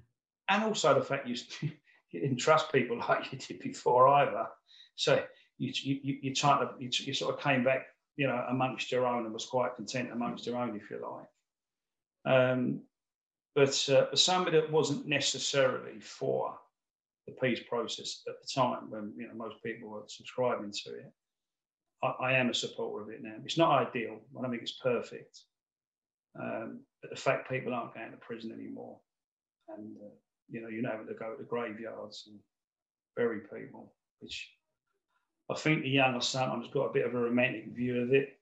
And 0.50 0.64
also 0.64 0.94
the 0.94 1.04
fact 1.04 1.28
you, 1.28 1.36
you 2.12 2.20
didn't 2.22 2.38
trust 2.38 2.72
people 2.72 2.98
like 3.10 3.32
you 3.32 3.38
did 3.38 3.60
before 3.60 4.08
either. 4.08 4.48
So 4.96 5.24
you 5.58 5.72
you 5.76 6.18
you, 6.22 6.36
try 6.36 6.60
to 6.60 6.70
you, 6.80 6.90
you 6.92 7.14
sort 7.14 7.34
of 7.36 7.42
came 7.42 7.64
back, 7.64 7.88
you 8.16 8.28
know, 8.28 8.46
amongst 8.50 8.92
your 8.92 9.06
own 9.06 9.26
and 9.26 9.34
was 9.34 9.46
quite 9.46 9.76
content 9.76 10.12
amongst 10.12 10.46
your 10.46 10.58
own, 10.58 10.76
if 10.76 10.90
you 10.90 11.00
like. 11.02 12.34
Um, 12.34 12.82
but 13.56 13.90
uh, 13.90 14.16
somebody 14.16 14.60
that 14.60 14.72
wasn't 14.72 15.08
necessarily 15.08 16.00
for 16.00 16.58
the 17.26 17.34
peace 17.34 17.60
process 17.68 18.22
at 18.28 18.36
the 18.42 18.48
time 18.48 18.90
when 18.90 19.14
you 19.18 19.28
know 19.28 19.34
most 19.36 19.62
people 19.64 19.90
were 19.90 20.04
subscribing 20.08 20.72
to 20.72 20.94
it. 20.96 21.12
I, 22.04 22.08
I 22.08 22.34
am 22.34 22.50
a 22.50 22.54
supporter 22.54 23.04
of 23.04 23.10
it 23.10 23.24
now. 23.24 23.36
It's 23.44 23.58
not 23.58 23.88
ideal. 23.88 24.20
I 24.38 24.42
don't 24.42 24.52
think 24.52 24.62
it's 24.64 24.80
perfect. 24.80 25.42
Um, 26.40 26.82
but 27.02 27.12
the 27.12 27.16
fact 27.16 27.50
people 27.50 27.74
aren't 27.74 27.96
going 27.96 28.12
to 28.12 28.18
prison 28.18 28.52
anymore, 28.52 28.98
and 29.70 29.96
uh, 29.98 30.10
you 30.50 30.62
know, 30.62 30.68
you're 30.68 30.84
not 30.84 30.96
able 30.96 31.06
to 31.06 31.14
go 31.14 31.32
to 31.32 31.38
the 31.38 31.48
graveyards 31.48 32.26
and 32.28 32.40
bury 33.16 33.40
people, 33.40 33.94
which 34.20 34.50
I 35.50 35.56
think 35.56 35.82
the 35.82 35.90
younger 35.90 36.22
sometimes 36.22 36.68
got 36.72 36.90
a 36.90 36.94
bit 36.94 37.06
of 37.06 37.16
a 37.16 37.20
romantic 37.20 37.68
view 37.76 38.02
of 38.02 38.14
it. 38.14 38.40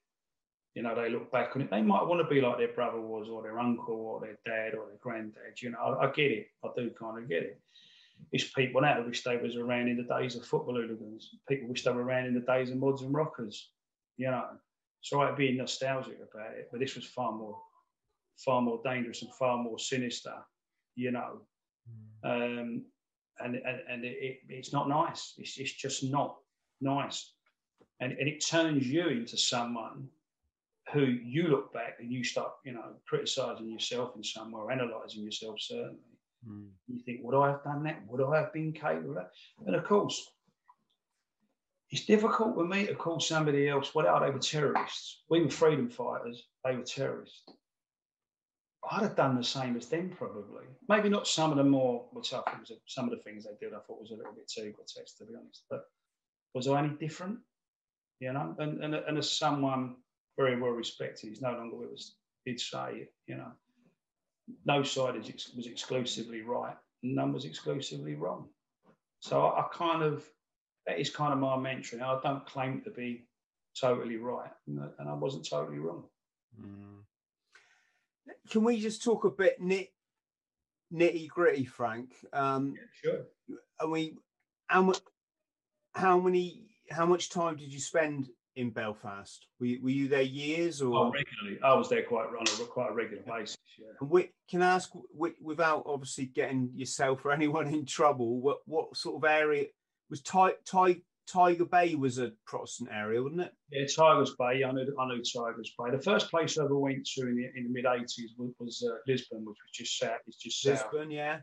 You 0.74 0.84
know, 0.84 0.94
they 0.94 1.10
look 1.10 1.32
back 1.32 1.56
on 1.56 1.62
it. 1.62 1.72
They 1.72 1.82
might 1.82 2.06
want 2.06 2.22
to 2.22 2.34
be 2.34 2.42
like 2.42 2.58
their 2.58 2.74
brother 2.74 3.00
was, 3.00 3.30
or 3.30 3.42
their 3.42 3.60
uncle, 3.60 3.96
or 3.96 4.20
their 4.20 4.38
dad, 4.46 4.76
or 4.76 4.88
their 4.88 4.98
granddad. 5.00 5.62
You 5.62 5.72
know, 5.72 5.80
I, 5.80 6.08
I 6.08 6.12
get 6.12 6.32
it. 6.32 6.48
I 6.64 6.70
do 6.76 6.92
kind 7.00 7.18
of 7.18 7.30
get 7.30 7.44
it. 7.44 7.62
It's 8.32 8.52
people 8.52 8.82
now 8.82 9.02
wish 9.06 9.24
they 9.24 9.38
was 9.38 9.56
around 9.56 9.88
in 9.88 9.98
the 9.98 10.04
days 10.04 10.36
of 10.36 10.46
football 10.46 10.76
hooligans. 10.76 11.30
People 11.48 11.70
wish 11.70 11.84
they 11.84 11.92
were 11.92 12.04
around 12.04 12.26
in 12.26 12.34
the 12.34 12.42
days 12.42 12.70
of 12.70 12.78
mods 12.78 13.02
and 13.02 13.14
rockers. 13.14 13.70
You 14.18 14.32
know, 14.32 14.46
it's 15.02 15.12
all 15.14 15.24
right 15.24 15.38
being 15.38 15.58
nostalgic 15.58 16.18
about 16.18 16.56
it, 16.58 16.70
but 16.72 16.80
this 16.80 16.96
was 16.96 17.06
far 17.06 17.32
more, 17.32 17.58
far 18.38 18.62
more 18.62 18.82
dangerous 18.84 19.22
and 19.22 19.34
far 19.36 19.58
more 19.58 19.80
sinister. 19.80 20.34
You 20.96 21.12
know, 21.12 21.42
mm. 22.26 22.60
um, 22.60 22.86
and 23.40 23.56
and, 23.56 23.80
and 23.90 24.06
it, 24.06 24.18
it, 24.20 24.38
it's 24.50 24.74
not 24.74 24.90
nice. 24.90 25.34
It's, 25.38 25.58
it's 25.58 25.74
just 25.74 26.04
not 26.04 26.38
nice. 26.82 27.32
And, 28.02 28.12
and 28.14 28.28
it 28.28 28.46
turns 28.46 28.86
you 28.88 29.08
into 29.08 29.38
someone 29.38 30.10
who 30.94 31.02
you 31.02 31.48
look 31.48 31.74
back 31.74 31.98
and 32.00 32.12
you 32.12 32.24
start, 32.24 32.52
you 32.66 32.74
know, 32.74 32.94
criticizing 33.08 33.70
yourself 33.70 34.16
in 34.16 34.24
some 34.24 34.52
way, 34.52 34.60
or 34.62 34.72
analyzing 34.72 35.24
yourself 35.24 35.56
certainly. 35.60 36.00
Mm. 36.48 36.70
You 36.88 37.00
think, 37.00 37.20
would 37.24 37.36
I 37.36 37.52
have 37.52 37.64
done 37.64 37.84
that? 37.84 38.02
Would 38.08 38.24
I 38.24 38.40
have 38.40 38.54
been 38.54 38.72
capable 38.72 39.12
of 39.12 39.16
that? 39.16 39.32
And 39.66 39.76
of 39.76 39.84
course, 39.84 40.30
it's 41.92 42.06
difficult 42.06 42.56
for 42.56 42.66
me 42.66 42.88
to 42.88 42.96
call 42.96 43.20
somebody 43.20 43.70
else, 43.70 43.94
what 43.94 44.06
well, 44.06 44.20
they 44.20 44.30
were 44.32 44.40
terrorists. 44.40 45.24
We 45.30 45.42
were 45.42 45.50
freedom 45.50 45.90
fighters, 45.90 46.44
they 46.64 46.76
were 46.76 46.84
terrorists. 46.84 47.44
I'd 48.92 49.02
have 49.02 49.16
done 49.16 49.36
the 49.36 49.44
same 49.44 49.76
as 49.76 49.88
them 49.88 50.12
probably. 50.16 50.66
Maybe 50.88 51.10
not 51.10 51.28
some 51.28 51.52
of 51.52 51.58
the 51.58 51.64
more, 51.64 52.06
think 52.14 52.34
was 52.34 52.72
some 52.86 53.06
of 53.06 53.12
the 53.12 53.24
things 53.24 53.46
they 53.46 53.52
did, 53.60 53.74
I 53.74 53.80
thought 53.80 54.02
was 54.02 54.12
a 54.12 54.16
little 54.16 54.34
bit 54.34 54.48
too 54.48 54.74
grotesque, 54.76 55.18
to 55.18 55.26
be 55.26 55.34
honest. 55.36 55.64
But 55.70 55.86
was 56.54 56.68
I 56.68 56.80
any 56.80 56.90
different? 56.90 57.40
You 58.20 58.34
know, 58.34 58.56
and, 58.60 58.84
and, 58.84 58.96
and 58.96 59.18
as 59.18 59.32
someone 59.32 59.96
very 60.38 60.60
well 60.60 60.72
respected, 60.72 61.30
he's 61.30 61.42
no 61.42 61.52
longer 61.52 61.76
with 61.76 61.94
us, 61.94 62.16
did 62.46 62.60
say, 62.60 63.08
you 63.28 63.36
know, 63.36 63.52
no 64.66 64.84
side 64.84 65.16
is, 65.16 65.52
was 65.56 65.68
exclusively 65.68 66.42
right, 66.42 66.76
none 67.04 67.34
was 67.34 67.46
exclusively 67.46 68.16
wrong. 68.16 68.48
So 69.20 69.46
I, 69.46 69.62
I 69.62 69.66
kind 69.74 70.04
of, 70.04 70.24
that 70.88 71.00
is 71.00 71.10
kind 71.10 71.34
of 71.34 71.40
my 71.40 71.58
mantra. 71.58 72.00
I 72.00 72.20
don't 72.22 72.46
claim 72.46 72.82
to 72.82 72.92
be 72.92 73.26
totally 73.80 74.18
right, 74.18 74.52
and 74.68 75.10
I 75.10 75.14
wasn't 75.14 75.48
totally 75.50 75.80
wrong. 75.80 76.04
Mm. 76.60 77.04
Can 78.50 78.64
we 78.64 78.80
just 78.80 79.04
talk 79.04 79.24
a 79.24 79.30
bit 79.30 79.60
nit, 79.60 79.90
nitty 80.94 81.28
gritty, 81.28 81.66
Frank? 81.66 82.14
Um, 82.34 82.76
yeah, 82.76 83.12
sure. 83.12 83.58
I 83.80 83.86
we, 83.86 84.18
how, 84.68 84.94
how 85.94 86.20
many, 86.20 86.68
how 86.92 87.06
much 87.06 87.30
time 87.30 87.56
did 87.56 87.74
you 87.74 87.80
spend 87.80 88.30
in 88.56 88.70
Belfast? 88.70 89.48
Were 89.60 89.66
you, 89.66 89.84
were 89.84 89.90
you 89.90 90.08
there 90.08 90.22
years 90.22 90.82
or 90.82 90.96
oh, 90.96 91.12
regularly? 91.12 91.60
I 91.64 91.74
was 91.74 91.90
there 91.90 92.04
quite 92.04 92.28
on 92.28 92.46
a 92.48 92.66
quite 92.66 92.92
a 92.92 92.94
regular 92.94 93.24
basis. 93.24 93.58
Yeah. 93.78 93.88
And 94.02 94.10
we, 94.10 94.32
can 94.50 94.62
I 94.62 94.76
ask, 94.76 94.92
without 95.42 95.84
obviously 95.86 96.26
getting 96.26 96.72
yourself 96.74 97.26
or 97.26 97.32
anyone 97.34 97.68
in 97.68 97.86
trouble, 97.86 98.40
what 98.40 98.60
what 98.66 98.96
sort 98.96 99.16
of 99.16 99.30
area 99.30 99.66
was 100.10 100.22
Ty, 100.22 100.54
Ty, 100.66 100.98
Tiger 101.28 101.66
Bay 101.66 101.96
was 101.96 102.20
a 102.20 102.32
Protestant 102.46 102.90
area, 102.94 103.22
wasn't 103.22 103.42
it? 103.42 103.54
Yeah, 103.72 103.86
Tigers 103.88 104.36
Bay. 104.38 104.64
I 104.64 104.72
know 104.72 104.86
I 105.00 105.08
know 105.08 105.18
Tigers 105.18 105.74
Bay. 105.78 105.92
The 105.92 106.02
first 106.02 106.30
place 106.30 106.58
I 106.58 106.66
ever 106.66 106.78
went 106.78 107.06
to 107.06 107.22
in 107.22 107.36
the, 107.36 107.50
in 107.56 107.64
the 107.64 107.70
mid 107.70 107.86
'80s 107.86 108.38
was, 108.38 108.52
was 108.60 108.88
uh, 108.88 108.98
Lisburn, 109.08 109.46
which 109.46 109.58
was 109.64 109.72
just 109.74 109.98
south. 109.98 110.20
It's 110.28 110.38
just 110.38 110.66
Lisburn, 110.66 111.12
yeah 111.12 111.40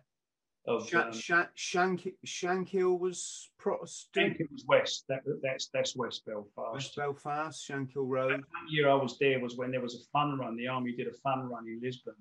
of 0.67 0.89
Sh- 0.89 0.95
um, 0.95 1.13
Sh- 1.13 1.33
Shank 1.55 2.09
Shankill 2.25 2.99
was 2.99 3.51
Protestant. 3.59 4.39
Shankill 4.39 4.53
was 4.53 4.65
west. 4.69 5.05
That, 5.09 5.21
that's 5.43 5.69
that's 5.73 5.97
West 5.97 6.25
Belfast. 6.27 6.73
West 6.75 6.97
Belfast, 6.97 7.69
Shankill 7.69 8.09
Road. 8.09 8.33
That 8.33 8.71
year 8.71 8.89
I 8.89 8.95
was 8.95 9.19
there 9.19 9.41
was 9.41 9.57
when 9.57 9.71
there 9.71 9.81
was 9.81 9.95
a 9.95 10.05
fun 10.13 10.39
run. 10.39 10.57
The 10.57 10.69
army 10.69 10.93
did 10.93 11.09
a 11.09 11.17
fun 11.23 11.49
run 11.49 11.67
in 11.67 11.81
Lisburn, 11.83 12.15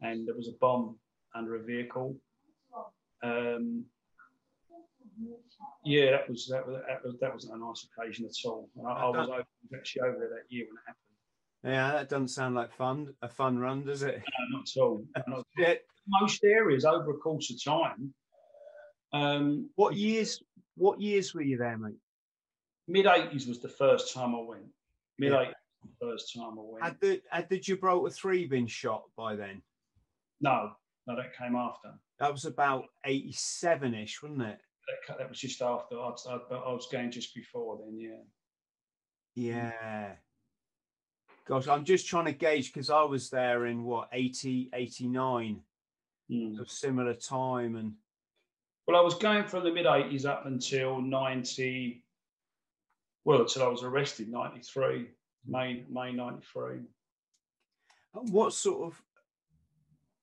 and 0.00 0.26
there 0.26 0.34
was 0.34 0.48
a 0.48 0.56
bomb 0.60 0.98
under 1.34 1.56
a 1.56 1.62
vehicle. 1.62 2.16
Um, 3.22 3.84
yeah, 5.84 6.10
that 6.10 6.28
was 6.28 6.48
that 6.48 6.66
was 6.66 6.82
that 6.88 7.04
was 7.04 7.16
that 7.20 7.32
wasn't 7.32 7.54
a 7.54 7.58
nice 7.58 7.86
occasion 7.96 8.26
at 8.26 8.48
all. 8.48 8.68
I, 8.86 8.90
I 8.90 9.08
was 9.08 9.28
over, 9.28 9.44
actually 9.74 10.02
over 10.02 10.18
there 10.18 10.28
that 10.28 10.44
year 10.48 10.66
when 10.66 10.76
it 10.76 10.86
happened. 10.86 11.02
Yeah, 11.64 11.92
that 11.92 12.08
doesn't 12.08 12.28
sound 12.28 12.54
like 12.54 12.72
fun. 12.72 13.14
A 13.22 13.28
fun 13.28 13.58
run, 13.58 13.84
does 13.84 14.02
it? 14.02 14.16
No, 14.16 14.58
not 14.58 14.68
at 14.68 14.80
all. 14.80 15.04
Not 15.26 15.38
at 15.58 15.68
all. 15.68 15.76
Most 16.08 16.44
areas 16.44 16.84
over 16.84 17.10
a 17.10 17.14
course 17.14 17.50
of 17.50 17.62
time. 17.62 18.14
Um, 19.12 19.70
what 19.74 19.96
years? 19.96 20.42
What 20.76 21.00
years 21.00 21.34
were 21.34 21.42
you 21.42 21.56
there, 21.56 21.78
mate? 21.78 21.96
Mid 22.88 23.06
eighties 23.06 23.46
was 23.46 23.60
the 23.60 23.68
first 23.68 24.14
time 24.14 24.34
I 24.34 24.40
went. 24.40 24.66
Mid 25.18 25.32
eighties, 25.32 25.54
yeah. 25.84 26.08
first 26.08 26.34
time 26.34 26.58
I 26.58 26.62
went. 26.62 26.84
Had 26.84 27.00
the 27.00 27.22
had 27.30 27.48
the 27.48 27.58
Gibraltar 27.58 28.10
three 28.10 28.46
been 28.46 28.66
shot 28.66 29.04
by 29.16 29.36
then? 29.36 29.62
No, 30.40 30.72
no, 31.06 31.16
that 31.16 31.36
came 31.36 31.56
after. 31.56 31.92
That 32.20 32.32
was 32.32 32.44
about 32.44 32.84
eighty 33.04 33.32
seven 33.32 33.94
ish, 33.94 34.22
wasn't 34.22 34.42
it? 34.42 34.58
That, 35.08 35.18
that 35.18 35.28
was 35.28 35.40
just 35.40 35.62
after. 35.62 35.98
I, 35.98 36.10
I, 36.28 36.34
I 36.54 36.72
was 36.72 36.88
going 36.90 37.10
just 37.10 37.34
before 37.34 37.78
then. 37.78 37.98
Yeah. 37.98 38.22
Yeah. 39.36 40.12
Gosh, 41.46 41.68
I'm 41.68 41.84
just 41.84 42.08
trying 42.08 42.24
to 42.24 42.32
gauge 42.32 42.72
because 42.72 42.90
I 42.90 43.02
was 43.02 43.30
there 43.30 43.66
in 43.66 43.84
what 43.84 44.08
80, 44.12 44.70
89, 44.72 45.60
mm. 46.30 46.58
of 46.60 46.70
similar 46.70 47.14
time, 47.14 47.76
and 47.76 47.92
well, 48.86 48.96
I 48.96 49.00
was 49.00 49.14
going 49.14 49.44
from 49.44 49.64
the 49.64 49.72
mid 49.72 49.86
80s 49.86 50.26
up 50.26 50.46
until 50.46 51.00
90. 51.00 52.02
Well, 53.24 53.40
until 53.40 53.64
I 53.64 53.68
was 53.68 53.82
arrested, 53.82 54.28
93, 54.28 55.08
May 55.46 55.84
May 55.90 56.12
93. 56.12 56.80
What 58.12 58.52
sort 58.52 58.86
of 58.86 59.02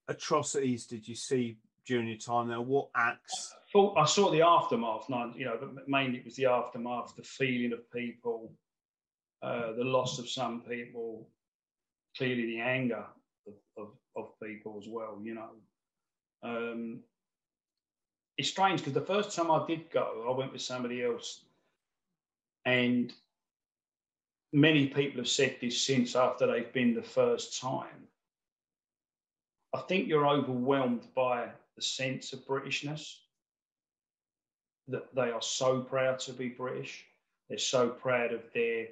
atrocities 0.08 0.88
did 0.88 1.08
you 1.08 1.16
see 1.16 1.58
during 1.86 2.08
your 2.08 2.18
time 2.18 2.48
there? 2.48 2.62
What 2.62 2.90
acts? 2.96 3.54
I 3.98 4.06
saw 4.06 4.30
the 4.30 4.44
aftermath, 4.44 5.10
you 5.36 5.46
know, 5.46 5.58
but 5.60 5.90
mainly 5.90 6.20
it 6.20 6.26
was 6.26 6.36
the 6.36 6.46
aftermath, 6.46 7.16
the 7.16 7.24
feeling 7.24 7.74
of 7.74 7.92
people 7.92 8.52
uh, 9.44 9.74
the 9.74 9.84
loss 9.84 10.20
of 10.20 10.30
some 10.30 10.62
people, 10.62 11.28
clearly 12.18 12.46
the 12.46 12.62
anger 12.62 13.04
of, 13.46 13.54
of, 13.78 13.90
of 14.16 14.32
people 14.42 14.80
as 14.82 14.88
well, 14.88 15.20
you 15.22 15.36
know. 15.36 15.50
Um, 16.44 17.00
it's 18.38 18.50
strange 18.50 18.80
because 18.80 18.94
the 18.94 19.02
first 19.02 19.36
time 19.36 19.52
I 19.52 19.66
did 19.68 19.90
go, 19.92 20.26
I 20.28 20.38
went 20.38 20.52
with 20.52 20.62
somebody 20.62 21.04
else, 21.04 21.46
and 22.66 23.14
many 24.52 24.88
people 24.88 25.18
have 25.18 25.30
said 25.30 25.58
this 25.62 25.80
since 25.82 26.16
after 26.16 26.48
they've 26.48 26.74
been 26.74 26.94
the 26.94 27.02
first 27.02 27.60
time. 27.62 28.08
I 29.74 29.80
think 29.82 30.08
you're 30.08 30.28
overwhelmed 30.28 31.08
by 31.16 31.50
the 31.76 31.82
sense 31.82 32.34
of 32.34 32.46
Britishness 32.46 33.16
that 34.88 35.14
they 35.16 35.32
are 35.32 35.42
so 35.42 35.82
proud 35.82 36.20
to 36.20 36.34
be 36.34 36.50
British. 36.50 37.06
They're 37.50 37.58
so 37.58 37.90
proud 37.90 38.34
of 38.34 38.42
their 38.54 38.88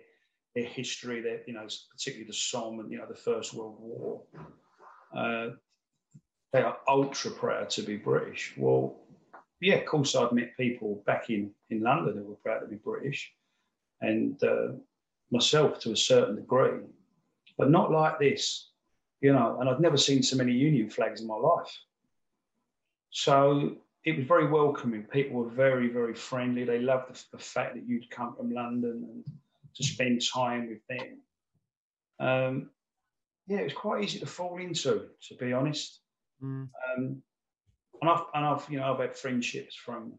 their 0.56 0.65
history, 0.65 1.22
their, 1.22 1.40
you 1.48 1.53
know, 1.53 1.65
particularly 1.91 2.28
the 2.28 2.34
Somme 2.34 2.82
and, 2.82 2.91
you 2.91 2.98
know, 2.98 3.06
the 3.06 3.15
First 3.15 3.53
World 3.53 3.78
War. 3.80 4.22
Uh, 5.15 5.52
they 6.53 6.61
are 6.61 6.78
ultra 6.88 7.32
proud 7.32 7.69
to 7.72 7.82
be 7.82 7.95
British. 7.95 8.53
Well, 8.57 8.98
yeah, 9.61 9.76
of 9.76 9.86
course, 9.86 10.15
I've 10.15 10.32
met 10.32 10.57
people 10.57 11.03
back 11.06 11.30
in, 11.30 11.52
in 11.69 11.82
London 11.82 12.18
who 12.18 12.23
were 12.23 12.36
proud 12.36 12.60
to 12.60 12.68
be 12.68 12.76
British, 12.76 13.32
and 14.02 14.41
uh, 14.44 14.73
myself 15.32 15.80
to 15.82 15.91
a 15.91 15.98
certain 15.98 16.36
degree, 16.36 16.80
but 17.57 17.69
not 17.69 17.91
like 17.91 18.19
this, 18.19 18.72
you 19.22 19.32
know. 19.32 19.57
And 19.60 19.69
I've 19.69 19.80
never 19.80 19.98
seen 19.98 20.23
so 20.23 20.36
many 20.36 20.52
Union 20.52 20.90
flags 20.90 21.22
in 21.22 21.28
my 21.28 21.36
life. 21.36 21.72
So 23.11 23.78
it 24.03 24.18
was 24.18 24.26
very 24.26 24.48
welcoming. 24.48 25.03
People 25.03 25.44
were 25.44 25.49
very, 25.49 25.88
very 25.88 26.15
friendly. 26.15 26.64
They 26.64 26.80
loved 26.80 27.14
the, 27.14 27.38
the 27.38 27.44
fact 27.44 27.76
that 27.76 27.88
you'd 27.88 28.10
come 28.10 28.36
from 28.36 28.52
London 28.52 29.07
and 29.10 29.23
to 29.76 29.84
spend 29.84 30.22
time 30.22 30.68
with 30.69 30.86
them. 30.90 31.19
Um, 32.19 32.69
yeah, 33.48 33.60
it 33.60 33.65
was 33.65 33.73
quite 33.73 34.03
easy 34.03 34.19
to 34.19 34.26
fall 34.26 34.60
into, 34.60 35.07
to 35.28 35.36
be 35.36 35.53
honest. 35.53 36.01
Mm. 36.43 36.69
Um, 36.97 37.22
and 38.01 38.09
I've 38.09 38.23
and 38.34 38.45
I've 38.45 38.68
you 38.69 38.80
know 38.80 38.93
I've 38.93 38.99
had 38.99 39.15
friendships 39.15 39.76
from 39.76 40.13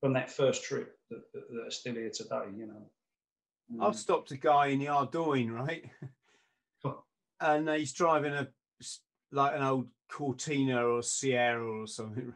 from 0.00 0.12
that 0.12 0.30
first 0.30 0.64
trip 0.64 0.98
that, 1.10 1.22
that, 1.32 1.42
that 1.50 1.66
are 1.66 1.70
still 1.70 1.94
here 1.94 2.10
today. 2.12 2.44
You 2.56 2.66
know, 2.66 2.90
um, 3.80 3.82
I've 3.82 3.96
stopped 3.96 4.30
a 4.32 4.36
guy 4.36 4.66
in 4.66 4.80
the 4.80 4.88
Ardoyne, 4.88 5.50
right, 5.50 5.84
and 7.40 7.68
he's 7.70 7.92
driving 7.92 8.34
a 8.34 8.48
like 9.32 9.56
an 9.56 9.62
old 9.62 9.88
Cortina 10.10 10.86
or 10.86 11.02
Sierra 11.02 11.82
or 11.82 11.86
something. 11.86 12.34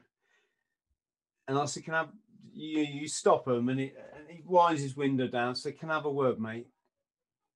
And 1.47 1.59
I 1.59 1.65
said, 1.67 1.85
"Can 1.85 1.95
I 1.95 2.07
you 2.53 2.81
you 2.83 3.09
stop 3.09 3.49
him 3.49 3.69
and 3.69 3.81
he, 3.81 3.93
and 4.17 4.29
he 4.29 4.43
winds 4.45 4.83
his 4.83 4.97
window 4.97 5.27
down. 5.27 5.55
So 5.55 5.71
can 5.73 5.91
I 5.91 5.95
have 5.95 6.05
a 6.05 6.11
word, 6.11 6.41
mate? 6.41 6.69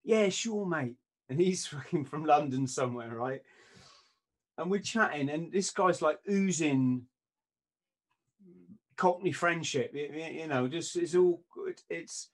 Yeah, 0.03 0.29
sure, 0.29 0.65
mate. 0.65 0.95
And 1.29 1.39
he's 1.39 1.65
fucking 1.67 2.05
from 2.05 2.25
London 2.25 2.67
somewhere, 2.67 3.15
right? 3.15 3.41
And 4.57 4.71
we're 4.71 4.79
chatting, 4.79 5.29
and 5.29 5.51
this 5.51 5.69
guy's 5.71 6.01
like 6.01 6.19
oozing 6.29 7.03
Cockney 8.95 9.33
friendship. 9.33 9.93
You 9.93 10.47
know, 10.47 10.67
just 10.67 10.95
it's 10.95 11.15
all 11.15 11.41
good. 11.53 11.81
It's 11.89 12.29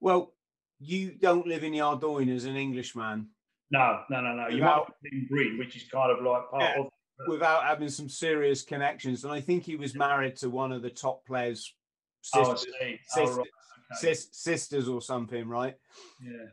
well, 0.00 0.32
you 0.80 1.12
don't 1.12 1.46
live 1.46 1.64
in 1.64 1.72
the 1.72 1.80
Ardoyne 1.80 2.30
as 2.30 2.44
an 2.44 2.56
Englishman. 2.56 3.28
No, 3.70 4.00
no, 4.10 4.20
no, 4.20 4.34
no. 4.34 4.48
You 4.48 4.62
might 4.62 4.84
in 5.10 5.26
Green, 5.28 5.58
which 5.58 5.76
is 5.76 5.84
kind 5.84 6.10
of 6.10 6.24
like 6.24 6.50
part 6.50 6.62
yeah. 6.62 6.80
of 6.80 6.86
without 7.28 7.64
having 7.64 7.88
some 7.88 8.08
serious 8.08 8.62
connections. 8.62 9.24
And 9.24 9.32
I 9.32 9.40
think 9.40 9.64
he 9.64 9.76
was 9.76 9.94
married 9.94 10.36
to 10.36 10.50
one 10.50 10.72
of 10.72 10.82
the 10.82 10.90
top 10.90 11.26
players' 11.26 11.74
sisters, 12.22 12.66
oh, 12.82 12.86
sisters, 13.08 13.08
oh, 13.16 13.36
right. 13.36 13.46
okay. 14.04 14.14
sisters 14.14 14.88
or 14.88 15.00
something, 15.00 15.48
right? 15.48 15.76
Yeah. 16.22 16.46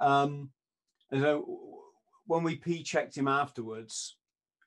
Um, 0.00 0.50
and 1.10 1.22
so 1.22 1.58
when 2.26 2.42
we 2.42 2.56
p 2.56 2.82
checked 2.82 3.16
him 3.16 3.28
afterwards, 3.28 4.17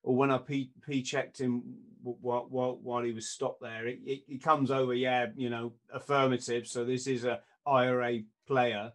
or 0.03 0.15
when 0.15 0.31
I 0.31 0.37
p, 0.37 0.71
p 0.87 1.01
checked 1.01 1.39
him 1.39 1.63
while, 2.01 2.47
while, 2.49 2.79
while 2.81 3.03
he 3.03 3.11
was 3.11 3.29
stopped 3.29 3.61
there, 3.61 3.87
it, 3.87 3.99
it, 4.05 4.23
it 4.27 4.43
comes 4.43 4.71
over, 4.71 4.93
yeah, 4.93 5.27
you 5.35 5.49
know, 5.49 5.73
affirmative. 5.93 6.67
So 6.67 6.83
this 6.83 7.07
is 7.07 7.25
a 7.25 7.39
IRA 7.65 8.19
player. 8.47 8.91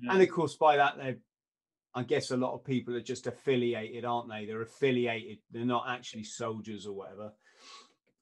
Yeah. 0.00 0.12
And 0.12 0.22
of 0.22 0.30
course, 0.30 0.56
by 0.56 0.76
that, 0.76 0.96
they're 0.96 1.16
I 1.94 2.02
guess 2.02 2.30
a 2.30 2.36
lot 2.36 2.54
of 2.54 2.64
people 2.64 2.94
are 2.94 3.00
just 3.00 3.26
affiliated, 3.26 4.04
aren't 4.04 4.28
they? 4.28 4.44
They're 4.44 4.62
affiliated. 4.62 5.38
They're 5.50 5.64
not 5.64 5.86
actually 5.88 6.24
soldiers 6.24 6.86
or 6.86 6.92
whatever. 6.92 7.32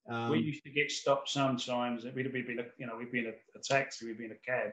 Um, 0.08 0.30
we 0.30 0.38
used 0.38 0.64
to 0.64 0.70
get 0.70 0.90
stopped 0.90 1.28
sometimes. 1.28 2.04
We'd 2.04 2.32
be 2.32 2.40
in 2.40 2.60
a, 2.60 2.66
you 2.78 2.86
know, 2.86 2.96
we'd 2.96 3.12
be 3.12 3.18
in 3.18 3.26
a, 3.26 3.58
a 3.58 3.62
taxi, 3.62 4.06
we'd 4.06 4.18
be 4.18 4.26
in 4.26 4.32
a 4.32 4.50
cab, 4.50 4.72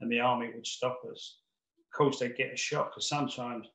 and 0.00 0.12
the 0.12 0.20
army 0.20 0.50
would 0.54 0.66
stop 0.66 1.00
us. 1.10 1.40
Of 1.78 1.96
course, 1.96 2.18
they'd 2.18 2.36
get 2.36 2.52
a 2.52 2.56
shock 2.56 2.90
because 2.90 3.08
sometimes 3.08 3.66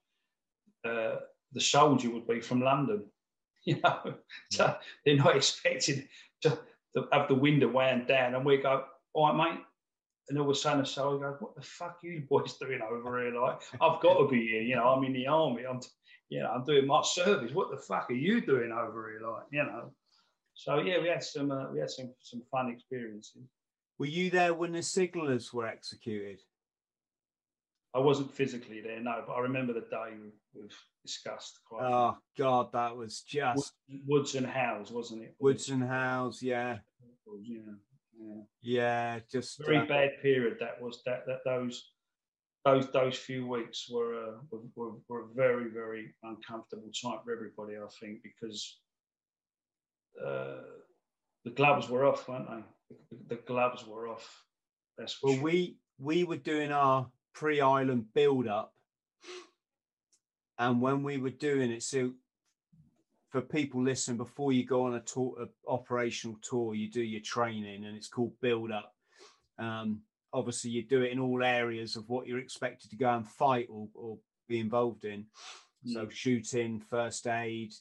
uh, 0.88 1.16
the 1.54 1.62
soldier 1.62 2.10
would 2.10 2.28
be 2.28 2.42
from 2.42 2.62
London, 2.62 3.06
you 3.66 3.80
know, 3.82 4.16
so 4.52 4.76
they're 5.06 5.18
not 5.18 5.36
expected 5.36 6.08
to, 6.42 6.58
to 6.96 7.08
have 7.12 7.28
the 7.28 7.36
window 7.36 7.68
wound 7.68 8.08
down, 8.08 8.36
and 8.36 8.46
we 8.46 8.58
go, 8.58 8.86
"All 9.14 9.28
right, 9.28 9.54
mate." 9.54 9.64
And 10.30 10.38
all 10.38 10.46
of 10.46 10.52
a 10.52 10.56
sudden, 10.56 10.80
the 10.80 10.86
soldier 10.86 11.32
goes, 11.32 11.42
"What 11.42 11.56
the 11.56 11.62
fuck 11.62 12.00
are 12.04 12.08
you 12.08 12.22
boys 12.30 12.58
doing 12.58 12.82
over 12.82 13.22
here? 13.22 13.40
Like, 13.40 13.62
I've 13.82 14.02
got 14.02 14.18
to 14.18 14.28
be 14.28 14.48
here. 14.48 14.62
You 14.62 14.76
know, 14.76 14.88
I'm 14.88 15.04
in 15.04 15.14
the 15.14 15.28
army. 15.28 15.66
I'm, 15.66 15.80
you 16.30 16.40
know, 16.40 16.50
I'm 16.50 16.66
doing 16.66 16.88
my 16.88 17.02
service. 17.04 17.52
What 17.54 17.72
the 17.72 17.78
fuck 17.78 18.10
are 18.10 18.14
you 18.14 18.42
doing 18.42 18.72
over 18.72 19.10
here? 19.10 19.28
Like, 19.28 19.44
you 19.52 19.64
know." 19.64 19.92
So 20.54 20.80
yeah, 20.80 21.00
we 21.02 21.08
had 21.08 21.24
some 21.24 21.52
uh, 21.52 21.72
we 21.72 21.80
had 21.80 21.90
some 21.90 22.14
some 22.22 22.44
fun 22.52 22.70
experiences. 22.70 23.44
Were 23.98 24.06
you 24.06 24.30
there 24.30 24.54
when 24.54 24.72
the 24.72 24.82
signallers 24.82 25.54
were 25.54 25.68
executed? 25.68 26.40
I 27.94 28.00
wasn't 28.00 28.34
physically 28.34 28.82
there, 28.82 29.02
no, 29.02 29.24
but 29.28 29.34
I 29.34 29.42
remember 29.42 29.74
the 29.74 29.82
day 29.82 30.16
we've 30.54 30.78
discussed 31.04 31.60
quite. 31.68 31.84
Oh 31.84 32.18
God, 32.38 32.72
that 32.72 32.96
was 32.96 33.22
just 33.22 33.74
Woods 34.06 34.36
and 34.36 34.48
Howes, 34.48 34.92
wasn't 34.92 35.24
it? 35.24 35.36
Woods 35.40 35.70
and 35.70 35.84
Howes, 35.84 36.42
yeah. 36.42 36.78
Yeah, 37.42 37.60
yeah. 38.18 38.42
Yeah, 38.62 39.20
just 39.30 39.64
very 39.66 39.80
uh, 39.80 39.86
bad 39.86 40.12
period. 40.22 40.58
That 40.60 40.82
was 40.82 41.02
that 41.06 41.26
that 41.28 41.40
those 41.44 41.92
those 42.64 42.92
those 42.92 43.18
few 43.18 43.48
weeks 43.48 43.90
were, 43.90 44.16
uh, 44.16 44.58
were, 44.76 44.92
were 45.10 45.22
a 45.24 45.34
very 45.36 45.70
very 45.70 46.14
uncomfortable 46.24 46.92
time 47.02 47.20
for 47.26 47.34
everybody. 47.34 47.76
I 47.76 47.88
think 48.00 48.20
because 48.24 48.78
uh, 50.24 50.62
the 51.44 51.52
gloves 51.52 51.90
were 51.90 52.06
off, 52.06 52.28
weren't 52.28 52.50
they? 52.50 52.96
The, 53.12 53.36
the 53.36 53.42
gloves 53.42 53.86
were 53.86 54.08
off. 54.08 54.44
That's 54.98 55.18
well, 55.22 55.34
sure. 55.34 55.44
we 55.44 55.78
we 56.00 56.24
were 56.24 56.38
doing 56.38 56.72
our 56.72 57.10
pre-island 57.34 58.06
build-up, 58.14 58.74
and 60.58 60.82
when 60.82 61.04
we 61.04 61.18
were 61.18 61.30
doing 61.32 61.72
it, 61.72 61.84
so 61.84 62.12
for 63.30 63.42
people 63.42 63.82
listening, 63.82 64.18
before 64.18 64.52
you 64.52 64.66
go 64.66 64.84
on 64.84 64.96
a 64.96 65.00
tour, 65.00 65.36
a 65.42 65.72
operational 65.72 66.38
tour, 66.42 66.76
you 66.76 66.90
do 66.90 67.02
your 67.02 67.22
training, 67.22 67.86
and 67.86 67.96
it's 67.96 68.10
called 68.10 68.34
build-up. 68.42 68.94
Um, 69.58 70.02
obviously, 70.34 70.72
you 70.72 70.84
do 70.84 71.02
it 71.02 71.12
in 71.12 71.20
all 71.20 71.44
areas 71.44 71.96
of 71.96 72.08
what 72.10 72.28
you're 72.28 72.40
expected 72.40 72.90
to 72.92 72.98
go 72.98 73.10
and 73.10 73.28
fight 73.28 73.68
or, 73.70 73.88
or 73.94 74.18
be 74.48 74.60
involved 74.60 75.06
in. 75.06 75.26
So 75.86 76.06
mm. 76.06 76.12
shooting, 76.12 76.80
first 76.80 77.26
aid, 77.26 77.74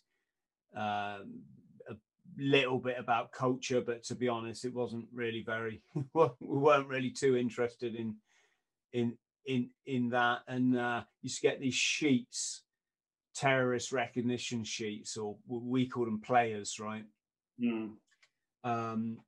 um, 0.75 1.43
a 1.89 1.97
little 2.39 2.79
bit 2.79 2.97
about 2.99 3.33
culture, 3.33 3.81
but 3.81 4.05
to 4.05 4.15
be 4.15 4.29
honest, 4.29 4.65
it 4.65 4.73
wasn't 4.73 5.07
really 5.13 5.43
very. 5.43 5.83
we 6.15 6.29
weren't 6.41 6.89
really 6.89 7.11
too 7.11 7.37
interested 7.37 7.95
in 7.95 8.17
in 8.93 9.17
in 9.47 9.71
in 9.87 10.11
that. 10.11 10.41
And 10.49 10.77
uh, 10.77 11.03
you 11.23 11.31
get 11.43 11.61
these 11.61 11.75
sheets, 11.75 12.63
terrorist 13.35 13.93
recognition 13.93 14.65
sheets, 14.65 15.17
or 15.17 15.37
we 15.47 15.87
call 15.87 16.05
them 16.05 16.21
players, 16.21 16.79
right? 16.81 17.05
Mm. 17.61 17.93
Um, 18.65 19.19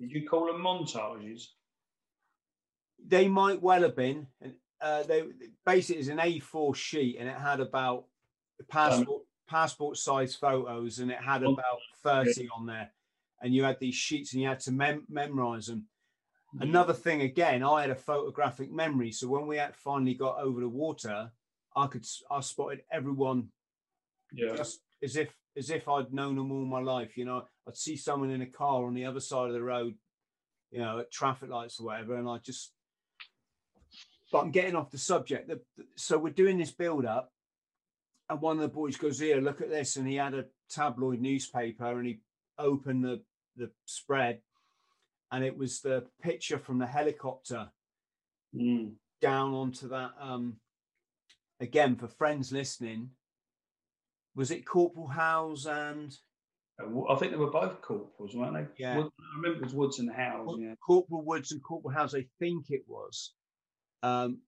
Did 0.00 0.12
you 0.12 0.28
call 0.28 0.46
them 0.46 0.62
montages? 0.62 1.46
They 3.04 3.28
might 3.28 3.60
well 3.60 3.82
have 3.82 3.96
been. 3.96 4.26
Uh, 4.80 5.02
they 5.04 5.22
basically 5.64 6.00
it's 6.00 6.08
an 6.08 6.18
A4 6.18 6.74
sheet, 6.74 7.16
and 7.18 7.28
it 7.28 7.36
had 7.36 7.60
about 7.60 8.04
passport 8.68 9.22
passport 9.48 9.98
size 9.98 10.34
photos 10.34 10.98
and 10.98 11.10
it 11.10 11.18
had 11.18 11.44
oh, 11.44 11.52
about 11.52 11.78
30 12.02 12.48
on 12.56 12.64
there 12.64 12.90
and 13.42 13.54
you 13.54 13.64
had 13.64 13.78
these 13.78 13.94
sheets 13.94 14.32
and 14.32 14.40
you 14.40 14.48
had 14.48 14.60
to 14.60 14.72
mem- 14.72 15.06
memorize 15.08 15.66
them. 15.66 15.86
Another 16.60 16.92
thing 16.92 17.22
again 17.22 17.62
i 17.62 17.80
had 17.80 17.90
a 17.90 17.94
photographic 17.94 18.70
memory. 18.70 19.10
So 19.12 19.28
when 19.28 19.46
we 19.46 19.56
had 19.56 19.74
finally 19.74 20.14
got 20.14 20.38
over 20.38 20.60
the 20.60 20.68
water 20.68 21.30
i 21.76 21.86
could 21.86 22.06
i 22.30 22.40
spotted 22.40 22.82
everyone 22.90 23.48
yeah. 24.32 24.54
just 24.54 24.80
as 25.02 25.16
if 25.16 25.34
as 25.56 25.70
if 25.70 25.88
i'd 25.88 26.12
known 26.12 26.36
them 26.36 26.52
all 26.52 26.64
my 26.64 26.80
life 26.80 27.16
you 27.16 27.24
know? 27.24 27.44
I'd 27.66 27.76
see 27.76 27.96
someone 27.96 28.30
in 28.30 28.42
a 28.42 28.46
car 28.46 28.84
on 28.84 28.94
the 28.94 29.06
other 29.06 29.20
side 29.20 29.48
of 29.48 29.54
the 29.54 29.62
road 29.62 29.94
you 30.70 30.80
know 30.80 30.98
at 30.98 31.10
traffic 31.10 31.50
lights 31.50 31.80
or 31.80 31.86
whatever 31.86 32.16
and 32.16 32.28
i 32.28 32.38
just 32.38 32.72
but 34.30 34.40
i'm 34.40 34.50
getting 34.50 34.76
off 34.76 34.90
the 34.90 34.98
subject. 34.98 35.50
So 35.96 36.16
we're 36.18 36.32
doing 36.32 36.58
this 36.58 36.70
build 36.70 37.04
up 37.04 37.30
and 38.32 38.40
one 38.40 38.56
of 38.56 38.62
the 38.62 38.68
boys 38.68 38.96
goes, 38.96 39.18
"Here, 39.18 39.40
look 39.40 39.60
at 39.60 39.68
this," 39.68 39.96
and 39.96 40.08
he 40.08 40.16
had 40.16 40.34
a 40.34 40.46
tabloid 40.70 41.20
newspaper, 41.20 41.98
and 41.98 42.06
he 42.06 42.20
opened 42.58 43.04
the 43.04 43.22
the 43.56 43.70
spread, 43.84 44.40
and 45.32 45.42
it 45.42 45.56
was 45.56 45.80
the 45.80 46.04
picture 46.22 46.58
from 46.58 46.78
the 46.78 46.86
helicopter 46.86 47.68
mm. 48.54 48.92
down 49.20 49.54
onto 49.54 49.88
that. 49.88 50.10
Um, 50.20 50.56
again, 51.58 51.96
for 51.96 52.06
friends 52.06 52.52
listening, 52.52 53.10
was 54.36 54.50
it 54.50 54.66
Corporal 54.66 55.08
Howes 55.08 55.66
and? 55.66 56.14
I 56.78 57.14
think 57.16 57.32
they 57.32 57.38
were 57.38 57.50
both 57.50 57.80
corporals, 57.80 58.34
weren't 58.34 58.54
they? 58.54 58.66
Yeah, 58.82 58.98
I 58.98 59.36
remember 59.36 59.58
it 59.58 59.64
was 59.64 59.74
Woods 59.74 59.98
and 59.98 60.10
Howes. 60.10 60.56
Yeah, 60.58 60.74
Corporal 60.84 61.24
Woods 61.24 61.52
and 61.52 61.62
Corporal 61.62 61.94
Howes. 61.94 62.14
I 62.14 62.26
think 62.38 62.70
it 62.70 62.82
was. 62.88 63.34
Um, 64.02 64.38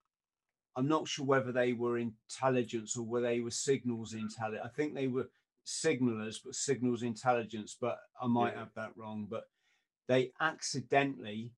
I'm 0.76 0.88
not 0.88 1.06
sure 1.06 1.24
whether 1.24 1.52
they 1.52 1.74
were 1.74 1.98
intelligence 1.98 2.96
or 2.96 3.02
whether 3.02 3.26
they 3.26 3.40
were 3.40 3.50
signals 3.50 4.14
intelligence. 4.14 4.62
I 4.64 4.68
think 4.74 4.94
they 4.94 5.06
were 5.06 5.28
signalers, 5.64 6.38
but 6.44 6.54
signals 6.54 7.02
intelligence. 7.02 7.76
But 7.80 7.98
I 8.20 8.26
might 8.26 8.54
yeah. 8.54 8.60
have 8.60 8.74
that 8.74 8.96
wrong. 8.96 9.28
But 9.30 9.44
they 10.08 10.32
accidentally, 10.40 11.52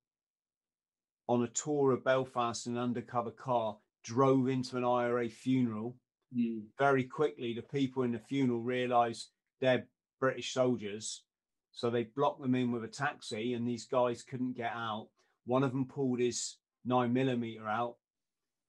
on 1.28 1.42
a 1.42 1.48
tour 1.48 1.92
of 1.92 2.04
Belfast 2.04 2.66
in 2.66 2.76
an 2.76 2.82
undercover 2.82 3.30
car, 3.30 3.76
drove 4.04 4.48
into 4.48 4.76
an 4.76 4.84
IRA 4.84 5.28
funeral. 5.28 5.96
Mm. 6.36 6.62
Very 6.78 7.04
quickly, 7.04 7.54
the 7.54 7.62
people 7.62 8.02
in 8.02 8.12
the 8.12 8.18
funeral 8.18 8.60
realised 8.60 9.30
they're 9.60 9.86
British 10.20 10.52
soldiers, 10.54 11.24
so 11.72 11.90
they 11.90 12.04
blocked 12.04 12.40
them 12.40 12.54
in 12.54 12.72
with 12.72 12.84
a 12.84 12.88
taxi, 12.88 13.54
and 13.54 13.66
these 13.66 13.86
guys 13.86 14.22
couldn't 14.22 14.56
get 14.56 14.72
out. 14.72 15.08
One 15.44 15.62
of 15.62 15.72
them 15.72 15.86
pulled 15.86 16.20
his 16.20 16.56
nine 16.84 17.12
millimeter 17.12 17.66
out 17.68 17.96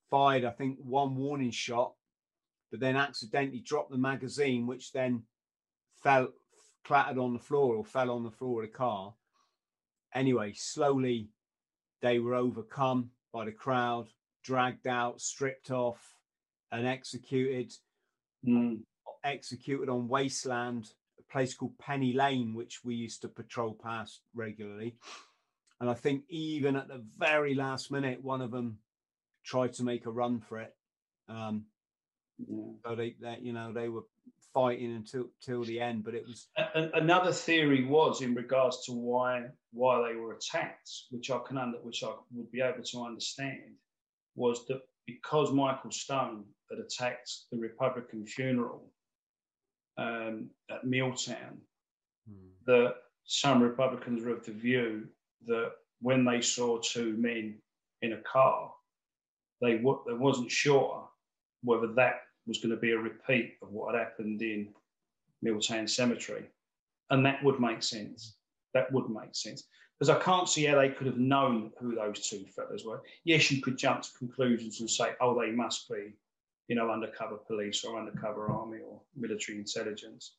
fired, 0.09 0.45
I 0.45 0.51
think, 0.51 0.77
one 0.79 1.15
warning 1.15 1.51
shot, 1.51 1.93
but 2.71 2.79
then 2.79 2.95
accidentally 2.95 3.59
dropped 3.59 3.91
the 3.91 3.97
magazine, 3.97 4.67
which 4.67 4.91
then 4.91 5.23
fell, 6.01 6.29
clattered 6.83 7.17
on 7.17 7.33
the 7.33 7.39
floor 7.39 7.75
or 7.75 7.85
fell 7.85 8.11
on 8.11 8.23
the 8.23 8.31
floor 8.31 8.63
of 8.63 8.69
the 8.69 8.77
car. 8.77 9.13
Anyway, 10.13 10.53
slowly 10.55 11.29
they 12.01 12.19
were 12.19 12.35
overcome 12.35 13.11
by 13.34 13.45
the 13.45 13.51
crowd, 13.51 14.07
dragged 14.43 14.88
out, 14.88 15.21
stripped 15.21 15.71
off, 15.71 16.15
and 16.71 16.88
executed. 16.88 17.73
Mm. 18.45 18.79
Executed 19.23 19.89
on 19.89 20.07
Wasteland, 20.07 20.89
a 21.19 21.31
place 21.31 21.53
called 21.53 21.77
Penny 21.79 22.13
Lane, 22.13 22.53
which 22.53 22.85
we 22.85 22.95
used 22.95 23.21
to 23.23 23.27
patrol 23.27 23.73
past 23.73 24.21
regularly. 24.34 24.95
And 25.81 25.89
I 25.89 25.95
think 25.95 26.23
even 26.29 26.75
at 26.75 26.88
the 26.88 27.03
very 27.17 27.53
last 27.53 27.91
minute, 27.91 28.23
one 28.23 28.41
of 28.41 28.51
them 28.51 28.79
tried 29.43 29.73
to 29.73 29.84
make 29.84 30.05
a 30.05 30.11
run 30.11 30.39
for 30.39 30.59
it. 30.59 30.73
Um, 31.27 31.65
yeah. 32.38 32.71
So 32.85 32.95
they, 32.95 33.15
they, 33.19 33.38
you 33.41 33.53
know, 33.53 33.73
they 33.73 33.89
were 33.89 34.03
fighting 34.57 34.95
until 34.95 35.25
till 35.41 35.63
the 35.63 35.79
end. 35.79 36.03
But 36.03 36.15
it 36.15 36.25
was 36.25 36.47
another 36.93 37.31
theory 37.31 37.85
was 37.85 38.21
in 38.21 38.34
regards 38.34 38.85
to 38.85 38.91
why 38.91 39.43
why 39.71 40.07
they 40.07 40.15
were 40.15 40.34
attacked, 40.34 40.89
which 41.11 41.29
I 41.29 41.39
can 41.47 41.57
under, 41.57 41.77
which 41.77 42.03
I 42.03 42.11
would 42.34 42.51
be 42.51 42.61
able 42.61 42.84
to 42.84 43.03
understand, 43.03 43.75
was 44.35 44.65
that 44.67 44.81
because 45.05 45.51
Michael 45.51 45.91
Stone 45.91 46.45
had 46.71 46.79
attacked 46.79 47.31
the 47.51 47.59
Republican 47.59 48.25
funeral 48.25 48.91
um, 49.97 50.49
at 50.71 50.84
Milltown, 50.84 51.59
hmm. 52.27 52.49
that 52.65 52.95
some 53.25 53.61
Republicans 53.61 54.23
were 54.23 54.31
of 54.31 54.45
the 54.45 54.51
view 54.51 55.07
that 55.45 55.71
when 56.01 56.25
they 56.25 56.41
saw 56.41 56.79
two 56.79 57.15
men 57.17 57.59
in 58.01 58.13
a 58.13 58.21
car, 58.21 58.71
they, 59.61 59.77
w- 59.77 60.03
they 60.07 60.13
wasn't 60.13 60.51
sure 60.51 61.07
whether 61.63 61.88
that 61.93 62.21
was 62.47 62.59
going 62.59 62.71
to 62.71 62.81
be 62.81 62.91
a 62.91 62.97
repeat 62.97 63.55
of 63.61 63.71
what 63.71 63.93
had 63.93 64.03
happened 64.03 64.41
in 64.41 64.69
Milltown 65.41 65.87
Cemetery. 65.87 66.45
And 67.09 67.25
that 67.25 67.43
would 67.43 67.59
make 67.59 67.83
sense. 67.83 68.37
That 68.73 68.91
would 68.91 69.09
make 69.09 69.35
sense. 69.35 69.63
Because 69.97 70.15
I 70.15 70.23
can't 70.23 70.47
see 70.47 70.65
how 70.65 70.79
they 70.79 70.89
could 70.89 71.07
have 71.07 71.17
known 71.17 71.71
who 71.79 71.95
those 71.95 72.27
two 72.29 72.45
fellas 72.55 72.83
were. 72.85 73.01
Yes, 73.23 73.51
you 73.51 73.61
could 73.61 73.77
jump 73.77 74.03
to 74.03 74.17
conclusions 74.17 74.79
and 74.79 74.89
say, 74.89 75.13
oh, 75.19 75.39
they 75.39 75.51
must 75.51 75.89
be, 75.89 76.13
you 76.67 76.75
know, 76.75 76.91
undercover 76.91 77.37
police 77.37 77.83
or 77.83 77.99
undercover 77.99 78.51
army 78.51 78.79
or 78.87 79.01
military 79.15 79.57
intelligence. 79.57 80.35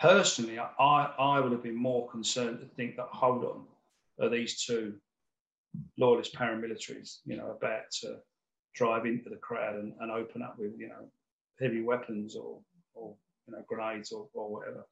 Personally, 0.00 0.58
I, 0.58 1.12
I 1.18 1.40
would 1.40 1.52
have 1.52 1.62
been 1.62 1.74
more 1.74 2.08
concerned 2.08 2.60
to 2.60 2.66
think 2.66 2.96
that, 2.96 3.08
hold 3.10 3.44
on, 3.44 3.64
are 4.20 4.30
these 4.30 4.64
two 4.64 4.94
lawless 5.98 6.30
paramilitaries, 6.30 7.18
you 7.26 7.36
know, 7.36 7.50
about 7.50 7.90
to 8.00 8.16
drive 8.78 9.04
into 9.04 9.28
the 9.28 9.36
crowd 9.36 9.74
and, 9.74 9.92
and 10.00 10.10
open 10.10 10.40
up 10.40 10.56
with 10.58 10.72
you 10.78 10.88
know 10.88 11.10
heavy 11.60 11.82
weapons 11.82 12.36
or 12.36 12.60
or 12.94 13.14
you 13.46 13.52
know 13.52 13.62
grenades 13.68 14.12
or, 14.12 14.28
or 14.32 14.50
whatever. 14.50 14.86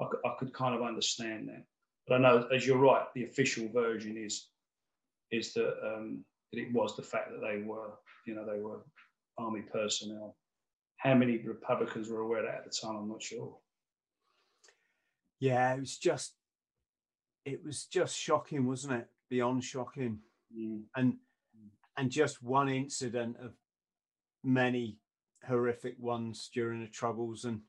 I, 0.00 0.04
I 0.28 0.34
could 0.38 0.52
kind 0.52 0.74
of 0.74 0.82
understand 0.82 1.48
that, 1.48 1.64
but 2.08 2.16
I 2.16 2.18
know 2.18 2.48
as 2.54 2.66
you're 2.66 2.78
right, 2.78 3.04
the 3.14 3.24
official 3.24 3.68
version 3.72 4.16
is 4.16 4.48
is 5.30 5.52
that, 5.54 5.74
um, 5.84 6.24
that 6.52 6.60
it 6.60 6.72
was 6.72 6.96
the 6.96 7.02
fact 7.02 7.30
that 7.30 7.40
they 7.40 7.62
were 7.62 7.90
you 8.26 8.34
know 8.34 8.46
they 8.46 8.60
were 8.60 8.80
army 9.38 9.62
personnel. 9.70 10.36
How 10.96 11.14
many 11.14 11.38
Republicans 11.38 12.08
were 12.08 12.20
aware 12.20 12.40
of 12.40 12.46
that 12.46 12.54
at 12.54 12.64
the 12.64 12.70
time? 12.70 12.96
I'm 12.96 13.08
not 13.08 13.22
sure. 13.22 13.58
Yeah, 15.40 15.74
it 15.74 15.80
was 15.80 15.98
just 15.98 16.32
it 17.44 17.62
was 17.62 17.84
just 17.84 18.16
shocking, 18.16 18.66
wasn't 18.66 18.94
it? 18.94 19.08
Beyond 19.28 19.62
shocking. 19.62 20.20
Mm. 20.56 20.82
And 20.96 21.14
and 21.96 22.10
just 22.10 22.42
one 22.42 22.68
incident 22.68 23.36
of 23.42 23.52
many 24.44 24.98
horrific 25.46 25.96
ones 25.98 26.50
during 26.52 26.80
the 26.80 26.88
troubles 26.88 27.44
and 27.44 27.60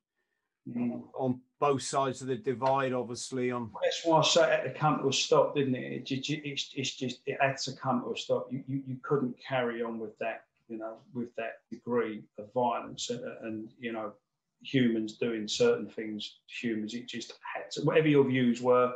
Mm. 0.67 1.01
on 1.17 1.39
both 1.59 1.81
sides 1.81 2.21
of 2.21 2.27
the 2.27 2.35
divide, 2.35 2.91
obviously. 2.91 3.51
On 3.51 3.71
That's 3.81 4.03
why 4.03 4.19
I 4.19 4.21
say 4.21 4.43
it 4.43 4.49
had 4.49 4.73
to 4.73 4.77
come 4.77 4.99
to 4.99 5.07
a 5.07 5.13
stop, 5.13 5.55
didn't 5.55 5.75
it? 5.75 6.11
It 6.11 6.29
It's, 6.29 6.73
it's 6.75 6.93
just 6.93 7.21
it 7.25 7.37
had 7.39 7.55
to 7.59 7.71
come 7.77 8.01
to 8.01 8.11
a 8.11 8.17
stop. 8.17 8.51
You, 8.51 8.65
you 8.67 8.83
you 8.85 8.97
couldn't 9.01 9.37
carry 9.39 9.81
on 9.81 9.97
with 9.97 10.17
that, 10.19 10.43
you 10.67 10.77
know, 10.77 10.97
with 11.13 11.33
that 11.37 11.59
degree 11.71 12.25
of 12.37 12.51
violence 12.51 13.09
and, 13.09 13.23
and 13.43 13.69
you 13.79 13.93
know 13.93 14.11
humans 14.61 15.13
doing 15.17 15.47
certain 15.47 15.87
things. 15.87 16.39
Humans, 16.61 16.93
it 16.95 17.07
just 17.07 17.31
had 17.55 17.71
to. 17.71 17.81
Whatever 17.83 18.09
your 18.09 18.25
views 18.25 18.61
were, 18.61 18.93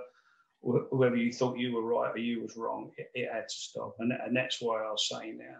whether 0.61 1.15
you 1.15 1.33
thought 1.33 1.57
you 1.57 1.73
were 1.73 1.83
right 1.83 2.13
or 2.13 2.17
you 2.17 2.41
was 2.41 2.55
wrong, 2.55 2.91
it, 2.97 3.09
it 3.15 3.29
had 3.33 3.47
to 3.49 3.55
stop. 3.55 3.95
And 3.99 4.11
and 4.11 4.35
that's 4.35 4.61
why 4.61 4.81
I 4.81 4.91
was 4.91 5.07
saying 5.09 5.39
now 5.39 5.57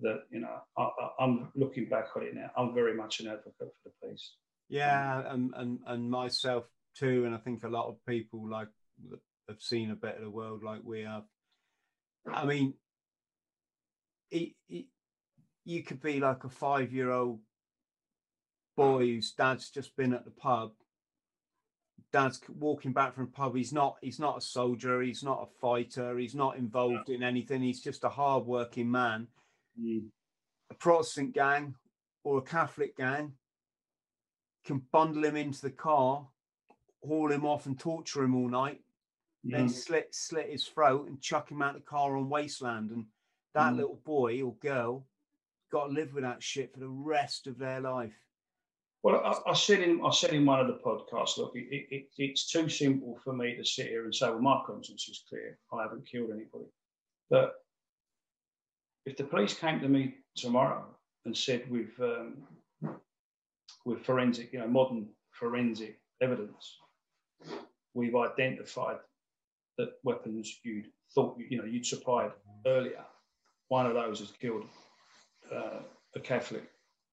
that 0.00 0.22
you 0.30 0.40
know 0.40 0.58
I, 0.76 0.90
I'm 1.20 1.50
looking 1.54 1.88
back 1.88 2.08
on 2.16 2.24
it 2.24 2.34
now. 2.34 2.50
I'm 2.56 2.74
very 2.74 2.94
much 2.94 3.20
an 3.20 3.28
advocate 3.28 3.54
for 3.58 3.72
the 3.84 3.90
police. 4.02 4.34
yeah, 4.68 5.22
mm. 5.24 5.34
and 5.34 5.54
and 5.56 5.78
and 5.86 6.10
myself 6.10 6.64
too, 6.96 7.24
and 7.24 7.34
I 7.34 7.38
think 7.38 7.62
a 7.62 7.68
lot 7.68 7.88
of 7.88 7.96
people 8.06 8.48
like 8.48 8.68
have 9.48 9.60
seen 9.60 9.90
a 9.90 9.96
bit 9.96 10.16
of 10.16 10.22
the 10.22 10.30
world 10.30 10.62
like 10.64 10.80
we 10.84 11.02
have. 11.02 11.24
I 12.32 12.44
mean, 12.44 12.74
it, 14.30 14.52
it, 14.68 14.86
you 15.64 15.84
could 15.84 16.02
be 16.02 16.18
like 16.18 16.42
a 16.42 16.48
five-year-old 16.48 17.38
boy 18.76 19.06
whose 19.06 19.32
dad's 19.32 19.70
just 19.70 19.96
been 19.96 20.12
at 20.12 20.24
the 20.24 20.32
pub. 20.32 20.72
Dad's 22.12 22.40
walking 22.48 22.92
back 22.92 23.14
from 23.14 23.26
pub. 23.28 23.54
He's 23.56 23.72
not. 23.72 23.98
He's 24.00 24.18
not 24.18 24.38
a 24.38 24.40
soldier. 24.40 25.02
He's 25.02 25.22
not 25.22 25.42
a 25.42 25.58
fighter. 25.60 26.16
He's 26.18 26.34
not 26.34 26.56
involved 26.56 27.08
in 27.08 27.22
anything. 27.22 27.62
He's 27.62 27.82
just 27.82 28.04
a 28.04 28.08
hard-working 28.08 28.90
man. 28.90 29.28
A 30.70 30.74
Protestant 30.74 31.34
gang 31.34 31.74
or 32.24 32.38
a 32.38 32.42
Catholic 32.42 32.96
gang 32.96 33.36
can 34.64 34.78
bundle 34.92 35.24
him 35.24 35.36
into 35.36 35.62
the 35.62 35.70
car, 35.70 36.26
haul 37.04 37.30
him 37.30 37.44
off, 37.44 37.66
and 37.66 37.78
torture 37.78 38.22
him 38.24 38.34
all 38.34 38.48
night 38.48 38.82
then 39.44 39.66
Mm. 39.68 39.70
slit 39.70 40.14
slit 40.14 40.50
his 40.50 40.66
throat 40.66 41.08
and 41.08 41.22
chuck 41.22 41.50
him 41.50 41.62
out 41.62 41.74
the 41.74 41.80
car 41.80 42.16
on 42.16 42.28
wasteland. 42.28 42.90
And 42.90 43.06
that 43.52 43.72
Mm. 43.72 43.76
little 43.76 43.96
boy 43.96 44.42
or 44.42 44.56
girl 44.56 45.06
got 45.70 45.86
to 45.86 45.92
live 45.92 46.12
with 46.14 46.24
that 46.24 46.42
shit 46.42 46.72
for 46.72 46.80
the 46.80 46.88
rest 46.88 47.46
of 47.46 47.58
their 47.58 47.80
life. 47.80 48.25
Well, 49.06 49.22
I, 49.24 49.50
I 49.50 49.54
said 49.54 49.82
in 49.82 50.00
I 50.04 50.10
said 50.10 50.32
in 50.32 50.44
one 50.44 50.58
of 50.58 50.66
the 50.66 50.80
podcasts, 50.84 51.38
look, 51.38 51.52
it, 51.54 51.86
it, 51.92 52.08
it's 52.18 52.50
too 52.50 52.68
simple 52.68 53.16
for 53.22 53.32
me 53.32 53.54
to 53.54 53.64
sit 53.64 53.86
here 53.86 54.04
and 54.04 54.12
say, 54.12 54.28
well, 54.30 54.40
my 54.40 54.60
conscience 54.66 55.08
is 55.08 55.22
clear. 55.28 55.56
I 55.72 55.82
haven't 55.82 56.10
killed 56.10 56.30
anybody. 56.30 56.64
But 57.30 57.54
if 59.04 59.16
the 59.16 59.22
police 59.22 59.54
came 59.54 59.78
to 59.78 59.88
me 59.88 60.16
tomorrow 60.34 60.86
and 61.24 61.36
said, 61.36 61.70
with 61.70 61.90
um, 62.00 62.98
with 63.84 64.04
forensic, 64.04 64.52
you 64.52 64.58
know, 64.58 64.66
modern 64.66 65.06
forensic 65.30 66.00
evidence, 66.20 66.76
we've 67.94 68.16
identified 68.16 68.96
that 69.78 69.90
weapons 70.02 70.58
you'd 70.64 70.88
thought, 71.14 71.36
you 71.48 71.58
know, 71.58 71.64
you'd 71.64 71.86
supplied 71.86 72.32
earlier. 72.66 73.04
One 73.68 73.86
of 73.86 73.94
those 73.94 74.18
has 74.18 74.32
killed 74.32 74.64
uh, 75.54 75.78
a 76.16 76.18
Catholic, 76.18 76.64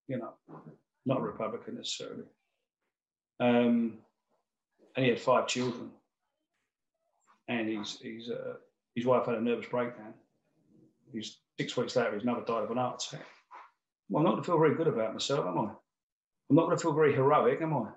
you 0.08 0.18
know, 0.18 0.34
not 1.06 1.20
a 1.20 1.22
Republican 1.22 1.76
necessarily. 1.76 2.24
Um, 3.40 3.98
and 4.96 5.06
he 5.06 5.10
had 5.10 5.20
five 5.20 5.48
children. 5.48 5.92
And 7.48 7.68
he's, 7.68 8.00
he's, 8.02 8.30
uh, 8.30 8.56
his 8.96 9.06
wife 9.06 9.26
had 9.26 9.36
a 9.36 9.42
nervous 9.42 9.68
breakdown. 9.68 10.14
He's 11.12 11.38
six 11.60 11.76
weeks 11.78 11.96
later, 11.96 12.14
his 12.14 12.24
mother 12.24 12.44
died 12.46 12.64
of 12.64 12.72
an 12.72 12.78
heart 12.78 13.04
attack. 13.06 13.26
Well, 14.10 14.20
I'm 14.20 14.26
not 14.26 14.32
going 14.32 14.44
to 14.44 14.48
feel 14.48 14.60
very 14.60 14.76
good 14.76 14.88
about 14.88 15.14
myself, 15.14 15.46
am 15.46 15.58
I? 15.58 15.72
I'm 16.50 16.56
not 16.56 16.66
going 16.66 16.78
to 16.78 16.82
feel 16.82 16.94
very 16.94 17.14
heroic, 17.14 17.62
am 17.62 17.74
I? 17.74 17.88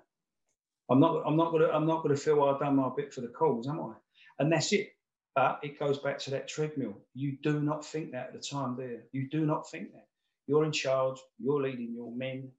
I'm 0.89 0.99
not. 0.99 1.21
I'm 1.25 1.35
not 1.35 1.51
going 1.51 1.63
to. 1.63 1.73
I'm 1.73 1.85
not 1.85 2.01
going 2.01 2.15
to 2.15 2.21
feel 2.21 2.43
I've 2.43 2.59
done 2.59 2.77
my 2.77 2.89
bit 2.95 3.13
for 3.13 3.21
the 3.21 3.27
cause, 3.27 3.67
am 3.67 3.79
I? 3.81 3.93
And 4.39 4.51
that's 4.51 4.71
it. 4.71 4.93
But 5.35 5.59
it 5.61 5.77
goes 5.77 5.99
back 5.99 6.17
to 6.19 6.31
that 6.31 6.47
treadmill. 6.47 6.97
You 7.13 7.37
do 7.43 7.59
not 7.59 7.85
think 7.85 8.11
that 8.11 8.27
at 8.27 8.33
the 8.33 8.39
time, 8.39 8.75
there. 8.77 9.01
You 9.11 9.29
do 9.29 9.45
not 9.45 9.69
think 9.69 9.91
that. 9.93 10.07
You're 10.47 10.63
in 10.63 10.71
charge. 10.71 11.17
You're 11.39 11.61
leading 11.61 11.93
your 11.93 12.11
men, 12.15 12.49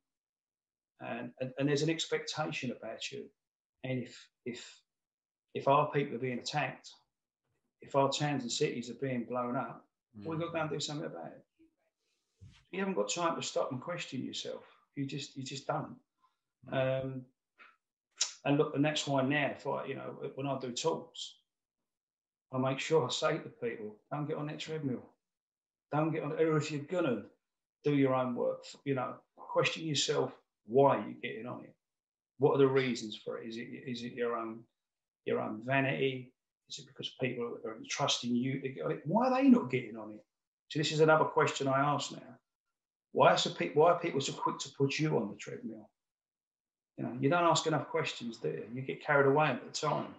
and, 1.01 1.31
and 1.41 1.53
and 1.59 1.69
there's 1.69 1.83
an 1.83 1.91
expectation 1.91 2.73
about 2.73 3.11
you. 3.11 3.25
And 3.85 4.03
if 4.03 4.29
if 4.45 4.81
if 5.55 5.69
our 5.69 5.91
people 5.91 6.17
are 6.17 6.21
being 6.21 6.39
attacked, 6.39 6.91
if 7.81 7.95
our 7.95 8.11
towns 8.11 8.43
and 8.43 8.53
cities 8.53 8.91
are 8.91 8.95
being 8.95 9.25
blown 9.25 9.57
up, 9.57 9.85
we've 10.25 10.39
got 10.39 10.47
to 10.47 10.53
go 10.53 10.61
and 10.61 10.71
do 10.71 10.81
something 10.81 11.07
about 11.07 11.27
it. 11.27 11.45
You 12.71 12.81
haven't 12.81 12.95
got 12.95 13.13
time 13.13 13.37
to 13.37 13.43
stop 13.43 13.73
and 13.73 13.81
question 13.81 14.25
yourself. 14.25 14.65
You 14.97 15.07
just 15.07 15.37
you 15.37 15.45
just 15.45 15.67
don't. 15.67 15.97
Um, 16.73 17.23
and 18.45 18.59
look, 18.59 18.75
and 18.75 18.85
that's 18.85 19.07
why 19.07 19.23
now, 19.23 19.53
if 19.57 19.67
I, 19.67 19.87
you 19.87 19.95
know, 19.95 20.17
when 20.35 20.47
I 20.47 20.59
do 20.59 20.73
talks, 20.73 21.35
I 22.53 22.59
make 22.59 22.79
sure 22.79 23.07
I 23.07 23.11
say 23.11 23.39
to 23.39 23.49
people, 23.49 23.97
don't 24.11 24.27
get 24.27 24.37
on 24.37 24.47
that 24.47 24.59
treadmill. 24.59 25.05
Don't 25.93 26.11
get 26.11 26.23
on, 26.23 26.33
or 26.33 26.57
if 26.57 26.71
you're 26.71 26.83
gonna 26.83 27.23
do 27.85 27.95
your 27.95 28.15
own 28.15 28.35
work, 28.35 28.65
you 28.85 28.95
know, 28.95 29.15
question 29.37 29.85
yourself 29.85 30.33
why 30.69 30.97
are 30.97 31.05
you're 31.05 31.21
getting 31.23 31.47
on 31.47 31.65
it. 31.65 31.75
What 32.39 32.55
are 32.55 32.59
the 32.59 32.69
reasons 32.69 33.19
for 33.25 33.39
it? 33.39 33.49
Is 33.49 33.57
it 33.57 33.69
is 33.87 34.03
it 34.03 34.13
your 34.13 34.37
own 34.37 34.61
your 35.25 35.41
own 35.41 35.63
vanity? 35.65 36.33
Is 36.69 36.79
it 36.79 36.87
because 36.87 37.11
people 37.21 37.59
are 37.65 37.77
trusting 37.89 38.35
you? 38.35 38.63
Why 39.05 39.29
are 39.29 39.43
they 39.43 39.49
not 39.49 39.71
getting 39.71 39.97
on 39.97 40.13
it? 40.13 40.25
So 40.69 40.79
this 40.79 40.93
is 40.93 41.01
another 41.01 41.25
question 41.25 41.67
I 41.67 41.81
ask 41.81 42.13
now. 42.13 42.39
Why 43.13 43.33
are, 43.33 43.39
so 43.39 43.51
pe- 43.51 43.73
why 43.73 43.93
are 43.93 43.99
people 43.99 44.21
so 44.21 44.35
quick 44.35 44.59
to 44.59 44.69
put 44.77 44.99
you 44.99 45.17
on 45.17 45.31
the 45.31 45.37
treadmill? 45.37 45.89
You 46.99 47.05
know, 47.05 47.17
you 47.19 47.31
don't 47.31 47.45
ask 47.45 47.67
enough 47.67 47.89
questions, 47.89 48.37
do 48.37 48.49
you? 48.49 48.65
You 48.75 48.83
get 48.83 49.05
carried 49.05 49.27
away 49.27 49.47
at 49.47 49.65
the 49.65 49.71
time. 49.71 50.15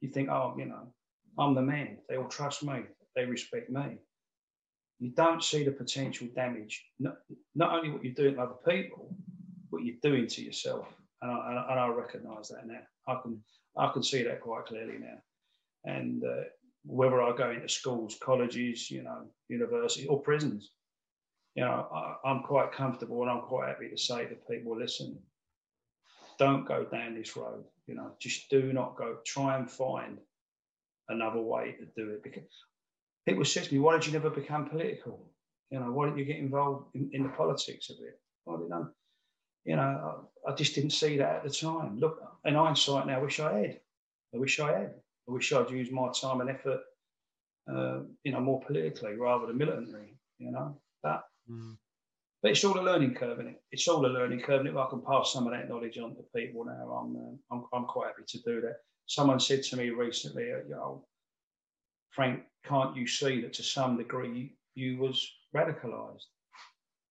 You 0.00 0.08
think, 0.08 0.30
oh, 0.30 0.54
you 0.58 0.64
know, 0.64 0.92
I'm 1.38 1.54
the 1.54 1.62
man. 1.62 1.98
They 2.08 2.16
all 2.16 2.28
trust 2.28 2.64
me. 2.64 2.82
They 3.14 3.24
respect 3.24 3.70
me. 3.70 3.98
You 4.98 5.10
don't 5.10 5.42
see 5.42 5.64
the 5.64 5.70
potential 5.70 6.28
damage, 6.34 6.84
not, 6.98 7.18
not 7.54 7.76
only 7.76 7.90
what 7.90 8.04
you're 8.04 8.14
doing 8.14 8.36
to 8.36 8.42
other 8.42 8.54
people, 8.66 9.14
what 9.74 9.84
you're 9.84 9.96
doing 10.02 10.26
to 10.28 10.42
yourself. 10.42 10.86
And 11.20 11.30
I, 11.30 11.66
and 11.70 11.80
I, 11.80 11.88
recognise 11.88 12.48
that 12.48 12.66
now. 12.66 12.80
I 13.08 13.20
can 13.22 13.40
I 13.76 13.90
can 13.92 14.02
see 14.02 14.22
that 14.22 14.40
quite 14.40 14.66
clearly 14.66 14.98
now. 14.98 15.18
And 15.84 16.22
uh, 16.22 16.44
whether 16.84 17.20
I 17.22 17.36
go 17.36 17.50
into 17.50 17.68
schools, 17.68 18.16
colleges, 18.22 18.90
you 18.90 19.02
know, 19.02 19.26
university 19.48 20.06
or 20.06 20.20
prisons, 20.20 20.70
you 21.54 21.64
know, 21.64 21.88
I, 21.92 22.28
I'm 22.28 22.42
quite 22.42 22.72
comfortable 22.72 23.22
and 23.22 23.30
I'm 23.30 23.42
quite 23.42 23.68
happy 23.68 23.88
to 23.88 23.96
say 23.96 24.26
to 24.26 24.34
people, 24.50 24.78
listen, 24.78 25.18
don't 26.38 26.66
go 26.66 26.84
down 26.84 27.14
this 27.14 27.36
road. 27.36 27.64
You 27.86 27.94
know, 27.94 28.12
just 28.20 28.50
do 28.50 28.72
not 28.72 28.96
go. 28.96 29.18
Try 29.26 29.56
and 29.56 29.70
find 29.70 30.18
another 31.08 31.40
way 31.40 31.74
to 31.78 31.86
do 31.96 32.10
it. 32.10 32.22
Because 32.22 32.48
people 33.26 33.44
say 33.44 33.64
to 33.64 33.74
me, 33.74 33.80
why 33.80 33.94
did 33.94 34.06
you 34.06 34.12
never 34.12 34.30
become 34.30 34.68
political? 34.68 35.30
You 35.70 35.80
know, 35.80 35.90
why 35.90 36.06
didn't 36.06 36.18
you 36.18 36.24
get 36.24 36.36
involved 36.36 36.94
in, 36.94 37.10
in 37.12 37.22
the 37.22 37.28
politics 37.30 37.90
of 37.90 37.96
it? 38.00 38.20
Well, 38.46 38.66
know, 38.68 38.88
you 39.64 39.76
know, 39.76 40.24
I, 40.46 40.50
I 40.52 40.54
just 40.54 40.74
didn't 40.74 40.90
see 40.90 41.16
that 41.18 41.36
at 41.36 41.44
the 41.44 41.50
time. 41.50 41.98
Look, 41.98 42.20
in 42.44 42.54
hindsight 42.54 43.06
now, 43.06 43.18
I 43.18 43.22
wish 43.22 43.40
I 43.40 43.58
had. 43.58 43.80
I 44.34 44.38
wish 44.38 44.60
I 44.60 44.72
had. 44.78 44.94
I 45.28 45.32
wish 45.32 45.52
I'd 45.52 45.70
used 45.70 45.92
my 45.92 46.10
time 46.12 46.40
and 46.40 46.50
effort, 46.50 46.80
uh, 47.72 48.00
you 48.24 48.32
know, 48.32 48.40
more 48.40 48.60
politically 48.60 49.14
rather 49.14 49.46
than 49.46 49.58
militantly. 49.58 50.18
You 50.38 50.50
know, 50.50 50.80
but 51.02 51.24
Mm. 51.50 51.76
but 52.42 52.52
it's 52.52 52.64
all 52.64 52.78
a 52.78 52.82
learning 52.82 53.14
curve, 53.14 53.38
is 53.40 53.46
it? 53.46 53.62
It's 53.70 53.86
all 53.86 54.06
a 54.06 54.08
learning 54.08 54.40
curve, 54.40 54.60
and 54.60 54.68
if 54.68 54.76
I 54.76 54.88
can 54.88 55.02
pass 55.02 55.32
some 55.32 55.46
of 55.46 55.52
that 55.52 55.68
knowledge 55.68 55.98
on 55.98 56.14
to 56.16 56.22
people 56.34 56.64
now, 56.64 56.90
I'm, 56.90 57.16
uh, 57.16 57.54
I'm, 57.54 57.64
I'm 57.72 57.84
quite 57.84 58.08
happy 58.08 58.22
to 58.26 58.38
do 58.38 58.60
that. 58.62 58.76
Someone 59.06 59.38
said 59.38 59.62
to 59.64 59.76
me 59.76 59.90
recently, 59.90 60.52
uh, 60.52 60.64
you 60.66 60.70
know, 60.70 61.06
Frank, 62.10 62.44
can't 62.64 62.96
you 62.96 63.06
see 63.06 63.42
that 63.42 63.52
to 63.54 63.62
some 63.62 63.96
degree 63.98 64.56
you 64.74 64.96
was 64.98 65.30
radicalised? 65.54 66.24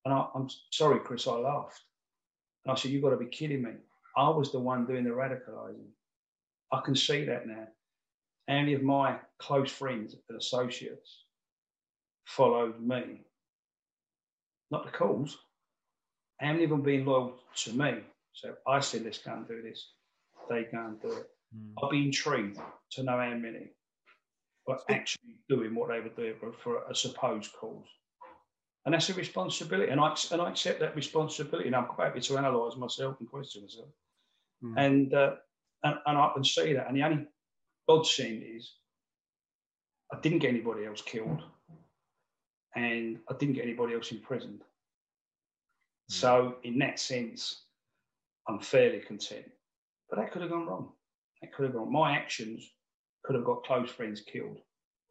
And 0.05 0.13
I, 0.13 0.25
I'm 0.33 0.47
sorry, 0.71 0.99
Chris, 0.99 1.27
I 1.27 1.33
laughed. 1.33 1.79
And 2.65 2.71
I 2.71 2.75
said, 2.75 2.91
you've 2.91 3.03
got 3.03 3.11
to 3.11 3.17
be 3.17 3.25
kidding 3.25 3.63
me. 3.63 3.71
I 4.15 4.29
was 4.29 4.51
the 4.51 4.59
one 4.59 4.85
doing 4.85 5.03
the 5.03 5.09
radicalising. 5.09 5.89
I 6.71 6.81
can 6.81 6.95
see 6.95 7.25
that 7.25 7.47
now. 7.47 7.67
Any 8.47 8.73
of 8.73 8.83
my 8.83 9.17
close 9.39 9.71
friends 9.71 10.15
and 10.29 10.37
associates 10.37 11.23
followed 12.25 12.79
me 12.79 13.21
not 14.71 14.85
the 14.85 14.91
cause. 14.91 15.37
How 16.39 16.51
many 16.51 16.63
of 16.65 16.71
them 16.71 16.81
being 16.81 17.05
loyal 17.05 17.35
to 17.57 17.73
me? 17.73 17.99
So 18.33 18.55
I 18.67 18.79
said, 18.79 19.03
let's 19.03 19.19
go 19.19 19.33
and 19.33 19.47
do 19.47 19.61
this. 19.61 19.91
They 20.49 20.63
go 20.63 20.85
and 20.85 21.01
do 21.01 21.11
it. 21.11 21.29
Mm. 21.55 21.73
I'd 21.81 21.91
be 21.91 22.05
intrigued 22.05 22.59
to 22.91 23.03
know 23.03 23.17
how 23.17 23.35
many 23.35 23.69
were 24.67 24.79
actually 24.89 25.35
doing 25.47 25.75
what 25.75 25.89
they 25.89 25.99
were 25.99 26.09
doing 26.09 26.33
for, 26.39 26.53
for 26.63 26.83
a 26.89 26.95
supposed 26.95 27.53
cause. 27.53 27.85
And 28.85 28.93
that's 28.93 29.09
a 29.09 29.13
responsibility. 29.13 29.91
And 29.91 29.99
I, 29.99 30.15
and 30.31 30.41
I 30.41 30.49
accept 30.49 30.79
that 30.81 30.95
responsibility. 30.95 31.67
And 31.67 31.75
I'm 31.75 31.85
quite 31.85 32.07
happy 32.07 32.19
to 32.19 32.37
analyse 32.37 32.75
myself 32.75 33.15
and 33.19 33.29
question 33.29 33.61
myself. 33.63 33.87
Mm. 34.63 34.73
And, 34.77 35.13
uh, 35.13 35.35
and, 35.83 35.95
and 36.05 36.17
I 36.17 36.31
can 36.33 36.43
see 36.43 36.73
that. 36.73 36.87
And 36.87 36.97
the 36.97 37.03
only 37.03 37.25
odd 37.87 38.09
thing 38.09 38.41
is, 38.41 38.71
I 40.11 40.19
didn't 40.19 40.39
get 40.39 40.49
anybody 40.49 40.85
else 40.85 41.01
killed. 41.01 41.41
And 42.75 43.19
I 43.29 43.35
didn't 43.39 43.55
get 43.55 43.63
anybody 43.63 43.93
else 43.93 44.11
imprisoned. 44.11 44.63
So, 46.09 46.55
in 46.63 46.77
that 46.79 46.99
sense, 46.99 47.63
I'm 48.47 48.59
fairly 48.59 48.99
content. 48.99 49.45
But 50.09 50.19
that 50.19 50.31
could 50.31 50.41
have 50.41 50.51
gone 50.51 50.67
wrong. 50.67 50.89
That 51.41 51.53
could 51.53 51.63
have 51.65 51.73
gone. 51.73 51.91
My 51.91 52.11
actions 52.11 52.69
could 53.23 53.35
have 53.35 53.45
got 53.45 53.63
close 53.63 53.89
friends 53.89 54.21
killed, 54.21 54.59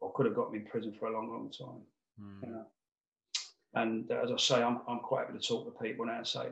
or 0.01 0.13
could 0.13 0.25
have 0.25 0.35
got 0.35 0.51
me 0.51 0.59
in 0.59 0.65
prison 0.65 0.93
for 0.97 1.07
a 1.07 1.13
long, 1.13 1.29
long 1.29 1.51
time. 1.51 1.81
Mm. 2.21 2.47
You 2.47 2.53
know? 2.53 2.65
And 3.75 4.11
as 4.11 4.31
I 4.31 4.37
say, 4.37 4.61
I'm, 4.61 4.81
I'm 4.87 4.99
quite 4.99 5.25
happy 5.25 5.39
to 5.39 5.47
talk 5.47 5.65
to 5.65 5.71
people 5.83 6.05
now 6.05 6.17
and 6.17 6.27
say, 6.27 6.49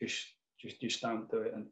just, 0.00 0.24
just, 0.60 0.80
just 0.80 1.02
don't 1.02 1.28
do 1.30 1.38
it. 1.38 1.52
And 1.54 1.66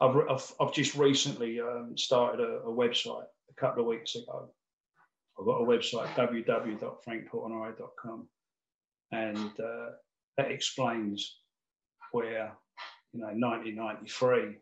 I've, 0.00 0.16
I've, 0.30 0.52
I've 0.60 0.72
just 0.72 0.94
recently 0.94 1.60
um, 1.60 1.94
started 1.96 2.40
a, 2.40 2.60
a 2.60 2.72
website 2.72 3.24
a 3.50 3.54
couple 3.60 3.82
of 3.82 3.88
weeks 3.88 4.14
ago. 4.14 4.48
I've 5.38 5.46
got 5.46 5.60
a 5.60 5.64
website, 5.64 6.06
www.frankportinari.com, 6.14 8.28
and 9.12 9.60
uh, 9.60 9.90
that 10.38 10.50
explains 10.50 11.40
where, 12.12 12.56
you 13.12 13.20
know, 13.20 13.26
1993, 13.26 14.56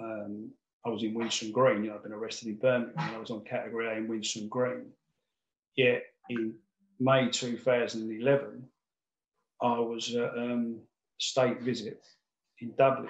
um, 0.00 0.50
I 0.84 0.88
was 0.88 1.02
in 1.02 1.14
Winson 1.14 1.52
Green. 1.52 1.84
You 1.84 1.90
know, 1.90 1.96
I've 1.96 2.02
been 2.02 2.12
arrested 2.12 2.48
in 2.48 2.56
Birmingham. 2.56 3.14
I 3.14 3.18
was 3.18 3.30
on 3.30 3.44
category 3.44 3.86
A 3.86 3.98
in 3.98 4.08
Winson 4.08 4.48
Green. 4.48 4.86
Yet 5.76 6.02
in 6.30 6.54
May 7.00 7.30
2011, 7.30 8.62
I 9.62 9.78
was 9.78 10.14
at 10.14 10.36
um, 10.36 10.80
state 11.18 11.62
visit 11.62 12.02
in 12.60 12.72
Dublin, 12.76 13.08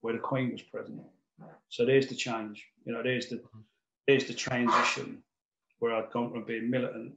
where 0.00 0.14
the 0.14 0.18
Queen 0.18 0.52
was 0.52 0.62
present. 0.62 1.00
So 1.68 1.86
there's 1.86 2.08
the 2.08 2.16
change. 2.16 2.66
You 2.84 2.92
know, 2.92 3.02
there's 3.02 3.28
the 3.28 3.40
there's 4.06 4.24
the 4.24 4.34
transition 4.34 5.22
where 5.78 5.94
I'd 5.94 6.10
gone 6.10 6.32
from 6.32 6.44
being 6.44 6.68
militant 6.68 7.12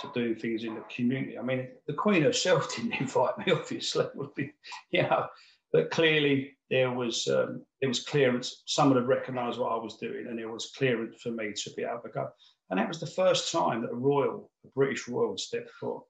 to 0.00 0.10
doing 0.14 0.34
things 0.34 0.64
in 0.64 0.74
the 0.74 0.84
community. 0.94 1.38
I 1.38 1.42
mean, 1.42 1.68
the 1.86 1.94
Queen 1.94 2.22
herself 2.22 2.74
didn't 2.76 3.00
invite 3.00 3.38
me, 3.38 3.52
obviously, 3.52 4.06
would 4.14 4.34
be, 4.34 4.52
you 4.90 5.02
know, 5.02 5.26
but 5.72 5.90
clearly 5.90 6.56
there 6.70 6.90
was 6.90 7.26
um, 7.28 7.64
there 7.80 7.88
was 7.88 8.04
clearance. 8.04 8.62
Someone 8.66 8.98
had 8.98 9.08
recognised 9.08 9.58
what 9.58 9.72
I 9.72 9.76
was 9.76 9.96
doing, 9.96 10.26
and 10.28 10.38
there 10.38 10.50
was 10.50 10.72
clearance 10.76 11.16
for 11.22 11.30
me 11.30 11.52
to 11.52 11.70
be 11.76 11.82
able 11.82 12.00
to 12.00 12.08
go. 12.10 12.28
And 12.70 12.78
that 12.78 12.88
was 12.88 12.98
the 13.00 13.06
first 13.06 13.52
time 13.52 13.82
that 13.82 13.92
a 13.92 13.94
royal, 13.94 14.50
a 14.64 14.68
British 14.74 15.06
royal, 15.08 15.38
stepped 15.38 15.70
foot 15.70 16.02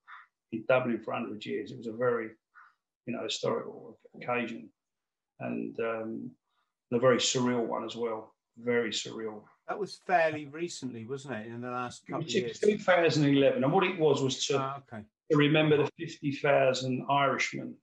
in 0.52 0.64
Dublin 0.68 0.98
for 0.98 1.12
100 1.12 1.44
years. 1.44 1.70
It 1.70 1.78
was 1.78 1.86
a 1.86 1.92
very, 1.92 2.30
you 3.06 3.12
know, 3.14 3.22
historical 3.22 3.98
occasion, 4.14 4.70
and 5.40 5.78
um, 5.80 6.30
a 6.92 6.98
very 6.98 7.18
surreal 7.18 7.66
one 7.66 7.84
as 7.84 7.94
well. 7.94 8.34
Very 8.58 8.90
surreal. 8.90 9.42
That 9.68 9.78
was 9.78 10.00
fairly 10.06 10.46
recently, 10.46 11.04
wasn't 11.04 11.34
it? 11.34 11.46
In 11.48 11.60
the 11.60 11.70
last 11.70 12.06
couple 12.06 12.24
of 12.24 12.30
years. 12.30 12.58
2011, 12.60 13.62
and 13.62 13.72
what 13.72 13.84
it 13.84 13.98
was 13.98 14.22
was 14.22 14.46
to, 14.46 14.58
Ah, 14.58 14.78
okay. 14.78 15.02
to 15.30 15.36
remember 15.36 15.76
the 15.76 15.90
50,000 15.98 17.04
Irishmen 17.10 17.74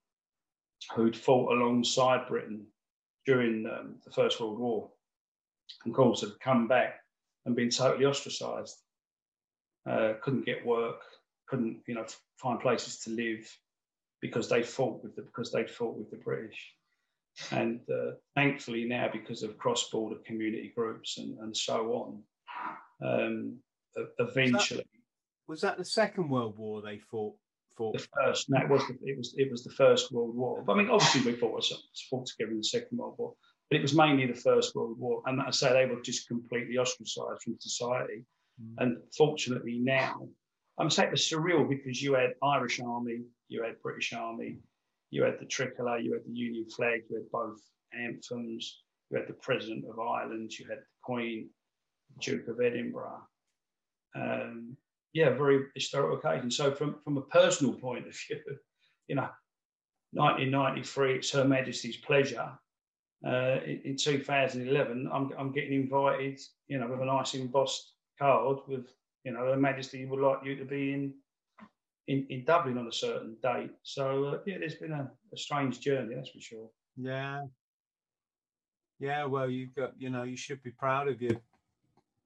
who'd 0.95 1.15
fought 1.15 1.51
alongside 1.51 2.27
Britain 2.27 2.65
during 3.27 3.67
um, 3.67 3.95
the 4.03 4.11
First 4.11 4.39
World 4.41 4.59
War, 4.59 4.89
and 5.85 5.91
of 5.93 5.95
course 5.95 6.21
had 6.21 6.31
come 6.41 6.67
back 6.67 7.02
and 7.45 7.55
been 7.55 7.69
totally 7.69 8.05
ostracised. 8.05 8.77
Uh, 9.89 10.13
couldn't 10.21 10.45
get 10.45 10.65
work, 10.65 11.01
couldn't 11.47 11.81
you 11.87 11.95
know 11.95 12.05
find 12.37 12.59
places 12.59 12.99
to 12.99 13.09
live 13.09 13.45
because 14.21 14.47
they 14.47 14.63
fought 14.63 15.03
with 15.03 15.15
the 15.15 15.21
because 15.23 15.51
they 15.51 15.65
fought 15.65 15.97
with 15.97 16.09
the 16.09 16.17
British. 16.17 16.73
And 17.51 17.81
uh, 17.89 18.11
thankfully 18.35 18.85
now, 18.85 19.09
because 19.11 19.41
of 19.41 19.57
cross-border 19.57 20.17
community 20.25 20.71
groups 20.75 21.17
and, 21.17 21.37
and 21.39 21.57
so 21.57 22.23
on, 23.01 23.23
um, 23.25 23.57
eventually 24.19 24.85
Was 25.47 25.61
that 25.61 25.77
the 25.77 25.85
Second 25.85 26.29
World 26.29 26.57
War 26.57 26.81
they 26.81 26.99
fought? 26.99 27.35
fought? 27.75 27.97
the 27.97 28.07
first. 28.15 28.49
No, 28.49 28.61
it 28.61 28.69
was 28.69 28.83
the, 28.87 28.97
it 29.03 29.17
was 29.17 29.33
it 29.37 29.51
was 29.51 29.63
the 29.63 29.71
First 29.71 30.11
World 30.11 30.35
War. 30.35 30.63
But 30.63 30.73
I 30.73 30.77
mean, 30.77 30.89
obviously 30.89 31.31
we 31.31 31.37
fought 31.37 31.65
fought 32.09 32.27
together 32.27 32.51
in 32.51 32.57
the 32.57 32.63
Second 32.63 32.97
World 32.97 33.15
War, 33.17 33.33
but 33.73 33.79
it 33.79 33.81
was 33.81 33.95
mainly 33.95 34.27
the 34.27 34.35
First 34.35 34.75
World 34.75 34.99
War. 34.99 35.23
And 35.25 35.41
I 35.41 35.49
say 35.49 35.73
they 35.73 35.91
were 35.91 35.99
just 35.99 36.27
completely 36.27 36.77
ostracised 36.77 37.41
from 37.41 37.57
society. 37.59 38.23
Mm. 38.61 38.75
And 38.77 38.97
fortunately 39.17 39.79
now, 39.79 40.27
I'm 40.77 40.91
saying 40.91 41.07
it 41.07 41.13
was 41.13 41.21
surreal 41.21 41.67
because 41.67 41.99
you 41.99 42.13
had 42.13 42.35
Irish 42.43 42.79
Army, 42.79 43.21
you 43.47 43.63
had 43.63 43.81
British 43.81 44.13
Army, 44.13 44.59
you 45.09 45.23
had 45.23 45.39
the 45.39 45.47
tricolour, 45.47 45.97
you 45.97 46.13
had 46.13 46.21
the 46.23 46.37
Union 46.37 46.69
flag, 46.69 47.01
you 47.09 47.15
had 47.15 47.31
both 47.31 47.59
anthems, 47.99 48.83
you 49.09 49.17
had 49.17 49.27
the 49.27 49.33
President 49.33 49.85
of 49.89 49.99
Ireland, 49.99 50.51
you 50.59 50.67
had 50.69 50.77
the 50.77 50.83
Queen, 51.01 51.49
Duke 52.21 52.47
of 52.49 52.61
Edinburgh. 52.61 53.23
Um, 54.15 54.77
yeah, 55.13 55.29
very 55.31 55.65
historical 55.73 56.19
occasion. 56.19 56.51
So 56.51 56.75
from, 56.75 56.97
from 57.03 57.17
a 57.17 57.21
personal 57.21 57.73
point 57.73 58.05
of 58.07 58.15
view, 58.15 58.39
you 59.07 59.15
know, 59.15 59.29
1993, 60.11 61.15
it's 61.15 61.31
Her 61.31 61.43
Majesty's 61.43 61.97
pleasure. 61.97 62.51
Uh, 63.25 63.59
in, 63.65 63.81
in 63.85 63.97
2011, 63.97 65.09
I'm, 65.11 65.31
I'm 65.37 65.51
getting 65.51 65.73
invited, 65.73 66.39
you 66.67 66.77
know, 66.77 66.87
with 66.87 66.99
a 66.99 67.05
nice 67.05 67.33
embossed 67.35 67.93
card 68.19 68.57
with, 68.67 68.87
you 69.23 69.31
know, 69.31 69.45
Her 69.45 69.57
Majesty 69.57 70.05
would 70.05 70.19
like 70.19 70.39
you 70.43 70.55
to 70.57 70.65
be 70.65 70.93
in 70.93 71.13
in, 72.07 72.25
in 72.29 72.43
Dublin 72.43 72.77
on 72.77 72.87
a 72.87 72.91
certain 72.91 73.37
date. 73.41 73.71
So 73.83 74.25
uh, 74.25 74.39
yeah, 74.45 74.57
there's 74.59 74.75
been 74.75 74.91
a, 74.91 75.09
a 75.33 75.37
strange 75.37 75.79
journey, 75.79 76.15
that's 76.15 76.29
for 76.29 76.41
sure. 76.41 76.69
Yeah. 76.97 77.43
Yeah, 78.99 79.25
well, 79.25 79.49
you've 79.49 79.73
got, 79.73 79.93
you 79.97 80.09
know, 80.09 80.23
you 80.23 80.37
should 80.37 80.61
be 80.63 80.71
proud 80.71 81.07
of 81.07 81.21
you. 81.21 81.39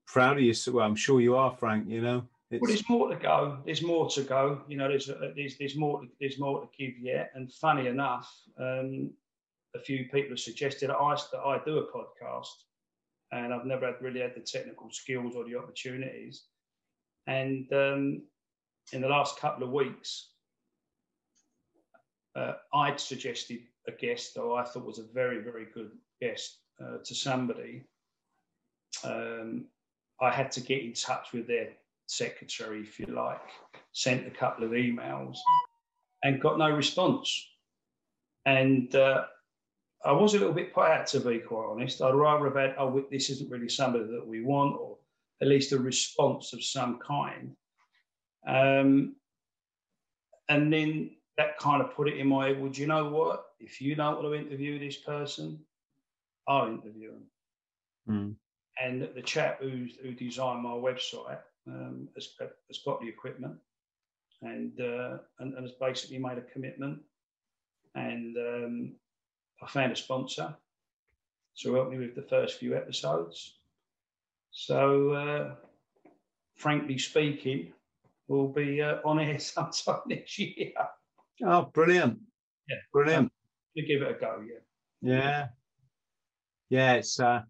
Proud 0.05 0.37
of 0.37 0.43
you. 0.43 0.53
Well, 0.71 0.85
I'm 0.85 0.95
sure 0.95 1.21
you 1.21 1.35
are, 1.35 1.51
Frank, 1.51 1.87
you 1.87 2.01
know. 2.01 2.23
Well, 2.49 2.61
there's 2.67 2.87
more 2.87 3.09
to 3.09 3.15
go. 3.15 3.57
There's 3.65 3.81
more 3.81 4.09
to 4.09 4.23
go. 4.23 4.61
You 4.67 4.77
know, 4.77 4.87
there's 4.87 5.09
uh, 5.09 5.31
there's 5.35 5.57
there's 5.57 5.75
more 5.75 6.03
there's 6.19 6.39
more 6.39 6.61
to 6.61 6.67
give 6.77 6.97
yet. 6.97 7.31
And 7.35 7.51
funny 7.51 7.87
enough, 7.87 8.31
um, 8.57 9.11
a 9.77 9.83
few 9.83 10.05
people 10.05 10.31
have 10.31 10.39
suggested 10.39 10.89
that 10.89 10.97
I 10.97 11.15
that 11.31 11.39
I 11.39 11.59
do 11.65 11.77
a 11.77 11.91
podcast, 11.97 12.47
and 13.31 13.53
I've 13.53 13.65
never 13.65 13.85
had, 13.85 14.01
really 14.01 14.21
had 14.21 14.35
the 14.35 14.41
technical 14.41 14.89
skills 14.91 15.35
or 15.35 15.45
the 15.45 15.57
opportunities. 15.57 16.43
And 17.27 17.71
um, 17.73 18.21
in 18.93 19.01
the 19.01 19.07
last 19.07 19.39
couple 19.39 19.63
of 19.63 19.71
weeks, 19.71 20.29
uh, 22.35 22.53
I'd 22.73 22.99
suggested 22.99 23.59
a 23.87 23.91
guest 23.91 24.33
who 24.35 24.53
I 24.53 24.63
thought 24.63 24.85
was 24.85 24.99
a 24.99 25.13
very 25.13 25.41
very 25.41 25.67
good 25.73 25.91
guest 26.21 26.59
uh, 26.81 26.97
to 27.03 27.15
somebody. 27.15 27.83
Um, 29.03 29.65
I 30.21 30.31
had 30.31 30.51
to 30.53 30.61
get 30.61 30.81
in 30.81 30.93
touch 30.93 31.33
with 31.33 31.47
their 31.47 31.69
secretary, 32.07 32.81
if 32.81 32.99
you 32.99 33.05
like, 33.07 33.41
sent 33.91 34.25
a 34.25 34.31
couple 34.31 34.63
of 34.65 34.71
emails 34.71 35.37
and 36.23 36.41
got 36.41 36.57
no 36.57 36.69
response. 36.69 37.47
And 38.45 38.95
uh, 38.95 39.25
I 40.07 40.13
was 40.13 40.33
a 40.33 40.39
little 40.39 40.53
bit 40.53 40.73
put 40.73 40.87
out, 40.87 41.07
to 41.07 41.19
be 41.19 41.39
quite 41.39 41.67
honest. 41.69 42.01
I'd 42.01 42.13
rather 42.13 42.45
have 42.45 42.55
had, 42.55 42.75
oh, 42.77 43.05
this 43.11 43.29
isn't 43.29 43.51
really 43.51 43.67
somebody 43.67 44.05
that 44.05 44.25
we 44.25 44.41
want, 44.41 44.79
or 44.79 44.97
at 45.41 45.49
least 45.49 45.73
a 45.73 45.77
response 45.77 46.53
of 46.53 46.63
some 46.63 46.99
kind. 46.99 47.55
Um, 48.47 49.17
and 50.47 50.71
then 50.71 51.11
that 51.37 51.57
kind 51.59 51.81
of 51.81 51.93
put 51.93 52.07
it 52.07 52.17
in 52.17 52.27
my 52.27 52.47
head, 52.47 52.61
well, 52.61 52.71
do 52.71 52.79
you 52.79 52.87
know 52.87 53.09
what? 53.09 53.43
If 53.59 53.81
you 53.81 53.95
don't 53.95 54.23
want 54.23 54.27
to 54.27 54.33
interview 54.33 54.79
this 54.79 54.97
person, 54.97 55.59
I'll 56.47 56.67
interview 56.67 57.11
them 57.11 57.23
Mm. 58.09 58.35
and 58.81 59.09
the 59.15 59.21
chap 59.21 59.59
who's, 59.59 59.97
who 60.01 60.13
designed 60.13 60.63
my 60.63 60.69
website 60.69 61.39
um, 61.67 62.07
has, 62.15 62.29
has 62.39 62.79
got 62.85 63.01
the 63.01 63.09
equipment 63.09 63.57
and, 64.41 64.79
uh, 64.79 65.17
and, 65.39 65.53
and 65.55 65.63
has 65.63 65.73
basically 65.73 66.17
made 66.17 66.37
a 66.37 66.41
commitment. 66.53 67.01
And 67.95 68.37
um, 68.37 68.95
I 69.61 69.67
found 69.67 69.91
a 69.91 69.95
sponsor 69.95 70.55
to 71.59 71.73
help 71.73 71.89
me 71.89 71.97
with 71.97 72.15
the 72.15 72.21
first 72.21 72.59
few 72.59 72.75
episodes. 72.75 73.59
So, 74.51 75.11
uh, 75.11 75.55
frankly 76.55 76.97
speaking, 76.97 77.73
we'll 78.27 78.47
be 78.47 78.81
uh, 78.81 78.97
on 79.05 79.19
air 79.19 79.39
sometime 79.39 80.01
next 80.07 80.37
year. 80.37 80.71
oh, 81.45 81.63
brilliant. 81.73 82.19
Yeah. 82.69 82.75
Brilliant. 82.93 83.31
To 83.77 83.83
give 83.83 84.01
it 84.01 84.11
a 84.11 84.19
go, 84.19 84.43
yeah. 84.47 84.59
Yeah. 85.01 85.47
Yeah, 86.69 86.93
it's 86.93 87.19
uh 87.19 87.43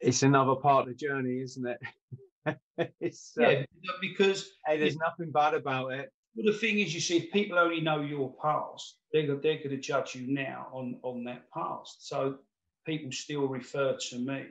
it's 0.00 0.22
another 0.22 0.56
part 0.56 0.82
of 0.82 0.88
the 0.88 0.94
journey, 0.94 1.40
isn't 1.40 1.66
it? 1.66 2.58
it's 3.00 3.32
uh, 3.38 3.48
Yeah, 3.48 3.64
because 4.00 4.50
hey, 4.66 4.78
there's 4.78 4.96
nothing 4.96 5.30
bad 5.30 5.54
about 5.54 5.92
it. 5.92 6.10
Well, 6.34 6.46
the 6.52 6.58
thing 6.58 6.80
is, 6.80 6.92
you 6.92 7.00
see, 7.00 7.18
if 7.18 7.32
people 7.32 7.58
only 7.58 7.80
know 7.80 8.00
your 8.00 8.34
past, 8.42 8.96
they're, 9.12 9.26
they're 9.26 9.58
going 9.58 9.70
to 9.70 9.76
judge 9.76 10.16
you 10.16 10.26
now 10.32 10.66
on, 10.72 10.98
on 11.02 11.22
that 11.24 11.48
past. 11.52 12.08
So 12.08 12.36
people 12.84 13.12
still 13.12 13.46
refer 13.46 13.96
to 14.10 14.18
me 14.18 14.46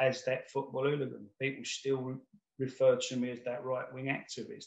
as 0.00 0.24
that 0.24 0.50
football 0.50 0.84
hooligan. 0.84 1.26
People 1.40 1.64
still 1.64 1.98
re- 1.98 2.16
refer 2.58 2.96
to 2.96 3.16
me 3.16 3.30
as 3.30 3.40
that 3.44 3.64
right 3.64 3.92
wing 3.92 4.06
activist. 4.06 4.66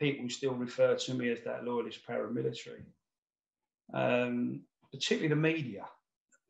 People 0.00 0.28
still 0.28 0.54
refer 0.54 0.96
to 0.96 1.14
me 1.14 1.30
as 1.30 1.40
that 1.44 1.64
loyalist 1.64 2.00
paramilitary. 2.08 2.82
Um, 3.94 4.62
particularly 4.92 5.28
the 5.28 5.36
media. 5.36 5.84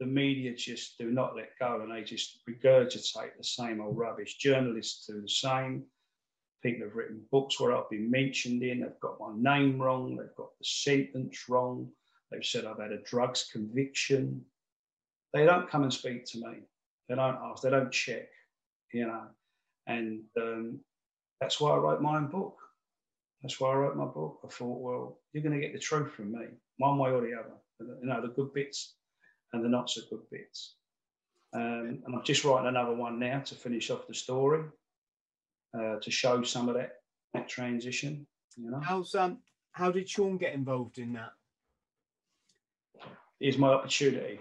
The 0.00 0.06
media 0.06 0.54
just 0.54 0.96
do 0.96 1.10
not 1.10 1.36
let 1.36 1.50
go 1.58 1.80
and 1.82 1.92
they 1.92 2.02
just 2.02 2.38
regurgitate 2.48 3.36
the 3.36 3.44
same 3.44 3.80
old 3.80 3.98
rubbish. 3.98 4.38
Journalists 4.38 5.06
do 5.06 5.20
the 5.20 5.28
same 5.28 5.84
people 6.62 6.86
have 6.86 6.96
written 6.96 7.24
books 7.30 7.60
where 7.60 7.76
I've 7.76 7.90
been 7.90 8.10
mentioned 8.10 8.62
in, 8.62 8.80
they've 8.80 9.00
got 9.00 9.20
my 9.20 9.32
name 9.36 9.80
wrong, 9.80 10.16
they've 10.16 10.34
got 10.36 10.50
the 10.58 10.64
sentence 10.64 11.48
wrong, 11.48 11.88
they've 12.30 12.44
said 12.44 12.64
I've 12.64 12.80
had 12.80 12.92
a 12.92 13.02
drugs 13.02 13.48
conviction. 13.52 14.44
They 15.32 15.44
don't 15.44 15.70
come 15.70 15.82
and 15.82 15.92
speak 15.92 16.24
to 16.26 16.38
me. 16.38 16.60
They 17.08 17.14
don't 17.14 17.38
ask, 17.42 17.62
they 17.62 17.70
don't 17.70 17.92
check, 17.92 18.28
you 18.92 19.06
know. 19.06 19.22
And 19.86 20.22
um, 20.40 20.80
that's 21.40 21.60
why 21.60 21.70
I 21.70 21.76
wrote 21.76 22.02
my 22.02 22.16
own 22.16 22.28
book. 22.28 22.56
That's 23.42 23.60
why 23.60 23.70
I 23.70 23.76
wrote 23.76 23.96
my 23.96 24.04
book. 24.04 24.40
I 24.44 24.48
thought, 24.48 24.80
well, 24.80 25.20
you're 25.32 25.42
going 25.42 25.54
to 25.54 25.60
get 25.60 25.72
the 25.72 25.78
truth 25.78 26.12
from 26.12 26.32
me, 26.32 26.46
one 26.78 26.98
way 26.98 27.10
or 27.10 27.20
the 27.20 27.34
other. 27.34 27.54
You 27.80 28.08
know, 28.08 28.20
the 28.20 28.28
good 28.28 28.52
bits 28.52 28.94
and 29.52 29.64
the 29.64 29.68
not 29.68 29.88
so 29.88 30.00
good 30.10 30.28
bits. 30.30 30.74
Um, 31.54 32.02
and 32.04 32.14
I'm 32.14 32.24
just 32.24 32.44
writing 32.44 32.68
another 32.68 32.94
one 32.94 33.18
now 33.18 33.40
to 33.40 33.54
finish 33.54 33.90
off 33.90 34.08
the 34.08 34.14
story 34.14 34.64
uh, 35.74 35.96
to 36.00 36.10
show 36.10 36.42
some 36.42 36.68
of 36.68 36.74
that 36.74 36.92
that 37.34 37.48
transition. 37.48 38.26
You 38.56 38.70
know, 38.70 38.80
how's 38.80 39.14
um 39.14 39.38
how 39.72 39.90
did 39.90 40.08
Sean 40.08 40.38
get 40.38 40.54
involved 40.54 40.98
in 40.98 41.12
that? 41.14 41.32
Is 43.40 43.58
my 43.58 43.68
opportunity. 43.68 44.40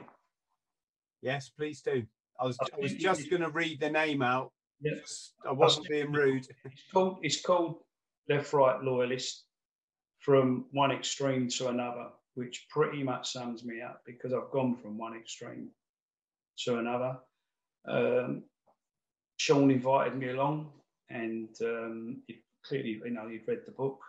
Yes, 1.22 1.50
please 1.50 1.82
do. 1.82 2.04
I 2.40 2.46
was 2.46 2.58
I 2.62 2.80
was 2.80 2.94
just 2.94 3.30
going 3.30 3.42
to 3.42 3.50
read 3.50 3.80
the 3.80 3.90
name 3.90 4.22
out. 4.22 4.52
Yes, 4.82 5.34
I 5.48 5.52
wasn't 5.52 5.88
being 5.88 6.12
rude. 6.12 6.48
It's 6.66 6.84
called 6.94 7.20
it's 7.22 7.42
called 7.42 7.78
left 8.30 8.54
right 8.54 8.82
loyalist 8.82 9.44
from 10.20 10.66
one 10.72 10.92
extreme 10.92 11.48
to 11.48 11.68
another, 11.70 12.08
which 12.36 12.68
pretty 12.70 13.04
much 13.04 13.32
sums 13.32 13.64
me 13.64 13.82
up 13.82 14.02
because 14.06 14.34
I've 14.34 14.52
gone 14.52 14.76
from 14.76 14.98
one 14.98 15.16
extreme 15.16 15.70
to 16.66 16.78
another. 16.78 17.18
Um, 17.88 18.44
Sean 19.38 19.72
invited 19.72 20.18
me 20.18 20.30
along 20.30 20.72
and 21.10 21.50
um, 21.62 22.22
it, 22.28 22.38
clearly, 22.66 23.02
you 23.04 23.12
know, 23.12 23.28
you've 23.28 23.48
read 23.48 23.62
the 23.66 23.72
book. 23.72 24.00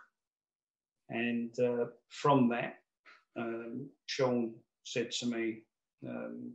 And 1.09 1.57
uh, 1.59 1.85
from 2.09 2.49
that, 2.49 2.79
um, 3.37 3.89
Sean 4.05 4.53
said 4.83 5.11
to 5.11 5.25
me, 5.25 5.63
um, 6.07 6.53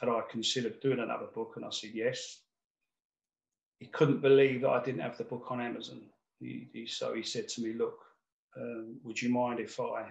had 0.00 0.08
I 0.08 0.20
considered 0.30 0.80
doing 0.80 1.00
another 1.00 1.26
book? 1.34 1.54
And 1.56 1.64
I 1.64 1.70
said 1.70 1.90
yes. 1.94 2.40
He 3.78 3.86
couldn't 3.86 4.22
believe 4.22 4.62
that 4.62 4.70
I 4.70 4.82
didn't 4.82 5.00
have 5.00 5.18
the 5.18 5.24
book 5.24 5.46
on 5.50 5.60
Amazon. 5.60 6.02
He, 6.40 6.68
he, 6.72 6.86
so 6.86 7.14
he 7.14 7.22
said 7.22 7.48
to 7.48 7.62
me, 7.62 7.72
look, 7.74 7.98
um, 8.56 8.96
would 9.02 9.20
you 9.20 9.30
mind 9.30 9.60
if 9.60 9.80
I 9.80 10.06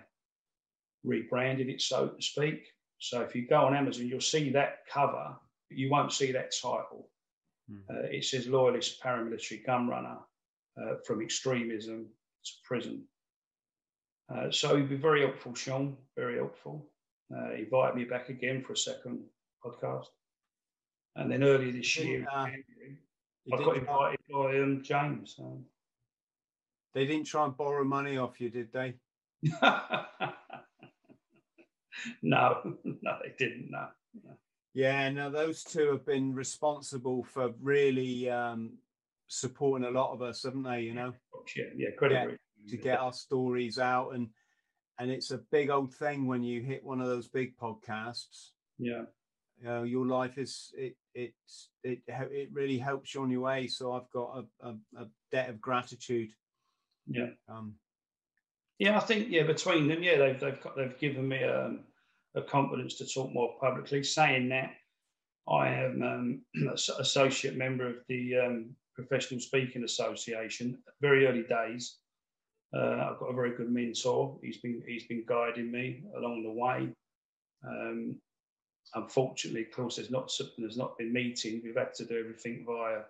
rebranded 1.03 1.69
it, 1.69 1.81
so 1.81 2.09
to 2.09 2.21
speak? 2.21 2.65
So 2.99 3.21
if 3.21 3.35
you 3.35 3.47
go 3.47 3.65
on 3.65 3.75
Amazon, 3.75 4.07
you'll 4.07 4.21
see 4.21 4.49
that 4.51 4.80
cover, 4.91 5.35
but 5.69 5.77
you 5.77 5.89
won't 5.89 6.11
see 6.11 6.31
that 6.31 6.53
title. 6.53 7.09
Mm. 7.72 7.81
Uh, 7.90 8.07
it 8.11 8.23
says 8.26 8.48
loyalist 8.48 9.02
paramilitary 9.02 9.65
gun 9.65 9.88
runner 9.88 10.18
uh, 10.81 10.95
from 11.06 11.22
extremism 11.22 12.07
to 12.45 12.52
prison. 12.65 13.03
Uh, 14.34 14.52
so 14.52 14.76
he'd 14.76 14.90
be 14.90 14.95
very 14.95 15.22
helpful, 15.22 15.53
Sean, 15.53 15.98
very 16.15 16.38
helpful. 16.38 16.85
Uh, 17.35 17.52
he 17.56 17.64
invited 17.64 17.95
me 17.95 18.03
back 18.03 18.30
again 18.30 18.64
for 18.64 18.73
a 18.73 18.77
second 18.77 19.19
podcast. 19.64 20.07
And 21.15 21.31
then 21.31 21.44
earlier 21.44 21.72
this 21.72 21.98
year, 21.98 22.26
uh, 22.34 22.48
I 23.53 23.57
got 23.57 23.77
invited 23.77 24.19
by 24.31 24.60
um, 24.60 24.81
James. 24.84 25.35
So. 25.38 25.61
They 26.94 27.06
didn't 27.06 27.26
try 27.27 27.45
and 27.45 27.57
borrow 27.57 27.84
money 27.84 28.18
off 28.18 28.40
you, 28.40 28.49
did 28.49 28.72
they? 28.72 28.95
no, 29.61 29.81
no, 32.84 33.18
they 33.23 33.34
didn't. 33.38 33.69
No. 33.69 33.88
no. 34.23 34.31
Yeah, 34.73 35.09
now 35.09 35.29
those 35.29 35.63
two 35.63 35.91
have 35.91 36.05
been 36.05 36.33
responsible 36.33 37.23
for 37.23 37.51
really 37.61 38.29
um, 38.29 38.77
supporting 39.27 39.87
a 39.87 39.91
lot 39.91 40.13
of 40.13 40.21
us, 40.21 40.43
haven't 40.43 40.63
they? 40.63 40.81
You 40.81 40.95
know, 40.95 41.13
yeah, 41.55 41.65
yeah, 41.75 41.89
credit 41.97 42.39
yeah, 42.65 42.71
to 42.71 42.77
get 42.77 42.99
our 42.99 43.13
stories 43.13 43.77
out, 43.77 44.15
and 44.15 44.29
and 44.99 45.11
it's 45.11 45.31
a 45.31 45.41
big 45.51 45.69
old 45.69 45.93
thing 45.93 46.25
when 46.25 46.43
you 46.43 46.61
hit 46.61 46.83
one 46.83 47.01
of 47.01 47.07
those 47.07 47.27
big 47.27 47.55
podcasts. 47.57 48.49
Yeah, 48.79 49.03
you 49.59 49.65
know, 49.65 49.83
your 49.83 50.07
life 50.07 50.39
is 50.39 50.73
it 50.75 50.95
it's 51.13 51.69
it 51.83 51.99
it 52.07 52.49
really 52.51 52.79
helps 52.79 53.13
you 53.13 53.21
on 53.21 53.29
your 53.29 53.41
way. 53.41 53.67
So 53.67 53.93
I've 53.93 54.09
got 54.09 54.43
a, 54.61 54.67
a, 54.67 55.03
a 55.03 55.07
debt 55.31 55.49
of 55.49 55.61
gratitude. 55.61 56.29
Yeah. 57.07 57.27
Um, 57.47 57.75
yeah, 58.79 58.97
I 58.97 59.01
think 59.01 59.27
yeah, 59.29 59.43
between 59.43 59.87
them, 59.87 60.01
yeah, 60.01 60.17
they've 60.17 60.39
they've 60.39 60.67
they've 60.75 60.99
given 60.99 61.27
me 61.27 61.43
um, 61.43 61.81
a 62.35 62.41
confidence 62.41 62.95
to 62.95 63.05
talk 63.05 63.31
more 63.31 63.55
publicly. 63.60 64.03
Saying 64.03 64.49
that, 64.49 64.72
I 65.47 65.69
am 65.69 66.01
um, 66.55 66.68
associate 66.99 67.57
member 67.57 67.88
of 67.88 67.95
the 68.07 68.38
um, 68.38 68.76
Professional 68.95 69.39
Speaking 69.39 69.84
Association. 69.84 70.77
Very 71.01 71.27
early 71.27 71.43
days. 71.43 71.97
Uh, 72.76 73.10
I've 73.11 73.19
got 73.19 73.30
a 73.30 73.35
very 73.35 73.55
good 73.55 73.72
mentor. 73.72 74.38
He's 74.41 74.57
been 74.57 74.81
he's 74.88 75.05
been 75.05 75.23
guiding 75.27 75.72
me 75.72 76.03
along 76.18 76.43
the 76.43 76.51
way. 76.51 76.89
Um, 77.68 78.15
unfortunately, 78.95 79.61
of 79.61 79.72
course, 79.72 79.97
there's 79.97 80.10
not 80.11 80.31
there's 80.57 80.77
not 80.77 80.97
been 80.97 81.14
meetings. 81.14 81.61
We've 81.64 81.77
had 81.77 81.93
to 81.95 82.05
do 82.05 82.19
everything 82.19 82.65
via 82.65 83.01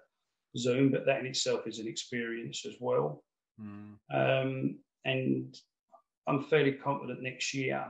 Zoom, 0.58 0.92
but 0.92 1.06
that 1.06 1.22
in 1.22 1.28
itself 1.28 1.66
is 1.66 1.80
an 1.80 1.88
experience 1.88 2.66
as 2.66 2.76
well. 2.80 3.24
Mm. 3.62 3.96
Um, 4.14 4.80
and 5.06 5.56
I'm 6.28 6.44
fairly 6.44 6.74
confident 6.74 7.22
next 7.22 7.54
year 7.54 7.86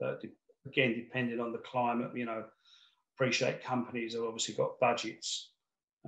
that 0.00 0.20
again, 0.66 0.94
depending 0.94 1.40
on 1.40 1.52
the 1.52 1.58
climate, 1.58 2.10
you 2.14 2.24
know, 2.24 2.44
appreciate 3.14 3.64
companies 3.64 4.14
have 4.14 4.24
obviously 4.24 4.54
got 4.54 4.78
budgets 4.80 5.52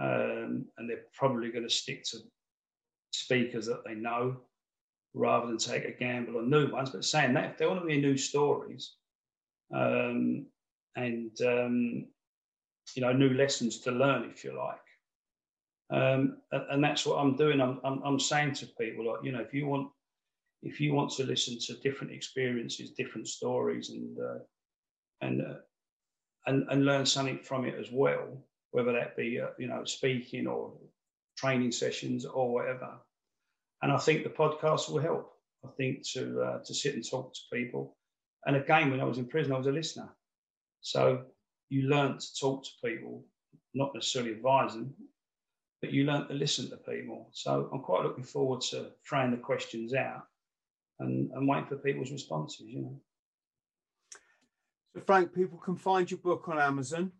um, 0.01 0.67
and 0.77 0.89
they're 0.89 1.07
probably 1.15 1.51
going 1.51 1.65
to 1.65 1.71
stick 1.71 2.05
to 2.05 2.19
speakers 3.13 3.67
that 3.67 3.83
they 3.85 3.95
know 3.95 4.37
rather 5.15 5.47
than 5.47 5.59
take 5.59 5.85
a 5.85 5.91
gamble 5.91 6.39
on 6.39 6.51
new 6.51 6.71
ones. 6.71 6.91
But 6.91 7.05
saying 7.05 7.35
that, 7.35 7.53
if 7.53 7.59
there 7.59 7.69
want 7.69 7.81
to 7.81 7.87
be 7.87 8.01
new 8.01 8.17
stories 8.17 8.95
um, 9.75 10.47
and, 10.97 11.33
um, 11.43 12.07
you 12.95 13.03
know, 13.03 13.13
new 13.13 13.31
lessons 13.31 13.81
to 13.81 13.91
learn, 13.91 14.31
if 14.31 14.45
you 14.45 14.57
like, 14.57 14.79
um, 15.91 16.39
and, 16.53 16.63
and, 16.71 16.85
that's 16.85 17.07
what 17.07 17.17
I'm 17.17 17.35
doing. 17.35 17.63
I'm, 17.63 17.81
I'm, 17.83 18.03
I'm 18.05 18.21
saying 18.21 18.55
to 18.57 18.67
people, 18.79 19.07
like, 19.07 19.25
you 19.25 19.33
know, 19.33 19.41
if 19.41 19.55
you 19.55 19.67
want 19.67 19.89
if 20.63 20.81
you 20.81 20.93
want 20.93 21.11
to 21.13 21.25
listen 21.25 21.59
to 21.59 21.81
different 21.81 22.13
experiences, 22.13 22.91
different 22.91 23.29
stories, 23.29 23.91
and 23.91 24.19
uh, 24.19 24.39
and, 25.21 25.43
uh, 25.43 25.59
and 26.47 26.67
and 26.71 26.85
learn 26.85 27.07
something 27.07 27.39
from 27.39 27.65
it 27.65 27.75
as 27.79 27.91
well, 27.93 28.45
whether 28.73 28.93
that 28.93 29.17
be 29.17 29.41
uh, 29.41 29.49
you 29.59 29.69
know 29.69 29.85
speaking 29.85 30.47
or 30.47 30.73
training 31.37 31.73
sessions 31.73 32.25
or 32.25 32.53
whatever. 32.53 32.99
And 33.83 33.93
I 33.93 33.99
think 33.99 34.25
the 34.25 34.31
podcast 34.31 34.91
will 34.91 35.01
help. 35.01 35.33
I 35.65 35.69
think 35.77 36.07
to 36.15 36.43
uh, 36.43 36.59
to 36.65 36.75
sit 36.75 36.95
and 36.95 37.09
talk 37.09 37.35
to 37.35 37.41
people. 37.57 37.97
And 38.47 38.57
again, 38.57 38.91
when 38.91 39.01
I 39.01 39.05
was 39.05 39.19
in 39.19 39.27
prison, 39.27 39.53
I 39.53 39.59
was 39.59 39.67
a 39.67 39.73
listener, 39.73 40.09
so 40.81 41.25
you 41.69 41.83
learn 41.83 42.19
to 42.19 42.35
talk 42.41 42.65
to 42.65 42.71
people, 42.85 43.25
not 43.75 43.95
necessarily 43.95 44.33
advise 44.33 44.75
them, 44.75 44.95
but 45.83 45.93
you 45.93 46.05
learn 46.05 46.27
to 46.29 46.35
listen 46.35 46.71
to 46.71 46.77
people. 46.77 47.29
So 47.33 47.69
I'm 47.73 47.81
quite 47.81 48.05
looking 48.05 48.25
forward 48.25 48.63
to 48.71 48.91
throwing 49.07 49.33
the 49.33 49.37
questions 49.37 49.93
out 49.93 50.25
and, 51.01 51.31
and 51.33 51.49
wait 51.49 51.69
for 51.69 51.77
people's 51.77 52.11
responses, 52.11 52.67
you 52.67 52.83
know. 52.83 53.01
So, 54.95 55.03
Frank, 55.03 55.33
people 55.33 55.59
can 55.59 55.77
find 55.77 56.11
your 56.11 56.19
book 56.19 56.49
on 56.49 56.59
Amazon. 56.59 57.13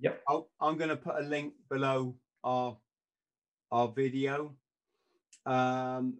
Yep. 0.00 0.22
i 0.28 0.68
am 0.68 0.78
going 0.78 0.88
to 0.88 0.96
put 0.96 1.16
a 1.16 1.26
link 1.26 1.52
below 1.68 2.16
our 2.42 2.76
our 3.70 3.88
video. 3.88 4.54
Um, 5.46 6.18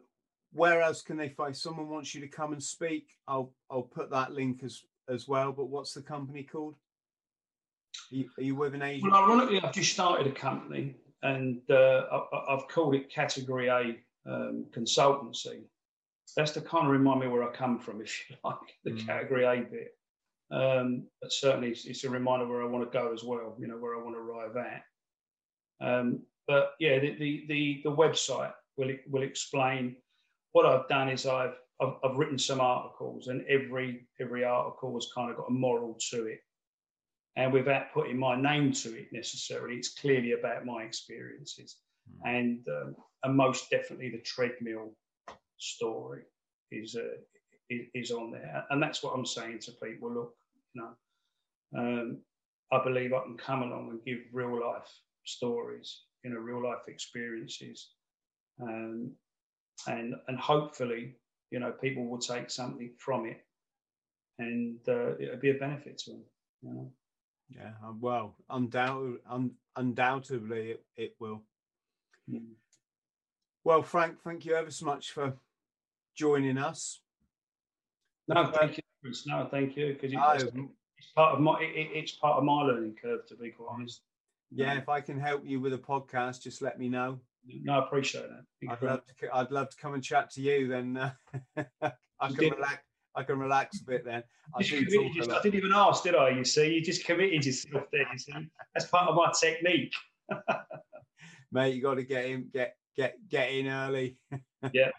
where 0.53 0.83
else 0.83 1.03
can 1.03 1.17
they 1.17 1.29
find? 1.29 1.57
Someone 1.57 1.89
wants 1.89 2.15
you 2.15 2.21
to 2.21 2.29
come 2.29 2.53
and 2.53 2.63
speak. 2.63 3.09
I'll 3.27 3.55
I'll 3.71 3.83
put 3.83 4.11
that 4.11 4.33
link 4.33 4.63
as 4.63 4.83
as 5.09 5.27
well. 5.27 5.53
But 5.53 5.67
what's 5.67 5.95
the 5.95 6.03
company 6.03 6.43
called? 6.43 6.75
Are 8.13 8.17
you, 8.17 8.31
are 8.39 8.43
you 8.43 8.55
with 8.55 8.75
an 8.75 8.83
agent? 8.83 9.11
Well, 9.11 9.25
ironically, 9.25 9.61
I've 9.61 9.73
just 9.73 9.93
started 9.93 10.27
a 10.27 10.33
company, 10.33 10.97
and 11.23 11.61
uh, 11.71 12.03
I, 12.13 12.55
have 12.55 12.69
called 12.69 12.95
it 12.95 13.11
Category 13.13 13.69
A 13.69 13.97
um, 14.31 14.67
Consultancy 14.73 15.63
that's 16.37 16.53
to 16.53 16.61
kind 16.61 16.87
of 16.87 16.93
remind 16.93 17.21
me 17.21 17.29
where 17.29 17.43
I 17.43 17.53
come 17.53 17.79
from, 17.79 18.01
if 18.01 18.31
you 18.31 18.37
like, 18.45 18.57
the 18.85 18.93
mm. 18.93 19.07
category 19.07 19.45
A 19.45 19.57
bit. 19.63 19.89
Um, 20.53 21.07
but 21.23 21.33
certainly 21.33 21.71
it's, 21.71 21.87
it's, 21.87 22.05
a 22.05 22.11
reminder 22.11 22.47
where 22.47 22.63
I 22.63 22.67
want 22.67 22.91
to 22.91 22.99
go 22.99 23.13
as 23.13 23.23
well, 23.23 23.57
you 23.61 23.69
know, 23.69 23.77
where 23.77 23.95
I 23.95 24.03
want 24.03 24.17
to 24.17 24.21
arrive 24.21 24.57
at. 24.57 24.83
Um, 25.87 26.23
but 26.49 26.73
yeah, 26.81 26.99
the, 26.99 27.15
the, 27.19 27.45
the, 27.49 27.81
the, 27.85 27.91
website 27.91 28.53
will, 28.77 28.91
will 29.09 29.23
explain 29.23 29.95
what 30.53 30.67
I've 30.67 30.89
done 30.89 31.09
is 31.09 31.25
I've, 31.25 31.55
I've, 31.81 31.95
I've 32.05 32.17
written 32.17 32.39
some 32.39 32.61
articles, 32.61 33.29
and 33.29 33.45
every 33.49 34.07
every 34.21 34.45
article 34.45 34.95
has 34.95 35.09
kind 35.15 35.31
of 35.31 35.37
got 35.37 35.49
a 35.49 35.53
moral 35.53 35.97
to 36.11 36.27
it. 36.27 36.41
And 37.37 37.53
without 37.53 37.93
putting 37.95 38.19
my 38.19 38.35
name 38.35 38.73
to 38.73 38.99
it 38.99 39.07
necessarily, 39.13 39.77
it's 39.77 39.95
clearly 39.95 40.33
about 40.33 40.67
my 40.67 40.83
experiences, 40.83 41.77
mm. 42.11 42.29
and 42.29 42.67
um, 42.69 42.97
and 43.23 43.37
most 43.37 43.71
definitely 43.71 44.11
the 44.11 44.21
treadmill 44.23 44.93
story 45.61 46.23
is 46.73 46.97
uh, 46.97 47.17
is 47.95 48.11
on 48.11 48.33
there, 48.33 48.65
and 48.71 48.83
that's 48.83 49.03
what 49.03 49.15
I'm 49.15 49.27
saying 49.27 49.61
to 49.61 49.73
people. 49.73 50.13
Look, 50.13 50.35
you 50.75 50.83
know, 50.83 51.79
um, 51.79 52.19
I 52.73 52.83
believe 52.83 53.13
I 53.13 53.23
can 53.23 53.37
come 53.37 53.63
along 53.63 53.91
and 53.91 54.05
give 54.05 54.19
real 54.33 54.61
life 54.61 54.89
stories, 55.25 56.03
you 56.25 56.31
know, 56.31 56.39
real 56.39 56.63
life 56.63 56.89
experiences, 56.89 57.91
um, 58.61 59.13
and 59.87 60.15
and 60.29 60.39
hopefully, 60.39 61.15
you 61.51 61.61
know, 61.61 61.73
people 61.73 62.07
will 62.07 62.19
take 62.19 62.51
something 62.51 62.91
from 62.99 63.27
it, 63.27 63.45
and 64.39 64.79
uh, 64.89 65.17
it'll 65.19 65.37
be 65.41 65.51
a 65.51 65.55
benefit 65.55 65.99
to 65.99 66.11
them. 66.13 66.25
You 66.63 66.73
know? 66.73 66.93
Yeah, 67.55 67.73
uh, 67.85 67.93
well, 68.01 68.35
undoubtedly, 68.49 69.19
un- 69.29 69.55
undoubtedly, 69.77 70.71
it, 70.73 70.85
it 70.97 71.15
will. 71.19 71.43
Mm. 72.31 72.53
Well, 73.65 73.83
Frank, 73.83 74.21
thank 74.23 74.45
you 74.45 74.55
ever 74.55 74.71
so 74.71 74.87
much 74.87 75.11
for 75.11 75.35
joining 76.21 76.59
us. 76.59 77.01
No, 78.29 78.53
thank 78.53 78.77
you. 78.77 79.13
No, 79.27 79.49
thank 79.51 79.75
you. 79.75 79.95
Because 79.95 80.13
it's, 80.13 80.45
it's, 80.45 81.13
part 81.17 81.35
of 81.35 81.41
my 81.41 81.59
it, 81.61 81.89
it's 81.95 82.13
part 82.13 82.37
of 82.37 82.45
my 82.45 82.63
learning 82.63 82.95
curve, 83.03 83.27
to 83.29 83.37
be 83.37 83.49
quite 83.51 83.69
honest. 83.71 84.03
Yeah, 84.51 84.75
if 84.75 84.89
I 84.89 85.01
can 85.01 85.19
help 85.19 85.43
you 85.47 85.61
with 85.61 85.73
a 85.73 85.79
podcast, 85.79 86.43
just 86.43 86.61
let 86.61 86.79
me 86.79 86.91
know. 86.91 87.21
No, 87.63 87.81
I 87.81 87.87
appreciate 87.87 88.27
that. 88.29 88.71
I'd 88.71 88.83
love 88.83 89.01
to. 89.07 89.35
I'd 89.35 89.51
love 89.51 89.71
to 89.71 89.77
come 89.79 89.95
and 89.95 90.05
chat 90.05 90.31
to 90.33 90.43
you. 90.43 90.69
Then 90.69 90.97
uh, 90.99 91.13
I 92.21 92.29
can 92.29 92.37
did. 92.37 92.53
relax. 92.53 92.83
I 93.17 93.23
can 93.23 93.39
relax 93.39 93.81
a 93.81 93.85
bit 93.85 94.05
then. 94.05 94.23
I, 94.55 94.63
just, 94.63 95.31
I 95.31 95.43
didn't 95.43 95.57
even 95.57 95.73
ask, 95.75 96.05
did 96.05 96.15
I? 96.15 96.29
You 96.29 96.45
see, 96.45 96.75
you 96.75 96.81
just 96.81 97.05
committed 97.05 97.45
yourself 97.45 97.85
there. 97.91 98.07
You 98.13 98.19
see, 98.19 98.33
that's 98.73 98.87
part 98.87 99.09
of 99.09 99.17
my 99.17 99.33
technique. 99.41 99.93
Mate, 101.53 101.75
you 101.75 101.83
got 101.83 101.95
to 101.95 102.05
get 102.05 102.27
in, 102.27 102.49
get 102.53 102.77
get 102.97 103.17
get 103.29 103.53
in 103.53 103.69
early. 103.69 104.19
yeah. 104.73 104.91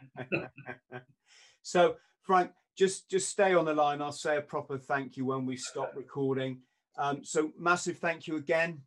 so, 1.62 1.96
Frank, 2.24 2.52
just 2.78 3.10
just 3.10 3.30
stay 3.30 3.54
on 3.54 3.66
the 3.66 3.74
line. 3.74 4.02
I'll 4.02 4.12
say 4.12 4.38
a 4.38 4.42
proper 4.42 4.78
thank 4.78 5.18
you 5.18 5.26
when 5.26 5.46
we 5.46 5.58
stop 5.58 5.94
recording. 5.96 6.62
Um, 6.98 7.24
so, 7.24 7.52
massive 7.58 7.98
thank 7.98 8.28
you 8.28 8.38
again. 8.38 8.82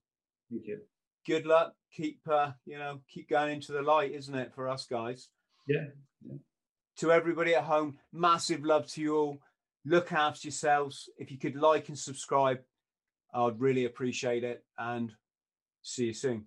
Thank 0.51 0.67
you. 0.67 0.81
Good 1.27 1.47
luck. 1.47 1.75
Keep 1.93 2.21
uh, 2.31 2.53
you 2.65 2.79
know 2.79 3.01
keep 3.09 3.29
going 3.29 3.55
into 3.55 3.73
the 3.73 3.83
light, 3.83 4.13
isn't 4.13 4.35
it, 4.35 4.53
for 4.55 4.69
us 4.69 4.87
guys? 4.87 5.29
Yeah. 5.67 5.87
yeah. 6.27 6.37
To 6.99 7.13
everybody 7.13 7.55
at 7.55 7.65
home, 7.65 7.99
massive 8.13 8.65
love 8.65 8.87
to 8.93 9.01
you 9.01 9.17
all. 9.17 9.39
Look 9.85 10.13
after 10.13 10.49
yourselves. 10.49 11.09
If 11.19 11.31
you 11.31 11.39
could 11.39 11.57
like 11.57 11.89
and 11.89 11.99
subscribe, 11.99 12.61
I'd 13.35 13.61
really 13.61 13.85
appreciate 13.85 14.45
it. 14.45 14.65
And 14.79 15.13
see 15.83 16.07
you 16.07 16.15
soon. 16.15 16.47